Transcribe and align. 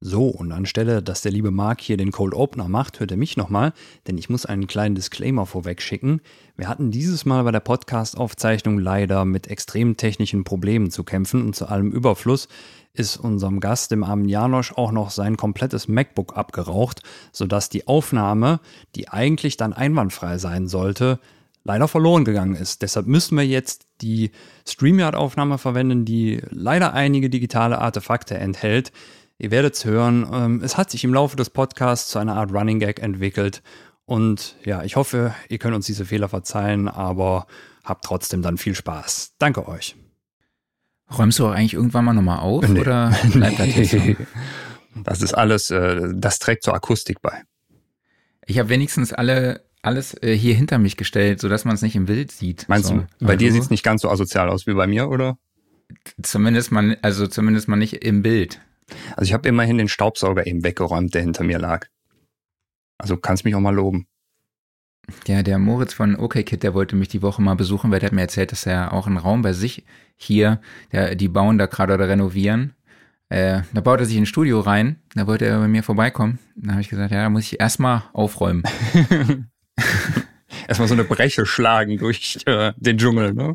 So, 0.00 0.28
und 0.28 0.52
anstelle, 0.52 1.02
dass 1.02 1.22
der 1.22 1.32
liebe 1.32 1.50
Mark 1.50 1.80
hier 1.80 1.96
den 1.96 2.12
Cold 2.12 2.32
Opener 2.32 2.68
macht, 2.68 3.00
hört 3.00 3.10
er 3.10 3.16
mich 3.16 3.36
nochmal, 3.36 3.72
denn 4.06 4.16
ich 4.16 4.30
muss 4.30 4.46
einen 4.46 4.68
kleinen 4.68 4.94
Disclaimer 4.94 5.44
vorweg 5.44 5.82
schicken. 5.82 6.20
Wir 6.56 6.68
hatten 6.68 6.92
dieses 6.92 7.24
Mal 7.24 7.42
bei 7.42 7.50
der 7.50 7.58
Podcast-Aufzeichnung 7.58 8.78
leider 8.78 9.24
mit 9.24 9.48
extremen 9.48 9.96
technischen 9.96 10.44
Problemen 10.44 10.92
zu 10.92 11.02
kämpfen 11.02 11.44
und 11.44 11.56
zu 11.56 11.66
allem 11.66 11.90
Überfluss 11.90 12.46
ist 12.94 13.16
unserem 13.16 13.58
Gast, 13.58 13.90
dem 13.90 14.04
armen 14.04 14.28
Janosch, 14.28 14.72
auch 14.72 14.92
noch 14.92 15.10
sein 15.10 15.36
komplettes 15.36 15.88
MacBook 15.88 16.36
abgeraucht, 16.36 17.02
sodass 17.32 17.68
die 17.68 17.88
Aufnahme, 17.88 18.60
die 18.94 19.08
eigentlich 19.08 19.56
dann 19.56 19.72
einwandfrei 19.72 20.38
sein 20.38 20.68
sollte, 20.68 21.18
leider 21.64 21.88
verloren 21.88 22.24
gegangen 22.24 22.54
ist. 22.54 22.82
Deshalb 22.82 23.08
müssen 23.08 23.36
wir 23.36 23.46
jetzt 23.46 23.86
die 24.00 24.30
StreamYard-Aufnahme 24.64 25.58
verwenden, 25.58 26.04
die 26.04 26.40
leider 26.50 26.94
einige 26.94 27.30
digitale 27.30 27.78
Artefakte 27.80 28.36
enthält. 28.38 28.92
Ihr 29.38 29.50
werdet 29.52 29.74
es 29.74 29.84
hören. 29.84 30.26
Ähm, 30.32 30.60
es 30.64 30.76
hat 30.76 30.90
sich 30.90 31.04
im 31.04 31.14
Laufe 31.14 31.36
des 31.36 31.50
Podcasts 31.50 32.10
zu 32.10 32.18
einer 32.18 32.36
Art 32.36 32.52
Running 32.52 32.80
Gag 32.80 33.00
entwickelt. 33.00 33.62
Und 34.04 34.56
ja, 34.64 34.82
ich 34.82 34.96
hoffe, 34.96 35.34
ihr 35.48 35.58
könnt 35.58 35.76
uns 35.76 35.86
diese 35.86 36.04
Fehler 36.04 36.28
verzeihen, 36.28 36.88
aber 36.88 37.46
habt 37.84 38.04
trotzdem 38.04 38.42
dann 38.42 38.58
viel 38.58 38.74
Spaß. 38.74 39.34
Danke 39.38 39.68
euch. 39.68 39.96
Räumst 41.16 41.38
du 41.38 41.46
auch 41.46 41.52
eigentlich 41.52 41.74
irgendwann 41.74 42.04
mal 42.04 42.12
nochmal 42.12 42.40
auf 42.40 42.68
nee. 42.68 42.80
oder 42.80 43.16
bleibt 43.32 43.60
das 43.60 43.76
jetzt 43.76 43.90
so? 43.92 43.98
Das 45.04 45.22
ist 45.22 45.34
alles, 45.34 45.70
äh, 45.70 46.12
das 46.14 46.38
trägt 46.38 46.64
zur 46.64 46.74
Akustik 46.74 47.22
bei. 47.22 47.42
Ich 48.44 48.58
habe 48.58 48.68
wenigstens 48.68 49.12
alle 49.12 49.68
alles 49.80 50.20
äh, 50.22 50.36
hier 50.36 50.54
hinter 50.54 50.78
mich 50.78 50.96
gestellt, 50.96 51.40
sodass 51.40 51.64
man 51.64 51.74
es 51.74 51.82
nicht 51.82 51.94
im 51.94 52.06
Bild 52.06 52.32
sieht. 52.32 52.68
Meinst 52.68 52.88
so. 52.88 53.04
du, 53.20 53.26
bei 53.26 53.36
dir 53.36 53.52
sieht 53.52 53.62
es 53.62 53.70
nicht 53.70 53.84
ganz 53.84 54.02
so 54.02 54.10
asozial 54.10 54.48
aus 54.48 54.66
wie 54.66 54.74
bei 54.74 54.86
mir, 54.86 55.08
oder? 55.08 55.38
Zumindest 56.20 56.72
man, 56.72 56.96
also 57.02 57.26
zumindest 57.26 57.68
mal 57.68 57.76
nicht 57.76 58.04
im 58.04 58.22
Bild. 58.22 58.60
Also 59.16 59.28
ich 59.28 59.32
habe 59.32 59.48
immerhin 59.48 59.78
den 59.78 59.88
Staubsauger 59.88 60.46
eben 60.46 60.64
weggeräumt, 60.64 61.14
der 61.14 61.22
hinter 61.22 61.44
mir 61.44 61.58
lag. 61.58 61.86
Also 62.98 63.16
kannst 63.16 63.44
mich 63.44 63.54
auch 63.54 63.60
mal 63.60 63.74
loben. 63.74 64.06
Ja, 65.26 65.42
der 65.42 65.58
Moritz 65.58 65.94
von 65.94 66.16
OKKid, 66.16 66.62
der 66.62 66.74
wollte 66.74 66.96
mich 66.96 67.08
die 67.08 67.22
Woche 67.22 67.40
mal 67.40 67.54
besuchen, 67.54 67.90
weil 67.90 68.00
der 68.00 68.08
hat 68.08 68.14
mir 68.14 68.22
erzählt, 68.22 68.52
dass 68.52 68.66
er 68.66 68.92
auch 68.92 69.06
einen 69.06 69.16
Raum 69.16 69.42
bei 69.42 69.52
sich 69.52 69.84
hier, 70.16 70.60
der, 70.92 71.14
die 71.14 71.28
bauen 71.28 71.58
da 71.58 71.66
gerade 71.66 71.94
oder 71.94 72.08
renovieren. 72.08 72.74
Äh, 73.30 73.62
da 73.72 73.80
baut 73.80 74.00
er 74.00 74.06
sich 74.06 74.16
ein 74.16 74.26
Studio 74.26 74.60
rein, 74.60 74.96
da 75.14 75.26
wollte 75.26 75.46
er 75.46 75.58
bei 75.58 75.68
mir 75.68 75.82
vorbeikommen. 75.82 76.38
Da 76.56 76.72
habe 76.72 76.80
ich 76.80 76.88
gesagt, 76.88 77.10
ja, 77.10 77.22
da 77.22 77.30
muss 77.30 77.44
ich 77.44 77.60
erstmal 77.60 78.04
aufräumen. 78.12 78.62
erstmal 80.68 80.88
so 80.88 80.94
eine 80.94 81.04
Breche 81.04 81.46
schlagen 81.46 81.98
durch 81.98 82.38
äh, 82.46 82.72
den 82.76 82.98
Dschungel, 82.98 83.34
ne? 83.34 83.54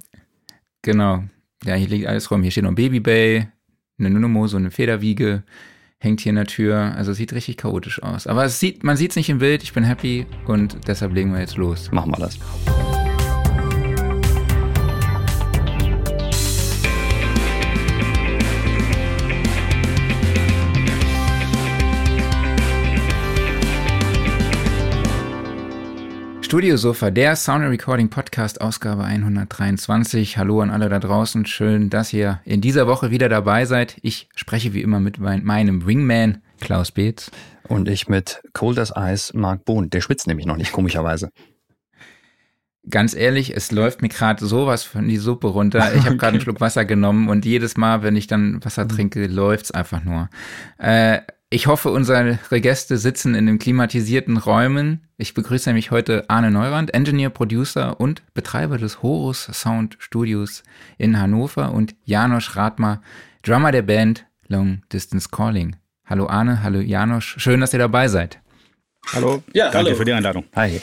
Genau. 0.82 1.24
Ja, 1.64 1.76
hier 1.76 1.88
liegt 1.88 2.08
alles 2.08 2.30
rum. 2.30 2.42
Hier 2.42 2.52
steht 2.52 2.64
noch 2.64 2.72
ein 2.72 2.76
Babybay, 2.76 3.48
eine 4.06 4.14
Nunomo, 4.14 4.48
so 4.48 4.58
eine 4.58 4.72
Federwiege 4.72 5.44
hängt 6.00 6.22
hier 6.22 6.32
in 6.32 6.36
der 6.36 6.48
Tür. 6.48 6.94
Also 6.96 7.14
sieht 7.14 7.34
richtig 7.34 7.58
chaotisch 7.58 8.04
aus. 8.04 8.28
Aber 8.28 8.44
es 8.44 8.60
sieht, 8.60 8.84
man 8.84 8.98
sieht 8.98 9.12
es 9.12 9.16
nicht 9.16 9.30
im 9.30 9.40
Bild. 9.40 9.64
Ich 9.64 9.74
bin 9.74 9.84
happy 9.84 10.26
und 10.46 10.78
deshalb 10.88 11.14
legen 11.14 11.34
wir 11.34 11.40
jetzt 11.40 11.58
los. 11.58 11.92
Machen 11.92 12.12
wir 12.12 12.20
das. 12.20 12.38
Studiosofa, 26.54 27.10
der 27.10 27.36
Sound 27.36 27.66
Recording 27.66 28.10
Podcast, 28.10 28.62
Ausgabe 28.62 29.04
123. 29.06 30.38
Hallo 30.38 30.62
an 30.62 30.70
alle 30.70 30.88
da 30.88 31.00
draußen. 31.00 31.48
Schön, 31.48 31.90
dass 31.90 32.14
ihr 32.14 32.42
in 32.46 32.62
dieser 32.62 32.86
Woche 32.86 33.10
wieder 33.10 33.28
dabei 33.28 33.66
seid. 33.66 33.98
Ich 34.04 34.30
spreche 34.36 34.72
wie 34.76 34.84
immer 34.84 35.00
mit 35.00 35.18
mein, 35.18 35.44
meinem 35.44 35.88
Wingman, 35.88 36.44
Klaus 36.62 36.92
Beetz. 36.92 37.32
Und 37.68 37.90
ich 37.90 38.08
mit 38.08 38.44
Cold 38.54 38.78
as 38.78 38.94
Ice, 38.96 39.36
Mark 39.36 39.66
Bohn. 39.66 39.90
Der 39.90 40.02
schwitzt 40.02 40.28
nämlich 40.28 40.46
noch 40.46 40.56
nicht, 40.56 40.74
komischerweise. 40.74 41.32
Ganz 42.88 43.16
ehrlich, 43.16 43.58
es 43.58 43.72
läuft 43.72 44.04
mir 44.04 44.10
gerade 44.10 44.46
sowas 44.46 44.84
von 44.84 45.08
die 45.08 45.18
Suppe 45.18 45.48
runter. 45.48 45.96
Ich 45.96 46.06
habe 46.06 46.18
gerade 46.18 46.34
einen 46.34 46.42
Schluck 46.42 46.62
Wasser 46.62 46.86
genommen 46.86 47.30
und 47.30 47.46
jedes 47.46 47.78
Mal, 47.78 48.04
wenn 48.04 48.16
ich 48.16 48.28
dann 48.28 48.64
Wasser 48.64 48.88
trinke, 48.88 49.26
läuft's 49.26 49.72
einfach 49.72 50.04
nur. 50.04 50.30
Äh, 50.78 51.22
ich 51.54 51.68
hoffe, 51.68 51.92
unsere 51.92 52.40
Gäste 52.50 52.98
sitzen 52.98 53.36
in 53.36 53.46
den 53.46 53.60
klimatisierten 53.60 54.38
Räumen. 54.38 55.02
Ich 55.18 55.36
begrüße 55.36 55.70
nämlich 55.70 55.92
heute 55.92 56.28
Arne 56.28 56.50
Neurand, 56.50 56.96
Engineer, 56.96 57.30
Producer 57.30 58.00
und 58.00 58.24
Betreiber 58.34 58.80
des 58.80 59.04
Horus 59.04 59.44
Sound 59.54 59.96
Studios 60.00 60.64
in 60.98 61.20
Hannover 61.20 61.72
und 61.72 61.96
Janosch 62.06 62.56
Rathmer, 62.56 63.04
Drummer 63.44 63.72
der 63.72 63.84
Band 63.84 64.26
Long 64.48 64.82
Distance 64.92 65.30
Calling. 65.30 65.76
Hallo 66.06 66.26
Arne, 66.26 66.64
hallo 66.64 66.80
Janosch, 66.80 67.36
schön, 67.38 67.62
dass 67.62 67.72
ihr 67.72 67.80
dabei 67.80 68.08
seid. 68.08 68.40
Hallo, 69.14 69.44
ja, 69.54 69.70
danke 69.70 69.90
hallo. 69.90 69.98
für 69.98 70.06
die 70.06 70.14
Einladung. 70.14 70.46
Hi. 70.56 70.82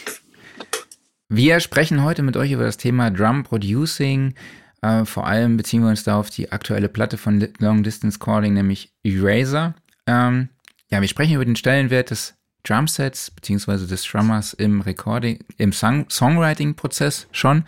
Wir 1.28 1.58
sprechen 1.58 2.04
heute 2.04 2.22
mit 2.22 2.37
euch 2.37 2.52
über 2.52 2.64
das 2.64 2.76
Thema 2.76 3.10
Drum 3.10 3.42
Producing. 3.42 4.34
Äh, 4.82 5.04
vor 5.04 5.26
allem 5.26 5.56
beziehen 5.56 5.82
wir 5.82 5.91
uns 5.91 6.04
da 6.04 6.16
auf 6.16 6.31
die 6.31 6.52
aktuelle 6.52 6.88
Platte 6.88 7.19
von 7.19 7.44
Long 7.58 7.82
Distance 7.82 8.20
Calling, 8.20 8.54
nämlich 8.54 8.92
Eraser. 9.02 9.75
Ähm, 10.06 10.48
ja, 10.91 11.01
wir 11.01 11.09
sprechen 11.09 11.34
über 11.34 11.45
den 11.45 11.56
Stellenwert 11.56 12.11
des 12.11 12.34
Drumsets 12.65 13.31
beziehungsweise 13.31 13.87
des 13.87 14.05
Drummers 14.05 14.53
im 14.53 14.81
Recording, 14.83 15.39
im 15.56 15.73
Song 15.73 16.09
Songwriting-Prozess 16.11 17.28
schon 17.33 17.65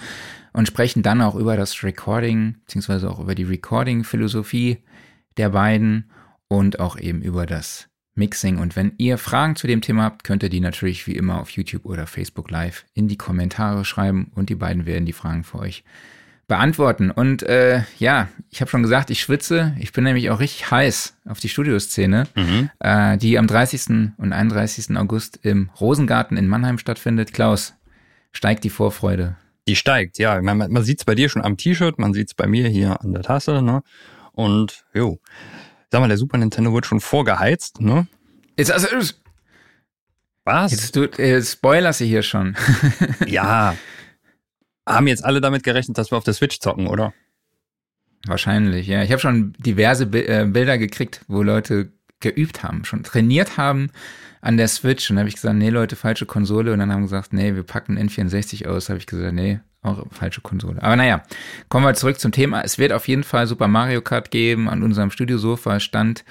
und 0.52 0.66
sprechen 0.66 1.02
dann 1.02 1.22
auch 1.22 1.34
über 1.34 1.56
das 1.56 1.82
Recording 1.82 2.56
beziehungsweise 2.60 3.10
auch 3.10 3.20
über 3.20 3.34
die 3.34 3.44
Recording-Philosophie 3.44 4.78
der 5.38 5.50
beiden 5.50 6.10
und 6.48 6.80
auch 6.80 6.98
eben 6.98 7.22
über 7.22 7.46
das 7.46 7.88
Mixing. 8.14 8.58
Und 8.58 8.76
wenn 8.76 8.92
ihr 8.98 9.16
Fragen 9.16 9.56
zu 9.56 9.66
dem 9.66 9.80
Thema 9.80 10.02
habt, 10.04 10.24
könnt 10.24 10.42
ihr 10.42 10.50
die 10.50 10.60
natürlich 10.60 11.06
wie 11.06 11.16
immer 11.16 11.40
auf 11.40 11.50
YouTube 11.50 11.86
oder 11.86 12.06
Facebook 12.06 12.50
Live 12.50 12.84
in 12.92 13.08
die 13.08 13.16
Kommentare 13.16 13.86
schreiben 13.86 14.30
und 14.34 14.50
die 14.50 14.54
beiden 14.54 14.84
werden 14.84 15.06
die 15.06 15.14
Fragen 15.14 15.44
für 15.44 15.60
euch 15.60 15.84
beantworten. 16.52 17.10
Und 17.10 17.42
äh, 17.44 17.80
ja, 17.98 18.28
ich 18.50 18.60
habe 18.60 18.70
schon 18.70 18.82
gesagt, 18.82 19.08
ich 19.08 19.22
schwitze. 19.22 19.74
Ich 19.80 19.94
bin 19.94 20.04
nämlich 20.04 20.28
auch 20.28 20.38
richtig 20.38 20.70
heiß 20.70 21.16
auf 21.26 21.40
die 21.40 21.48
Studioszene, 21.48 22.28
mhm. 22.34 22.68
äh, 22.78 23.16
die 23.16 23.38
am 23.38 23.46
30. 23.46 24.12
und 24.18 24.34
31. 24.34 24.94
August 24.98 25.40
im 25.42 25.70
Rosengarten 25.80 26.36
in 26.36 26.48
Mannheim 26.48 26.76
stattfindet. 26.76 27.32
Klaus, 27.32 27.72
steigt 28.32 28.64
die 28.64 28.70
Vorfreude? 28.70 29.36
Die 29.66 29.76
steigt, 29.76 30.18
ja. 30.18 30.42
Man, 30.42 30.58
man 30.58 30.82
sieht 30.82 30.98
es 30.98 31.06
bei 31.06 31.14
dir 31.14 31.30
schon 31.30 31.40
am 31.40 31.56
T-Shirt, 31.56 31.98
man 31.98 32.12
sieht 32.12 32.28
es 32.28 32.34
bei 32.34 32.46
mir 32.46 32.68
hier 32.68 33.00
an 33.00 33.14
der 33.14 33.22
Tasse, 33.22 33.62
ne? 33.62 33.82
Und 34.32 34.84
jo, 34.92 35.20
sag 35.90 36.02
mal, 36.02 36.08
der 36.08 36.18
Super 36.18 36.36
Nintendo 36.36 36.74
wird 36.74 36.84
schon 36.84 37.00
vorgeheizt, 37.00 37.80
ne? 37.80 38.06
Jetzt, 38.58 38.70
also, 38.70 38.88
was? 40.44 40.72
Jetzt 40.72 40.96
du 40.96 41.04
äh, 41.18 41.40
spoilerst 41.40 42.00
du 42.00 42.04
hier 42.04 42.22
schon. 42.22 42.56
ja, 43.26 43.74
haben 44.86 45.06
jetzt 45.06 45.24
alle 45.24 45.40
damit 45.40 45.62
gerechnet, 45.62 45.98
dass 45.98 46.10
wir 46.10 46.18
auf 46.18 46.24
der 46.24 46.34
Switch 46.34 46.58
zocken, 46.60 46.86
oder? 46.86 47.12
Wahrscheinlich, 48.26 48.86
ja. 48.86 49.02
Ich 49.02 49.10
habe 49.10 49.20
schon 49.20 49.54
diverse 49.58 50.04
äh, 50.04 50.46
Bilder 50.46 50.78
gekriegt, 50.78 51.22
wo 51.28 51.42
Leute 51.42 51.92
geübt 52.20 52.62
haben, 52.62 52.84
schon 52.84 53.02
trainiert 53.02 53.56
haben 53.56 53.90
an 54.42 54.58
der 54.58 54.68
Switch. 54.68 55.10
Und 55.10 55.18
habe 55.18 55.28
ich 55.28 55.36
gesagt, 55.36 55.56
nee, 55.56 55.70
Leute, 55.70 55.96
falsche 55.96 56.26
Konsole. 56.26 56.74
Und 56.74 56.80
dann 56.80 56.92
haben 56.92 57.02
gesagt, 57.02 57.32
nee, 57.32 57.54
wir 57.54 57.62
packen 57.62 57.98
N64 57.98 58.66
aus. 58.66 58.90
habe 58.90 58.98
ich 58.98 59.06
gesagt, 59.06 59.32
nee, 59.32 59.60
auch 59.82 60.04
falsche 60.10 60.42
Konsole. 60.42 60.82
Aber 60.82 60.96
naja, 60.96 61.22
kommen 61.70 61.86
wir 61.86 61.94
zurück 61.94 62.20
zum 62.20 62.32
Thema. 62.32 62.62
Es 62.62 62.76
wird 62.76 62.92
auf 62.92 63.08
jeden 63.08 63.24
Fall 63.24 63.46
Super 63.46 63.68
Mario 63.68 64.02
Kart 64.02 64.30
geben. 64.30 64.68
An 64.68 64.82
unserem 64.82 65.10
Studiosofa 65.10 65.80
stand 65.80 66.24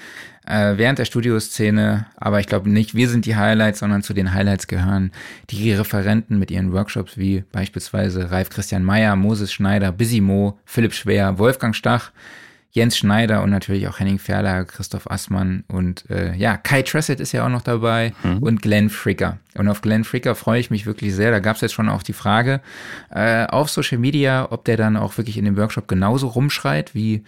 äh, 0.45 0.77
während 0.77 0.99
der 0.99 1.05
Studioszene, 1.05 2.07
aber 2.15 2.39
ich 2.39 2.47
glaube 2.47 2.69
nicht, 2.69 2.95
wir 2.95 3.09
sind 3.09 3.25
die 3.25 3.35
Highlights, 3.35 3.79
sondern 3.79 4.03
zu 4.03 4.13
den 4.13 4.33
Highlights 4.33 4.67
gehören 4.67 5.11
die 5.49 5.71
Referenten 5.73 6.39
mit 6.39 6.49
ihren 6.49 6.73
Workshops 6.73 7.17
wie 7.17 7.43
beispielsweise 7.51 8.31
Ralf 8.31 8.49
Christian 8.49 8.83
Meyer, 8.83 9.15
Moses 9.15 9.53
Schneider, 9.53 9.91
Busy 9.91 10.21
Mo, 10.21 10.59
Philipp 10.65 10.93
Schwer, 10.93 11.37
Wolfgang 11.37 11.75
Stach, 11.75 12.11
Jens 12.71 12.97
Schneider 12.97 13.43
und 13.43 13.49
natürlich 13.49 13.87
auch 13.87 13.99
Henning 13.99 14.17
Ferler, 14.17 14.63
Christoph 14.63 15.11
Assmann 15.11 15.65
und 15.67 16.09
äh, 16.09 16.33
ja, 16.35 16.55
Kai 16.55 16.81
Tressett 16.83 17.19
ist 17.19 17.33
ja 17.33 17.45
auch 17.45 17.49
noch 17.49 17.61
dabei 17.61 18.13
mhm. 18.23 18.37
und 18.39 18.61
Glenn 18.61 18.89
Fricker. 18.89 19.39
Und 19.55 19.67
auf 19.67 19.81
Glenn 19.81 20.05
Fricker 20.05 20.35
freue 20.35 20.59
ich 20.59 20.71
mich 20.71 20.85
wirklich 20.85 21.13
sehr. 21.13 21.31
Da 21.31 21.39
gab 21.39 21.55
es 21.55 21.61
jetzt 21.61 21.73
schon 21.73 21.89
auch 21.89 22.01
die 22.01 22.13
Frage 22.13 22.61
äh, 23.09 23.45
auf 23.45 23.69
Social 23.69 23.97
Media, 23.97 24.47
ob 24.51 24.63
der 24.63 24.77
dann 24.77 24.95
auch 24.95 25.17
wirklich 25.17 25.37
in 25.37 25.43
dem 25.43 25.57
Workshop 25.57 25.89
genauso 25.89 26.27
rumschreit 26.27 26.95
wie 26.95 27.23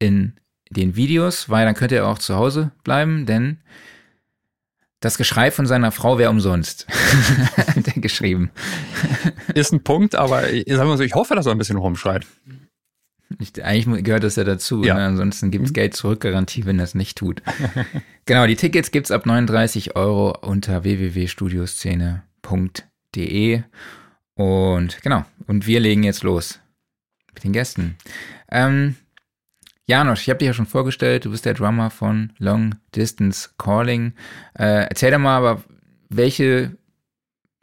in 0.00 0.34
den 0.70 0.96
Videos, 0.96 1.48
weil 1.48 1.64
dann 1.64 1.74
könnte 1.76 1.94
er 1.94 2.08
auch 2.08 2.18
zu 2.18 2.34
Hause 2.34 2.72
bleiben, 2.82 3.24
denn 3.24 3.58
das 5.00 5.16
Geschrei 5.16 5.52
von 5.52 5.66
seiner 5.66 5.92
Frau 5.92 6.18
wäre 6.18 6.30
umsonst. 6.30 6.86
hat 7.56 7.86
er 7.86 8.00
geschrieben. 8.00 8.50
Ist 9.54 9.72
ein 9.72 9.84
Punkt, 9.84 10.16
aber 10.16 10.50
ich, 10.50 10.64
sag 10.66 10.86
mal 10.86 10.96
so, 10.96 11.04
ich 11.04 11.14
hoffe, 11.14 11.36
dass 11.36 11.46
er 11.46 11.52
ein 11.52 11.58
bisschen 11.58 11.76
rumschreit. 11.76 12.26
Ich, 13.38 13.62
eigentlich 13.62 14.04
gehört 14.04 14.24
das 14.24 14.36
ja 14.36 14.44
dazu. 14.44 14.82
Ja. 14.82 14.94
Ne? 14.94 15.04
Ansonsten 15.04 15.50
gibt's 15.50 15.68
mhm. 15.70 15.74
Geld 15.74 15.94
zurück, 15.94 16.20
Garantie, 16.20 16.64
wenn 16.64 16.78
das 16.78 16.94
nicht 16.94 17.18
tut. 17.18 17.42
genau, 18.24 18.46
die 18.46 18.56
Tickets 18.56 18.90
gibt's 18.90 19.10
ab 19.10 19.26
39 19.26 19.96
Euro 19.96 20.34
unter 20.40 20.84
www.studioszene.de. 20.84 23.62
Und 24.34 25.02
genau, 25.02 25.24
und 25.46 25.66
wir 25.66 25.80
legen 25.80 26.04
jetzt 26.04 26.22
los 26.22 26.60
mit 27.34 27.44
den 27.44 27.52
Gästen. 27.52 27.96
Ähm, 28.50 28.96
Janosch, 29.86 30.22
ich 30.22 30.30
habe 30.30 30.38
dich 30.38 30.46
ja 30.46 30.52
schon 30.52 30.66
vorgestellt, 30.66 31.24
du 31.24 31.30
bist 31.30 31.44
der 31.44 31.54
Drummer 31.54 31.90
von 31.90 32.32
Long 32.38 32.76
Distance 32.94 33.50
Calling. 33.58 34.12
Äh, 34.54 34.86
erzähl 34.88 35.10
doch 35.10 35.18
mal 35.18 35.38
aber, 35.38 35.64
welche, 36.08 36.76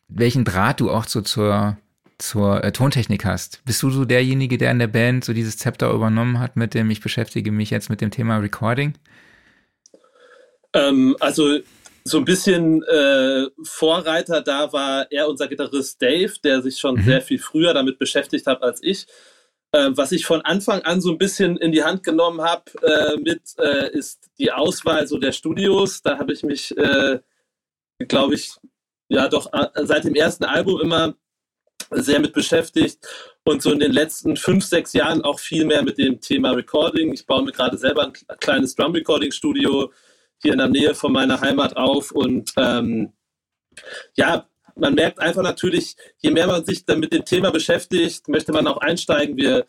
welchen 0.07 0.44
Draht 0.44 0.79
du 0.79 0.91
auch 0.91 1.06
so 1.06 1.21
zur, 1.21 1.77
zur 2.17 2.63
äh, 2.63 2.71
Tontechnik 2.71 3.25
hast. 3.25 3.62
Bist 3.65 3.83
du 3.83 3.89
so 3.89 4.06
derjenige, 4.06 4.57
der 4.57 4.71
in 4.71 4.79
der 4.79 4.88
Band 4.88 5.25
so 5.25 5.33
dieses 5.33 5.57
Zepter 5.57 5.91
übernommen 5.91 6.39
hat 6.39 6.56
mit 6.56 6.73
dem, 6.73 6.89
ich 6.89 7.01
beschäftige 7.01 7.51
mich 7.51 7.69
jetzt 7.69 7.89
mit 7.89 8.01
dem 8.01 8.12
Thema 8.12 8.38
Recording? 8.38 8.94
Ähm, 10.73 11.15
also 11.19 11.59
so 12.03 12.19
ein 12.19 12.25
bisschen 12.25 12.83
äh, 12.83 13.47
Vorreiter 13.63 14.41
da 14.41 14.71
war 14.71 15.12
er 15.12 15.27
unser 15.27 15.47
Gitarrist 15.47 16.01
Dave, 16.01 16.33
der 16.44 16.62
sich 16.62 16.77
schon 16.77 16.95
mhm. 16.95 17.03
sehr 17.03 17.21
viel 17.21 17.39
früher 17.39 17.73
damit 17.73 17.97
beschäftigt 17.97 18.45
hat 18.45 18.62
als 18.62 18.81
ich. 18.83 19.07
Äh, 19.71 19.91
was 19.95 20.12
ich 20.12 20.25
von 20.25 20.41
Anfang 20.41 20.81
an 20.83 21.01
so 21.01 21.12
ein 21.12 21.17
bisschen 21.17 21.57
in 21.57 21.71
die 21.71 21.83
Hand 21.83 22.03
genommen 22.03 22.41
habe 22.41 22.63
äh, 22.83 23.17
mit, 23.17 23.41
äh, 23.57 23.91
ist 23.91 24.29
die 24.38 24.51
Auswahl 24.51 25.07
so 25.07 25.17
der 25.17 25.31
Studios. 25.31 26.01
Da 26.01 26.19
habe 26.19 26.31
ich 26.33 26.44
mich, 26.44 26.77
äh, 26.77 27.19
glaube 28.07 28.35
ich, 28.35 28.51
ja 29.09 29.27
doch 29.27 29.50
seit 29.75 30.03
dem 30.03 30.15
ersten 30.15 30.45
Album 30.45 30.81
immer 30.81 31.15
sehr 31.92 32.19
mit 32.19 32.33
beschäftigt 32.33 33.06
und 33.44 33.62
so 33.62 33.72
in 33.72 33.80
den 33.80 33.92
letzten 33.92 34.38
fünf, 34.38 34.66
sechs 34.66 34.94
Jahren 34.94 35.22
auch 35.22 35.39
viel 35.39 35.66
mehr 35.66 35.83
mit 35.83 35.98
dem 35.98 36.19
Thema 36.19 36.51
Recording. 36.51 37.13
Ich 37.13 37.25
baue 37.25 37.44
mir 37.44 37.51
gerade 37.51 37.77
selber 37.77 38.06
ein 38.06 38.13
kleines 38.39 38.75
Drum-Recording-Studio 38.75 39.92
hier 40.42 40.54
in 40.54 40.57
der 40.57 40.68
Nähe 40.68 40.95
von 40.95 41.12
meiner 41.12 41.39
Heimat 41.42 41.77
auf. 41.77 42.12
Und 42.12 42.51
ähm, 42.57 43.13
ja, 44.16 44.48
man 44.75 44.95
merkt 44.95 45.19
einfach 45.19 45.44
natürlich, 45.44 45.95
je 46.18 46.31
mehr 46.31 46.48
man 46.48 46.66
sich 46.66 46.86
dann 46.86 47.00
mit 47.00 47.13
dem 47.13 47.24
Thema 47.24 47.51
beschäftigt, 47.51 48.27
möchte 48.27 48.51
man 48.51 48.68
auch 48.68 48.77
einsteigen. 48.77 49.38
Wir 49.38 49.66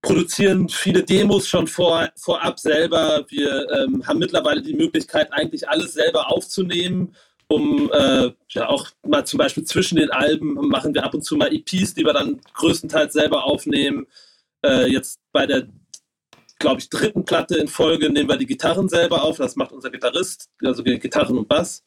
produzieren 0.00 0.68
viele 0.68 1.04
Demos 1.04 1.46
schon 1.46 1.66
vor, 1.66 2.08
vorab 2.16 2.58
selber. 2.58 3.24
Wir 3.28 3.68
ähm, 3.70 4.06
haben 4.06 4.18
mittlerweile 4.18 4.62
die 4.62 4.74
Möglichkeit, 4.74 5.32
eigentlich 5.32 5.68
alles 5.68 5.94
selber 5.94 6.30
aufzunehmen. 6.30 7.14
Um 7.52 7.90
äh, 7.92 8.30
ja 8.48 8.68
auch 8.68 8.88
mal 9.06 9.26
zum 9.26 9.38
Beispiel 9.38 9.64
zwischen 9.64 9.96
den 9.96 10.10
Alben 10.10 10.54
machen 10.68 10.94
wir 10.94 11.04
ab 11.04 11.12
und 11.12 11.22
zu 11.22 11.36
mal 11.36 11.52
EPs, 11.52 11.94
die 11.94 12.04
wir 12.04 12.14
dann 12.14 12.40
größtenteils 12.54 13.12
selber 13.12 13.44
aufnehmen. 13.44 14.06
Äh, 14.64 14.90
jetzt 14.90 15.20
bei 15.32 15.46
der 15.46 15.66
glaube 16.58 16.80
ich, 16.80 16.88
dritten 16.88 17.24
Platte 17.24 17.56
in 17.56 17.66
Folge 17.68 18.08
nehmen 18.08 18.28
wir 18.28 18.36
die 18.36 18.46
Gitarren 18.46 18.88
selber 18.88 19.24
auf. 19.24 19.36
Das 19.36 19.56
macht 19.56 19.72
unser 19.72 19.90
Gitarrist, 19.90 20.48
also 20.62 20.84
Gitarren 20.84 21.36
und 21.36 21.48
Bass. 21.48 21.82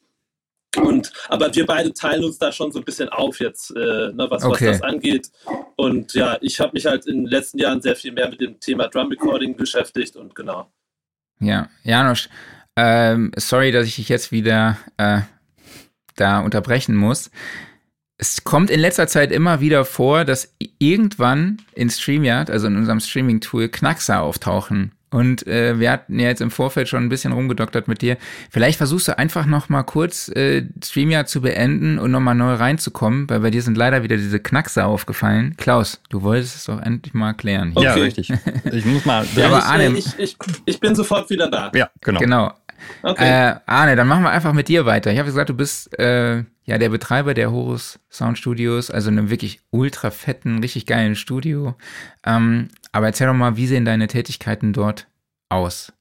Und, 0.75 1.13
aber 1.29 1.55
wir 1.55 1.65
beide 1.65 1.93
teilen 1.93 2.25
uns 2.25 2.37
da 2.37 2.51
schon 2.51 2.71
so 2.71 2.79
ein 2.79 2.85
bisschen 2.85 3.07
auf 3.07 3.39
jetzt, 3.39 3.71
äh, 3.71 4.11
ne, 4.11 4.27
was, 4.29 4.43
okay. 4.43 4.67
was 4.67 4.79
das 4.79 4.81
angeht. 4.81 5.31
Und 5.77 6.13
ja, 6.13 6.37
ich 6.41 6.59
habe 6.59 6.71
mich 6.73 6.85
halt 6.85 7.05
in 7.05 7.23
den 7.23 7.27
letzten 7.27 7.59
Jahren 7.59 7.81
sehr 7.81 7.95
viel 7.95 8.11
mehr 8.11 8.29
mit 8.29 8.41
dem 8.41 8.59
Thema 8.59 8.89
Drum 8.89 9.07
Recording 9.07 9.55
beschäftigt 9.55 10.17
und 10.17 10.35
genau. 10.35 10.69
Ja, 11.39 11.69
Janusz, 11.83 12.29
ähm, 12.75 13.31
sorry, 13.37 13.71
dass 13.71 13.87
ich 13.87 13.95
dich 13.95 14.09
jetzt 14.09 14.33
wieder 14.33 14.77
äh, 14.97 15.21
da 16.15 16.39
unterbrechen 16.39 16.95
muss 16.95 17.29
es 18.17 18.43
kommt 18.43 18.69
in 18.69 18.79
letzter 18.79 19.07
Zeit 19.07 19.31
immer 19.31 19.59
wieder 19.59 19.83
vor, 19.83 20.23
dass 20.23 20.53
irgendwann 20.79 21.57
in 21.73 21.89
StreamYard, 21.89 22.49
also 22.49 22.67
in 22.67 22.77
unserem 22.77 22.99
Streaming-Tool, 22.99 23.69
Knackser 23.69 24.21
auftauchen. 24.21 24.91
Und 25.11 25.47
äh, 25.47 25.79
wir 25.79 25.91
hatten 25.91 26.19
ja 26.19 26.27
jetzt 26.27 26.41
im 26.41 26.51
Vorfeld 26.51 26.89
schon 26.89 27.03
ein 27.03 27.09
bisschen 27.09 27.31
rumgedoktert 27.31 27.87
mit 27.87 28.01
dir. 28.01 28.17
Vielleicht 28.49 28.77
versuchst 28.77 29.07
du 29.07 29.17
einfach 29.17 29.45
noch 29.45 29.69
mal 29.69 29.83
kurz 29.83 30.27
äh, 30.29 30.65
StreamYard 30.83 31.29
zu 31.29 31.41
beenden 31.41 31.99
und 31.99 32.11
noch 32.11 32.19
mal 32.19 32.33
neu 32.33 32.53
reinzukommen, 32.53 33.29
weil 33.29 33.39
bei 33.39 33.49
dir 33.49 33.61
sind 33.61 33.77
leider 33.77 34.03
wieder 34.03 34.17
diese 34.17 34.41
Knackser 34.41 34.87
aufgefallen. 34.87 35.55
Klaus, 35.57 36.01
du 36.09 36.21
wolltest 36.23 36.55
es 36.55 36.63
doch 36.65 36.81
endlich 36.81 37.13
mal 37.13 37.33
klären. 37.33 37.71
Okay. 37.75 37.85
Ja, 37.85 37.93
richtig. 37.93 38.33
Ich 38.73 38.85
muss 38.85 39.05
mal. 39.05 39.25
ja, 39.35 39.45
aber 39.45 39.63
Arne, 39.63 39.97
ich, 39.97 40.19
ich, 40.19 40.37
ich 40.65 40.79
bin 40.81 40.95
sofort 40.95 41.29
wieder 41.29 41.49
da. 41.49 41.71
Ja, 41.73 41.89
genau. 42.01 42.19
Genau. 42.19 42.53
Okay. 43.03 43.51
Äh, 43.51 43.55
Arne, 43.65 43.95
dann 43.95 44.07
machen 44.07 44.23
wir 44.23 44.31
einfach 44.31 44.53
mit 44.53 44.67
dir 44.67 44.85
weiter. 44.85 45.11
Ich 45.11 45.19
habe 45.19 45.27
gesagt, 45.27 45.49
du 45.49 45.53
bist 45.53 45.97
äh, 45.99 46.43
ja 46.65 46.77
der 46.77 46.89
Betreiber 46.89 47.33
der 47.33 47.51
Horus 47.51 47.99
Sound 48.09 48.37
Studios, 48.37 48.89
also 48.89 49.09
einem 49.09 49.29
wirklich 49.29 49.59
ultra 49.71 50.11
fetten, 50.11 50.59
richtig 50.59 50.85
geilen 50.85 51.15
Studio. 51.15 51.75
Ähm, 52.25 52.69
aber 52.91 53.07
erzähl 53.07 53.27
doch 53.27 53.33
mal, 53.33 53.57
wie 53.57 53.67
sehen 53.67 53.85
deine 53.85 54.07
Tätigkeiten 54.07 54.73
dort 54.73 55.07
aus? 55.49 55.93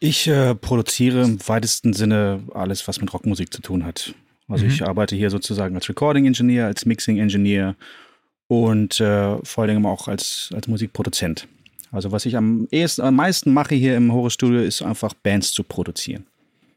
Ich 0.00 0.26
äh, 0.26 0.54
produziere 0.54 1.22
im 1.22 1.38
weitesten 1.46 1.92
Sinne 1.92 2.42
alles, 2.54 2.88
was 2.88 3.00
mit 3.00 3.12
Rockmusik 3.12 3.52
zu 3.52 3.62
tun 3.62 3.84
hat. 3.84 4.14
Also 4.48 4.64
mhm. 4.64 4.70
ich 4.70 4.86
arbeite 4.86 5.14
hier 5.14 5.30
sozusagen 5.30 5.74
als 5.74 5.88
Recording 5.88 6.26
Engineer, 6.26 6.66
als 6.66 6.84
Mixing 6.84 7.18
Engineer 7.18 7.76
und 8.48 9.00
äh, 9.00 9.38
vor 9.44 9.64
allem 9.64 9.86
auch 9.86 10.08
als, 10.08 10.50
als 10.54 10.66
Musikproduzent. 10.66 11.46
Also 11.92 12.10
was 12.10 12.26
ich 12.26 12.36
am 12.36 12.66
ehesten, 12.70 13.02
am 13.02 13.14
meisten 13.14 13.52
mache 13.52 13.74
hier 13.74 13.96
im 13.96 14.12
Horus 14.12 14.32
Studio, 14.32 14.60
ist 14.60 14.82
einfach 14.82 15.14
Bands 15.14 15.52
zu 15.52 15.62
produzieren. 15.62 16.26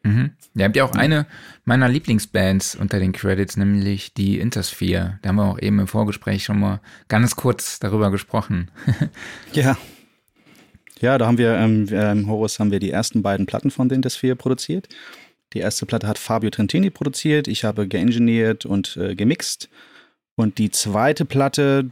Mhm. 0.03 0.31
Ihr 0.55 0.65
habt 0.65 0.75
ja 0.75 0.85
auch 0.85 0.93
eine 0.93 1.25
meiner 1.63 1.89
Lieblingsbands 1.89 2.75
unter 2.75 2.99
den 2.99 3.11
Credits, 3.11 3.57
nämlich 3.57 4.13
die 4.13 4.39
Intersphere. 4.39 5.17
Da 5.21 5.29
haben 5.29 5.37
wir 5.37 5.45
auch 5.45 5.59
eben 5.59 5.79
im 5.79 5.87
Vorgespräch 5.87 6.43
schon 6.43 6.59
mal 6.59 6.79
ganz 7.07 7.35
kurz 7.35 7.79
darüber 7.79 8.11
gesprochen. 8.11 8.69
ja. 9.53 9.75
Ja, 11.01 11.17
da 11.17 11.25
haben 11.25 11.37
wir 11.37 11.55
ähm, 11.55 11.87
im 11.87 12.29
Horus 12.29 12.59
haben 12.59 12.71
wir 12.71 12.79
die 12.79 12.91
ersten 12.91 13.21
beiden 13.21 13.45
Platten 13.45 13.71
von 13.71 13.89
der 13.89 13.95
Intersphere 13.95 14.35
produziert. 14.35 14.87
Die 15.53 15.59
erste 15.59 15.85
Platte 15.85 16.07
hat 16.07 16.17
Fabio 16.17 16.49
Trentini 16.49 16.89
produziert, 16.89 17.47
ich 17.47 17.63
habe 17.63 17.87
geingeniert 17.87 18.65
und 18.65 18.97
äh, 18.97 19.15
gemixt. 19.15 19.69
Und 20.35 20.57
die 20.57 20.69
zweite 20.69 21.25
Platte, 21.25 21.89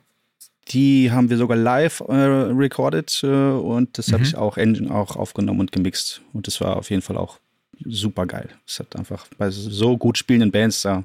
die 0.69 1.11
haben 1.11 1.29
wir 1.29 1.37
sogar 1.37 1.57
live 1.57 2.01
äh, 2.01 2.13
recorded 2.13 3.21
äh, 3.23 3.27
und 3.27 3.97
das 3.97 4.07
mhm. 4.07 4.13
habe 4.13 4.23
ich 4.23 4.35
auch, 4.35 4.57
auch 4.91 5.15
aufgenommen 5.15 5.59
und 5.59 5.71
gemixt. 5.71 6.21
Und 6.33 6.47
das 6.47 6.61
war 6.61 6.77
auf 6.77 6.89
jeden 6.89 7.01
Fall 7.01 7.17
auch 7.17 7.39
super 7.85 8.25
geil. 8.25 8.49
Es 8.67 8.79
hat 8.79 8.95
einfach 8.95 9.27
bei 9.37 9.49
so 9.49 9.97
gut 9.97 10.17
spielenden 10.17 10.51
Bands, 10.51 10.81
da 10.81 11.03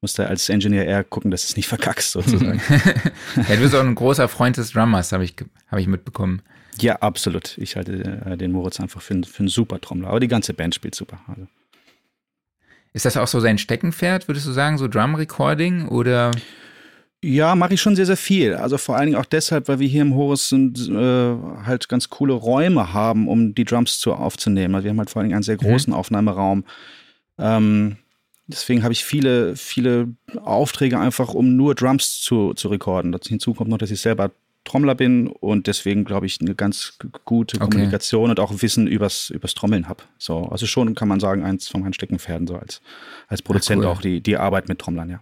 musst 0.00 0.18
du 0.18 0.26
als 0.26 0.48
Engineer 0.48 0.86
eher 0.86 1.04
gucken, 1.04 1.30
dass 1.30 1.44
es 1.44 1.56
nicht 1.56 1.68
verkackst, 1.68 2.12
sozusagen. 2.12 2.60
ja, 3.36 3.56
du 3.56 3.62
bist 3.62 3.74
auch 3.74 3.80
ein 3.80 3.94
großer 3.94 4.28
Freund 4.28 4.56
des 4.56 4.72
Drummers, 4.72 5.12
habe 5.12 5.24
ich, 5.24 5.34
hab 5.68 5.78
ich 5.78 5.86
mitbekommen. 5.86 6.42
Ja, 6.80 6.96
absolut. 6.96 7.58
Ich 7.58 7.76
halte 7.76 8.22
äh, 8.24 8.36
den 8.36 8.52
Moritz 8.52 8.80
einfach 8.80 9.02
für, 9.02 9.20
für 9.24 9.40
einen 9.40 9.48
super 9.48 9.80
Trommler. 9.80 10.08
Aber 10.08 10.20
die 10.20 10.28
ganze 10.28 10.54
Band 10.54 10.74
spielt 10.74 10.94
super. 10.94 11.20
Also. 11.26 11.46
Ist 12.92 13.04
das 13.04 13.16
auch 13.16 13.26
so 13.26 13.40
sein 13.40 13.58
Steckenpferd, 13.58 14.28
würdest 14.28 14.46
du 14.46 14.52
sagen, 14.52 14.78
so 14.78 14.88
Drum 14.88 15.14
Recording 15.16 15.88
oder? 15.88 16.30
Ja, 17.24 17.56
mache 17.56 17.74
ich 17.74 17.80
schon 17.80 17.96
sehr, 17.96 18.06
sehr 18.06 18.16
viel. 18.16 18.54
Also 18.54 18.78
vor 18.78 18.96
allen 18.96 19.06
Dingen 19.06 19.20
auch 19.20 19.24
deshalb, 19.24 19.66
weil 19.66 19.80
wir 19.80 19.88
hier 19.88 20.02
im 20.02 20.14
Horus 20.14 20.50
sind, 20.50 20.88
äh, 20.88 21.34
halt 21.64 21.88
ganz 21.88 22.10
coole 22.10 22.32
Räume 22.32 22.92
haben, 22.92 23.26
um 23.26 23.54
die 23.54 23.64
Drums 23.64 23.98
zu 23.98 24.14
aufzunehmen. 24.14 24.74
Also 24.76 24.84
wir 24.84 24.90
haben 24.90 24.98
halt 24.98 25.10
vor 25.10 25.20
allen 25.20 25.28
Dingen 25.28 25.36
einen 25.36 25.42
sehr 25.42 25.56
mhm. 25.60 25.66
großen 25.66 25.92
mhm. 25.92 25.98
Aufnahmeraum. 25.98 26.64
Ähm, 27.38 27.96
deswegen 28.46 28.84
habe 28.84 28.92
ich 28.92 29.04
viele, 29.04 29.56
viele 29.56 30.14
Aufträge 30.44 31.00
einfach, 31.00 31.34
um 31.34 31.56
nur 31.56 31.74
Drums 31.74 32.20
zu, 32.20 32.54
zu 32.54 32.68
recorden. 32.68 33.10
Dazu 33.10 33.30
hinzu 33.30 33.52
kommt 33.52 33.70
noch, 33.70 33.78
dass 33.78 33.90
ich 33.90 34.00
selber 34.00 34.30
Trommler 34.64 34.94
bin 34.94 35.26
und 35.28 35.66
deswegen, 35.66 36.04
glaube 36.04 36.26
ich, 36.26 36.40
eine 36.40 36.54
ganz 36.54 36.98
gute 37.24 37.56
okay. 37.56 37.64
Kommunikation 37.64 38.30
und 38.30 38.38
auch 38.38 38.52
Wissen 38.60 38.86
übers, 38.86 39.30
übers 39.30 39.54
Trommeln 39.54 39.88
habe. 39.88 40.04
So, 40.18 40.44
also 40.44 40.66
schon 40.66 40.94
kann 40.94 41.08
man 41.08 41.18
sagen, 41.18 41.42
eins 41.42 41.68
von 41.68 41.80
meinen 41.80 41.94
Steckenpferden, 41.94 42.46
so 42.46 42.56
als, 42.56 42.80
als 43.28 43.42
Produzent 43.42 43.80
Ach, 43.80 43.86
cool. 43.86 43.92
auch 43.92 44.00
die, 44.00 44.20
die 44.20 44.36
Arbeit 44.36 44.68
mit 44.68 44.78
Trommlern, 44.78 45.10
ja. 45.10 45.20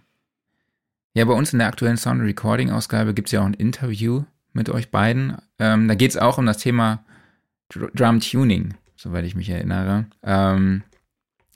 Ja, 1.13 1.25
bei 1.25 1.33
uns 1.33 1.53
in 1.53 1.59
der 1.59 1.67
aktuellen 1.67 1.97
Sound 1.97 2.21
Recording 2.21 2.69
Ausgabe 2.69 3.13
gibt 3.13 3.27
es 3.27 3.31
ja 3.31 3.41
auch 3.41 3.45
ein 3.45 3.53
Interview 3.53 4.23
mit 4.53 4.69
euch 4.69 4.91
beiden. 4.91 5.37
Ähm, 5.59 5.87
da 5.87 5.95
geht 5.95 6.11
es 6.11 6.17
auch 6.17 6.37
um 6.37 6.45
das 6.45 6.57
Thema 6.57 7.03
Drum 7.69 8.19
Tuning, 8.19 8.75
soweit 8.95 9.25
ich 9.25 9.35
mich 9.35 9.49
erinnere. 9.49 10.05
Ähm, 10.23 10.83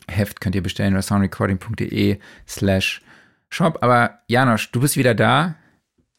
Heft 0.07 0.41
könnt 0.41 0.55
ihr 0.55 0.63
bestellen 0.63 0.93
unter 0.93 1.01
soundrecording.de 1.01 2.19
slash 2.47 3.01
shop. 3.49 3.79
Aber 3.81 4.19
Janosch, 4.27 4.71
du 4.71 4.81
bist 4.81 4.97
wieder 4.97 5.13
da. 5.13 5.55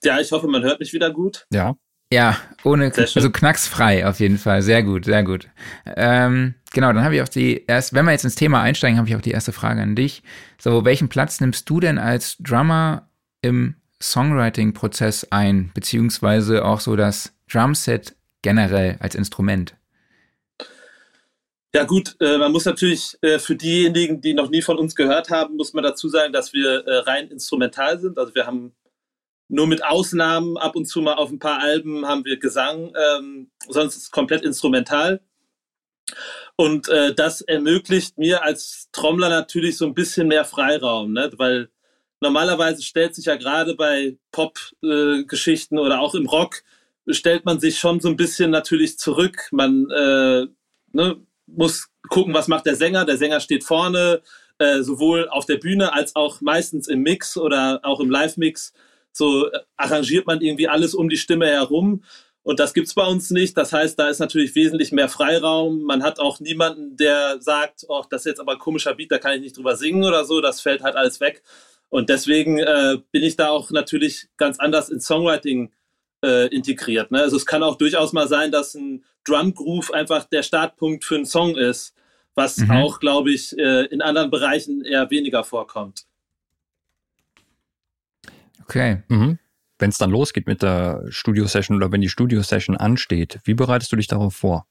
Ja, 0.04 0.18
ich 0.20 0.32
hoffe, 0.32 0.48
man 0.48 0.62
hört 0.62 0.80
mich 0.80 0.92
wieder 0.92 1.10
gut. 1.10 1.46
Ja. 1.52 1.74
Ja, 2.12 2.36
ohne, 2.62 2.92
also 2.94 3.30
knacksfrei 3.30 4.06
auf 4.06 4.20
jeden 4.20 4.36
Fall. 4.36 4.60
Sehr 4.60 4.82
gut, 4.82 5.06
sehr 5.06 5.22
gut. 5.22 5.48
Ähm, 5.86 6.54
genau, 6.70 6.92
dann 6.92 7.04
habe 7.04 7.16
ich 7.16 7.22
auch 7.22 7.28
die 7.28 7.64
erst, 7.66 7.94
wenn 7.94 8.04
wir 8.04 8.12
jetzt 8.12 8.24
ins 8.24 8.34
Thema 8.34 8.60
einsteigen, 8.60 8.98
habe 8.98 9.08
ich 9.08 9.16
auch 9.16 9.22
die 9.22 9.30
erste 9.30 9.52
Frage 9.52 9.80
an 9.80 9.96
dich. 9.96 10.22
So, 10.58 10.84
welchen 10.84 11.08
Platz 11.08 11.40
nimmst 11.40 11.70
du 11.70 11.80
denn 11.80 11.96
als 11.96 12.36
Drummer 12.36 13.08
im 13.42 13.76
Songwriting-Prozess 14.00 15.28
ein, 15.30 15.70
beziehungsweise 15.74 16.64
auch 16.64 16.80
so 16.80 16.96
das 16.96 17.34
Drumset 17.50 18.16
generell 18.42 18.96
als 19.00 19.14
Instrument? 19.14 19.74
Ja 21.74 21.84
gut, 21.84 22.16
äh, 22.20 22.36
man 22.36 22.52
muss 22.52 22.66
natürlich 22.66 23.16
äh, 23.22 23.38
für 23.38 23.56
diejenigen, 23.56 24.20
die 24.20 24.34
noch 24.34 24.50
nie 24.50 24.60
von 24.60 24.76
uns 24.76 24.94
gehört 24.94 25.30
haben, 25.30 25.56
muss 25.56 25.72
man 25.72 25.82
dazu 25.82 26.08
sagen, 26.08 26.32
dass 26.32 26.52
wir 26.52 26.86
äh, 26.86 26.96
rein 26.98 27.28
instrumental 27.28 27.98
sind. 27.98 28.18
Also 28.18 28.34
wir 28.34 28.46
haben 28.46 28.74
nur 29.48 29.66
mit 29.66 29.82
Ausnahmen 29.82 30.58
ab 30.58 30.76
und 30.76 30.84
zu 30.84 31.00
mal 31.00 31.14
auf 31.14 31.30
ein 31.30 31.38
paar 31.38 31.60
Alben 31.60 32.06
haben 32.06 32.24
wir 32.26 32.38
Gesang, 32.38 32.92
ähm, 32.94 33.50
sonst 33.68 33.96
ist 33.96 34.02
es 34.04 34.10
komplett 34.10 34.42
instrumental. 34.42 35.20
Und 36.56 36.88
das 37.16 37.40
ermöglicht 37.40 38.18
mir 38.18 38.42
als 38.44 38.88
Trommler 38.92 39.30
natürlich 39.30 39.78
so 39.78 39.86
ein 39.86 39.94
bisschen 39.94 40.28
mehr 40.28 40.44
Freiraum, 40.44 41.12
ne? 41.12 41.32
weil 41.38 41.71
normalerweise 42.22 42.82
stellt 42.82 43.14
sich 43.14 43.26
ja 43.26 43.36
gerade 43.36 43.74
bei 43.74 44.16
Pop-Geschichten 44.30 45.76
äh, 45.76 45.80
oder 45.80 46.00
auch 46.00 46.14
im 46.14 46.26
Rock, 46.26 46.62
stellt 47.08 47.44
man 47.44 47.60
sich 47.60 47.78
schon 47.78 48.00
so 48.00 48.08
ein 48.08 48.16
bisschen 48.16 48.50
natürlich 48.50 48.98
zurück. 48.98 49.48
Man 49.50 49.90
äh, 49.90 50.46
ne, 50.92 51.16
muss 51.46 51.88
gucken, 52.08 52.32
was 52.32 52.48
macht 52.48 52.66
der 52.66 52.76
Sänger. 52.76 53.04
Der 53.04 53.18
Sänger 53.18 53.40
steht 53.40 53.64
vorne, 53.64 54.22
äh, 54.58 54.82
sowohl 54.82 55.28
auf 55.28 55.46
der 55.46 55.56
Bühne 55.56 55.92
als 55.92 56.14
auch 56.16 56.40
meistens 56.40 56.88
im 56.88 57.02
Mix 57.02 57.36
oder 57.36 57.80
auch 57.82 58.00
im 58.00 58.10
Live-Mix. 58.10 58.72
So 59.12 59.50
äh, 59.50 59.58
arrangiert 59.76 60.26
man 60.26 60.40
irgendwie 60.40 60.68
alles 60.68 60.94
um 60.94 61.08
die 61.08 61.16
Stimme 61.16 61.48
herum. 61.48 62.04
Und 62.44 62.58
das 62.58 62.74
gibt's 62.74 62.94
bei 62.94 63.06
uns 63.06 63.30
nicht. 63.30 63.56
Das 63.56 63.72
heißt, 63.72 63.98
da 63.98 64.08
ist 64.08 64.18
natürlich 64.18 64.54
wesentlich 64.54 64.90
mehr 64.90 65.08
Freiraum. 65.08 65.82
Man 65.82 66.02
hat 66.02 66.18
auch 66.18 66.40
niemanden, 66.40 66.96
der 66.96 67.40
sagt, 67.40 67.84
oh, 67.88 68.04
das 68.10 68.22
ist 68.22 68.26
jetzt 68.26 68.40
aber 68.40 68.52
ein 68.52 68.58
komischer 68.58 68.94
Beat, 68.94 69.12
da 69.12 69.18
kann 69.18 69.34
ich 69.34 69.40
nicht 69.40 69.56
drüber 69.56 69.76
singen 69.76 70.04
oder 70.04 70.24
so. 70.24 70.40
Das 70.40 70.60
fällt 70.60 70.82
halt 70.82 70.96
alles 70.96 71.20
weg. 71.20 71.42
Und 71.92 72.08
deswegen 72.08 72.58
äh, 72.58 72.96
bin 73.10 73.22
ich 73.22 73.36
da 73.36 73.50
auch 73.50 73.70
natürlich 73.70 74.28
ganz 74.38 74.58
anders 74.58 74.88
ins 74.88 75.04
Songwriting 75.04 75.70
äh, 76.24 76.46
integriert. 76.46 77.10
Ne? 77.10 77.20
Also 77.20 77.36
es 77.36 77.44
kann 77.44 77.62
auch 77.62 77.76
durchaus 77.76 78.14
mal 78.14 78.26
sein, 78.28 78.50
dass 78.50 78.74
ein 78.74 79.04
Drum 79.24 79.52
Groove 79.52 79.92
einfach 79.92 80.24
der 80.24 80.42
Startpunkt 80.42 81.04
für 81.04 81.16
einen 81.16 81.26
Song 81.26 81.54
ist, 81.54 81.94
was 82.34 82.56
mhm. 82.56 82.70
auch, 82.70 82.98
glaube 82.98 83.30
ich, 83.30 83.58
äh, 83.58 83.84
in 83.88 84.00
anderen 84.00 84.30
Bereichen 84.30 84.82
eher 84.86 85.10
weniger 85.10 85.44
vorkommt. 85.44 86.06
Okay. 88.62 89.02
Mhm. 89.08 89.38
Wenn 89.78 89.90
es 89.90 89.98
dann 89.98 90.10
losgeht 90.10 90.46
mit 90.46 90.62
der 90.62 91.04
Studio-Session 91.10 91.76
oder 91.76 91.92
wenn 91.92 92.00
die 92.00 92.08
Studio-Session 92.08 92.74
ansteht, 92.74 93.38
wie 93.44 93.52
bereitest 93.52 93.92
du 93.92 93.96
dich 93.96 94.06
darauf 94.06 94.34
vor? 94.34 94.66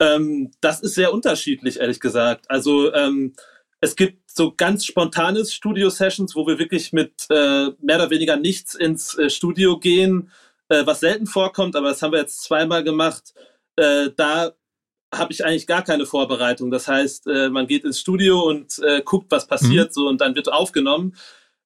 Ähm, 0.00 0.50
das 0.62 0.80
ist 0.80 0.94
sehr 0.94 1.12
unterschiedlich, 1.12 1.78
ehrlich 1.78 2.00
gesagt. 2.00 2.50
Also 2.50 2.90
ähm, 2.94 3.34
es 3.82 3.96
gibt 3.96 4.23
so 4.36 4.52
ganz 4.56 4.84
spontanes 4.84 5.54
Studio-Sessions, 5.54 6.34
wo 6.34 6.46
wir 6.46 6.58
wirklich 6.58 6.92
mit 6.92 7.26
äh, 7.30 7.70
mehr 7.80 7.96
oder 7.96 8.10
weniger 8.10 8.36
nichts 8.36 8.74
ins 8.74 9.16
äh, 9.16 9.30
Studio 9.30 9.78
gehen, 9.78 10.30
äh, 10.68 10.84
was 10.86 11.00
selten 11.00 11.26
vorkommt, 11.26 11.76
aber 11.76 11.88
das 11.90 12.02
haben 12.02 12.12
wir 12.12 12.20
jetzt 12.20 12.42
zweimal 12.42 12.82
gemacht. 12.82 13.32
Äh, 13.76 14.10
da 14.16 14.52
habe 15.14 15.32
ich 15.32 15.44
eigentlich 15.44 15.68
gar 15.68 15.82
keine 15.82 16.06
Vorbereitung. 16.06 16.72
Das 16.72 16.88
heißt, 16.88 17.28
äh, 17.28 17.48
man 17.48 17.68
geht 17.68 17.84
ins 17.84 18.00
Studio 18.00 18.42
und 18.42 18.80
äh, 18.80 19.02
guckt, 19.04 19.30
was 19.30 19.46
passiert, 19.46 19.90
mhm. 19.90 19.92
so 19.92 20.08
und 20.08 20.20
dann 20.20 20.34
wird 20.34 20.52
aufgenommen. 20.52 21.16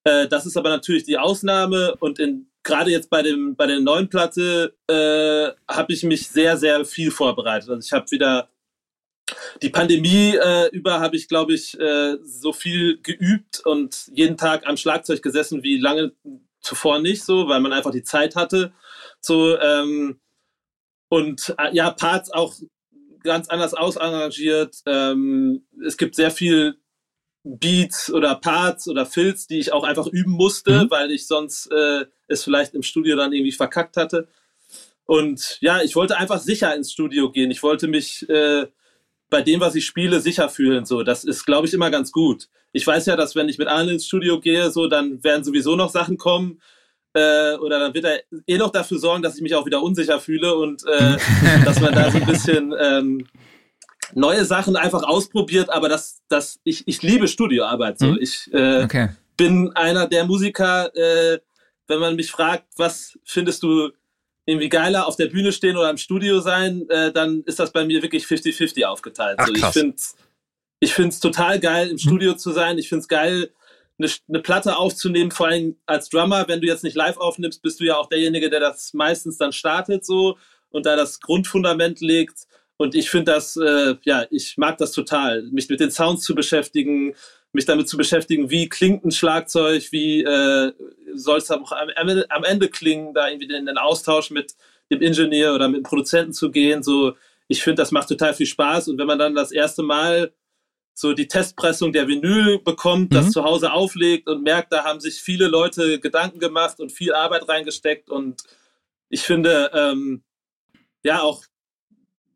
das 0.04 0.46
ist 0.46 0.56
aber 0.56 0.70
natürlich 0.70 1.04
die 1.04 1.18
Ausnahme 1.18 1.94
und 2.00 2.18
gerade 2.62 2.90
jetzt 2.90 3.10
bei 3.10 3.20
dem 3.22 3.56
bei 3.56 3.66
der 3.66 3.80
neuen 3.80 4.08
Platte 4.08 4.74
habe 4.88 5.92
ich 5.92 6.02
mich 6.02 6.28
sehr 6.28 6.56
sehr 6.56 6.84
viel 6.86 7.10
vorbereitet. 7.10 7.68
Also 7.68 7.84
ich 7.84 7.92
habe 7.92 8.10
wieder 8.10 8.48
die 9.62 9.70
Pandemie 9.70 10.36
äh, 10.36 10.68
über 10.70 11.00
habe 11.00 11.16
ich, 11.16 11.28
glaube 11.28 11.54
ich, 11.54 11.78
äh, 11.78 12.16
so 12.22 12.52
viel 12.52 13.00
geübt 13.02 13.60
und 13.64 14.08
jeden 14.12 14.36
Tag 14.36 14.66
am 14.66 14.76
Schlagzeug 14.76 15.22
gesessen 15.22 15.62
wie 15.62 15.78
lange 15.78 16.12
zuvor 16.60 16.98
nicht 16.98 17.24
so, 17.24 17.48
weil 17.48 17.60
man 17.60 17.72
einfach 17.72 17.92
die 17.92 18.02
Zeit 18.02 18.36
hatte. 18.36 18.72
So 19.20 19.58
ähm, 19.58 20.20
und 21.08 21.54
äh, 21.58 21.74
ja, 21.74 21.90
Parts 21.90 22.30
auch 22.30 22.54
ganz 23.22 23.48
anders 23.48 23.74
ausarrangiert. 23.74 24.76
Ähm, 24.86 25.66
es 25.84 25.96
gibt 25.96 26.14
sehr 26.14 26.30
viel 26.30 26.78
Beats 27.44 28.12
oder 28.12 28.34
Parts 28.34 28.88
oder 28.88 29.06
Fills, 29.06 29.46
die 29.46 29.58
ich 29.58 29.72
auch 29.72 29.84
einfach 29.84 30.06
üben 30.06 30.32
musste, 30.32 30.84
mhm. 30.84 30.90
weil 30.90 31.10
ich 31.10 31.26
sonst 31.26 31.70
äh, 31.72 32.06
es 32.26 32.44
vielleicht 32.44 32.74
im 32.74 32.82
Studio 32.82 33.16
dann 33.16 33.32
irgendwie 33.32 33.52
verkackt 33.52 33.96
hatte. 33.96 34.28
Und 35.06 35.58
ja, 35.60 35.80
ich 35.80 35.96
wollte 35.96 36.18
einfach 36.18 36.38
sicher 36.38 36.74
ins 36.74 36.92
Studio 36.92 37.32
gehen. 37.32 37.50
Ich 37.50 37.62
wollte 37.62 37.88
mich 37.88 38.28
äh, 38.28 38.66
bei 39.30 39.42
dem, 39.42 39.60
was 39.60 39.74
ich 39.74 39.86
spiele, 39.86 40.20
sicher 40.20 40.48
fühlen. 40.48 40.84
So, 40.84 41.02
das 41.02 41.24
ist, 41.24 41.44
glaube 41.44 41.66
ich, 41.66 41.74
immer 41.74 41.90
ganz 41.90 42.12
gut. 42.12 42.48
Ich 42.72 42.86
weiß 42.86 43.06
ja, 43.06 43.16
dass 43.16 43.34
wenn 43.34 43.48
ich 43.48 43.58
mit 43.58 43.68
Arne 43.68 43.92
ins 43.92 44.06
Studio 44.06 44.40
gehe, 44.40 44.70
so, 44.70 44.86
dann 44.88 45.22
werden 45.22 45.44
sowieso 45.44 45.76
noch 45.76 45.90
Sachen 45.90 46.16
kommen. 46.16 46.60
Äh, 47.14 47.54
oder 47.56 47.78
dann 47.78 47.94
wird 47.94 48.04
er 48.04 48.20
eh 48.46 48.58
noch 48.58 48.70
dafür 48.70 48.98
sorgen, 48.98 49.22
dass 49.22 49.36
ich 49.36 49.42
mich 49.42 49.54
auch 49.54 49.66
wieder 49.66 49.82
unsicher 49.82 50.20
fühle 50.20 50.54
und 50.54 50.82
äh, 50.86 51.16
dass 51.64 51.80
man 51.80 51.94
da 51.94 52.10
so 52.10 52.18
ein 52.18 52.26
bisschen 52.26 52.74
ähm, 52.78 53.26
neue 54.14 54.44
Sachen 54.44 54.76
einfach 54.76 55.02
ausprobiert. 55.02 55.70
Aber 55.70 55.88
das, 55.88 56.20
das, 56.28 56.60
ich, 56.64 56.86
ich 56.86 57.02
liebe 57.02 57.28
Studioarbeit. 57.28 57.98
So, 57.98 58.06
mhm. 58.06 58.18
ich 58.20 58.50
äh, 58.52 58.84
okay. 58.84 59.08
bin 59.36 59.72
einer 59.74 60.06
der 60.06 60.24
Musiker. 60.24 60.94
Äh, 60.94 61.38
wenn 61.88 62.00
man 62.00 62.16
mich 62.16 62.30
fragt, 62.30 62.66
was 62.76 63.18
findest 63.24 63.62
du 63.62 63.90
irgendwie 64.48 64.70
geiler 64.70 65.06
auf 65.06 65.16
der 65.16 65.26
Bühne 65.26 65.52
stehen 65.52 65.76
oder 65.76 65.90
im 65.90 65.98
Studio 65.98 66.40
sein, 66.40 66.88
äh, 66.88 67.12
dann 67.12 67.42
ist 67.44 67.58
das 67.58 67.70
bei 67.70 67.84
mir 67.84 68.02
wirklich 68.02 68.24
50-50 68.24 68.84
aufgeteilt. 68.84 69.36
Ach, 69.38 69.46
so, 69.46 69.52
ich 69.52 69.64
finde 69.66 69.96
ich 70.80 70.94
finde 70.94 71.10
es 71.10 71.20
total 71.20 71.60
geil, 71.60 71.88
im 71.88 71.94
mhm. 71.94 71.98
Studio 71.98 72.34
zu 72.34 72.52
sein. 72.52 72.78
Ich 72.78 72.88
finde 72.88 73.02
es 73.02 73.08
geil, 73.08 73.50
eine, 73.98 74.10
eine 74.28 74.40
Platte 74.40 74.76
aufzunehmen, 74.76 75.30
vor 75.30 75.48
allem 75.48 75.76
als 75.86 76.08
Drummer. 76.08 76.46
Wenn 76.48 76.60
du 76.60 76.66
jetzt 76.66 76.84
nicht 76.84 76.96
live 76.96 77.18
aufnimmst, 77.18 77.62
bist 77.62 77.80
du 77.80 77.84
ja 77.84 77.96
auch 77.96 78.08
derjenige, 78.08 78.48
der 78.48 78.60
das 78.60 78.94
meistens 78.94 79.36
dann 79.36 79.52
startet 79.52 80.06
so 80.06 80.38
und 80.70 80.86
da 80.86 80.96
das 80.96 81.20
Grundfundament 81.20 82.00
legt. 82.00 82.46
Und 82.76 82.94
ich 82.94 83.10
finde 83.10 83.32
das, 83.32 83.56
äh, 83.56 83.96
ja, 84.04 84.24
ich 84.30 84.56
mag 84.56 84.78
das 84.78 84.92
total, 84.92 85.42
mich 85.50 85.68
mit 85.68 85.80
den 85.80 85.90
Sounds 85.90 86.24
zu 86.24 86.34
beschäftigen, 86.34 87.14
mich 87.52 87.64
damit 87.64 87.88
zu 87.88 87.96
beschäftigen, 87.96 88.50
wie 88.50 88.68
klingt 88.68 89.04
ein 89.04 89.10
Schlagzeug, 89.10 89.90
wie 89.90 90.22
äh, 90.22 90.72
soll 91.14 91.38
es 91.38 91.50
auch 91.50 91.72
am, 91.72 91.88
am, 92.28 92.44
Ende 92.44 92.68
klingen, 92.68 93.14
da 93.14 93.28
irgendwie 93.28 93.52
in 93.54 93.66
den 93.66 93.78
Austausch 93.78 94.30
mit 94.30 94.54
dem 94.90 95.02
Ingenieur 95.02 95.54
oder 95.54 95.68
mit 95.68 95.78
dem 95.78 95.82
Produzenten 95.82 96.32
zu 96.32 96.50
gehen. 96.50 96.82
So, 96.82 97.14
ich 97.46 97.62
finde, 97.62 97.82
das 97.82 97.92
macht 97.92 98.08
total 98.08 98.34
viel 98.34 98.46
Spaß. 98.46 98.88
Und 98.88 98.98
wenn 98.98 99.06
man 99.06 99.18
dann 99.18 99.34
das 99.34 99.52
erste 99.52 99.82
Mal 99.82 100.32
so 100.94 101.12
die 101.12 101.28
Testpressung 101.28 101.92
der 101.92 102.08
Vinyl 102.08 102.58
bekommt, 102.58 103.10
mhm. 103.10 103.14
das 103.14 103.30
zu 103.30 103.44
Hause 103.44 103.72
auflegt 103.72 104.28
und 104.28 104.42
merkt, 104.42 104.72
da 104.72 104.84
haben 104.84 105.00
sich 105.00 105.20
viele 105.20 105.46
Leute 105.46 106.00
Gedanken 106.00 106.40
gemacht 106.40 106.80
und 106.80 106.90
viel 106.90 107.14
Arbeit 107.14 107.48
reingesteckt. 107.48 108.10
Und 108.10 108.42
ich 109.08 109.22
finde, 109.22 109.70
ähm, 109.74 110.22
ja, 111.04 111.22
auch, 111.22 111.44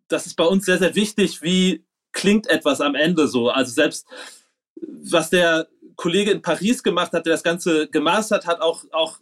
das 0.09 0.27
ist 0.27 0.37
bei 0.37 0.45
uns 0.45 0.65
sehr, 0.65 0.79
sehr 0.79 0.95
wichtig, 0.95 1.43
wie 1.43 1.85
klingt 2.13 2.47
etwas 2.47 2.81
am 2.81 2.95
Ende 2.95 3.27
so. 3.27 3.49
Also 3.49 3.73
selbst 3.73 4.07
was 4.85 5.31
der 5.31 5.69
Kollege 5.97 6.31
in 6.31 6.43
Paris 6.43 6.83
gemacht 6.83 7.13
hat, 7.13 7.27
der 7.27 7.35
das 7.35 7.43
Ganze 7.43 7.89
gemastert 7.89 8.47
hat, 8.47 8.61
auch, 8.61 8.85
auch 8.93 9.19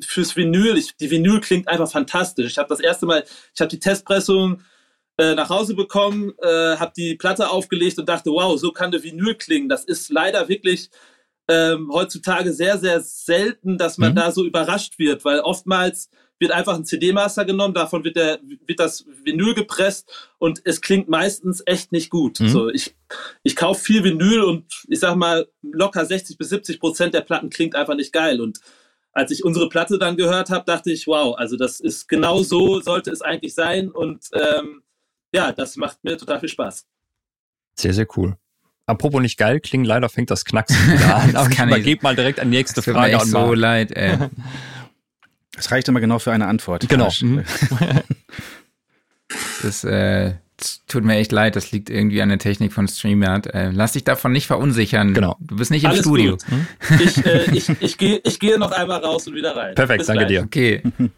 fürs 0.00 0.36
Vinyl. 0.36 0.76
Ich, 0.76 0.96
die 0.96 1.10
Vinyl 1.10 1.40
klingt 1.40 1.68
einfach 1.68 1.90
fantastisch. 1.90 2.52
Ich 2.52 2.58
habe 2.58 2.68
das 2.68 2.80
erste 2.80 3.06
Mal, 3.06 3.24
ich 3.54 3.60
habe 3.60 3.70
die 3.70 3.80
Testpressung 3.80 4.62
äh, 5.18 5.34
nach 5.34 5.50
Hause 5.50 5.74
bekommen, 5.74 6.32
äh, 6.42 6.76
habe 6.76 6.92
die 6.96 7.14
Platte 7.14 7.50
aufgelegt 7.50 7.98
und 7.98 8.08
dachte, 8.08 8.30
wow, 8.30 8.58
so 8.58 8.72
kann 8.72 8.90
der 8.90 9.02
Vinyl 9.02 9.34
klingen. 9.34 9.68
Das 9.68 9.84
ist 9.84 10.10
leider 10.10 10.48
wirklich 10.48 10.90
ähm, 11.48 11.90
heutzutage 11.92 12.52
sehr, 12.52 12.78
sehr 12.78 13.00
selten, 13.00 13.76
dass 13.76 13.98
man 13.98 14.12
mhm. 14.12 14.16
da 14.16 14.32
so 14.32 14.44
überrascht 14.44 14.98
wird, 14.98 15.24
weil 15.24 15.40
oftmals 15.40 16.08
wird 16.40 16.52
einfach 16.52 16.74
ein 16.74 16.86
CD-Master 16.86 17.44
genommen, 17.44 17.74
davon 17.74 18.02
wird, 18.02 18.16
der, 18.16 18.40
wird 18.66 18.80
das 18.80 19.04
Vinyl 19.24 19.54
gepresst 19.54 20.10
und 20.38 20.62
es 20.64 20.80
klingt 20.80 21.08
meistens 21.08 21.62
echt 21.66 21.92
nicht 21.92 22.08
gut. 22.08 22.40
Mhm. 22.40 22.48
So, 22.48 22.68
ich, 22.70 22.96
ich 23.42 23.54
kaufe 23.54 23.84
viel 23.84 24.02
Vinyl 24.02 24.42
und 24.42 24.64
ich 24.88 24.98
sag 24.98 25.16
mal, 25.16 25.46
locker 25.62 26.04
60 26.04 26.38
bis 26.38 26.48
70 26.48 26.80
Prozent 26.80 27.14
der 27.14 27.20
Platten 27.20 27.50
klingt 27.50 27.76
einfach 27.76 27.94
nicht 27.94 28.12
geil. 28.12 28.40
Und 28.40 28.58
als 29.12 29.30
ich 29.30 29.44
unsere 29.44 29.68
Platte 29.68 29.98
dann 29.98 30.16
gehört 30.16 30.48
habe, 30.48 30.64
dachte 30.64 30.90
ich, 30.90 31.06
wow, 31.06 31.36
also 31.36 31.56
das 31.56 31.78
ist 31.78 32.08
genau 32.08 32.42
so 32.42 32.80
sollte 32.80 33.10
es 33.10 33.20
eigentlich 33.20 33.54
sein. 33.54 33.90
Und 33.90 34.24
ähm, 34.32 34.82
ja, 35.34 35.52
das 35.52 35.76
macht 35.76 36.02
mir 36.02 36.16
total 36.16 36.40
viel 36.40 36.48
Spaß. 36.48 36.86
Sehr, 37.74 37.92
sehr 37.92 38.06
cool. 38.16 38.36
Apropos 38.86 39.20
nicht 39.20 39.36
geil 39.36 39.60
klingen, 39.60 39.84
leider 39.84 40.08
fängt 40.08 40.30
das 40.30 40.46
Knacksen 40.46 40.76
wieder 40.92 41.16
an. 41.16 41.36
Aber 41.36 41.50
ich 41.50 41.58
übergebe 41.58 42.02
mal 42.02 42.16
direkt 42.16 42.40
an 42.40 42.50
die 42.50 42.56
nächste 42.56 42.76
das 42.76 42.86
Frage. 42.86 43.12
Mir 43.12 43.22
echt 43.22 43.26
so 43.26 43.52
leid, 43.52 43.92
ey. 43.92 44.16
Es 45.60 45.70
reicht 45.70 45.88
immer 45.88 46.00
genau 46.00 46.18
für 46.18 46.32
eine 46.32 46.46
Antwort. 46.46 46.88
Genau. 46.88 47.10
Mhm. 47.20 47.44
das, 49.62 49.84
äh, 49.84 50.32
tut 50.88 51.04
mir 51.04 51.16
echt 51.16 51.32
leid, 51.32 51.56
das 51.56 51.70
liegt 51.70 51.90
irgendwie 51.90 52.22
an 52.22 52.30
der 52.30 52.38
Technik 52.38 52.72
von 52.72 52.88
StreamYard. 52.88 53.54
Äh, 53.54 53.70
lass 53.70 53.92
dich 53.92 54.04
davon 54.04 54.32
nicht 54.32 54.46
verunsichern. 54.46 55.14
Genau. 55.14 55.36
Du 55.40 55.56
bist 55.56 55.70
nicht 55.70 55.84
im 55.84 55.90
Alles 55.90 56.00
Studio. 56.00 56.38
Hm? 56.48 56.66
Ich, 57.00 57.24
äh, 57.24 57.50
ich, 57.54 57.68
ich 57.80 57.98
gehe 57.98 58.20
ich 58.24 58.38
geh 58.38 58.56
noch 58.56 58.72
einmal 58.72 59.00
raus 59.00 59.26
und 59.26 59.34
wieder 59.34 59.54
rein. 59.54 59.74
Perfekt, 59.74 59.98
Bis 59.98 60.06
danke 60.06 60.26
gleich. 60.26 60.38
dir. 60.38 60.44
Okay. 60.44 60.82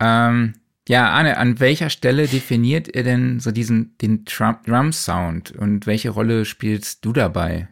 ähm, 0.00 0.54
ja, 0.88 1.10
Arne, 1.10 1.36
an 1.36 1.58
welcher 1.58 1.90
Stelle 1.90 2.28
definiert 2.28 2.94
ihr 2.94 3.02
denn 3.02 3.40
so 3.40 3.50
diesen 3.50 3.96
den 3.98 4.24
Drum-Sound 4.24 5.52
und 5.52 5.86
welche 5.86 6.10
Rolle 6.10 6.44
spielst 6.44 7.04
du 7.04 7.12
dabei? 7.12 7.68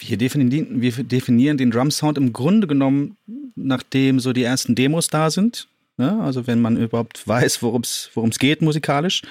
Wir 0.00 0.16
definieren, 0.16 0.80
wir 0.80 0.92
definieren 0.92 1.58
den 1.58 1.70
Drum-Sound 1.70 2.18
im 2.18 2.32
Grunde 2.32 2.66
genommen, 2.66 3.16
nachdem 3.54 4.20
so 4.20 4.32
die 4.32 4.42
ersten 4.42 4.74
Demos 4.74 5.08
da 5.08 5.30
sind. 5.30 5.68
Ne? 5.96 6.20
Also 6.20 6.46
wenn 6.46 6.60
man 6.60 6.76
überhaupt 6.76 7.26
weiß, 7.26 7.62
worum 7.62 7.82
es 7.82 8.38
geht 8.38 8.62
musikalisch. 8.62 9.22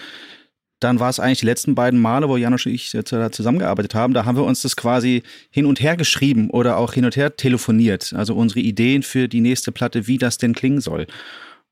dann 0.80 1.00
war 1.00 1.10
es 1.10 1.20
eigentlich 1.20 1.40
die 1.40 1.46
letzten 1.46 1.76
beiden 1.76 2.00
Male, 2.00 2.30
wo 2.30 2.38
Janusz 2.38 2.66
und 2.66 2.74
ich 2.74 2.90
zusammengearbeitet 2.90 3.96
haben, 3.96 4.14
da 4.14 4.24
haben 4.24 4.38
wir 4.38 4.46
uns 4.46 4.62
das 4.62 4.76
quasi 4.78 5.24
hin 5.50 5.66
und 5.66 5.82
her 5.82 5.98
geschrieben 5.98 6.50
oder 6.50 6.78
auch 6.78 6.94
hin 6.94 7.04
und 7.04 7.18
her 7.18 7.36
telefoniert. 7.36 8.14
Also 8.14 8.34
unsere 8.36 8.62
Ideen 8.62 9.04
für 9.04 9.28
die 9.28 9.42
nächste 9.42 9.72
Platte, 9.72 10.08
wie 10.08 10.18
das 10.18 10.38
denn 10.38 10.54
klingen 10.54 10.80
soll 10.80 11.08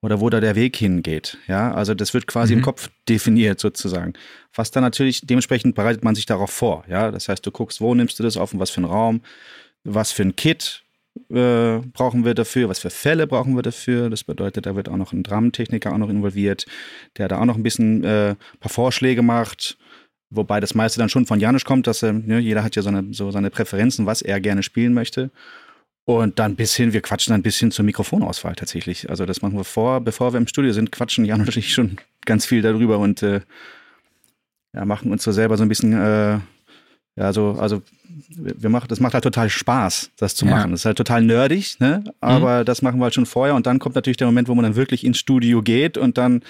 oder 0.08 0.22
wo 0.22 0.30
da 0.30 0.40
der 0.40 0.56
Weg 0.56 0.78
hingeht. 0.78 1.38
Ja, 1.48 1.74
also 1.74 1.94
das 1.94 2.14
wird 2.14 2.28
quasi 2.28 2.54
mhm. 2.54 2.60
im 2.60 2.64
Kopf 2.64 2.90
definiert 3.10 3.60
sozusagen. 3.60 4.14
Was 4.56 4.72
dann 4.72 4.82
natürlich, 4.82 5.20
dementsprechend 5.28 5.76
bereitet 5.76 6.06
man 6.06 6.16
sich 6.16 6.26
darauf 6.26 6.50
vor. 6.50 6.86
Ja, 6.88 7.12
das 7.12 7.28
heißt, 7.28 7.46
du 7.46 7.52
guckst, 7.52 7.82
wo 7.82 7.94
nimmst 7.94 8.18
du 8.18 8.24
das 8.24 8.38
auf 8.38 8.54
und 8.54 8.62
was 8.62 8.70
für 8.70 8.78
einen 8.78 8.86
Raum, 8.86 9.22
was 9.84 10.14
für 10.14 10.24
ein 10.24 10.38
Kit 10.38 10.86
äh, 11.30 11.80
brauchen 11.92 12.24
wir 12.24 12.36
dafür, 12.36 12.70
was 12.70 12.80
für 12.80 12.90
Fälle 12.90 13.28
brauchen 13.28 13.58
wir 13.58 13.64
dafür. 13.64 14.10
Das 14.10 14.24
bedeutet, 14.24 14.66
da 14.66 14.78
wird 14.78 14.88
auch 14.88 14.96
noch 14.96 15.12
ein 15.12 15.24
Dramentechniker 15.24 15.92
auch 15.92 15.98
noch 15.98 16.10
involviert, 16.10 16.66
der 17.18 17.28
da 17.28 17.42
auch 17.42 17.46
noch 17.46 17.58
ein 17.58 17.64
bisschen 17.64 18.06
äh, 18.06 18.36
paar 18.62 18.72
Vorschläge 18.72 19.22
macht. 19.22 19.78
Wobei 20.30 20.62
das 20.62 20.74
meiste 20.74 21.00
dann 21.00 21.10
schon 21.10 21.26
von 21.26 21.42
Janusz 21.42 21.66
kommt, 21.66 21.86
dass 21.86 22.02
er, 22.02 22.14
ne, 22.14 22.40
jeder 22.40 22.64
hat 22.64 22.78
ja 22.78 22.82
so, 22.82 22.90
eine, 22.90 23.14
so 23.14 23.30
seine 23.32 23.50
Präferenzen, 23.50 24.06
was 24.06 24.22
er 24.22 24.40
gerne 24.40 24.64
spielen 24.64 24.94
möchte. 24.94 25.32
Und 26.10 26.40
dann 26.40 26.56
bis 26.56 26.74
hin, 26.74 26.94
wir 26.94 27.02
quatschen 27.02 27.34
dann 27.34 27.42
bis 27.42 27.58
hin 27.58 27.70
zur 27.70 27.84
Mikrofonauswahl 27.84 28.56
tatsächlich. 28.56 29.10
Also 29.10 29.26
das 29.26 29.42
machen 29.42 29.58
wir 29.58 29.66
vor, 29.66 30.00
bevor 30.00 30.32
wir 30.32 30.38
im 30.38 30.48
Studio 30.48 30.72
sind, 30.72 30.90
quatschen 30.90 31.26
Jan 31.26 31.42
und 31.42 31.58
ich 31.58 31.74
schon 31.74 31.98
ganz 32.26 32.46
viel 32.46 32.62
darüber 32.62 32.98
und 33.00 33.22
äh, 33.24 33.42
ja, 34.74 34.86
machen 34.86 35.12
uns 35.12 35.24
so 35.24 35.34
selber 35.34 35.58
so 35.58 35.64
ein 35.64 35.68
bisschen, 35.68 35.92
äh, 35.92 36.40
ja, 37.18 37.34
so, 37.34 37.58
also 37.60 37.82
wir 38.30 38.70
machen, 38.70 38.88
das 38.88 39.02
macht 39.02 39.16
halt 39.16 39.26
total 39.26 39.50
Spaß, 39.50 40.12
das 40.16 40.34
zu 40.34 40.46
machen. 40.46 40.70
Ja. 40.70 40.72
Das 40.72 40.80
ist 40.80 40.86
halt 40.86 40.98
total 40.98 41.24
nerdig, 41.24 41.78
ne? 41.82 42.06
Aber 42.22 42.62
mhm. 42.62 42.66
das 42.66 42.82
machen 42.82 43.00
wir 43.00 43.04
halt 43.04 43.14
schon 43.14 43.26
vorher 43.26 43.56
und 43.56 43.68
dann 43.68 43.78
kommt 43.78 43.96
natürlich 43.96 44.16
der 44.16 44.28
Moment, 44.28 44.48
wo 44.48 44.56
man 44.56 44.64
dann 44.64 44.78
wirklich 44.78 45.04
ins 45.04 45.18
Studio 45.18 45.62
geht 45.62 45.98
und 45.98 46.18
dann 46.18 46.42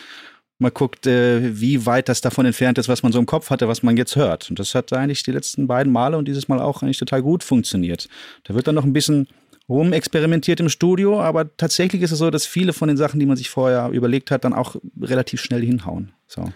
mal 0.60 0.70
guckt, 0.70 1.08
äh, 1.08 1.60
wie 1.60 1.88
weit 1.88 2.10
das 2.10 2.22
davon 2.22 2.46
entfernt 2.46 2.78
ist, 2.78 2.90
was 2.90 3.02
man 3.02 3.12
so 3.12 3.18
im 3.18 3.26
Kopf 3.26 3.50
hatte, 3.50 3.68
was 3.68 3.82
man 3.82 3.98
jetzt 3.98 4.16
hört. 4.16 4.52
Und 4.52 4.60
das 4.60 4.76
hat 4.76 4.94
eigentlich 4.94 5.24
die 5.24 5.32
letzten 5.32 5.66
beiden 5.66 5.92
Male 5.92 6.16
und 6.16 6.28
dieses 6.28 6.48
Mal 6.48 6.60
auch 6.60 6.84
eigentlich 6.84 7.00
total 7.00 7.24
gut 7.24 7.44
funktioniert. 7.44 8.08
Da 8.44 8.54
wird 8.54 8.68
dann 8.68 8.76
noch 8.76 8.84
ein 8.84 8.94
bisschen 8.94 9.28
rumexperimentiert 9.70 10.60
im 10.60 10.70
Studio, 10.70 11.22
aber 11.22 11.56
tatsächlich 11.58 12.02
ist 12.02 12.12
es 12.12 12.20
so, 12.20 12.30
dass 12.30 12.46
viele 12.46 12.74
von 12.74 12.88
den 12.88 12.98
Sachen, 12.98 13.20
die 13.20 13.26
man 13.26 13.38
sich 13.38 13.50
vorher 13.50 13.90
überlegt 13.90 14.32
hat, 14.32 14.46
dann 14.46 14.54
auch 14.54 14.76
relativ 15.02 15.42
schnell 15.42 15.62
hinhauen. 15.62 16.14
So. 16.26 16.52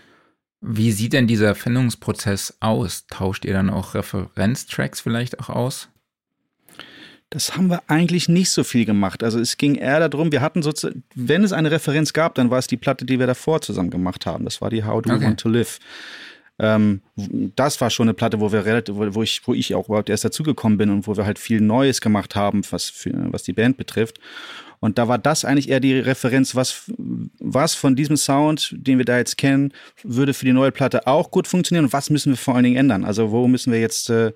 Wie 0.61 0.91
sieht 0.91 1.13
denn 1.13 1.27
dieser 1.27 1.55
Findungsprozess 1.55 2.57
aus? 2.59 3.05
Tauscht 3.07 3.45
ihr 3.45 3.53
dann 3.53 3.69
auch 3.69 3.95
Referenztracks 3.95 5.01
vielleicht 5.01 5.39
auch 5.39 5.49
aus? 5.49 5.89
Das 7.31 7.55
haben 7.55 7.67
wir 7.67 7.81
eigentlich 7.87 8.27
nicht 8.27 8.49
so 8.49 8.63
viel 8.63 8.85
gemacht. 8.85 9.23
Also 9.23 9.39
es 9.39 9.57
ging 9.57 9.75
eher 9.75 10.07
darum, 10.07 10.31
wir 10.33 10.41
hatten 10.41 10.61
sozusagen, 10.61 11.03
wenn 11.15 11.43
es 11.45 11.53
eine 11.53 11.71
Referenz 11.71 12.11
gab, 12.11 12.35
dann 12.35 12.49
war 12.51 12.59
es 12.59 12.67
die 12.67 12.77
Platte, 12.77 13.05
die 13.05 13.19
wir 13.19 13.27
davor 13.27 13.61
zusammen 13.61 13.89
gemacht 13.89 14.25
haben. 14.25 14.43
Das 14.43 14.61
war 14.61 14.69
die 14.69 14.83
How 14.83 15.01
Do 15.01 15.13
okay. 15.13 15.25
Want 15.25 15.39
to 15.39 15.49
Live. 15.49 15.79
Ähm, 16.61 17.01
das 17.55 17.81
war 17.81 17.89
schon 17.89 18.07
eine 18.07 18.13
Platte, 18.13 18.39
wo 18.39 18.51
wir 18.51 18.65
relativ, 18.65 18.95
wo 18.95 19.23
ich, 19.23 19.41
wo 19.45 19.53
ich 19.55 19.73
auch 19.73 19.87
überhaupt 19.87 20.09
erst 20.09 20.23
dazugekommen 20.23 20.77
bin 20.77 20.91
und 20.91 21.07
wo 21.07 21.17
wir 21.17 21.25
halt 21.25 21.39
viel 21.39 21.59
Neues 21.59 22.01
gemacht 22.01 22.35
haben, 22.35 22.61
was, 22.69 22.89
für, 22.89 23.11
was 23.31 23.41
die 23.41 23.53
Band 23.53 23.77
betrifft. 23.77 24.19
Und 24.79 24.99
da 24.99 25.07
war 25.07 25.17
das 25.17 25.43
eigentlich 25.43 25.69
eher 25.69 25.79
die 25.79 25.97
Referenz, 25.97 26.55
was, 26.55 26.91
was 27.39 27.73
von 27.73 27.95
diesem 27.95 28.15
Sound, 28.15 28.75
den 28.77 28.99
wir 28.99 29.05
da 29.05 29.17
jetzt 29.17 29.37
kennen, 29.37 29.73
würde 30.03 30.35
für 30.35 30.45
die 30.45 30.53
neue 30.53 30.71
Platte 30.71 31.07
auch 31.07 31.31
gut 31.31 31.47
funktionieren 31.47 31.85
und 31.85 31.93
was 31.93 32.11
müssen 32.11 32.33
wir 32.33 32.37
vor 32.37 32.55
allen 32.55 32.63
Dingen 32.63 32.77
ändern? 32.77 33.05
Also 33.05 33.31
wo 33.31 33.47
müssen 33.47 33.73
wir 33.73 33.79
jetzt 33.79 34.11
äh, 34.11 34.31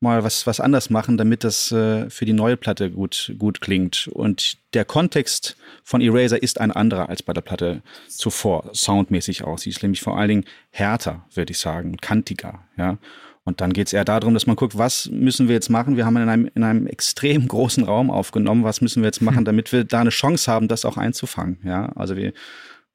mal 0.00 0.24
was, 0.24 0.46
was 0.46 0.60
anders 0.60 0.90
machen, 0.90 1.18
damit 1.18 1.44
das 1.44 1.70
äh, 1.72 2.08
für 2.08 2.24
die 2.24 2.32
neue 2.32 2.56
Platte 2.56 2.90
gut, 2.90 3.34
gut 3.38 3.60
klingt. 3.60 4.08
Und 4.08 4.56
der 4.74 4.84
Kontext 4.84 5.56
von 5.84 6.00
Eraser 6.00 6.42
ist 6.42 6.60
ein 6.60 6.72
anderer 6.72 7.08
als 7.08 7.22
bei 7.22 7.32
der 7.32 7.42
Platte 7.42 7.82
zuvor, 8.08 8.70
soundmäßig 8.72 9.44
aus. 9.44 9.62
Sie 9.62 9.70
ist 9.70 9.82
nämlich 9.82 10.00
vor 10.00 10.18
allen 10.18 10.28
Dingen 10.28 10.44
härter, 10.70 11.26
würde 11.34 11.52
ich 11.52 11.58
sagen, 11.58 11.96
kantiger, 11.98 12.64
ja. 12.76 12.98
Und 13.44 13.62
dann 13.62 13.72
geht 13.72 13.86
es 13.86 13.92
eher 13.92 14.04
darum, 14.04 14.34
dass 14.34 14.46
man 14.46 14.54
guckt, 14.54 14.76
was 14.76 15.08
müssen 15.10 15.48
wir 15.48 15.54
jetzt 15.54 15.70
machen? 15.70 15.96
Wir 15.96 16.04
haben 16.04 16.16
in 16.18 16.28
einem, 16.28 16.50
in 16.54 16.62
einem 16.62 16.86
extrem 16.86 17.48
großen 17.48 17.84
Raum 17.84 18.10
aufgenommen. 18.10 18.64
Was 18.64 18.80
müssen 18.80 19.02
wir 19.02 19.08
jetzt 19.08 19.22
machen, 19.22 19.44
damit 19.46 19.72
wir 19.72 19.84
da 19.84 20.00
eine 20.00 20.10
Chance 20.10 20.50
haben, 20.52 20.68
das 20.68 20.84
auch 20.84 20.98
einzufangen? 20.98 21.58
Ja, 21.64 21.86
also 21.96 22.16
wir, 22.16 22.32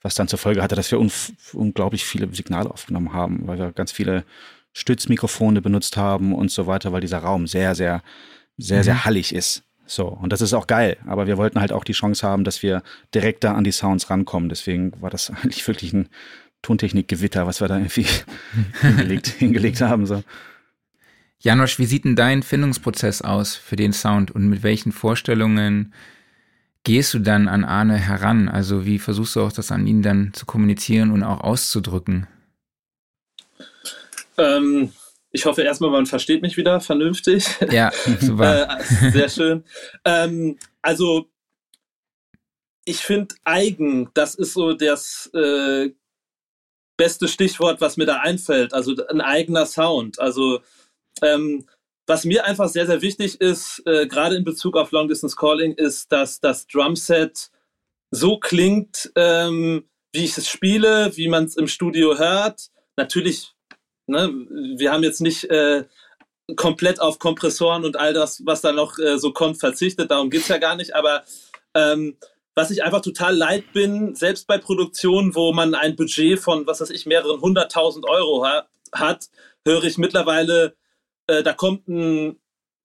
was 0.02 0.16
dann 0.16 0.28
zur 0.28 0.40
Folge 0.40 0.62
hatte, 0.62 0.76
dass 0.76 0.92
wir 0.92 1.00
un 1.00 1.12
unglaublich 1.54 2.06
viele 2.06 2.34
Signale 2.34 2.70
aufgenommen 2.70 3.12
haben, 3.12 3.48
weil 3.48 3.58
wir 3.58 3.72
ganz 3.72 3.92
viele 3.92 4.24
Stützmikrofone 4.76 5.62
benutzt 5.62 5.96
haben 5.96 6.36
und 6.36 6.52
so 6.52 6.68
weiter, 6.68 6.92
weil 6.92 7.00
dieser 7.00 7.20
Raum 7.20 7.48
sehr, 7.48 7.76
sehr, 7.76 8.04
sehr, 8.58 8.80
mhm. 8.80 8.84
sehr 8.84 9.06
hallig 9.06 9.34
ist. 9.34 9.64
So, 9.88 10.08
und 10.08 10.34
das 10.34 10.42
ist 10.42 10.54
auch 10.54 10.68
geil, 10.68 10.98
aber 11.08 11.28
wir 11.28 11.38
wollten 11.38 11.62
halt 11.62 11.72
auch 11.72 11.86
die 11.86 11.94
Chance 11.94 12.28
haben, 12.28 12.44
dass 12.44 12.62
wir 12.62 12.84
direkter 13.14 13.56
an 13.56 13.64
die 13.64 13.72
Sounds 13.72 14.10
rankommen. 14.10 14.50
Deswegen 14.50 14.92
war 15.02 15.10
das 15.10 15.30
eigentlich 15.44 15.66
wirklich 15.66 15.94
ein 15.94 16.10
Tontechnikgewitter, 16.62 17.48
was 17.48 17.62
wir 17.62 17.70
da 17.70 17.78
irgendwie 17.78 18.06
hingelegt, 18.82 19.28
hingelegt 19.28 19.80
haben. 19.80 20.06
So. 20.06 20.24
Janosch, 21.40 21.80
wie 21.80 21.86
sieht 21.86 22.04
denn 22.04 22.18
dein 22.18 22.44
Findungsprozess 22.44 23.22
aus 23.22 23.56
für 23.56 23.78
den 23.78 23.94
Sound 23.94 24.32
und 24.32 24.50
mit 24.50 24.62
welchen 24.62 24.92
Vorstellungen 24.92 25.94
gehst 26.84 27.14
du 27.14 27.20
dann 27.20 27.48
an 27.48 27.64
Arne 27.64 27.96
heran? 27.96 28.50
Also 28.50 28.86
wie 28.86 29.00
versuchst 29.00 29.38
du 29.38 29.42
auch 29.42 29.54
das 29.54 29.72
an 29.72 29.88
ihn 29.88 30.02
dann 30.02 30.34
zu 30.34 30.46
kommunizieren 30.46 31.12
und 31.12 31.24
auch 31.24 31.40
auszudrücken? 31.40 32.28
Ähm, 34.38 34.92
ich 35.32 35.46
hoffe 35.46 35.64
erstmal, 35.64 35.90
man 35.90 36.06
versteht 36.06 36.42
mich 36.42 36.56
wieder 36.56 36.80
vernünftig. 36.80 37.46
Ja, 37.72 37.92
super. 38.22 38.80
äh, 38.80 39.12
sehr 39.12 39.30
schön. 39.30 39.64
Ähm, 40.06 40.58
also, 40.82 41.30
ich 42.86 42.98
finde 42.98 43.36
eigen, 43.44 44.10
das 44.14 44.36
ist 44.36 44.54
so 44.54 44.74
das 44.74 45.30
äh, 45.34 45.90
beste 46.98 47.28
Stichwort, 47.28 47.82
was 47.82 47.98
mir 47.98 48.06
da 48.06 48.20
einfällt. 48.20 48.74
Also 48.74 48.96
ein 49.08 49.22
eigener 49.22 49.66
Sound. 49.66 50.20
Also, 50.20 50.62
ähm, 51.22 51.66
was 52.08 52.24
mir 52.24 52.46
einfach 52.46 52.70
sehr, 52.70 52.86
sehr 52.86 53.02
wichtig 53.02 53.42
ist, 53.42 53.82
äh, 53.86 54.08
gerade 54.08 54.36
in 54.36 54.44
Bezug 54.44 54.78
auf 54.78 54.92
Long 54.92 55.08
Distance 55.08 55.36
Calling, 55.36 55.74
ist, 55.74 56.12
dass 56.12 56.40
das 56.40 56.68
Drumset 56.68 57.50
so 58.12 58.38
klingt, 58.40 59.12
ähm, 59.16 59.90
wie 60.14 60.26
ich 60.26 60.38
es 60.38 60.48
spiele, 60.48 61.12
wie 61.18 61.28
man 61.28 61.46
es 61.46 61.58
im 61.58 61.68
Studio 61.68 62.18
hört. 62.18 62.70
Natürlich 62.96 63.55
Ne? 64.08 64.32
Wir 64.78 64.92
haben 64.92 65.04
jetzt 65.04 65.22
nicht 65.22 65.46
äh, 65.46 65.86
komplett 66.56 67.00
auf 67.02 67.20
Kompressoren 67.20 67.86
und 67.86 67.98
all 67.98 68.14
das, 68.14 68.44
was 68.46 68.62
da 68.62 68.72
noch 68.72 69.00
äh, 69.00 69.18
so 69.18 69.32
kommt, 69.32 69.60
verzichtet. 69.60 70.12
Darum 70.12 70.30
geht 70.30 70.42
es 70.42 70.48
ja 70.48 70.58
gar 70.58 70.76
nicht. 70.76 70.96
Aber 70.96 71.24
ähm, 71.74 72.18
was 72.54 72.72
ich 72.72 72.84
einfach 72.84 73.02
total 73.02 73.36
leid 73.36 73.74
bin, 73.74 74.16
selbst 74.16 74.48
bei 74.48 74.58
Produktionen, 74.58 75.36
wo 75.36 75.52
man 75.54 75.76
ein 75.76 75.96
Budget 75.96 76.40
von, 76.40 76.66
was 76.68 76.82
weiß 76.82 76.90
ich, 76.90 77.06
mehreren 77.06 77.42
hunderttausend 77.42 78.08
Euro 78.08 78.46
ha 78.46 78.68
hat, 78.94 79.30
höre 79.66 79.84
ich 79.84 79.98
mittlerweile, 79.98 80.76
äh, 81.28 81.44
da 81.44 81.52
kommt 81.52 81.88
ein 81.90 82.40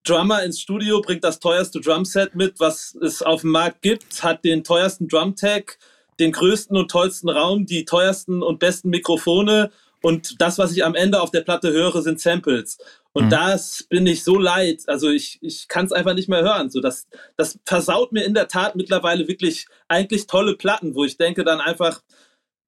Drummer 0.05 0.43
ins 0.43 0.61
Studio, 0.61 1.03
bringt 1.03 1.23
das 1.23 1.39
teuerste 1.39 1.81
Drumset 1.81 2.35
mit, 2.35 2.59
was 2.59 2.97
es 3.01 3.23
auf 3.23 3.43
dem 3.43 3.51
Markt 3.51 3.83
gibt, 3.83 4.23
hat 4.23 4.45
den 4.45 4.65
teuersten 4.65 5.07
Drumtag, 5.07 5.79
den 6.19 6.33
größten 6.33 6.77
und 6.77 6.91
tollsten 6.91 7.29
Raum, 7.29 7.67
die 7.67 7.85
teuersten 7.85 8.43
und 8.43 8.59
besten 8.59 8.89
Mikrofone 8.89 9.71
und 10.03 10.41
das, 10.41 10.59
was 10.59 10.73
ich 10.73 10.85
am 10.85 10.95
Ende 10.95 11.21
auf 11.21 11.31
der 11.31 11.43
Platte 11.43 11.73
höre, 11.73 12.03
sind 12.03 12.21
Samples. 12.21 12.79
Und 13.13 13.27
mhm. 13.27 13.31
das 13.31 13.85
bin 13.89 14.07
ich 14.07 14.25
so 14.25 14.39
leid. 14.39 14.83
Also 14.87 15.11
ich, 15.11 15.39
ich 15.43 15.69
kann 15.69 15.87
es 15.87 15.93
einfach 15.93 16.15
nicht 16.15 16.29
mehr 16.29 16.43
hören. 16.43 16.71
So, 16.71 16.81
das, 16.81 17.09
das 17.37 17.59
versaut 17.65 18.13
mir 18.13 18.25
in 18.25 18.35
der 18.35 18.49
Tat 18.49 18.77
mittlerweile 18.77 19.29
wirklich 19.29 19.67
eigentlich 19.89 20.27
tolle 20.27 20.55
Platten, 20.55 20.95
wo 20.95 21.05
ich 21.05 21.17
denke 21.17 21.45
dann 21.45 21.61
einfach, 21.61 22.03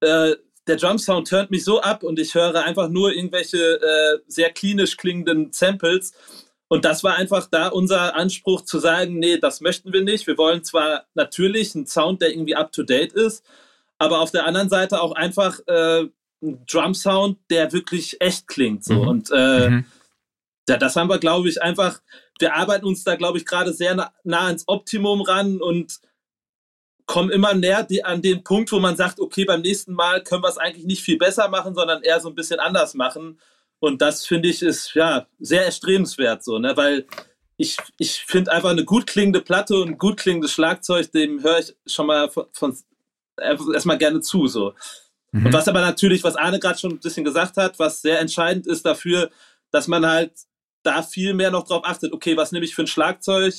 äh, 0.01 0.37
der 0.67 0.77
Drum 0.77 0.99
Sound 0.99 1.29
turnt 1.29 1.51
mich 1.51 1.65
so 1.65 1.81
ab 1.81 2.03
und 2.03 2.19
ich 2.19 2.35
höre 2.35 2.65
einfach 2.65 2.89
nur 2.89 3.13
irgendwelche 3.13 3.59
äh, 3.59 4.19
sehr 4.27 4.51
klinisch 4.51 4.97
klingenden 4.97 5.53
Samples. 5.53 6.13
Und 6.69 6.85
das 6.85 7.05
war 7.05 7.17
einfach 7.17 7.49
da 7.51 7.69
unser 7.69 8.17
Anspruch 8.17 8.63
zu 8.63 8.79
sagen, 8.79 9.19
nee, 9.19 9.39
das 9.39 9.61
möchten 9.61 9.93
wir 9.93 10.03
nicht. 10.03 10.27
Wir 10.27 10.39
wollen 10.39 10.65
zwar 10.65 11.07
natürlich 11.15 11.75
einen 11.75 11.87
Sound, 11.87 12.23
der 12.23 12.31
irgendwie 12.31 12.57
up 12.57 12.73
to 12.73 12.83
date 12.83 13.13
ist, 13.13 13.45
aber 13.99 14.21
auf 14.21 14.31
der 14.31 14.47
anderen 14.47 14.69
Seite 14.69 15.03
auch 15.03 15.13
einfach 15.13 15.61
äh, 15.67 16.07
Drum-Sound, 16.43 17.39
der 17.51 17.73
wirklich 17.73 18.21
echt 18.21 18.49
klingt. 18.49 18.85
So. 18.85 18.95
Mhm. 18.95 19.09
Und 19.09 19.31
äh, 19.33 19.71
mhm. 19.71 19.85
ja, 20.69 20.77
das 20.77 20.97
haben 20.97 21.09
wir, 21.09 21.19
glaube 21.19 21.49
ich, 21.49 21.63
einfach, 21.63 22.01
wir 22.39 22.55
arbeiten 22.55 22.87
uns 22.87 23.05
da, 23.05 23.17
glaube 23.17 23.39
ich, 23.39 23.47
gerade 23.47 23.73
sehr 23.73 23.95
nah, 23.95 24.13
nah, 24.25 24.47
ans 24.47 24.65
Optimum 24.67 25.23
ran 25.23 25.61
und 25.61 26.01
kommen 27.07 27.31
immer 27.31 27.55
näher 27.55 27.85
die, 27.85 28.05
an 28.05 28.23
den 28.23 28.43
Punkt, 28.45 28.73
wo 28.73 28.79
man 28.79 28.97
sagt, 28.97 29.21
okay, 29.21 29.45
beim 29.45 29.61
nächsten 29.61 29.93
Mal 29.93 30.23
können 30.23 30.43
wir 30.43 30.49
es 30.49 30.59
eigentlich 30.59 30.87
nicht 30.87 31.03
viel 31.03 31.19
besser 31.19 31.49
machen, 31.49 31.75
sondern 31.75 32.03
eher 32.03 32.21
so 32.21 32.29
ein 32.29 32.35
bisschen 32.35 32.61
anders 32.61 32.95
machen. 32.95 33.39
Und 33.81 34.01
das 34.01 34.25
finde 34.27 34.49
ich 34.49 34.63
ist 34.63 34.95
ja 34.95 35.27
sehr 35.41 35.65
erstrebenswert, 35.65 36.45
so, 36.45 36.59
ne? 36.59 36.77
Weil 36.77 37.07
ich, 37.57 37.77
ich 37.99 38.25
finde 38.25 38.53
einfach 38.53 38.71
eine 38.71 38.85
gut 38.85 39.07
klingende 39.07 39.41
Platte 39.41 39.77
und 39.77 39.91
ein 39.91 39.99
gut 39.99 40.19
klingendes 40.19 40.53
Schlagzeug, 40.53 41.11
dem 41.13 41.43
höre 41.43 41.59
ich 41.59 41.75
schon 41.87 42.07
mal 42.07 42.29
von, 42.31 42.47
von 42.53 42.77
erstmal 43.37 43.99
gerne 43.99 44.21
zu. 44.21 44.47
So. 44.47 44.75
Mhm. 45.33 45.47
Und 45.47 45.53
was 45.53 45.69
aber 45.69 45.81
natürlich, 45.81 46.23
was 46.25 46.37
Arne 46.37 46.61
gerade 46.61 46.79
schon 46.79 46.93
ein 46.93 47.01
bisschen 47.01 47.25
gesagt 47.25 47.57
hat, 47.57 47.79
was 47.79 48.03
sehr 48.03 48.21
entscheidend 48.21 48.67
ist 48.67 48.85
dafür, 48.87 49.31
dass 49.71 49.89
man 49.89 50.07
halt 50.07 50.33
da 50.83 51.03
viel 51.03 51.35
mehr 51.35 51.51
noch 51.51 51.67
drauf 51.67 51.83
achtet, 51.85 52.13
okay, 52.13 52.37
was 52.37 52.53
nehme 52.53 52.65
ich 52.65 52.75
für 52.75 52.83
ein 52.83 52.87
Schlagzeug? 52.87 53.55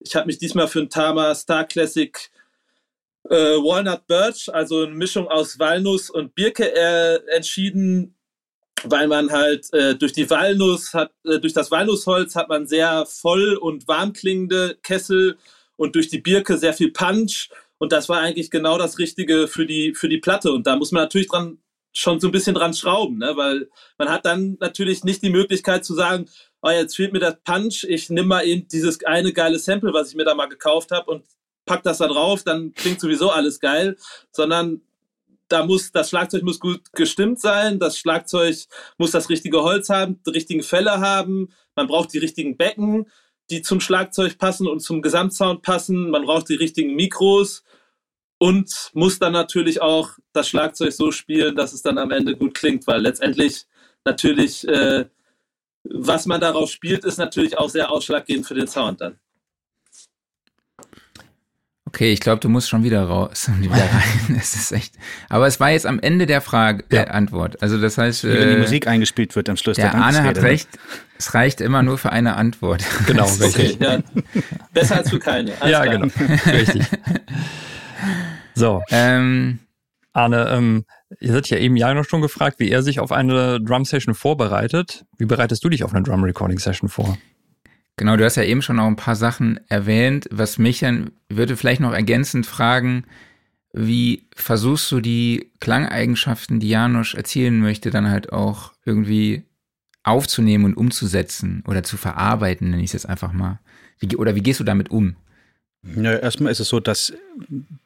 Ich 0.00 0.14
habe 0.16 0.26
mich 0.26 0.38
diesmal 0.38 0.68
für 0.68 0.80
ein 0.80 0.90
Tama 0.90 1.34
Star 1.34 1.64
Classic 1.64 2.30
äh, 3.30 3.34
Walnut 3.34 4.06
Birch, 4.06 4.52
also 4.52 4.84
eine 4.84 4.94
Mischung 4.94 5.28
aus 5.28 5.58
Walnuss 5.58 6.10
und 6.10 6.34
Birke 6.34 6.74
äh, 6.74 7.20
entschieden. 7.34 8.14
weil 8.84 9.08
man 9.08 9.30
halt 9.32 9.72
äh, 9.72 9.94
durch 9.96 10.12
die 10.12 10.28
Walnuss 10.28 10.92
hat, 10.94 11.10
äh, 11.24 11.38
durch 11.38 11.52
das 11.54 11.70
Walnussholz 11.70 12.36
hat 12.36 12.48
man 12.48 12.66
sehr 12.66 13.06
voll 13.06 13.56
und 13.56 13.88
warm 13.88 14.12
klingende 14.12 14.78
Kessel 14.82 15.38
und 15.76 15.94
durch 15.94 16.08
die 16.08 16.20
Birke 16.20 16.58
sehr 16.58 16.74
viel 16.74 16.92
Punch. 16.92 17.48
Und 17.78 17.92
das 17.92 18.08
war 18.08 18.20
eigentlich 18.20 18.50
genau 18.50 18.78
das 18.78 18.98
Richtige 18.98 19.48
für 19.48 19.66
die, 19.66 19.94
für 19.94 20.08
die 20.08 20.18
Platte. 20.18 20.52
Und 20.52 20.66
da 20.66 20.76
muss 20.76 20.92
man 20.92 21.02
natürlich 21.02 21.28
dran, 21.28 21.58
schon 21.92 22.20
so 22.20 22.28
ein 22.28 22.32
bisschen 22.32 22.54
dran 22.54 22.74
schrauben, 22.74 23.18
ne? 23.18 23.32
weil 23.36 23.70
man 23.96 24.10
hat 24.10 24.26
dann 24.26 24.58
natürlich 24.60 25.02
nicht 25.02 25.22
die 25.22 25.30
Möglichkeit 25.30 25.84
zu 25.84 25.94
sagen, 25.94 26.26
oh, 26.60 26.68
jetzt 26.68 26.94
fehlt 26.94 27.12
mir 27.12 27.20
das 27.20 27.36
Punch, 27.42 27.84
ich 27.84 28.10
nehme 28.10 28.28
mal 28.28 28.46
eben 28.46 28.68
dieses 28.68 29.02
eine 29.04 29.32
geile 29.32 29.58
Sample, 29.58 29.94
was 29.94 30.10
ich 30.10 30.16
mir 30.16 30.24
da 30.24 30.34
mal 30.34 30.46
gekauft 30.46 30.90
habe 30.90 31.10
und 31.10 31.24
pack 31.64 31.82
das 31.82 31.98
da 31.98 32.06
drauf, 32.06 32.44
dann 32.44 32.74
klingt 32.74 33.00
sowieso 33.00 33.30
alles 33.30 33.60
geil, 33.60 33.96
sondern 34.30 34.82
da 35.48 35.64
muss, 35.64 35.92
das 35.92 36.10
Schlagzeug 36.10 36.42
muss 36.42 36.60
gut 36.60 36.92
gestimmt 36.92 37.40
sein, 37.40 37.78
das 37.78 37.98
Schlagzeug 37.98 38.56
muss 38.98 39.12
das 39.12 39.30
richtige 39.30 39.62
Holz 39.62 39.88
haben, 39.88 40.20
die 40.26 40.30
richtigen 40.30 40.62
Fälle 40.62 41.00
haben, 41.00 41.48
man 41.74 41.86
braucht 41.86 42.12
die 42.12 42.18
richtigen 42.18 42.56
Becken, 42.56 43.06
die 43.50 43.62
zum 43.62 43.80
Schlagzeug 43.80 44.38
passen 44.38 44.66
und 44.66 44.80
zum 44.80 45.02
Gesamtsound 45.02 45.62
passen, 45.62 46.10
man 46.10 46.24
braucht 46.24 46.48
die 46.48 46.54
richtigen 46.54 46.94
Mikros 46.94 47.62
und 48.38 48.90
muss 48.92 49.18
dann 49.18 49.32
natürlich 49.32 49.80
auch 49.80 50.10
das 50.32 50.48
Schlagzeug 50.48 50.92
so 50.92 51.10
spielen, 51.10 51.56
dass 51.56 51.72
es 51.72 51.82
dann 51.82 51.98
am 51.98 52.10
Ende 52.10 52.36
gut 52.36 52.54
klingt, 52.54 52.86
weil 52.86 53.00
letztendlich 53.00 53.66
natürlich, 54.04 54.66
äh, 54.68 55.06
was 55.84 56.26
man 56.26 56.40
darauf 56.40 56.70
spielt, 56.70 57.04
ist 57.04 57.18
natürlich 57.18 57.58
auch 57.58 57.70
sehr 57.70 57.90
ausschlaggebend 57.90 58.46
für 58.46 58.54
den 58.54 58.66
Sound 58.66 59.00
dann. 59.00 59.18
Okay, 61.96 62.12
ich 62.12 62.20
glaube, 62.20 62.40
du 62.40 62.50
musst 62.50 62.68
schon 62.68 62.84
wieder 62.84 63.04
raus 63.04 63.48
und 63.48 63.62
wieder 63.62 63.72
rein. 63.72 64.36
Es 64.38 64.54
ist 64.54 64.70
echt. 64.70 64.92
Aber 65.30 65.46
es 65.46 65.60
war 65.60 65.70
jetzt 65.70 65.86
am 65.86 65.98
Ende 65.98 66.26
der 66.26 66.42
Frage, 66.42 66.84
der 66.90 67.14
Antwort. 67.14 67.62
Also 67.62 67.80
das 67.80 67.96
heißt, 67.96 68.24
Wie 68.24 68.34
wenn 68.34 68.50
die 68.50 68.54
äh, 68.56 68.58
Musik 68.58 68.86
eingespielt 68.86 69.34
wird 69.34 69.48
am 69.48 69.56
Schluss 69.56 69.76
der, 69.76 69.92
der 69.92 69.94
Arne 70.02 70.22
hat 70.22 70.36
ne? 70.36 70.42
recht. 70.42 70.68
Es 71.16 71.32
reicht 71.32 71.62
immer 71.62 71.82
nur 71.82 71.96
für 71.96 72.12
eine 72.12 72.36
Antwort. 72.36 72.84
Genau, 73.06 73.24
richtig. 73.40 73.76
Okay, 73.76 73.82
ja. 73.82 74.42
Besser 74.74 74.96
als 74.96 75.08
für 75.08 75.20
keine. 75.20 75.52
Alles 75.58 75.72
ja, 75.72 75.82
klar. 75.84 75.94
genau, 75.96 76.52
richtig. 76.52 76.84
So. 78.54 78.82
Ähm, 78.90 79.60
Arne, 80.12 80.50
ähm, 80.50 80.84
ihr 81.18 81.32
seid 81.32 81.48
ja 81.48 81.56
eben 81.56 81.76
ja 81.76 81.94
noch 81.94 82.04
schon 82.04 82.20
gefragt, 82.20 82.58
wie 82.58 82.70
er 82.70 82.82
sich 82.82 83.00
auf 83.00 83.10
eine 83.10 83.58
Drum 83.58 83.86
Session 83.86 84.14
vorbereitet. 84.14 85.06
Wie 85.16 85.24
bereitest 85.24 85.64
du 85.64 85.70
dich 85.70 85.82
auf 85.82 85.94
eine 85.94 86.02
Drum 86.02 86.22
Recording 86.24 86.58
Session 86.58 86.90
vor? 86.90 87.16
Genau, 87.96 88.16
du 88.16 88.24
hast 88.24 88.36
ja 88.36 88.44
eben 88.44 88.62
schon 88.62 88.76
noch 88.76 88.86
ein 88.86 88.96
paar 88.96 89.16
Sachen 89.16 89.58
erwähnt. 89.68 90.28
Was 90.30 90.58
mich 90.58 90.80
dann 90.80 91.12
würde 91.28 91.56
vielleicht 91.56 91.80
noch 91.80 91.92
ergänzend 91.92 92.46
fragen, 92.46 93.04
wie 93.72 94.26
versuchst 94.34 94.90
du 94.92 95.00
die 95.00 95.50
Klangeigenschaften, 95.60 96.60
die 96.60 96.68
Janusz 96.68 97.14
erzielen 97.14 97.60
möchte, 97.60 97.90
dann 97.90 98.10
halt 98.10 98.32
auch 98.32 98.72
irgendwie 98.84 99.44
aufzunehmen 100.02 100.64
und 100.64 100.76
umzusetzen 100.76 101.62
oder 101.66 101.82
zu 101.82 101.96
verarbeiten, 101.96 102.70
nenne 102.70 102.82
ich 102.82 102.90
es 102.90 102.92
jetzt 102.92 103.08
einfach 103.08 103.32
mal. 103.32 103.60
Wie, 103.98 104.14
oder 104.16 104.34
wie 104.34 104.42
gehst 104.42 104.60
du 104.60 104.64
damit 104.64 104.90
um? 104.90 105.16
Ja, 105.94 106.16
erstmal 106.16 106.52
ist 106.52 106.60
es 106.60 106.68
so, 106.68 106.80
dass, 106.80 107.12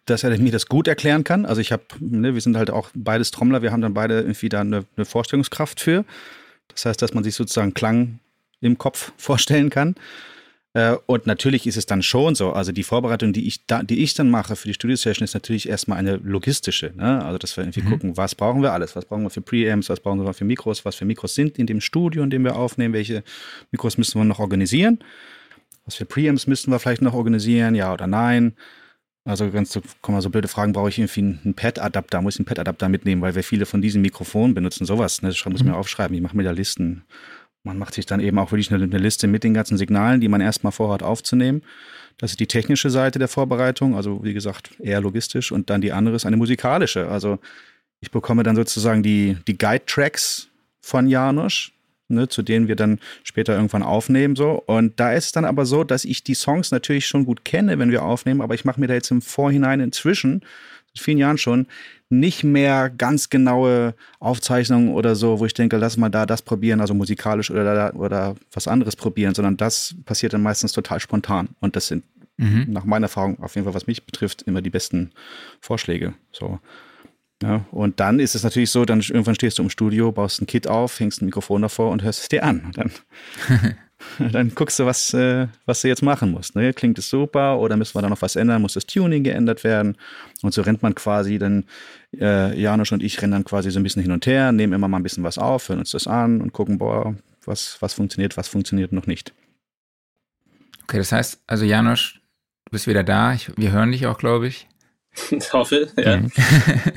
dass 0.06 0.24
er 0.24 0.36
mir 0.38 0.52
das 0.52 0.66
gut 0.66 0.88
erklären 0.88 1.24
kann. 1.24 1.44
Also 1.44 1.60
ich 1.60 1.72
habe, 1.72 1.82
ne, 1.98 2.34
wir 2.34 2.40
sind 2.40 2.56
halt 2.56 2.70
auch 2.70 2.90
beides 2.94 3.30
Trommler, 3.30 3.62
wir 3.62 3.72
haben 3.72 3.82
dann 3.82 3.94
beide 3.94 4.20
irgendwie 4.20 4.48
da 4.48 4.60
eine, 4.60 4.84
eine 4.96 5.04
Vorstellungskraft 5.04 5.80
für. 5.80 6.04
Das 6.68 6.84
heißt, 6.84 7.00
dass 7.02 7.14
man 7.14 7.24
sich 7.24 7.34
sozusagen 7.34 7.74
Klang 7.74 8.20
im 8.60 8.78
Kopf 8.78 9.12
vorstellen 9.16 9.70
kann. 9.70 9.94
Äh, 10.72 10.96
und 11.06 11.26
natürlich 11.26 11.66
ist 11.66 11.76
es 11.76 11.86
dann 11.86 12.02
schon 12.02 12.34
so, 12.34 12.52
also 12.52 12.70
die 12.70 12.84
Vorbereitung, 12.84 13.32
die 13.32 13.46
ich, 13.46 13.66
da, 13.66 13.82
die 13.82 14.02
ich 14.02 14.14
dann 14.14 14.30
mache 14.30 14.54
für 14.54 14.68
die 14.68 14.74
Studio-Session, 14.74 15.24
ist 15.24 15.34
natürlich 15.34 15.68
erstmal 15.68 15.98
eine 15.98 16.16
logistische. 16.16 16.92
Ne? 16.94 17.24
Also, 17.24 17.38
dass 17.38 17.56
wir 17.56 17.64
irgendwie 17.64 17.82
mhm. 17.82 17.90
gucken, 17.90 18.16
was 18.16 18.34
brauchen 18.34 18.62
wir 18.62 18.72
alles? 18.72 18.94
Was 18.94 19.04
brauchen 19.04 19.24
wir 19.24 19.30
für 19.30 19.40
Preamps? 19.40 19.88
Was 19.88 20.00
brauchen 20.00 20.24
wir 20.24 20.32
für 20.32 20.44
Mikros? 20.44 20.84
Was 20.84 20.94
für 20.94 21.04
Mikros 21.04 21.34
sind 21.34 21.58
in 21.58 21.66
dem 21.66 21.80
Studio, 21.80 22.22
in 22.22 22.30
dem 22.30 22.44
wir 22.44 22.54
aufnehmen? 22.54 22.94
Welche 22.94 23.24
Mikros 23.72 23.98
müssen 23.98 24.20
wir 24.20 24.24
noch 24.24 24.38
organisieren? 24.38 25.00
Was 25.86 25.96
für 25.96 26.04
Preamps 26.04 26.46
müssen 26.46 26.70
wir 26.70 26.78
vielleicht 26.78 27.02
noch 27.02 27.14
organisieren? 27.14 27.74
Ja 27.74 27.92
oder 27.92 28.06
nein? 28.06 28.54
Also 29.24 29.50
ganz 29.50 29.72
so, 29.72 29.82
kommen 30.00 30.16
mal 30.16 30.22
so 30.22 30.30
blöde 30.30 30.48
Fragen, 30.48 30.72
brauche 30.72 30.88
ich 30.88 30.98
irgendwie 30.98 31.20
einen 31.44 31.54
Pad-Adapter? 31.54 32.22
Muss 32.22 32.36
ich 32.36 32.40
einen 32.40 32.46
Pad-Adapter 32.46 32.88
mitnehmen, 32.88 33.20
weil 33.22 33.34
wir 33.34 33.42
viele 33.42 33.66
von 33.66 33.82
diesen 33.82 34.02
Mikrofonen 34.02 34.54
benutzen, 34.54 34.86
sowas. 34.86 35.20
Ne? 35.20 35.28
Das 35.28 35.44
muss 35.44 35.60
ich 35.60 35.64
mir 35.64 35.72
mhm. 35.72 35.76
aufschreiben. 35.76 36.14
Ich 36.14 36.22
mache 36.22 36.36
mir 36.36 36.44
da 36.44 36.52
Listen. 36.52 37.04
Man 37.62 37.78
macht 37.78 37.94
sich 37.94 38.06
dann 38.06 38.20
eben 38.20 38.38
auch 38.38 38.52
wirklich 38.52 38.72
eine, 38.72 38.84
eine 38.84 38.98
Liste 38.98 39.26
mit 39.26 39.44
den 39.44 39.54
ganzen 39.54 39.76
Signalen, 39.76 40.20
die 40.20 40.28
man 40.28 40.40
erstmal 40.40 40.72
vorhat 40.72 41.02
aufzunehmen. 41.02 41.62
Das 42.16 42.30
ist 42.30 42.40
die 42.40 42.46
technische 42.46 42.90
Seite 42.90 43.18
der 43.18 43.28
Vorbereitung, 43.28 43.94
also 43.94 44.22
wie 44.24 44.34
gesagt 44.34 44.70
eher 44.78 45.00
logistisch. 45.00 45.52
Und 45.52 45.70
dann 45.70 45.80
die 45.80 45.92
andere 45.92 46.16
ist 46.16 46.26
eine 46.26 46.36
musikalische. 46.36 47.08
Also 47.08 47.38
ich 48.00 48.10
bekomme 48.10 48.42
dann 48.42 48.56
sozusagen 48.56 49.02
die, 49.02 49.36
die 49.46 49.58
Guide-Tracks 49.58 50.48
von 50.80 51.06
Janusz, 51.06 51.70
ne, 52.08 52.28
zu 52.28 52.42
denen 52.42 52.68
wir 52.68 52.76
dann 52.76 52.98
später 53.24 53.54
irgendwann 53.54 53.82
aufnehmen. 53.82 54.36
So. 54.36 54.62
Und 54.66 54.98
da 54.98 55.12
ist 55.12 55.26
es 55.26 55.32
dann 55.32 55.44
aber 55.44 55.66
so, 55.66 55.84
dass 55.84 56.04
ich 56.04 56.24
die 56.24 56.34
Songs 56.34 56.70
natürlich 56.70 57.06
schon 57.06 57.24
gut 57.24 57.44
kenne, 57.44 57.78
wenn 57.78 57.90
wir 57.90 58.02
aufnehmen, 58.02 58.40
aber 58.40 58.54
ich 58.54 58.64
mache 58.64 58.80
mir 58.80 58.86
da 58.86 58.94
jetzt 58.94 59.10
im 59.10 59.22
Vorhinein 59.22 59.80
inzwischen, 59.80 60.42
seit 60.94 61.04
vielen 61.04 61.18
Jahren 61.18 61.38
schon, 61.38 61.66
nicht 62.10 62.42
mehr 62.42 62.90
ganz 62.90 63.30
genaue 63.30 63.94
Aufzeichnungen 64.18 64.92
oder 64.92 65.14
so, 65.14 65.38
wo 65.38 65.46
ich 65.46 65.54
denke, 65.54 65.76
lass 65.76 65.96
mal 65.96 66.10
da 66.10 66.26
das 66.26 66.42
probieren, 66.42 66.80
also 66.80 66.92
musikalisch 66.92 67.50
oder, 67.50 67.74
da, 67.74 67.92
oder 67.92 68.34
was 68.52 68.68
anderes 68.68 68.96
probieren, 68.96 69.34
sondern 69.34 69.56
das 69.56 69.94
passiert 70.04 70.32
dann 70.32 70.42
meistens 70.42 70.72
total 70.72 71.00
spontan. 71.00 71.50
Und 71.60 71.76
das 71.76 71.86
sind 71.86 72.04
mhm. 72.36 72.66
nach 72.68 72.84
meiner 72.84 73.04
Erfahrung, 73.04 73.38
auf 73.40 73.54
jeden 73.54 73.64
Fall, 73.64 73.74
was 73.74 73.86
mich 73.86 74.04
betrifft, 74.04 74.42
immer 74.42 74.60
die 74.60 74.70
besten 74.70 75.12
Vorschläge. 75.60 76.14
So. 76.32 76.58
Ja, 77.42 77.64
und 77.70 78.00
dann 78.00 78.18
ist 78.18 78.34
es 78.34 78.42
natürlich 78.42 78.70
so, 78.70 78.84
dann 78.84 79.00
irgendwann 79.00 79.36
stehst 79.36 79.58
du 79.58 79.62
im 79.62 79.70
Studio, 79.70 80.12
baust 80.12 80.42
ein 80.42 80.46
Kit 80.46 80.66
auf, 80.66 80.98
hängst 80.98 81.22
ein 81.22 81.26
Mikrofon 81.26 81.62
davor 81.62 81.90
und 81.90 82.02
hörst 82.02 82.22
es 82.22 82.28
dir 82.28 82.44
an. 82.44 82.64
Und 82.66 82.76
dann 82.76 82.90
dann 84.32 84.54
guckst 84.54 84.78
du, 84.78 84.86
was, 84.86 85.14
äh, 85.14 85.48
was 85.66 85.82
du 85.82 85.88
jetzt 85.88 86.02
machen 86.02 86.30
musst. 86.30 86.56
Ne? 86.56 86.72
Klingt 86.72 86.98
es 86.98 87.10
super 87.10 87.58
oder 87.58 87.76
müssen 87.76 87.94
wir 87.94 88.02
da 88.02 88.08
noch 88.08 88.22
was 88.22 88.36
ändern? 88.36 88.62
Muss 88.62 88.74
das 88.74 88.86
Tuning 88.86 89.24
geändert 89.24 89.64
werden? 89.64 89.96
Und 90.42 90.54
so 90.54 90.62
rennt 90.62 90.82
man 90.82 90.94
quasi 90.94 91.38
dann, 91.38 91.64
äh, 92.18 92.58
Janusz 92.58 92.92
und 92.92 93.02
ich 93.02 93.20
rennen 93.20 93.32
dann 93.32 93.44
quasi 93.44 93.70
so 93.70 93.80
ein 93.80 93.82
bisschen 93.82 94.02
hin 94.02 94.12
und 94.12 94.26
her, 94.26 94.52
nehmen 94.52 94.72
immer 94.72 94.88
mal 94.88 94.98
ein 94.98 95.02
bisschen 95.02 95.24
was 95.24 95.38
auf, 95.38 95.68
hören 95.68 95.80
uns 95.80 95.90
das 95.90 96.06
an 96.06 96.40
und 96.40 96.52
gucken, 96.52 96.78
boah, 96.78 97.14
was, 97.44 97.76
was 97.80 97.94
funktioniert, 97.94 98.36
was 98.36 98.48
funktioniert 98.48 98.92
noch 98.92 99.06
nicht. 99.06 99.32
Okay, 100.84 100.98
das 100.98 101.12
heißt, 101.12 101.40
also 101.46 101.64
Janusz, 101.64 102.14
du 102.64 102.72
bist 102.72 102.86
wieder 102.86 103.04
da. 103.04 103.32
Ich, 103.34 103.50
wir 103.56 103.72
hören 103.72 103.92
dich 103.92 104.06
auch, 104.06 104.18
glaube 104.18 104.48
ich. 104.48 104.66
Ich 105.30 105.52
hoffe, 105.52 105.88
ja. 105.96 106.18
Mhm. 106.18 106.30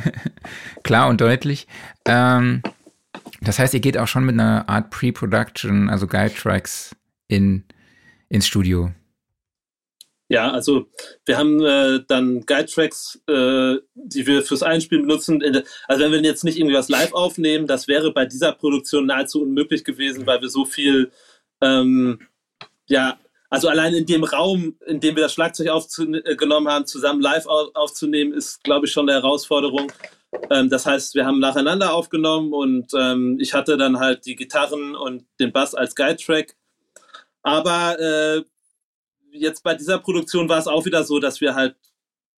Klar 0.84 1.10
und 1.10 1.20
deutlich. 1.20 1.68
Ähm, 2.06 2.62
das 3.43 3.60
heißt, 3.60 3.73
ihr 3.73 3.79
geht 3.79 3.97
auch 3.97 4.08
schon 4.08 4.25
mit 4.25 4.34
einer 4.34 4.67
Art 4.69 4.89
Pre-Production, 4.89 5.89
also 5.89 6.08
Guide-Tracks 6.08 6.95
in, 7.27 7.63
ins 8.29 8.47
Studio. 8.47 8.91
Ja, 10.29 10.51
also 10.51 10.88
wir 11.25 11.38
haben 11.38 11.63
äh, 11.63 11.99
dann 12.08 12.45
Guide-Tracks, 12.45 13.21
äh, 13.27 13.75
die 13.93 14.25
wir 14.25 14.41
fürs 14.41 14.63
Einspielen 14.63 15.06
benutzen. 15.06 15.43
Also 15.88 16.03
wenn 16.03 16.12
wir 16.12 16.21
jetzt 16.21 16.43
nicht 16.43 16.58
irgendwie 16.58 16.75
was 16.75 16.89
live 16.89 17.13
aufnehmen, 17.13 17.67
das 17.67 17.88
wäre 17.88 18.13
bei 18.13 18.25
dieser 18.25 18.53
Produktion 18.53 19.06
nahezu 19.06 19.41
unmöglich 19.41 19.84
gewesen, 19.84 20.25
weil 20.25 20.41
wir 20.41 20.49
so 20.49 20.65
viel, 20.65 21.12
ähm, 21.62 22.19
ja, 22.88 23.19
also 23.49 23.67
allein 23.67 23.93
in 23.93 24.08
dem 24.08 24.23
Raum, 24.23 24.77
in 24.88 24.99
dem 24.99 25.15
wir 25.15 25.21
das 25.21 25.34
Schlagzeug 25.34 25.67
aufgenommen 25.67 26.67
haben, 26.67 26.88
zusammen 26.88 27.21
live 27.21 27.45
aufzunehmen, 27.45 28.34
ist, 28.34 28.63
glaube 28.63 28.88
ich, 28.88 28.91
schon 28.91 29.08
eine 29.08 29.21
Herausforderung. 29.21 29.91
Ähm, 30.50 30.69
das 30.69 30.86
heißt, 30.86 31.15
wir 31.15 31.26
haben 31.26 31.39
nacheinander 31.39 31.93
aufgenommen 31.93 32.54
und 32.54 32.91
ähm, 32.96 33.38
ich 33.39 33.54
hatte 33.54 33.78
dann 33.78 34.00
halt 34.00 34.26
die 34.26 34.36
Gitarren 34.36 34.96
und 34.96 35.26
den 35.39 35.52
Bass 35.52 35.76
als 35.76 35.96
Guide-Track. 35.96 36.56
Aber 37.43 38.00
äh, 38.00 38.43
jetzt 39.32 39.63
bei 39.63 39.76
dieser 39.76 40.00
Produktion 40.00 40.50
war 40.50 40.60
es 40.60 40.67
auch 40.67 40.86
wieder 40.86 41.04
so, 41.04 41.19
dass 41.19 41.41
wir 41.41 41.56
halt 41.56 41.76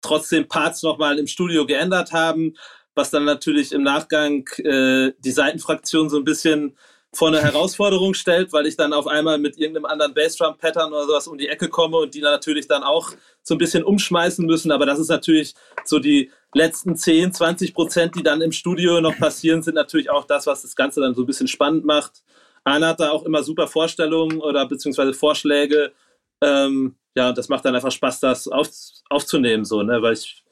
trotzdem 0.00 0.48
Parts 0.48 0.82
nochmal 0.82 1.18
im 1.18 1.26
Studio 1.26 1.66
geändert 1.66 2.12
haben, 2.12 2.54
was 2.94 3.10
dann 3.10 3.24
natürlich 3.24 3.72
im 3.72 3.82
Nachgang 3.82 4.46
äh, 4.58 5.12
die 5.18 5.30
Seitenfraktion 5.30 6.08
so 6.08 6.18
ein 6.18 6.24
bisschen 6.24 6.76
vor 7.14 7.28
eine 7.28 7.42
Herausforderung 7.42 8.14
stellt, 8.14 8.52
weil 8.52 8.66
ich 8.66 8.76
dann 8.76 8.92
auf 8.92 9.06
einmal 9.06 9.38
mit 9.38 9.56
irgendeinem 9.58 9.86
anderen 9.86 10.14
Bassdrum-Pattern 10.14 10.92
oder 10.92 11.06
sowas 11.06 11.26
um 11.26 11.38
die 11.38 11.48
Ecke 11.48 11.68
komme 11.68 11.96
und 11.98 12.14
die 12.14 12.20
natürlich 12.20 12.66
dann 12.68 12.82
auch 12.82 13.12
so 13.42 13.54
ein 13.54 13.58
bisschen 13.58 13.84
umschmeißen 13.84 14.44
müssen. 14.44 14.72
Aber 14.72 14.86
das 14.86 14.98
ist 14.98 15.08
natürlich 15.08 15.54
so 15.84 15.98
die 15.98 16.30
letzten 16.54 16.96
10, 16.96 17.32
20 17.32 17.74
Prozent, 17.74 18.14
die 18.16 18.22
dann 18.22 18.40
im 18.40 18.52
Studio 18.52 19.00
noch 19.00 19.16
passieren, 19.18 19.62
sind 19.62 19.74
natürlich 19.74 20.10
auch 20.10 20.24
das, 20.24 20.46
was 20.46 20.62
das 20.62 20.76
Ganze 20.76 21.00
dann 21.00 21.14
so 21.14 21.22
ein 21.22 21.26
bisschen 21.26 21.48
spannend 21.48 21.84
macht. 21.84 22.22
Anna 22.64 22.88
hat 22.88 23.00
da 23.00 23.10
auch 23.10 23.24
immer 23.24 23.42
super 23.42 23.68
Vorstellungen 23.68 24.40
oder 24.40 24.66
beziehungsweise 24.66 25.12
Vorschläge. 25.12 25.92
Ähm, 26.40 26.96
ja, 27.14 27.32
das 27.32 27.48
macht 27.48 27.64
dann 27.64 27.74
einfach 27.74 27.92
Spaß, 27.92 28.20
das 28.20 28.48
auf, 28.48 28.68
aufzunehmen, 29.08 29.64
so, 29.64 29.82
ne? 29.82 30.02
Weil 30.02 30.14
ich, 30.14 30.42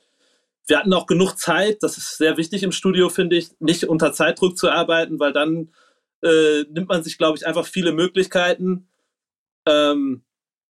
wir 0.67 0.79
hatten 0.79 0.93
auch 0.93 1.07
genug 1.07 1.39
Zeit, 1.39 1.83
das 1.83 1.99
ist 1.99 2.19
sehr 2.19 2.37
wichtig 2.37 2.63
im 2.63 2.73
Studio, 2.73 3.09
finde 3.09 3.37
ich, 3.37 3.49
nicht 3.59 3.85
unter 3.85 4.13
Zeitdruck 4.13 4.57
zu 4.57 4.71
arbeiten, 4.71 5.19
weil 5.19 5.33
dann 5.33 5.71
äh, 6.23 6.65
nimmt 6.71 6.89
man 6.89 7.03
sich, 7.03 7.19
glaube 7.19 7.37
ich, 7.37 7.47
einfach 7.47 7.67
viele 7.67 7.93
Möglichkeiten. 7.93 8.89
Ähm, 9.67 10.25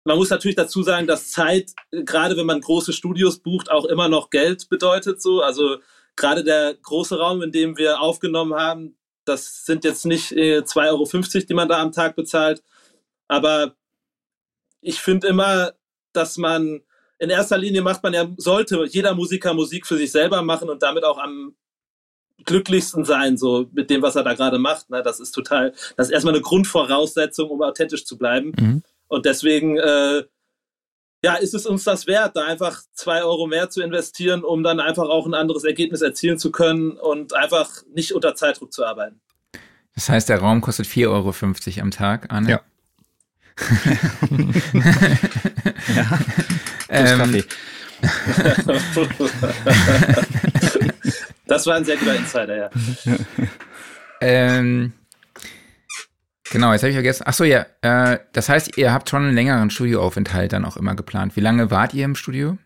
man 0.03 0.17
muss 0.17 0.29
natürlich 0.29 0.55
dazu 0.55 0.83
sagen, 0.83 1.07
dass 1.07 1.31
Zeit, 1.31 1.73
gerade 1.91 2.37
wenn 2.37 2.45
man 2.45 2.61
große 2.61 2.93
Studios 2.93 3.39
bucht, 3.39 3.69
auch 3.69 3.85
immer 3.85 4.07
noch 4.07 4.29
Geld 4.29 4.69
bedeutet. 4.69 5.21
So. 5.21 5.41
Also 5.41 5.77
gerade 6.15 6.43
der 6.43 6.75
große 6.75 7.17
Raum, 7.17 7.41
in 7.41 7.51
dem 7.51 7.77
wir 7.77 7.99
aufgenommen 8.01 8.53
haben, 8.53 8.97
Das 9.25 9.65
sind 9.65 9.83
jetzt 9.83 10.05
nicht 10.05 10.31
äh, 10.31 10.59
2,50 10.59 11.35
Euro, 11.35 11.45
die 11.47 11.53
man 11.53 11.67
da 11.67 11.81
am 11.81 11.91
Tag 11.91 12.15
bezahlt. 12.15 12.63
Aber 13.27 13.75
ich 14.81 14.99
finde 15.01 15.27
immer, 15.27 15.73
dass 16.13 16.37
man 16.37 16.81
in 17.19 17.29
erster 17.29 17.57
Linie 17.57 17.81
macht 17.81 18.03
man 18.03 18.13
ja, 18.13 18.27
sollte 18.37 18.85
jeder 18.85 19.13
Musiker 19.15 19.53
Musik 19.53 19.85
für 19.87 19.97
sich 19.97 20.11
selber 20.11 20.41
machen 20.41 20.69
und 20.69 20.83
damit 20.83 21.03
auch 21.03 21.17
am 21.17 21.55
glücklichsten 22.47 23.05
sein, 23.05 23.37
so 23.37 23.67
mit 23.73 23.91
dem, 23.91 24.01
was 24.01 24.15
er 24.15 24.23
da 24.23 24.33
gerade 24.33 24.57
macht. 24.57 24.89
Ne? 24.89 25.03
Das 25.03 25.19
ist 25.19 25.31
total, 25.31 25.73
das 25.95 26.07
ist 26.07 26.13
erstmal 26.13 26.33
eine 26.33 26.41
Grundvoraussetzung, 26.41 27.51
um 27.51 27.61
authentisch 27.61 28.05
zu 28.05 28.17
bleiben. 28.17 28.53
Mhm. 28.59 28.81
Und 29.07 29.27
deswegen, 29.27 29.77
äh, 29.77 30.23
ja, 31.23 31.35
ist 31.35 31.53
es 31.53 31.65
uns 31.65 31.83
das 31.83 32.07
wert, 32.07 32.35
da 32.35 32.45
einfach 32.45 32.81
zwei 32.93 33.23
Euro 33.23 33.47
mehr 33.47 33.69
zu 33.69 33.81
investieren, 33.81 34.43
um 34.43 34.63
dann 34.63 34.79
einfach 34.79 35.07
auch 35.07 35.27
ein 35.27 35.33
anderes 35.33 35.63
Ergebnis 35.63 36.01
erzielen 36.01 36.37
zu 36.39 36.51
können 36.51 36.91
und 36.91 37.33
einfach 37.35 37.69
nicht 37.93 38.13
unter 38.13 38.35
Zeitdruck 38.35 38.73
zu 38.73 38.85
arbeiten. 38.85 39.19
Das 39.93 40.09
heißt, 40.09 40.29
der 40.29 40.39
Raum 40.39 40.61
kostet 40.61 40.85
4,50 40.85 41.09
Euro 41.09 41.33
am 41.81 41.91
Tag, 41.91 42.31
Anne? 42.31 42.49
Ja. 42.49 42.61
ja. 45.95 46.19
Ähm, 46.89 47.17
Kaffee. 47.17 47.43
das 51.47 51.65
war 51.67 51.75
ein 51.75 51.85
sehr 51.85 51.97
guter 51.97 52.15
Insider, 52.15 52.57
ja. 52.57 52.69
ähm, 54.21 54.93
genau, 56.51 56.71
jetzt 56.73 56.83
habe 56.83 56.89
ich 56.89 56.95
vergessen. 56.95 57.25
Achso, 57.25 57.43
ja. 57.43 57.65
Äh, 57.81 58.19
das 58.33 58.49
heißt, 58.49 58.77
ihr 58.77 58.93
habt 58.93 59.09
schon 59.09 59.23
einen 59.23 59.35
längeren 59.35 59.69
Studioaufenthalt 59.69 60.53
dann 60.53 60.65
auch 60.65 60.77
immer 60.77 60.95
geplant. 60.95 61.35
Wie 61.35 61.41
lange 61.41 61.71
wart 61.71 61.93
ihr 61.93 62.05
im 62.05 62.15
Studio? 62.15 62.57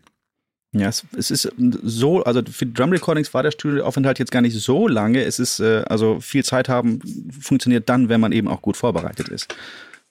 Ja, 0.74 0.88
es, 0.88 1.04
es, 1.18 1.32
ist 1.32 1.52
so, 1.84 2.24
also 2.24 2.42
für 2.50 2.66
Drum 2.66 2.92
Recordings 2.92 3.34
war 3.34 3.44
der 3.44 3.52
Studioaufenthalt 3.52 4.20
jetzt 4.20 4.32
gar 4.32 4.42
nicht 4.42 4.58
so 4.58 4.88
lange. 4.88 5.22
Es 5.24 5.38
ist, 5.38 5.60
äh, 5.60 5.84
also 5.88 6.22
viel 6.22 6.46
Zeit 6.46 6.70
haben 6.70 7.02
funktioniert 7.42 7.90
dann, 7.90 8.08
wenn 8.08 8.22
man 8.22 8.32
eben 8.32 8.48
auch 8.48 8.62
gut 8.62 8.78
vorbereitet 8.78 9.28
ist. 9.28 9.54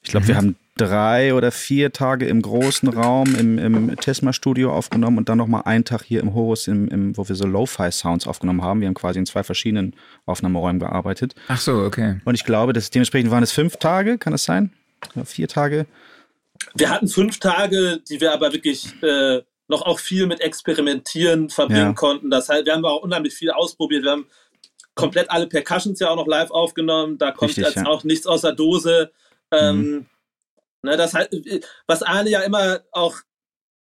Ich 0.03 0.11
glaube, 0.11 0.25
mhm. 0.25 0.29
wir 0.29 0.37
haben 0.37 0.57
drei 0.81 1.35
oder 1.35 1.53
vier 1.53 1.93
Tage 1.93 2.27
im 2.27 2.41
großen 2.41 2.89
Raum 2.89 3.35
im, 3.35 3.59
im 3.59 3.97
Tesma-Studio 3.97 4.73
aufgenommen 4.73 5.19
und 5.19 5.29
dann 5.29 5.39
nochmal 5.39 5.63
einen 5.65 5.85
Tag 5.85 6.03
hier 6.03 6.21
im 6.21 6.35
Horus, 6.35 6.69
im, 6.69 6.89
im, 6.89 7.17
wo 7.17 7.29
wir 7.29 7.37
so 7.37 7.47
Lo-Fi-Sounds 7.47 8.27
aufgenommen 8.27 8.63
haben. 8.63 8.81
Wir 8.81 8.89
haben 8.89 8.95
quasi 8.95 9.19
in 9.19 9.27
zwei 9.27 9.43
verschiedenen 9.43 9.95
Aufnahmeräumen 10.27 10.81
gearbeitet. 10.81 11.35
Ach 11.49 11.61
so, 11.61 11.83
okay. 11.85 12.21
Und 12.25 12.35
ich 12.35 12.45
glaube, 12.45 12.73
das, 12.73 12.91
dementsprechend 12.91 13.31
waren 13.31 13.43
es 13.43 13.53
fünf 13.53 13.77
Tage, 13.77 14.17
kann 14.17 14.33
es 14.33 14.45
sein? 14.45 14.73
Ja, 15.15 15.25
vier 15.25 15.49
Tage. 15.49 15.87
Wir 16.75 16.91
hatten 16.91 17.09
fünf 17.09 17.39
Tage, 17.39 18.01
die 18.09 18.21
wir 18.21 18.33
aber 18.33 18.53
wirklich 18.53 18.95
äh, 19.03 19.41
noch 19.69 19.83
auch 19.83 19.99
viel 19.99 20.27
mit 20.27 20.41
Experimentieren 20.41 21.51
verbringen 21.51 21.81
ja. 21.81 21.93
konnten. 21.93 22.31
Das 22.31 22.49
heißt, 22.49 22.67
wir 22.67 22.73
haben 22.73 22.85
auch 22.85 23.03
unheimlich 23.03 23.35
viel 23.35 23.51
ausprobiert. 23.51 24.05
Wir 24.05 24.13
haben 24.13 24.27
komplett 24.95 25.31
alle 25.31 25.47
Percussions 25.47 26.01
ja 26.01 26.09
auch 26.09 26.17
noch 26.17 26.27
live 26.27 26.51
aufgenommen. 26.51 27.19
Da 27.19 27.33
kommt 27.33 27.51
Richtig, 27.51 27.65
jetzt 27.65 27.77
ja. 27.77 27.87
auch 27.87 28.05
nichts 28.05 28.27
aus 28.27 28.43
der 28.43 28.53
Dose. 28.53 29.13
Ähm, 29.53 29.77
mhm. 29.77 30.07
Ne, 30.83 30.97
das 30.97 31.15
heißt, 31.15 31.31
was 31.87 32.03
Arne 32.03 32.31
ja 32.31 32.41
immer 32.41 32.81
auch 32.93 33.17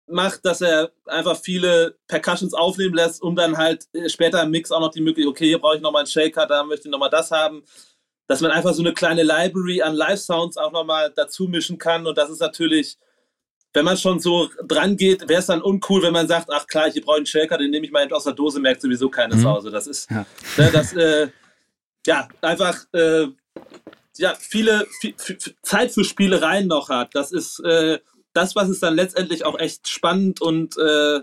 macht, 0.06 0.44
dass 0.44 0.60
er 0.60 0.90
einfach 1.06 1.38
viele 1.38 1.96
Percussions 2.08 2.52
aufnehmen 2.52 2.94
lässt, 2.94 3.22
um 3.22 3.36
dann 3.36 3.56
halt 3.56 3.86
äh, 3.92 4.08
später 4.08 4.42
im 4.42 4.50
Mix 4.50 4.72
auch 4.72 4.80
noch 4.80 4.90
die 4.90 5.00
Möglichkeit, 5.00 5.30
okay, 5.30 5.46
hier 5.46 5.58
brauche 5.58 5.76
ich 5.76 5.82
nochmal 5.82 6.00
einen 6.00 6.08
Shaker, 6.08 6.46
da 6.46 6.64
möchte 6.64 6.88
ich 6.88 6.92
nochmal 6.92 7.10
das 7.10 7.30
haben. 7.30 7.62
Dass 8.26 8.40
man 8.40 8.52
einfach 8.52 8.74
so 8.74 8.82
eine 8.82 8.94
kleine 8.94 9.24
Library 9.24 9.82
an 9.82 9.94
Live-Sounds 9.94 10.56
auch 10.56 10.70
nochmal 10.70 11.12
dazu 11.14 11.48
mischen 11.48 11.78
kann. 11.78 12.06
Und 12.06 12.16
das 12.16 12.30
ist 12.30 12.40
natürlich, 12.40 12.96
wenn 13.72 13.84
man 13.84 13.96
schon 13.96 14.20
so 14.20 14.48
dran 14.68 14.96
geht, 14.96 15.28
wäre 15.28 15.40
es 15.40 15.46
dann 15.46 15.60
uncool, 15.60 16.02
wenn 16.04 16.12
man 16.12 16.28
sagt, 16.28 16.48
ach 16.52 16.66
klar, 16.68 16.90
hier 16.90 17.02
brauche 17.02 17.16
ich 17.16 17.18
einen 17.18 17.26
Shaker, 17.26 17.58
den 17.58 17.70
nehme 17.72 17.86
ich 17.86 17.92
mal 17.92 18.10
aus 18.12 18.24
der 18.24 18.32
Dose, 18.32 18.60
merkt 18.60 18.82
sowieso 18.82 19.08
keine 19.08 19.34
mhm. 19.34 19.40
Sau. 19.40 19.60
Das 19.62 19.88
ist, 19.88 20.08
ja, 20.10 20.26
ne, 20.56 20.70
das, 20.72 20.92
äh, 20.92 21.28
ja 22.06 22.28
einfach 22.40 22.84
äh, 22.92 23.26
ja, 24.16 24.34
viele 24.38 24.86
viel, 25.00 25.14
viel, 25.16 25.38
Zeit 25.62 25.92
für 25.92 26.04
Spielereien 26.04 26.66
noch 26.66 26.88
hat. 26.88 27.14
Das 27.14 27.32
ist 27.32 27.60
äh, 27.60 27.98
das, 28.32 28.56
was 28.56 28.68
es 28.68 28.80
dann 28.80 28.94
letztendlich 28.94 29.44
auch 29.44 29.58
echt 29.58 29.88
spannend 29.88 30.40
und 30.40 30.76
äh, 30.78 31.20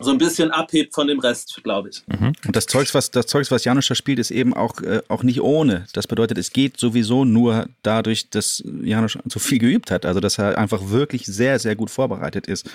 so 0.00 0.10
ein 0.10 0.18
bisschen 0.18 0.50
abhebt 0.50 0.94
von 0.94 1.06
dem 1.06 1.18
Rest, 1.18 1.60
glaube 1.62 1.90
ich. 1.90 2.02
Mhm. 2.06 2.32
Und 2.46 2.56
das 2.56 2.66
Zeugs, 2.66 2.94
was 2.94 3.10
das 3.10 3.26
Zeugs, 3.26 3.50
was 3.50 3.64
Janusz 3.64 3.86
da 3.86 3.94
spielt, 3.94 4.18
ist 4.18 4.30
eben 4.30 4.54
auch, 4.54 4.80
äh, 4.80 5.02
auch 5.08 5.22
nicht 5.22 5.40
ohne. 5.40 5.86
Das 5.92 6.06
bedeutet, 6.06 6.38
es 6.38 6.52
geht 6.52 6.78
sowieso 6.78 7.24
nur 7.24 7.66
dadurch, 7.82 8.30
dass 8.30 8.62
Janusz 8.82 9.18
so 9.26 9.38
viel 9.38 9.58
geübt 9.58 9.90
hat. 9.90 10.04
Also 10.04 10.20
dass 10.20 10.38
er 10.38 10.58
einfach 10.58 10.90
wirklich 10.90 11.26
sehr, 11.26 11.58
sehr 11.58 11.76
gut 11.76 11.90
vorbereitet 11.90 12.46
ist. 12.46 12.66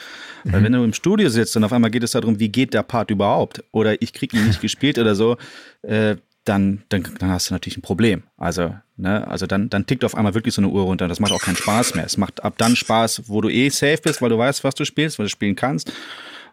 Mhm. 0.43 0.53
Weil 0.53 0.63
wenn 0.63 0.71
du 0.73 0.83
im 0.83 0.93
Studio 0.93 1.29
sitzt 1.29 1.55
und 1.57 1.63
auf 1.63 1.73
einmal 1.73 1.91
geht 1.91 2.03
es 2.03 2.11
darum, 2.11 2.39
wie 2.39 2.49
geht 2.49 2.73
der 2.73 2.83
Part 2.83 3.11
überhaupt? 3.11 3.63
Oder 3.71 4.01
ich 4.01 4.13
kriege 4.13 4.37
ihn 4.37 4.47
nicht 4.47 4.61
gespielt 4.61 4.97
oder 4.97 5.15
so, 5.15 5.37
äh, 5.81 6.15
dann, 6.45 6.83
dann, 6.89 7.03
dann 7.19 7.29
hast 7.29 7.49
du 7.49 7.53
natürlich 7.53 7.77
ein 7.77 7.81
Problem. 7.81 8.23
Also, 8.37 8.75
ne, 8.97 9.27
also 9.27 9.45
dann, 9.45 9.69
dann 9.69 9.85
tickt 9.85 10.03
auf 10.03 10.15
einmal 10.15 10.33
wirklich 10.33 10.53
so 10.53 10.61
eine 10.61 10.69
Uhr 10.69 10.83
runter. 10.83 11.07
Das 11.07 11.19
macht 11.19 11.31
auch 11.31 11.41
keinen 11.41 11.57
Spaß 11.57 11.95
mehr. 11.95 12.05
Es 12.05 12.17
macht 12.17 12.43
ab 12.43 12.55
dann 12.57 12.75
Spaß, 12.75 13.29
wo 13.29 13.41
du 13.41 13.49
eh 13.49 13.69
safe 13.69 13.99
bist, 14.01 14.21
weil 14.21 14.29
du 14.29 14.37
weißt, 14.37 14.63
was 14.63 14.75
du 14.75 14.85
spielst, 14.85 15.19
weil 15.19 15.25
du 15.25 15.29
spielen 15.29 15.55
kannst. 15.55 15.91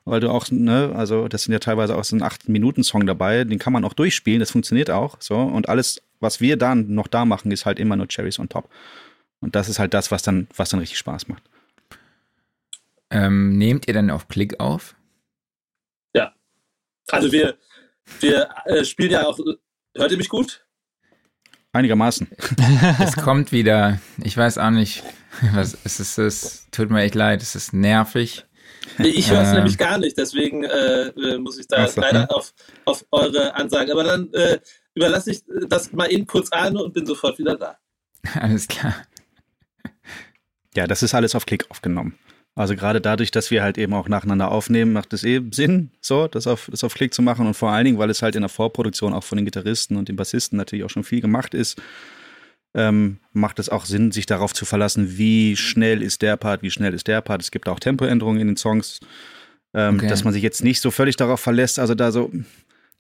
Weil 0.05 0.21
du 0.21 0.31
auch, 0.31 0.51
ne, 0.51 0.93
also 0.95 1.29
das 1.29 1.45
sind 1.45 1.53
ja 1.53 1.59
teilweise 1.59 1.97
auch 1.97 2.05
so 2.05 2.15
ein 2.15 2.23
8-Minuten-Song 2.23 3.07
dabei, 3.07 3.45
den 3.45 3.59
kann 3.59 3.73
man 3.73 3.85
auch 3.85 3.93
durchspielen, 3.93 4.41
das 4.41 4.51
funktioniert 4.51 4.91
auch. 4.91 5.17
So. 5.21 5.37
Und 5.37 5.69
alles, 5.69 6.03
was 6.21 6.41
wir 6.41 6.57
dann 6.57 6.95
noch 6.95 7.09
da 7.09 7.25
machen, 7.25 7.51
ist 7.51 7.67
halt 7.67 7.79
immer 7.79 7.97
nur 7.97 8.07
Cherries 8.09 8.39
on 8.39 8.49
top. 8.49 8.69
Und 9.41 9.55
das 9.57 9.69
ist 9.69 9.79
halt 9.79 9.95
das, 9.95 10.11
was 10.11 10.23
dann, 10.23 10.47
was 10.57 10.71
dann 10.71 10.81
richtig 10.81 10.99
Spaß 10.99 11.29
macht. 11.29 11.43
Ähm, 13.11 13.57
nehmt 13.57 13.87
ihr 13.89 13.95
dann 13.95 14.11
auf 14.11 14.29
Klick 14.29 14.61
auf? 14.61 14.97
Ja. 16.15 16.35
Also 17.09 17.33
wir, 17.33 17.57
wir 18.21 18.49
äh, 18.65 18.85
spielen 18.85 19.11
ja 19.11 19.27
auch 19.27 19.39
Hört 19.97 20.13
ihr 20.13 20.19
mich 20.19 20.29
gut? 20.29 20.65
Einigermaßen. 21.73 22.29
es 23.01 23.17
kommt 23.17 23.53
wieder. 23.53 24.01
Ich 24.23 24.37
weiß 24.37 24.59
auch 24.59 24.71
nicht, 24.71 25.03
was 25.53 25.77
es 25.85 26.01
ist. 26.01 26.19
Es 26.19 26.67
tut 26.71 26.91
mir 26.91 27.03
echt 27.03 27.15
leid. 27.15 27.43
Es 27.43 27.55
ist 27.55 27.73
nervig. 27.73 28.45
Ich 28.99 29.31
höre 29.31 29.43
es 29.43 29.51
äh, 29.51 29.55
nämlich 29.55 29.79
gar 29.79 29.99
nicht, 29.99 30.17
deswegen 30.17 30.65
äh, 30.65 31.09
äh 31.09 31.39
muss 31.39 31.59
ich 31.59 31.67
da 31.67 31.87
so, 31.89 32.01
leider 32.01 32.21
ne? 32.21 32.31
auf, 32.31 32.55
auf 32.85 33.05
eure 33.11 33.55
Ansage. 33.55 33.93
Aber 33.93 34.05
dann 34.05 34.33
äh, 34.33 34.59
überlasse 34.95 35.33
ich 35.33 35.43
das 35.69 35.93
mal 35.93 36.11
eben 36.11 36.27
kurz 36.27 36.51
an 36.53 36.77
und 36.77 36.95
bin 36.95 37.05
sofort 37.05 37.39
wieder 37.39 37.57
da. 37.57 37.79
Alles 38.41 38.69
klar. 38.69 38.95
Ja, 40.75 40.87
das 40.87 41.03
ist 41.03 41.15
alles 41.15 41.35
auf 41.35 41.47
Klick 41.47 41.71
aufgenommen. 41.71 42.19
Also 42.57 42.75
gerade 42.75 43.03
dadurch, 43.03 43.31
dass 43.31 43.51
wir 43.51 43.63
halt 43.63 43.77
eben 43.77 43.93
auch 43.93 44.09
nacheinander 44.09 44.51
aufnehmen, 44.51 44.95
macht 44.95 45.13
es 45.13 45.25
eben 45.25 45.53
Sinn, 45.53 45.91
so 46.01 46.27
das 46.27 46.47
auf, 46.47 46.69
das 46.71 46.83
auf 46.85 46.95
Klick 46.95 47.13
zu 47.13 47.21
machen. 47.21 47.47
Und 47.47 47.53
vor 47.53 47.71
allen 47.71 47.85
Dingen, 47.85 47.99
weil 47.99 48.09
es 48.09 48.23
halt 48.23 48.35
in 48.35 48.41
der 48.41 48.49
Vorproduktion 48.49 49.13
auch 49.13 49.25
von 49.25 49.37
den 49.37 49.45
Gitarristen 49.45 49.97
und 49.97 50.09
den 50.09 50.17
Bassisten 50.17 50.57
natürlich 50.57 50.85
auch 50.85 50.91
schon 50.91 51.05
viel 51.05 51.21
gemacht 51.21 51.53
ist, 51.53 51.81
ähm, 52.75 53.19
macht 53.35 53.59
es 53.59 53.69
auch 53.69 53.85
Sinn, 53.85 54.11
sich 54.11 54.25
darauf 54.25 54.55
zu 54.55 54.65
verlassen, 54.65 55.19
wie 55.19 55.55
schnell 55.55 56.03
ist 56.03 56.23
der 56.23 56.39
Part, 56.39 56.63
wie 56.63 56.71
schnell 56.71 56.95
ist 56.95 57.07
der 57.09 57.21
Part. 57.21 57.43
Es 57.43 57.51
gibt 57.51 57.69
auch 57.69 57.79
Tempoänderungen 57.79 58.41
in 58.41 58.47
den 58.49 58.57
Songs, 58.57 59.01
ähm, 59.75 59.97
okay. 59.97 60.09
dass 60.09 60.25
man 60.25 60.33
sich 60.33 60.43
jetzt 60.43 60.65
nicht 60.65 60.81
so 60.81 60.91
völlig 60.91 61.17
darauf 61.17 61.41
verlässt. 61.41 61.79
Also 61.79 61.95
da 61.95 62.11
so, 62.11 62.33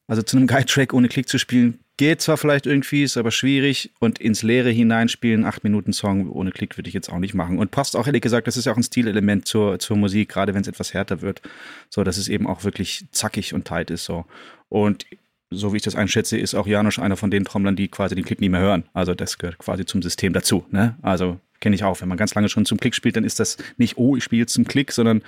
also 0.07 0.21
zu 0.21 0.37
einem 0.37 0.49
Guide-Track 0.49 0.93
ohne 0.93 1.09
Klick 1.09 1.31
zu 1.31 1.39
spielen, 1.39 1.79
geht 1.97 2.21
zwar 2.21 2.37
vielleicht 2.37 2.67
irgendwie, 2.67 3.03
ist 3.03 3.17
aber 3.17 3.31
schwierig. 3.31 3.91
Und 3.99 4.19
ins 4.19 4.43
Leere 4.43 4.71
hineinspielen, 4.71 5.45
acht 5.45 5.65
Minuten 5.65 5.93
Song 5.93 6.31
ohne 6.31 6.51
Klick 6.51 6.77
würde 6.77 6.89
ich 6.89 6.95
jetzt 6.95 7.11
auch 7.11 7.19
nicht 7.19 7.35
machen. 7.35 7.59
Und 7.59 7.71
passt 7.71 7.97
auch 7.97 8.07
ehrlich 8.07 8.23
gesagt, 8.23 8.47
das 8.47 8.57
ist 8.57 8.67
ja 8.67 8.73
auch 8.73 8.77
ein 8.77 8.83
Stilelement 8.83 9.47
zur, 9.47 9.79
zur 9.79 9.97
Musik, 9.97 10.29
gerade 10.29 10.55
wenn 10.55 10.63
es 10.63 10.69
etwas 10.69 10.95
härter 10.95 11.23
wird. 11.23 11.43
So, 11.89 12.05
dass 12.05 12.17
es 12.19 12.29
eben 12.29 12.47
auch 12.47 12.65
wirklich 12.65 13.07
zackig 13.13 13.55
und 13.55 13.67
tight 13.67 13.91
ist. 13.91 14.05
So. 14.05 14.27
Und 14.69 15.07
so 15.51 15.73
wie 15.73 15.77
ich 15.77 15.83
das 15.83 15.95
einschätze, 15.95 16.37
ist 16.37 16.55
auch 16.55 16.67
Janusz 16.67 16.99
einer 16.99 17.17
von 17.17 17.31
den 17.31 17.45
Trommlern, 17.45 17.77
die 17.77 17.89
quasi 17.89 18.15
den 18.15 18.25
Klick 18.25 18.41
nie 18.41 18.49
mehr 18.49 18.61
hören. 18.61 18.85
Also 18.93 19.15
das 19.15 19.39
gehört 19.39 19.59
quasi 19.59 19.87
zum 19.87 20.03
System 20.03 20.33
dazu. 20.33 20.67
Ne? 20.71 20.97
Also 21.03 21.41
kenne 21.61 21.77
ich 21.77 21.85
auch. 21.85 22.01
Wenn 22.01 22.09
man 22.09 22.19
ganz 22.19 22.35
lange 22.35 22.49
schon 22.49 22.67
zum 22.67 22.79
Klick 22.79 22.95
spielt, 22.95 23.17
dann 23.17 23.25
ist 23.25 23.41
das 23.41 23.57
nicht, 23.77 23.97
oh, 23.97 24.17
ich 24.17 24.25
spiele 24.25 24.41
jetzt 24.41 24.53
zum 24.53 24.65
Klick, 24.65 24.93
sondern 24.93 25.23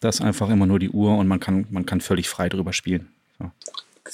das 0.00 0.16
ist 0.16 0.20
einfach 0.22 0.48
immer 0.48 0.66
nur 0.66 0.78
die 0.78 0.90
Uhr 0.90 1.16
und 1.16 1.28
man 1.28 1.40
kann, 1.40 1.66
man 1.70 1.86
kann 1.86 2.00
völlig 2.00 2.28
frei 2.28 2.48
drüber 2.48 2.72
spielen. 2.72 3.08
So. 3.38 3.50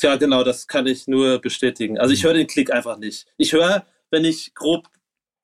Ja, 0.03 0.17
genau, 0.17 0.45
das 0.45 0.67
kann 0.67 0.87
ich 0.87 1.07
nur 1.07 1.41
bestätigen. 1.41 1.99
Also 1.99 2.13
ich 2.15 2.25
höre 2.25 2.35
den 2.35 2.47
Klick 2.47 2.73
einfach 2.73 2.99
nicht. 2.99 3.27
Ich 3.37 3.53
höre, 3.53 3.87
wenn 4.11 4.25
ich 4.25 4.55
grob 4.55 4.89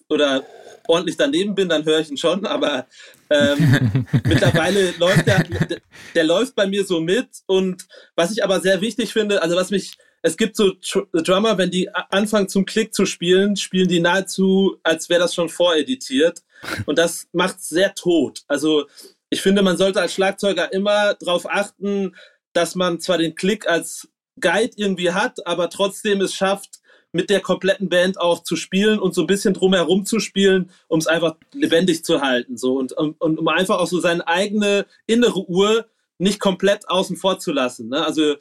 oder 0.09 0.45
ordentlich 0.89 1.17
daneben 1.17 1.55
bin, 1.55 1.69
dann 1.69 1.85
höre 1.85 2.01
ich 2.01 2.11
ihn 2.11 2.17
schon, 2.17 2.45
aber 2.45 2.87
ähm, 3.31 4.07
mittlerweile 4.27 4.93
läuft 4.99 5.27
der, 5.27 5.45
der, 5.45 5.79
der 6.15 6.25
läuft 6.25 6.55
bei 6.57 6.67
mir 6.67 6.85
so 6.85 7.01
mit 7.01 7.29
und 7.47 7.87
was 8.17 8.33
ich 8.33 8.43
aber 8.43 8.61
sehr 8.61 8.81
wichtig 8.81 9.13
finde, 9.13 9.41
also 9.43 9.57
was 9.57 9.71
mich, 9.71 9.97
es 10.23 10.37
gibt 10.37 10.57
so 10.57 10.73
Drummer, 11.13 11.57
wenn 11.59 11.71
die 11.71 11.89
anfangen 11.95 12.49
zum 12.49 12.67
Klick 12.67 12.93
zu 12.93 13.07
spielen, 13.07 13.57
spielen 13.57 13.89
die 13.89 14.01
nahezu, 14.01 14.79
als 14.83 15.09
wäre 15.09 15.21
das 15.21 15.35
schon 15.35 15.49
voreditiert 15.49 16.43
und 16.87 16.99
das 16.99 17.29
macht 17.33 17.63
sehr 17.63 17.95
tot. 17.95 18.43
Also 18.49 18.87
ich 19.31 19.41
finde, 19.41 19.63
man 19.63 19.77
sollte 19.77 20.01
als 20.01 20.13
Schlagzeuger 20.13 20.73
immer 20.73 21.15
darauf 21.15 21.49
achten, 21.49 22.17
dass 22.53 22.75
man 22.75 22.99
zwar 22.99 23.19
den 23.19 23.37
Klick 23.37 23.69
als 23.69 24.09
Guide 24.41 24.73
irgendwie 24.77 25.13
hat, 25.13 25.47
aber 25.47 25.71
trotzdem 25.71 26.21
es 26.21 26.35
schafft, 26.35 26.81
mit 27.13 27.29
der 27.29 27.41
kompletten 27.41 27.89
Band 27.89 28.21
auch 28.21 28.43
zu 28.43 28.57
spielen 28.57 29.01
und 29.01 29.15
so 29.15 29.23
ein 29.23 29.27
bisschen 29.27 29.55
drumherum 29.55 30.07
zu 30.07 30.21
spielen, 30.21 30.71
um 30.89 31.01
es 31.01 31.07
einfach 31.07 31.37
lebendig 31.53 32.05
zu 32.05 32.21
halten. 32.21 32.57
So 32.57 32.79
und, 32.79 32.93
und, 32.93 33.21
und 33.21 33.39
um 33.39 33.49
einfach 33.49 33.79
auch 33.79 33.89
so 33.89 33.99
seine 34.01 34.27
eigene 34.29 34.87
innere 35.07 35.49
Uhr 35.49 35.87
nicht 36.19 36.39
komplett 36.39 36.89
außen 36.89 37.17
vor 37.17 37.39
zu 37.39 37.51
lassen. 37.53 37.89
Ne? 37.89 38.05
Also 38.05 38.37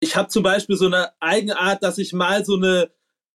ich 0.00 0.16
habe 0.16 0.28
zum 0.28 0.42
Beispiel 0.42 0.76
so 0.76 0.86
eine 0.86 1.10
eigene 1.20 1.58
Art, 1.58 1.82
dass 1.82 1.98
ich 1.98 2.12
mal 2.12 2.44
so 2.44 2.56
eine 2.56 2.90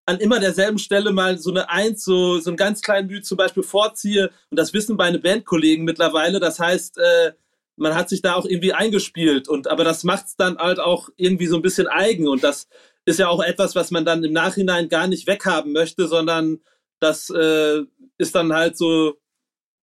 an 0.06 0.20
immer 0.20 0.40
derselben 0.40 0.80
Stelle 0.80 1.12
mal 1.14 1.38
so 1.38 1.50
eine 1.50 1.70
Eins, 1.70 2.04
so, 2.04 2.40
so 2.40 2.50
einen 2.50 2.58
ganz 2.58 2.82
kleinen 2.82 3.08
Mühe 3.08 3.22
zum 3.22 3.38
Beispiel 3.38 3.64
vorziehe. 3.64 4.32
Und 4.50 4.60
das 4.60 4.74
wissen 4.74 4.98
meine 4.98 5.20
Bandkollegen 5.20 5.86
mittlerweile. 5.86 6.42
Das 6.42 6.60
heißt, 6.60 6.98
äh, 6.98 7.32
man 7.76 7.96
hat 7.96 8.10
sich 8.10 8.22
da 8.22 8.36
auch 8.36 8.46
irgendwie 8.46 8.74
eingespielt. 8.74 9.48
Und 9.48 9.68
aber 9.68 9.84
das 9.84 10.04
macht 10.04 10.28
es 10.28 10.36
dann 10.36 10.58
halt 10.58 10.80
auch 10.80 11.10
irgendwie 11.18 11.48
so 11.48 11.56
ein 11.56 11.62
bisschen 11.62 11.88
eigen. 11.88 12.28
Und 12.28 12.44
das 12.44 12.68
ist 13.06 13.20
ja 13.20 13.28
auch 13.28 13.44
etwas, 13.44 13.76
was 13.76 13.92
man 13.92 14.06
dann 14.06 14.24
im 14.24 14.34
Nachhinein 14.34 14.90
gar 14.90 15.08
nicht 15.08 15.28
weghaben 15.28 15.74
möchte, 15.74 16.08
sondern 16.08 16.60
das 17.00 17.30
äh, 17.30 17.82
ist 18.18 18.36
dann 18.36 18.54
halt 18.54 18.78
so, 18.78 19.20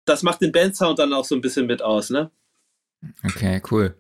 das 0.06 0.24
macht 0.24 0.42
den 0.42 0.52
Bandsound 0.52 1.00
dann 1.00 1.14
auch 1.14 1.26
so 1.26 1.36
ein 1.36 1.42
bisschen 1.42 1.66
mit 1.66 1.82
aus, 1.82 2.10
ne? 2.10 2.32
Okay, 3.24 3.62
cool. 3.72 3.96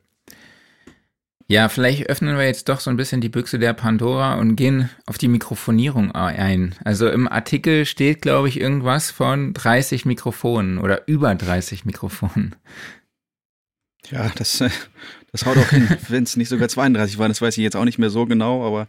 Ja, 1.52 1.67
vielleicht 1.67 2.08
öffnen 2.10 2.38
wir 2.38 2.45
jetzt 2.45 2.69
doch 2.69 2.80
so 2.80 2.91
ein 2.91 2.97
bisschen 2.97 3.21
die 3.21 3.30
Büchse 3.30 3.58
der 3.58 3.73
Pandora 3.73 4.36
und 4.36 4.56
gehen 4.56 4.91
auf 5.08 5.17
die 5.17 5.28
Mikrofonierung 5.28 6.12
ein. 6.12 6.75
Also 6.86 7.10
im 7.10 7.28
Artikel 7.28 7.86
steht, 7.86 8.21
glaube 8.21 8.49
ich, 8.49 8.60
irgendwas 8.60 9.10
von 9.10 9.54
30 9.54 10.06
Mikrofonen 10.06 10.78
oder 10.78 11.08
über 11.08 11.34
30 11.34 11.86
Mikrofonen. 11.86 12.56
Ja, 14.12 14.32
das, 14.36 14.62
äh, 14.62 14.69
das 15.32 15.45
haut 15.45 15.58
auch 15.58 15.69
hin, 15.69 15.88
wenn 16.10 16.24
es 16.24 16.36
nicht 16.36 16.50
sogar 16.50 16.69
32 16.69 17.17
waren. 17.17 17.30
Das 17.30 17.41
weiß 17.41 17.58
ich 17.58 17.63
jetzt 17.63 17.76
auch 17.76 17.86
nicht 17.86 18.00
mehr 18.00 18.10
so 18.10 18.26
genau, 18.26 18.65
aber 18.65 18.88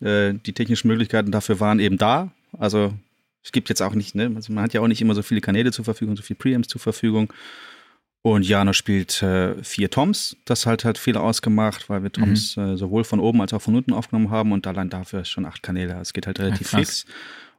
äh, 0.00 0.34
die 0.34 0.52
technischen 0.52 0.88
Möglichkeiten 0.88 1.30
dafür 1.30 1.60
waren 1.60 1.80
eben 1.80 1.98
da. 1.98 2.30
Also 2.58 2.94
es 3.42 3.52
gibt 3.52 3.68
jetzt 3.68 3.82
auch 3.82 3.94
nicht, 3.94 4.14
ne, 4.14 4.32
also 4.34 4.52
man 4.52 4.64
hat 4.64 4.72
ja 4.72 4.80
auch 4.80 4.88
nicht 4.88 5.02
immer 5.02 5.14
so 5.14 5.22
viele 5.22 5.40
Kanäle 5.40 5.72
zur 5.72 5.84
Verfügung, 5.84 6.16
so 6.16 6.22
viele 6.22 6.38
Preamps 6.38 6.68
zur 6.68 6.80
Verfügung. 6.80 7.32
Und 8.26 8.48
Jano 8.48 8.72
spielt 8.72 9.22
äh, 9.22 9.62
vier 9.62 9.90
Toms. 9.90 10.34
Das 10.46 10.64
hat 10.64 10.86
halt 10.86 10.96
viel 10.96 11.18
ausgemacht, 11.18 11.90
weil 11.90 12.02
wir. 12.02 12.10
Toms 12.10 12.56
mhm. 12.56 12.62
äh, 12.62 12.76
sowohl 12.78 13.04
von 13.04 13.20
oben 13.20 13.42
als 13.42 13.52
auch 13.52 13.60
von 13.60 13.76
unten 13.76 13.92
aufgenommen 13.92 14.30
haben 14.30 14.52
und 14.52 14.66
allein 14.66 14.88
dafür 14.88 15.26
schon 15.26 15.44
acht 15.44 15.62
Kanäle. 15.62 15.98
Es 16.00 16.14
geht 16.14 16.26
halt 16.26 16.40
relativ 16.40 16.72
ja, 16.72 16.78
fix. 16.78 17.04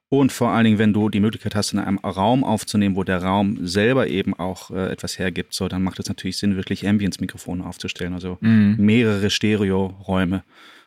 Und 0.10 0.32
vor 0.32 0.50
allen 0.50 0.66
Dingen, 0.66 0.78
wenn 0.78 0.94
du 0.94 1.10
die 1.10 1.20
Möglichkeit 1.20 1.56
hast, 1.56 1.74
in 1.74 1.80
einem 1.80 1.98
Raum 1.98 2.44
aufzunehmen, 2.44 2.96
wo 2.96 3.04
der 3.04 3.24
Raum 3.24 3.66
selber 3.66 4.08
eben 4.08 4.34
auch 4.34 4.70
äh, 4.70 4.92
etwas 4.92 5.18
hergibt, 5.18 5.54
so, 5.54 5.68
dann 5.68 5.84
macht 5.84 6.00
es 6.00 6.08
natürlich 6.08 6.38
Sinn, 6.38 6.56
wirklich 6.56 6.88
Ambience-Mikrofone 6.88 7.66
aufzustellen. 7.66 8.14
Also 8.14 8.38
mhm. 8.42 8.76
mehrere 8.78 9.30
Stereo-Räume. 9.30 10.44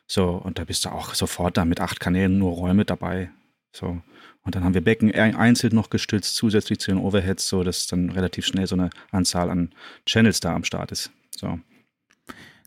So, 0.07 0.28
und 0.31 0.59
da 0.59 0.64
bist 0.64 0.85
du 0.85 0.90
auch 0.90 1.14
sofort 1.14 1.57
da 1.57 1.64
mit 1.64 1.81
acht 1.81 2.00
Kanälen 2.00 2.38
nur 2.38 2.52
Räume 2.52 2.85
dabei. 2.85 3.31
So. 3.72 4.00
Und 4.42 4.54
dann 4.54 4.64
haben 4.64 4.74
wir 4.74 4.81
Becken 4.81 5.12
einzeln 5.14 5.74
noch 5.74 5.90
gestützt, 5.90 6.37
zusätzlich 6.37 6.78
zu 6.78 6.90
den 6.90 7.00
Overheads, 7.00 7.48
so 7.48 7.64
dass 7.64 7.87
dann 7.87 8.11
relativ 8.11 8.46
schnell 8.46 8.66
so 8.66 8.76
eine 8.76 8.88
Anzahl 9.11 9.50
an 9.50 9.74
Channels 10.07 10.40
da 10.40 10.54
am 10.54 10.64
Start 10.64 10.92
ist. 10.92 11.11
So. 11.37 11.59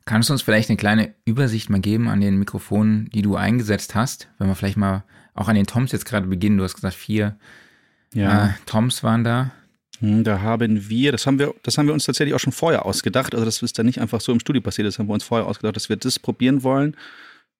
Kannst 0.06 0.30
du 0.30 0.34
uns 0.34 0.42
vielleicht 0.42 0.70
eine 0.70 0.78
kleine 0.78 1.16
Übersicht 1.26 1.70
mal 1.70 1.80
geben 1.80 2.08
an 2.08 2.22
den 2.22 2.38
Mikrofonen, 2.38 3.10
die 3.14 3.22
du 3.22 3.36
eingesetzt 3.36 3.96
hast? 3.96 4.30
Wenn 4.38 4.48
wir 4.48 4.56
vielleicht 4.56 4.78
mal 4.78 5.04
auch 5.34 5.48
an 5.48 5.56
den 5.56 5.68
Toms 5.68 5.92
jetzt 5.92 6.06
gerade 6.06 6.28
beginnen. 6.28 6.58
Du 6.58 6.64
hast 6.64 6.76
gesagt, 6.76 6.96
vier 6.96 7.38
ja. 8.14 8.48
äh, 8.48 8.50
Toms 8.66 9.04
waren 9.04 9.24
da. 9.24 9.52
Hm, 10.00 10.24
da 10.24 10.42
haben 10.42 10.90
wir, 10.90 11.12
das 11.12 11.26
haben 11.26 11.40
wir, 11.40 11.54
das 11.64 11.78
haben 11.78 11.88
wir 11.88 11.94
uns 11.94 12.06
tatsächlich 12.06 12.34
auch 12.34 12.40
schon 12.40 12.54
vorher 12.54 12.86
ausgedacht. 12.86 13.34
Also 13.34 13.46
das 13.46 13.62
ist 13.62 13.78
dann 13.78 13.86
nicht 13.86 14.02
einfach 14.02 14.22
so 14.22 14.32
im 14.32 14.40
Studio 14.40 14.62
passiert, 14.62 14.88
das 14.88 15.00
haben 15.00 15.08
wir 15.08 15.14
uns 15.14 15.24
vorher 15.24 15.48
ausgedacht, 15.48 15.76
dass 15.76 15.90
wir 15.90 15.96
das 15.96 16.20
probieren 16.20 16.64
wollen. 16.64 16.96